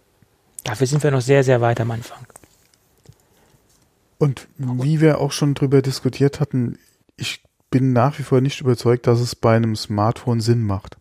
Dafür 0.64 0.88
sind 0.88 1.04
wir 1.04 1.12
noch 1.12 1.20
sehr, 1.22 1.44
sehr 1.44 1.60
weit 1.60 1.82
am 1.82 1.92
Anfang. 1.92 2.26
Und 4.18 4.48
wie 4.58 5.02
wir 5.02 5.20
auch 5.20 5.32
schon 5.34 5.56
drüber 5.56 5.82
diskutiert 5.82 6.40
hatten, 6.40 6.78
ich 7.18 7.42
bin 7.70 7.92
nach 7.94 8.18
wie 8.20 8.24
vor 8.24 8.40
nicht 8.40 8.62
überzeugt, 8.62 9.08
dass 9.08 9.20
es 9.20 9.36
bei 9.36 9.56
einem 9.58 9.76
Smartphone 9.76 10.40
Sinn 10.42 10.64
macht. 10.64 10.98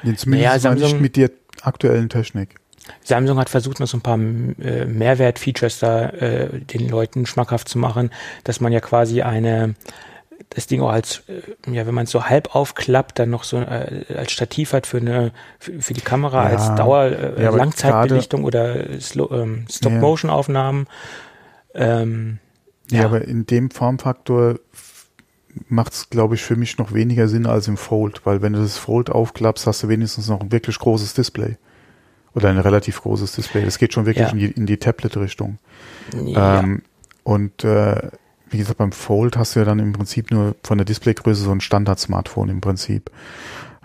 Zumindest 0.00 0.26
Naja, 0.28 0.48
mal 0.50 0.54
nicht 0.54 0.62
Samsung- 0.62 1.00
mit 1.00 1.16
der 1.16 1.30
aktuellen 1.62 2.08
Technik. 2.08 2.59
Samsung 3.02 3.38
hat 3.38 3.48
versucht, 3.50 3.80
noch 3.80 3.86
so 3.86 3.96
ein 3.98 4.02
paar 4.02 4.18
äh, 4.18 4.84
Mehrwert-Features 4.86 5.78
da 5.80 6.08
äh, 6.10 6.60
den 6.60 6.88
Leuten 6.88 7.26
schmackhaft 7.26 7.68
zu 7.68 7.78
machen, 7.78 8.10
dass 8.44 8.60
man 8.60 8.72
ja 8.72 8.80
quasi 8.80 9.22
eine 9.22 9.74
das 10.48 10.66
Ding 10.66 10.80
auch 10.80 10.90
als, 10.90 11.22
äh, 11.28 11.70
ja, 11.72 11.86
wenn 11.86 11.94
man 11.94 12.04
es 12.04 12.10
so 12.10 12.24
halb 12.24 12.54
aufklappt, 12.56 13.18
dann 13.18 13.30
noch 13.30 13.44
so 13.44 13.58
äh, 13.58 14.04
als 14.16 14.32
Stativ 14.32 14.72
hat 14.72 14.86
für 14.86 14.96
eine 14.96 15.32
für, 15.58 15.80
für 15.80 15.94
die 15.94 16.00
Kamera 16.00 16.44
Ja. 16.50 16.56
als 16.56 16.74
Dauer 16.76 17.04
äh, 17.04 17.42
Ja, 17.42 17.50
Langzeitbelichtung 17.50 18.44
oder 18.44 18.98
Slow, 19.00 19.28
ähm, 19.32 19.66
Stop-Motion-Aufnahmen. 19.70 20.86
Ähm, 21.74 22.38
Ja, 22.90 23.00
Ja. 23.00 23.04
aber 23.06 23.22
in 23.22 23.46
dem 23.46 23.70
Formfaktor 23.70 24.58
macht 25.68 25.92
es, 25.92 26.10
glaube 26.10 26.34
ich, 26.36 26.42
für 26.42 26.56
mich 26.56 26.78
noch 26.78 26.92
weniger 26.94 27.28
Sinn 27.28 27.46
als 27.46 27.68
im 27.68 27.76
Fold, 27.76 28.24
weil 28.24 28.40
wenn 28.42 28.52
du 28.52 28.60
das 28.60 28.78
Fold 28.78 29.10
aufklappst, 29.10 29.66
hast 29.66 29.82
du 29.82 29.88
wenigstens 29.88 30.28
noch 30.28 30.40
ein 30.40 30.52
wirklich 30.52 30.78
großes 30.78 31.14
Display. 31.14 31.56
Oder 32.34 32.48
ein 32.50 32.58
relativ 32.58 33.02
großes 33.02 33.32
Display. 33.32 33.64
Das 33.64 33.78
geht 33.78 33.92
schon 33.92 34.06
wirklich 34.06 34.26
Ja. 34.26 34.32
in 34.32 34.38
die, 34.38 34.50
in 34.50 34.66
die 34.66 34.76
Tablet-Richtung. 34.76 35.58
ja. 36.14 36.60
Ähm, 36.60 36.82
und 37.22 37.64
äh, 37.64 38.10
wie 38.48 38.58
gesagt, 38.58 38.78
beim 38.78 38.92
Fold 38.92 39.36
hast 39.36 39.54
du 39.54 39.60
ja 39.60 39.64
dann 39.64 39.78
im 39.78 39.92
Prinzip 39.92 40.30
nur 40.30 40.56
von 40.64 40.78
der 40.78 40.84
Displaygröße 40.84 41.42
so 41.42 41.52
ein 41.52 41.60
Standard-Smartphone 41.60 42.48
im 42.48 42.60
Prinzip. 42.60 43.10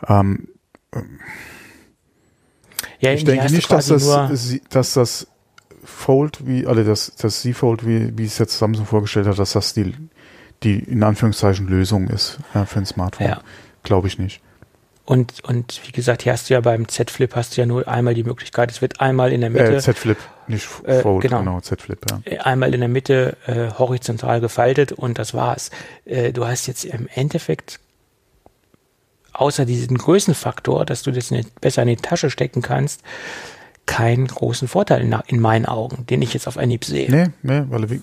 Ähm, 0.07 0.47
ja, 2.99 3.11
ich 3.11 3.23
denke 3.23 3.51
nicht, 3.51 3.71
dass 3.71 3.87
das, 3.87 4.59
dass 4.69 4.93
das 4.93 5.27
Fold, 5.83 6.47
wie, 6.47 6.65
also 6.65 6.83
das, 6.83 7.13
das 7.15 7.41
Z-Fold, 7.41 7.85
wie, 7.85 8.17
wie 8.17 8.25
es 8.25 8.37
jetzt 8.37 8.57
Samsung 8.57 8.85
vorgestellt 8.85 9.27
hat, 9.27 9.37
dass 9.37 9.53
das 9.53 9.73
die, 9.73 9.93
die 10.63 10.79
in 10.79 11.03
Anführungszeichen 11.03 11.67
Lösung 11.67 12.07
ist 12.07 12.39
ja, 12.53 12.65
für 12.65 12.79
ein 12.79 12.85
Smartphone. 12.85 13.27
Ja. 13.27 13.41
Glaube 13.83 14.07
ich 14.07 14.17
nicht. 14.17 14.41
Und, 15.05 15.43
und 15.43 15.81
wie 15.85 15.91
gesagt, 15.91 16.23
hier 16.23 16.33
hast 16.33 16.49
du 16.49 16.55
ja 16.55 16.61
beim 16.61 16.87
Z-Flip 16.87 17.35
hast 17.35 17.55
du 17.55 17.61
ja 17.61 17.67
nur 17.67 17.87
einmal 17.87 18.15
die 18.15 18.23
Möglichkeit, 18.23 18.71
es 18.71 18.81
wird 18.81 19.01
einmal 19.01 19.31
in 19.31 19.41
der 19.41 19.51
Mitte 19.51 19.75
Äh, 19.75 19.79
Z-Flip, 19.79 20.17
nicht 20.47 20.67
Äh, 20.83 21.01
Fold, 21.01 21.21
genau. 21.21 21.39
genau, 21.39 21.61
Z-Flip, 21.61 21.99
ja. 22.09 22.41
einmal 22.41 22.73
in 22.73 22.79
der 22.79 22.89
Mitte 22.89 23.37
äh, 23.45 23.69
horizontal 23.77 24.41
gefaltet 24.41 24.91
und 24.91 25.19
das 25.19 25.35
war's. 25.35 25.69
Äh, 26.05 26.33
du 26.33 26.47
hast 26.47 26.65
jetzt 26.65 26.85
im 26.85 27.07
Endeffekt 27.13 27.79
außer 29.33 29.65
diesen 29.65 29.97
Größenfaktor, 29.97 30.85
dass 30.85 31.03
du 31.03 31.11
das 31.11 31.29
in, 31.29 31.45
besser 31.61 31.83
in 31.83 31.89
die 31.89 31.97
Tasche 31.97 32.31
stecken 32.31 32.63
kannst, 32.63 33.01
keinen 33.85 34.25
großen 34.25 34.67
Vorteil 34.67 35.01
in, 35.01 35.15
in 35.27 35.39
meinen 35.39 35.67
Augen, 35.67 36.07
den 36.07 36.23
ich 36.23 36.33
jetzt 36.33 36.47
auf 36.47 36.57
Anhieb 36.57 36.83
sehe. 36.83 37.11
Nee, 37.11 37.27
nee, 37.43 37.63
weil, 37.69 38.01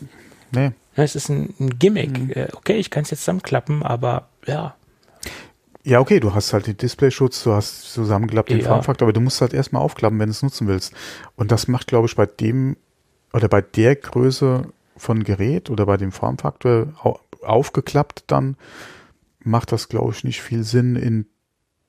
nee. 0.53 0.71
Es 0.95 1.17
ist 1.17 1.31
ein, 1.31 1.55
ein 1.59 1.79
Gimmick. 1.79 2.17
Mhm. 2.17 2.31
Äh, 2.31 2.49
okay, 2.53 2.75
ich 2.75 2.91
kann 2.91 3.03
es 3.03 3.11
jetzt 3.11 3.21
zusammenklappen, 3.21 3.83
aber 3.83 4.29
ja, 4.47 4.77
Ja, 5.85 5.99
okay, 5.99 6.21
du 6.21 6.35
hast 6.35 6.53
halt 6.53 6.69
den 6.69 6.77
Displayschutz, 6.77 7.43
du 7.43 7.53
hast 7.53 7.93
zusammengeklappt 7.93 8.51
den 8.51 8.61
Ja. 8.61 8.69
Formfaktor, 8.69 9.07
aber 9.07 9.13
du 9.13 9.21
musst 9.21 9.41
halt 9.41 9.53
erstmal 9.53 9.83
aufklappen, 9.83 10.19
wenn 10.19 10.29
du 10.29 10.33
es 10.33 10.43
nutzen 10.43 10.69
willst. 10.69 10.95
Und 11.35 11.51
das 11.51 11.67
macht, 11.67 11.89
glaube 11.89 12.07
ich, 12.07 12.15
bei 12.15 12.27
dem 12.27 12.77
oder 13.33 13.49
bei 13.49 13.63
der 13.63 13.97
Größe 13.97 14.69
von 14.97 15.25
Gerät 15.25 15.71
oder 15.71 15.87
bei 15.87 15.97
dem 15.97 16.13
Formfaktor 16.13 16.93
au 17.03 17.19
aufgeklappt, 17.43 18.23
dann 18.29 18.57
macht 19.43 19.73
das, 19.73 19.89
glaube 19.89 20.13
ich, 20.13 20.23
nicht 20.23 20.43
viel 20.43 20.63
Sinn 20.63 20.95
in 20.95 21.27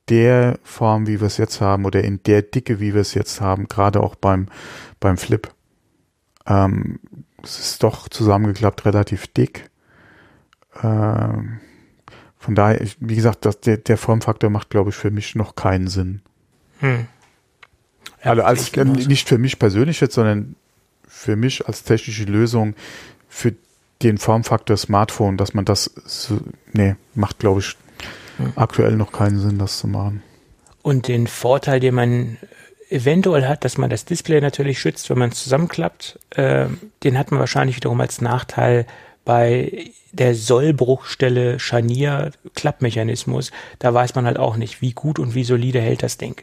der 0.08 0.58
Form, 0.64 1.06
wie 1.06 1.20
wir 1.20 1.28
es 1.28 1.36
jetzt 1.36 1.60
haben 1.60 1.84
oder 1.84 2.02
in 2.02 2.20
der 2.24 2.42
Dicke, 2.42 2.80
wie 2.80 2.92
wir 2.92 3.00
es 3.00 3.14
jetzt 3.14 3.40
haben, 3.40 3.68
gerade 3.68 4.00
auch 4.02 4.16
beim, 4.16 4.48
beim 4.98 5.16
Flip. 5.16 5.48
Ähm, 6.44 6.98
es 7.42 7.60
ist 7.60 7.82
doch 7.84 8.08
zusammengeklappt 8.08 8.84
relativ 8.84 9.28
dick. 9.28 9.70
Ähm, 10.82 11.60
von 12.44 12.54
daher, 12.54 12.80
ich, 12.80 12.96
wie 13.00 13.16
gesagt, 13.16 13.44
das, 13.44 13.60
der, 13.60 13.78
der 13.78 13.96
Formfaktor 13.96 14.50
macht, 14.50 14.70
glaube 14.70 14.90
ich, 14.90 14.96
für 14.96 15.10
mich 15.10 15.34
noch 15.34 15.56
keinen 15.56 15.88
Sinn. 15.88 16.20
Hm. 16.80 17.06
Ja, 18.22 18.30
also 18.30 18.42
als, 18.42 18.72
genauso. 18.72 19.08
nicht 19.08 19.28
für 19.28 19.38
mich 19.38 19.58
persönlich 19.58 20.00
jetzt, 20.00 20.14
sondern 20.14 20.56
für 21.08 21.36
mich 21.36 21.66
als 21.66 21.84
technische 21.84 22.24
Lösung 22.24 22.74
für 23.28 23.54
den 24.02 24.18
Formfaktor 24.18 24.76
Smartphone, 24.76 25.36
dass 25.36 25.54
man 25.54 25.64
das, 25.64 25.84
so, 26.04 26.40
nee, 26.72 26.96
macht, 27.14 27.38
glaube 27.38 27.60
ich, 27.60 27.76
Hm. 28.36 28.52
aktuell 28.56 28.96
noch 28.96 29.12
keinen 29.12 29.38
Sinn, 29.38 29.58
das 29.58 29.78
zu 29.78 29.86
machen. 29.86 30.22
Und 30.82 31.08
den 31.08 31.26
Vorteil, 31.26 31.80
den 31.80 31.94
man 31.94 32.36
eventuell 32.90 33.46
hat, 33.46 33.64
dass 33.64 33.78
man 33.78 33.90
das 33.90 34.04
Display 34.04 34.40
natürlich 34.40 34.78
schützt, 34.78 35.08
wenn 35.10 35.18
man 35.18 35.30
es 35.30 35.42
zusammenklappt, 35.42 36.18
äh, 36.30 36.66
den 37.02 37.18
hat 37.18 37.30
man 37.30 37.40
wahrscheinlich 37.40 37.76
wiederum 37.76 38.00
als 38.00 38.20
Nachteil 38.20 38.86
bei 39.24 39.90
der 40.12 40.34
Sollbruchstelle 40.34 41.58
Scharnier 41.58 42.32
Klappmechanismus. 42.54 43.50
Da 43.78 43.92
weiß 43.94 44.14
man 44.14 44.26
halt 44.26 44.38
auch 44.38 44.56
nicht, 44.56 44.82
wie 44.82 44.92
gut 44.92 45.18
und 45.18 45.34
wie 45.34 45.44
solide 45.44 45.80
hält 45.80 46.02
das 46.02 46.18
Ding. 46.18 46.42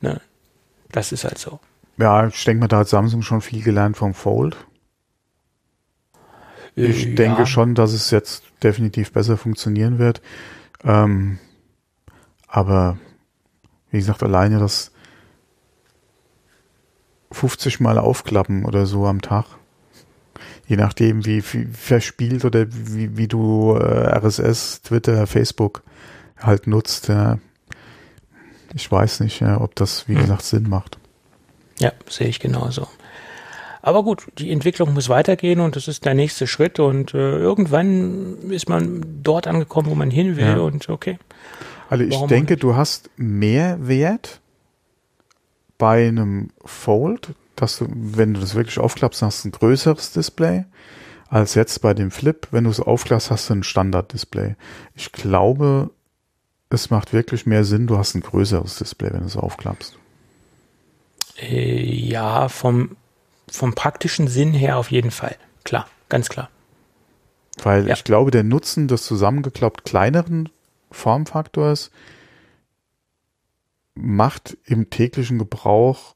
Ne? 0.00 0.20
Das 0.92 1.12
ist 1.12 1.24
halt 1.24 1.38
so. 1.38 1.60
Ja, 1.98 2.26
ich 2.28 2.44
denke 2.44 2.60
mal, 2.60 2.68
da 2.68 2.78
hat 2.78 2.88
Samsung 2.88 3.22
schon 3.22 3.40
viel 3.40 3.62
gelernt 3.62 3.96
vom 3.96 4.14
Fold. 4.14 4.56
Ich 6.74 7.06
Äh, 7.06 7.14
denke 7.14 7.40
ja. 7.40 7.46
schon, 7.46 7.74
dass 7.74 7.92
es 7.92 8.10
jetzt 8.10 8.44
definitiv 8.62 9.12
besser 9.12 9.36
funktionieren 9.36 9.98
wird. 9.98 10.20
Ähm, 10.84 11.38
aber 12.48 12.98
wie 13.90 13.98
gesagt, 13.98 14.22
alleine 14.22 14.58
das 14.58 14.92
50 17.32 17.80
Mal 17.80 17.98
aufklappen 17.98 18.64
oder 18.64 18.86
so 18.86 19.06
am 19.06 19.20
Tag. 19.22 19.46
Je 20.66 20.76
nachdem, 20.76 21.24
wie, 21.24 21.42
wie 21.52 21.66
verspielt 21.72 22.44
oder 22.44 22.66
wie, 22.70 23.16
wie 23.16 23.28
du 23.28 23.74
äh, 23.74 24.18
RSS, 24.18 24.82
Twitter, 24.82 25.26
Facebook 25.26 25.82
halt 26.38 26.66
nutzt. 26.66 27.08
Ja. 27.08 27.38
Ich 28.74 28.90
weiß 28.90 29.20
nicht, 29.20 29.40
ja, 29.40 29.60
ob 29.60 29.74
das, 29.76 30.08
wie 30.08 30.14
Hm. 30.14 30.22
gesagt, 30.22 30.42
Sinn 30.42 30.68
macht. 30.68 30.98
Ja, 31.78 31.92
sehe 32.08 32.26
ich 32.28 32.40
genauso. 32.40 32.88
Aber 33.82 34.02
gut, 34.02 34.26
die 34.38 34.50
Entwicklung 34.50 34.92
muss 34.94 35.08
weitergehen 35.08 35.60
und 35.60 35.76
das 35.76 35.86
ist 35.86 36.04
der 36.04 36.14
nächste 36.14 36.48
Schritt 36.48 36.80
und 36.80 37.14
äh, 37.14 37.38
irgendwann 37.38 38.50
ist 38.50 38.68
man 38.68 39.04
dort 39.22 39.46
angekommen, 39.46 39.88
wo 39.88 39.94
man 39.94 40.10
hin 40.10 40.36
will 40.36 40.44
Ja. 40.46 40.56
und 40.58 40.88
okay. 40.88 41.18
Also 41.88 42.02
ich 42.02 42.14
Warum 42.14 42.28
denke, 42.28 42.56
du 42.56 42.74
hast 42.74 43.10
mehr 43.16 43.86
Wert 43.86 44.40
bei 45.78 46.08
einem 46.08 46.50
Fold, 46.64 47.28
dass 47.56 47.78
du, 47.78 47.86
wenn 47.90 48.34
du 48.34 48.40
das 48.40 48.54
wirklich 48.54 48.78
aufklappst, 48.78 49.22
hast 49.22 49.44
du 49.44 49.48
ein 49.48 49.52
größeres 49.52 50.12
Display, 50.12 50.64
als 51.28 51.54
jetzt 51.54 51.80
bei 51.82 51.94
dem 51.94 52.10
Flip. 52.10 52.46
Wenn 52.50 52.64
du 52.64 52.70
es 52.70 52.80
aufklappst, 52.80 53.30
hast 53.30 53.50
du 53.50 53.54
ein 53.54 53.62
Standard-Display. 53.62 54.56
Ich 54.94 55.12
glaube, 55.12 55.90
es 56.70 56.90
macht 56.90 57.12
wirklich 57.12 57.46
mehr 57.46 57.64
Sinn, 57.64 57.86
du 57.86 57.98
hast 57.98 58.14
ein 58.14 58.20
größeres 58.22 58.76
Display, 58.78 59.12
wenn 59.12 59.20
du 59.20 59.26
es 59.26 59.36
aufklappst. 59.36 59.98
Äh, 61.38 61.84
ja, 61.84 62.48
vom, 62.48 62.96
vom 63.50 63.74
praktischen 63.74 64.28
Sinn 64.28 64.52
her 64.52 64.78
auf 64.78 64.90
jeden 64.90 65.10
Fall. 65.10 65.36
Klar, 65.64 65.86
ganz 66.08 66.28
klar. 66.28 66.48
Weil 67.62 67.88
Ja. 67.88 67.94
ich 67.94 68.04
glaube, 68.04 68.30
der 68.30 68.42
Nutzen 68.44 68.88
des 68.88 69.04
zusammengeklappt 69.04 69.84
kleineren 69.84 70.48
Formfaktors 70.90 71.90
macht 73.94 74.56
im 74.64 74.90
täglichen 74.90 75.38
Gebrauch 75.38 76.15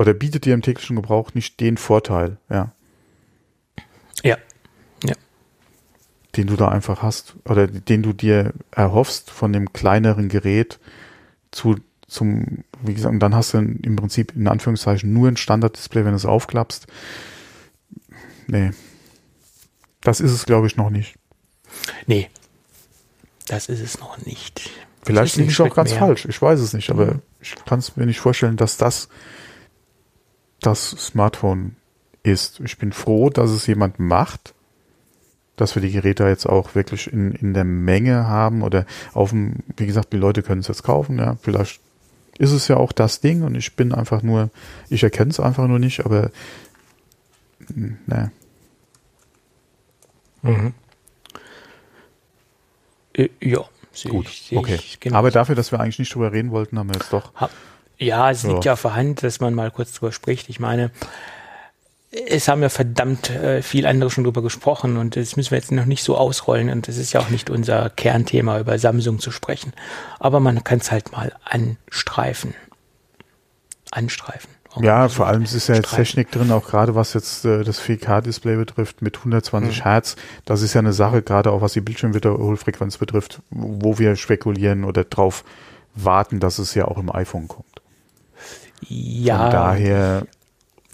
oder 0.00 0.14
bietet 0.14 0.46
dir 0.46 0.54
im 0.54 0.62
täglichen 0.62 0.96
Gebrauch 0.96 1.34
nicht 1.34 1.60
den 1.60 1.76
Vorteil, 1.76 2.38
ja, 2.48 2.72
Ja, 4.24 4.36
den 6.36 6.46
du 6.46 6.56
da 6.56 6.68
einfach 6.68 7.02
hast 7.02 7.34
oder 7.44 7.66
den 7.66 8.02
du 8.02 8.12
dir 8.12 8.54
erhoffst 8.70 9.30
von 9.30 9.52
dem 9.52 9.72
kleineren 9.72 10.28
Gerät 10.28 10.78
zu 11.50 11.76
zum, 12.06 12.64
wie 12.82 12.94
gesagt, 12.94 13.12
und 13.12 13.20
dann 13.20 13.34
hast 13.36 13.52
du 13.54 13.58
im 13.58 13.94
Prinzip 13.96 14.34
in 14.34 14.48
Anführungszeichen 14.48 15.12
nur 15.12 15.28
ein 15.28 15.36
Standarddisplay, 15.36 16.04
wenn 16.04 16.10
du 16.12 16.16
es 16.16 16.24
aufklappst. 16.26 16.86
Nee. 18.48 18.70
Das 20.00 20.20
ist 20.20 20.32
es, 20.32 20.44
glaube 20.46 20.66
ich, 20.66 20.76
noch 20.76 20.90
nicht. 20.90 21.16
nee, 22.06 22.28
das 23.46 23.68
ist 23.68 23.80
es 23.80 23.98
noch 24.00 24.18
nicht. 24.24 24.70
Vielleicht 25.02 25.36
liege 25.36 25.50
ich 25.50 25.60
auch 25.60 25.74
ganz 25.74 25.90
mehr. 25.90 25.98
falsch. 26.00 26.24
Ich 26.24 26.40
weiß 26.40 26.58
es 26.60 26.72
nicht, 26.72 26.90
aber 26.90 27.14
Mhm. 27.14 27.22
ich 27.40 27.54
kann 27.64 27.78
es 27.80 27.96
mir 27.96 28.06
nicht 28.06 28.20
vorstellen, 28.20 28.56
dass 28.56 28.76
das 28.76 29.08
das 30.60 30.90
Smartphone 30.90 31.76
ist. 32.22 32.60
Ich 32.60 32.78
bin 32.78 32.92
froh, 32.92 33.30
dass 33.30 33.50
es 33.50 33.66
jemand 33.66 33.98
macht, 33.98 34.54
dass 35.56 35.74
wir 35.74 35.82
die 35.82 35.92
Geräte 35.92 36.24
jetzt 36.24 36.46
auch 36.46 36.74
wirklich 36.74 37.12
in, 37.12 37.32
in 37.32 37.54
der 37.54 37.64
Menge 37.64 38.26
haben 38.26 38.62
oder 38.62 38.86
auf 39.12 39.30
dem, 39.30 39.56
wie 39.76 39.86
gesagt, 39.86 40.12
die 40.12 40.18
Leute 40.18 40.42
können 40.42 40.60
es 40.60 40.68
jetzt 40.68 40.82
kaufen, 40.82 41.18
ja, 41.18 41.36
vielleicht 41.40 41.80
ist 42.38 42.52
es 42.52 42.68
ja 42.68 42.76
auch 42.76 42.92
das 42.92 43.20
Ding 43.20 43.42
und 43.42 43.54
ich 43.54 43.76
bin 43.76 43.92
einfach 43.92 44.22
nur, 44.22 44.50
ich 44.88 45.02
erkenne 45.02 45.30
es 45.30 45.40
einfach 45.40 45.66
nur 45.66 45.78
nicht, 45.78 46.06
aber 46.06 46.30
ne, 47.68 48.32
Mhm. 50.42 50.72
Äh, 53.12 53.28
ja, 53.40 53.64
sehe 53.92 54.10
gut, 54.10 54.28
ich, 54.28 54.42
sehe 54.42 54.58
okay. 54.58 54.74
ich 54.76 55.00
genau. 55.00 55.16
Aber 55.16 55.30
dafür, 55.30 55.54
dass 55.54 55.72
wir 55.72 55.80
eigentlich 55.80 55.98
nicht 55.98 56.14
drüber 56.14 56.32
reden 56.32 56.50
wollten, 56.50 56.78
haben 56.78 56.88
wir 56.88 56.94
jetzt 56.94 57.12
doch. 57.12 57.32
Ja, 58.00 58.30
es 58.30 58.42
liegt 58.44 58.64
Ja. 58.64 58.72
auf 58.72 58.82
der 58.82 58.94
Hand, 58.94 59.22
dass 59.22 59.40
man 59.40 59.54
mal 59.54 59.70
kurz 59.70 59.92
drüber 59.92 60.10
spricht. 60.10 60.48
Ich 60.48 60.58
meine, 60.58 60.90
es 62.28 62.48
haben 62.48 62.62
ja 62.62 62.70
verdammt 62.70 63.30
äh, 63.30 63.62
viel 63.62 63.86
andere 63.86 64.10
schon 64.10 64.24
drüber 64.24 64.42
gesprochen 64.42 64.96
und 64.96 65.14
das 65.16 65.36
müssen 65.36 65.50
wir 65.52 65.58
jetzt 65.58 65.70
noch 65.70 65.84
nicht 65.84 66.02
so 66.02 66.16
ausrollen 66.16 66.70
und 66.70 66.88
das 66.88 66.96
ist 66.96 67.12
ja 67.12 67.20
auch 67.20 67.28
nicht 67.28 67.50
unser 67.50 67.90
Kernthema, 67.90 68.58
über 68.58 68.78
Samsung 68.78 69.20
zu 69.20 69.30
sprechen. 69.30 69.74
Aber 70.18 70.40
man 70.40 70.64
kann 70.64 70.78
es 70.78 70.90
halt 70.90 71.12
mal 71.12 71.32
anstreifen. 71.44 72.54
Anstreifen. 73.90 74.50
Ja, 74.80 75.08
vor 75.08 75.26
allem 75.26 75.42
es 75.42 75.52
ist 75.52 75.68
ja 75.68 75.74
jetzt? 75.74 75.94
Technik 75.94 76.30
drin, 76.30 76.52
auch 76.52 76.64
gerade 76.64 76.94
was 76.94 77.12
jetzt 77.12 77.44
äh, 77.44 77.64
das 77.64 77.80
4K-Display 77.80 78.54
betrifft 78.56 79.02
mit 79.02 79.16
120 79.18 79.80
Mhm. 79.80 79.82
Hertz. 79.82 80.14
Das 80.44 80.62
ist 80.62 80.74
ja 80.74 80.78
eine 80.78 80.92
Sache, 80.92 81.22
gerade 81.22 81.50
auch 81.50 81.60
was 81.60 81.72
die 81.72 81.80
Bildschirmwiederholfrequenz 81.80 82.96
betrifft, 82.98 83.40
wo 83.50 83.98
wir 83.98 84.14
spekulieren 84.14 84.84
oder 84.84 85.02
drauf 85.04 85.44
warten, 85.96 86.38
dass 86.38 86.60
es 86.60 86.74
ja 86.74 86.84
auch 86.86 86.98
im 86.98 87.12
iPhone 87.12 87.48
kommt. 87.48 87.66
Ja, 88.88 89.42
Von 89.42 89.50
daher, 89.50 90.26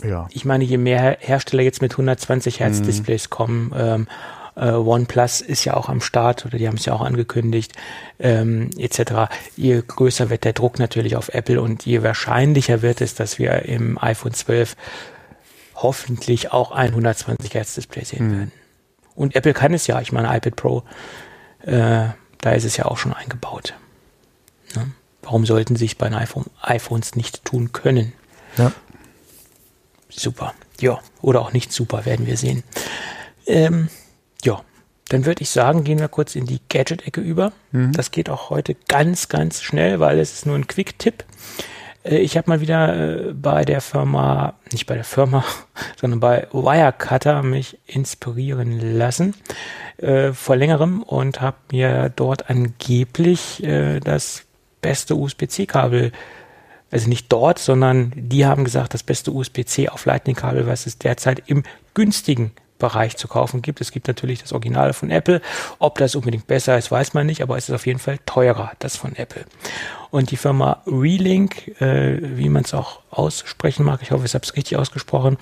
ja. 0.04 0.28
ich 0.30 0.44
meine, 0.44 0.64
je 0.64 0.76
mehr 0.78 1.00
Her- 1.00 1.18
Hersteller 1.20 1.62
jetzt 1.62 1.82
mit 1.82 1.92
120 1.92 2.60
Hertz 2.60 2.80
Mhm. 2.80 2.84
Displays 2.84 3.30
kommen, 3.30 3.72
ähm, 3.76 4.08
äh, 4.56 4.70
OnePlus 4.72 5.42
ist 5.42 5.64
ja 5.66 5.74
auch 5.74 5.88
am 5.90 6.00
Start 6.00 6.46
oder 6.46 6.56
die 6.58 6.66
haben 6.66 6.76
es 6.76 6.86
ja 6.86 6.94
auch 6.94 7.02
angekündigt, 7.02 7.72
ähm, 8.18 8.70
etc. 8.78 9.28
Je 9.56 9.82
größer 9.86 10.30
wird 10.30 10.44
der 10.44 10.54
Druck 10.54 10.78
natürlich 10.78 11.14
auf 11.16 11.28
Apple 11.28 11.60
und 11.60 11.84
je 11.84 12.02
wahrscheinlicher 12.02 12.80
wird 12.82 13.00
es, 13.02 13.14
dass 13.14 13.38
wir 13.38 13.62
im 13.66 13.98
iPhone 14.02 14.32
12 14.32 14.74
hoffentlich 15.74 16.52
auch 16.52 16.72
ein 16.72 16.90
120 16.94 17.52
Hertz 17.54 17.74
Display 17.74 18.04
sehen 18.04 18.28
Mhm. 18.28 18.32
werden. 18.38 18.52
Und 19.14 19.34
Apple 19.36 19.52
kann 19.54 19.74
es 19.74 19.86
ja, 19.86 20.00
ich 20.00 20.12
meine 20.12 20.34
iPad 20.34 20.56
Pro, 20.56 20.82
äh, 21.62 22.06
da 22.40 22.50
ist 22.52 22.64
es 22.64 22.76
ja 22.76 22.86
auch 22.86 22.96
schon 22.98 23.12
eingebaut. 23.12 23.74
Ne? 24.74 24.90
Warum 25.26 25.44
sollten 25.44 25.74
sie 25.74 25.86
es 25.86 25.96
bei 25.96 26.08
den 26.08 26.14
iPhone, 26.14 26.46
iPhones 26.62 27.16
nicht 27.16 27.44
tun 27.44 27.72
können? 27.72 28.12
ja. 28.56 28.70
Super. 30.08 30.54
Ja, 30.80 31.00
oder 31.20 31.40
auch 31.42 31.52
nicht 31.52 31.72
super, 31.72 32.06
werden 32.06 32.26
wir 32.26 32.36
sehen. 32.36 32.62
Ähm, 33.46 33.88
ja, 34.44 34.62
dann 35.08 35.26
würde 35.26 35.42
ich 35.42 35.50
sagen, 35.50 35.82
gehen 35.84 35.98
wir 35.98 36.08
kurz 36.08 36.36
in 36.36 36.46
die 36.46 36.60
Gadget-Ecke 36.68 37.20
über. 37.20 37.52
Das 37.92 38.12
geht 38.12 38.30
auch 38.30 38.48
heute 38.50 38.76
ganz, 38.88 39.28
ganz 39.28 39.62
schnell, 39.62 39.98
weil 40.00 40.18
es 40.20 40.32
ist 40.32 40.46
nur 40.46 40.54
ein 40.54 40.66
Quick-Tipp. 40.68 41.24
Äh, 42.04 42.18
Ich 42.18 42.36
habe 42.36 42.48
mal 42.48 42.60
wieder 42.60 43.28
äh, 43.28 43.32
bei 43.34 43.64
der 43.64 43.80
Firma, 43.80 44.54
nicht 44.72 44.86
bei 44.86 44.94
der 44.94 45.04
Firma, 45.04 45.44
sondern 46.00 46.20
bei 46.20 46.46
Wirecutter 46.52 47.42
mich 47.42 47.78
inspirieren 47.86 48.96
lassen 48.96 49.34
äh, 49.98 50.32
vor 50.32 50.56
längerem 50.56 51.02
und 51.02 51.40
habe 51.40 51.56
mir 51.72 52.10
dort 52.14 52.48
angeblich 52.48 53.62
äh, 53.64 54.00
das 54.00 54.45
beste 54.86 55.16
USB-C-Kabel 55.16 56.12
also 56.92 57.08
nicht 57.08 57.32
dort, 57.32 57.58
sondern 57.58 58.12
die 58.14 58.46
haben 58.46 58.62
gesagt, 58.62 58.94
das 58.94 59.02
beste 59.02 59.32
USB-C 59.32 59.88
auf 59.88 60.06
Lightning-Kabel, 60.06 60.68
was 60.68 60.86
es 60.86 60.98
derzeit 60.98 61.42
im 61.46 61.64
günstigen 61.94 62.52
Bereich 62.78 63.16
zu 63.16 63.28
kaufen 63.28 63.62
gibt. 63.62 63.80
Es 63.80 63.90
gibt 63.90 64.08
natürlich 64.08 64.42
das 64.42 64.52
Original 64.52 64.92
von 64.92 65.10
Apple. 65.10 65.40
Ob 65.78 65.98
das 65.98 66.14
unbedingt 66.14 66.46
besser 66.46 66.76
ist, 66.76 66.90
weiß 66.90 67.14
man 67.14 67.26
nicht, 67.26 67.42
aber 67.42 67.56
es 67.56 67.68
ist 67.68 67.74
auf 67.74 67.86
jeden 67.86 67.98
Fall 67.98 68.18
teurer, 68.26 68.72
das 68.78 68.96
von 68.96 69.16
Apple. 69.16 69.44
Und 70.10 70.30
die 70.30 70.36
Firma 70.36 70.82
Relink, 70.86 71.80
äh, 71.80 72.18
wie 72.20 72.48
man 72.48 72.64
es 72.64 72.74
auch 72.74 73.00
aussprechen 73.10 73.84
mag, 73.84 74.00
ich 74.02 74.12
hoffe, 74.12 74.24
ich 74.24 74.34
habe 74.34 74.44
es 74.44 74.56
richtig 74.56 74.76
ausgesprochen, 74.76 75.36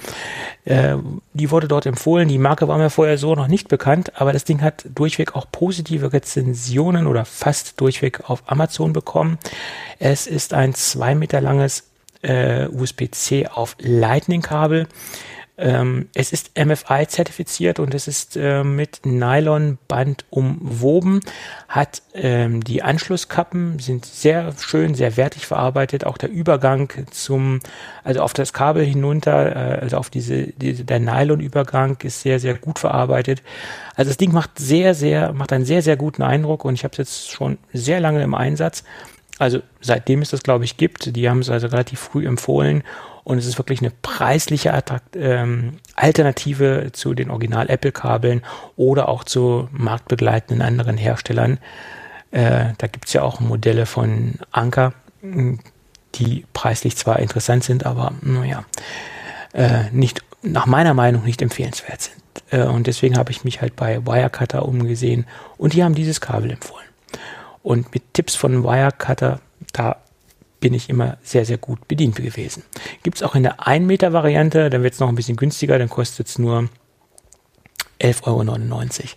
äh, 0.65 0.97
die 1.33 1.51
wurde 1.51 1.69
dort 1.69 1.87
empfohlen. 1.87 2.29
Die 2.29 2.39
Marke 2.39 2.67
war 2.69 2.79
mir 2.79 2.91
vorher 2.91 3.19
so 3.19 3.35
noch 3.35 3.49
nicht 3.49 3.69
bekannt, 3.69 4.21
aber 4.21 4.33
das 4.33 4.45
Ding 4.45 4.63
hat 4.63 4.87
durchweg 4.95 5.37
auch 5.37 5.47
positive 5.51 6.13
Rezensionen 6.13 7.07
oder 7.07 7.25
fast 7.25 7.81
durchweg 7.81 8.29
auf 8.29 8.43
Amazon 8.47 8.93
bekommen. 8.93 9.39
Es 9.99 10.27
ist 10.27 10.55
ein 10.55 10.75
zwei 10.75 11.15
Meter 11.15 11.41
langes 11.41 11.85
äh, 12.23 12.67
USB-C 12.69 13.49
auf 13.49 13.77
Lightning-Kabel 13.79 14.89
ähm, 15.57 16.09
es 16.15 16.33
ist 16.33 16.51
MFI 16.59 17.07
zertifiziert 17.07 17.79
und 17.79 17.95
es 17.95 18.09
ist 18.09 18.37
äh, 18.37 18.65
mit 18.65 19.07
Nylonband 19.07 20.25
umwoben, 20.29 21.21
hat 21.69 22.03
ähm, 22.13 22.65
die 22.65 22.83
Anschlusskappen, 22.83 23.79
sind 23.79 24.05
sehr 24.05 24.53
schön, 24.59 24.97
sehr 24.97 25.17
wertig 25.17 25.47
verarbeitet. 25.47 26.07
Auch 26.07 26.19
der 26.19 26.31
Übergang 26.31 26.91
zum, 27.13 27.61
also 28.03 28.23
auf 28.23 28.33
das 28.33 28.53
Kabel 28.53 28.85
hinunter, 28.85 29.55
äh, 29.55 29.81
also 29.81 29.99
auf 29.99 30.11
diese, 30.11 30.49
diese 30.49 30.85
der 30.85 30.99
Nylonübergang 30.99 31.99
ist 32.03 32.23
sehr, 32.23 32.41
sehr 32.41 32.55
gut 32.55 32.81
verarbeitet. 32.81 33.41
Also 33.95 34.11
das 34.11 34.17
Ding 34.17 34.33
macht 34.33 34.59
sehr, 34.59 34.95
sehr, 34.95 35.33
macht 35.33 35.53
einen 35.53 35.65
sehr, 35.65 35.83
sehr 35.83 35.97
guten 35.97 36.23
Eindruck 36.23 36.65
und 36.65 36.75
ich 36.75 36.83
habe 36.83 36.93
es 36.93 36.99
jetzt 36.99 37.31
schon 37.31 37.59
sehr 37.73 38.01
lange 38.01 38.25
im 38.25 38.35
Einsatz. 38.35 38.83
Also 39.39 39.61
seitdem 39.81 40.23
es 40.23 40.31
das, 40.31 40.43
glaube 40.43 40.65
ich, 40.65 40.77
gibt. 40.77 41.15
Die 41.15 41.29
haben 41.29 41.41
es 41.41 41.51
also 41.51 41.69
relativ 41.69 42.01
früh 42.01 42.27
empfohlen 42.27 42.83
und 43.25 43.39
es 43.39 43.47
ist 43.47 43.59
wirklich 43.59 43.81
eine 43.81 43.91
preisliche 43.91 44.73
Attrakt 44.75 45.17
ähm, 45.17 45.79
Alternative 45.97 46.91
zu 46.93 47.15
den 47.15 47.31
Original-Apple-Kabeln 47.31 48.43
oder 48.77 49.09
auch 49.09 49.25
zu 49.25 49.69
marktbegleitenden 49.73 50.63
anderen 50.63 50.99
Herstellern. 50.99 51.59
Äh, 52.31 52.75
da 52.79 52.87
gibt 52.87 53.07
es 53.07 53.15
ja 53.15 53.23
auch 53.23 53.41
Modelle 53.41 53.87
von 53.87 54.35
Anker, 54.53 54.93
die 56.15 56.45
preislich 56.53 56.97
zwar 56.97 57.19
interessant 57.19 57.65
sind, 57.65 57.87
aber 57.87 58.13
naja, 58.21 58.65
äh, 59.55 59.85
nicht, 59.91 60.23
nach 60.43 60.67
meiner 60.67 60.95
Meinung 60.95 61.25
nicht 61.25 61.41
empfehlenswert 61.41 62.03
sind. 62.03 62.23
Äh, 62.51 62.67
und 62.67 62.87
deswegen 62.87 63.17
habe 63.17 63.31
ich 63.31 63.45
mich 63.45 63.63
halt 63.63 63.75
bei 63.75 64.05
Wirecutter 64.05 64.67
umgesehen 64.67 65.27
und 65.57 65.73
die 65.73 65.83
haben 65.83 65.95
dieses 65.95 66.21
Kabel 66.21 66.51
empfohlen. 66.51 66.85
Und 67.63 67.95
mit 67.95 68.13
Tipps 68.13 68.35
von 68.35 68.63
Wirecutter, 68.63 69.41
da 69.73 69.97
bin 70.65 70.73
ich 70.73 70.89
immer 70.89 71.19
sehr, 71.23 71.45
sehr 71.45 71.59
gut 71.59 71.87
bedient 71.89 72.17
gewesen. 72.17 72.63
Gibt 73.03 73.19
es 73.19 73.23
auch 73.23 73.35
in 73.35 73.43
der 73.43 73.67
1 73.69 73.85
Meter 73.85 74.15
Variante, 74.15 74.71
dann 74.71 74.83
wird 74.83 74.95
es 74.95 75.01
noch 75.01 75.11
ein 75.11 75.15
bisschen 75.15 75.37
günstiger, 75.37 75.79
dann 75.79 75.91
kostet 75.91 76.27
es 76.27 76.39
nur 76.39 76.71
11,99 78.01 78.25
Euro. 78.25 79.11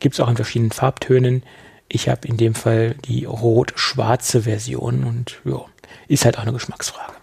Gibt 0.00 0.14
es 0.14 0.20
auch 0.20 0.28
in 0.28 0.36
verschiedenen 0.36 0.70
Farbtönen. 0.70 1.44
Ich 1.88 2.10
habe 2.10 2.28
in 2.28 2.36
dem 2.36 2.54
Fall 2.54 2.94
die 3.06 3.24
rot-schwarze 3.24 4.42
Version 4.42 5.04
und 5.04 5.40
ja, 5.46 5.64
ist 6.08 6.26
halt 6.26 6.36
auch 6.36 6.42
eine 6.42 6.52
Geschmacksfrage. 6.52 7.14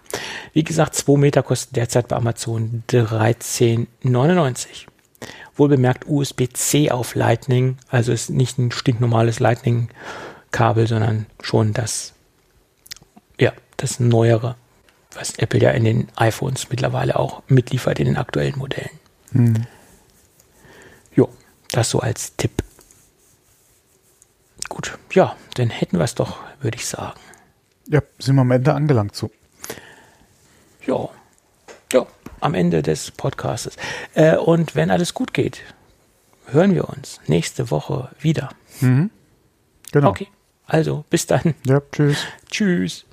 Wie 0.53 0.63
gesagt, 0.63 0.95
2 0.95 1.17
Meter 1.17 1.43
kosten 1.43 1.75
derzeit 1.75 2.07
bei 2.07 2.15
Amazon 2.15 2.83
13,99. 2.89 4.87
Wohlbemerkt 5.55 6.07
USB-C 6.07 6.89
auf 6.89 7.13
Lightning, 7.13 7.77
also 7.87 8.11
ist 8.11 8.31
nicht 8.31 8.57
ein 8.57 8.71
stinknormales 8.71 9.39
Lightning-Kabel, 9.39 10.87
sondern 10.87 11.27
schon 11.39 11.73
das 11.73 12.15
ja, 13.39 13.53
das 13.77 13.99
Neuere, 13.99 14.55
was 15.13 15.35
Apple 15.37 15.59
ja 15.59 15.71
in 15.71 15.85
den 15.85 16.07
iPhones 16.15 16.69
mittlerweile 16.69 17.17
auch 17.17 17.41
mitliefert 17.47 17.99
in 17.99 18.05
den 18.05 18.17
aktuellen 18.17 18.57
Modellen. 18.57 18.91
Hm. 19.31 19.65
Jo, 21.15 21.29
das 21.71 21.89
so 21.89 21.99
als 21.99 22.35
Tipp. 22.35 22.63
Gut, 24.67 24.97
ja, 25.13 25.35
dann 25.55 25.69
hätten 25.69 25.97
wir 25.97 26.03
es 26.03 26.15
doch, 26.15 26.39
würde 26.61 26.77
ich 26.77 26.85
sagen. 26.85 27.19
Ja, 27.87 28.01
sind 28.19 28.35
wir 28.35 28.41
am 28.41 28.51
Ende 28.51 28.73
angelangt 28.73 29.15
so. 29.15 29.31
Ja, 30.85 31.09
ja, 31.91 32.05
am 32.39 32.53
Ende 32.53 32.83
des 32.83 33.11
Podcastes. 33.11 33.77
Äh, 34.13 34.37
und 34.37 34.75
wenn 34.75 34.91
alles 34.91 35.13
gut 35.13 35.33
geht, 35.33 35.61
hören 36.47 36.75
wir 36.75 36.89
uns 36.89 37.19
nächste 37.27 37.71
Woche 37.71 38.09
wieder. 38.19 38.49
Mhm. 38.81 39.09
Genau. 39.91 40.09
Okay, 40.09 40.27
also 40.65 41.03
bis 41.09 41.25
dann. 41.25 41.55
Ja, 41.65 41.81
tschüss. 41.91 42.25
Tschüss. 42.49 43.05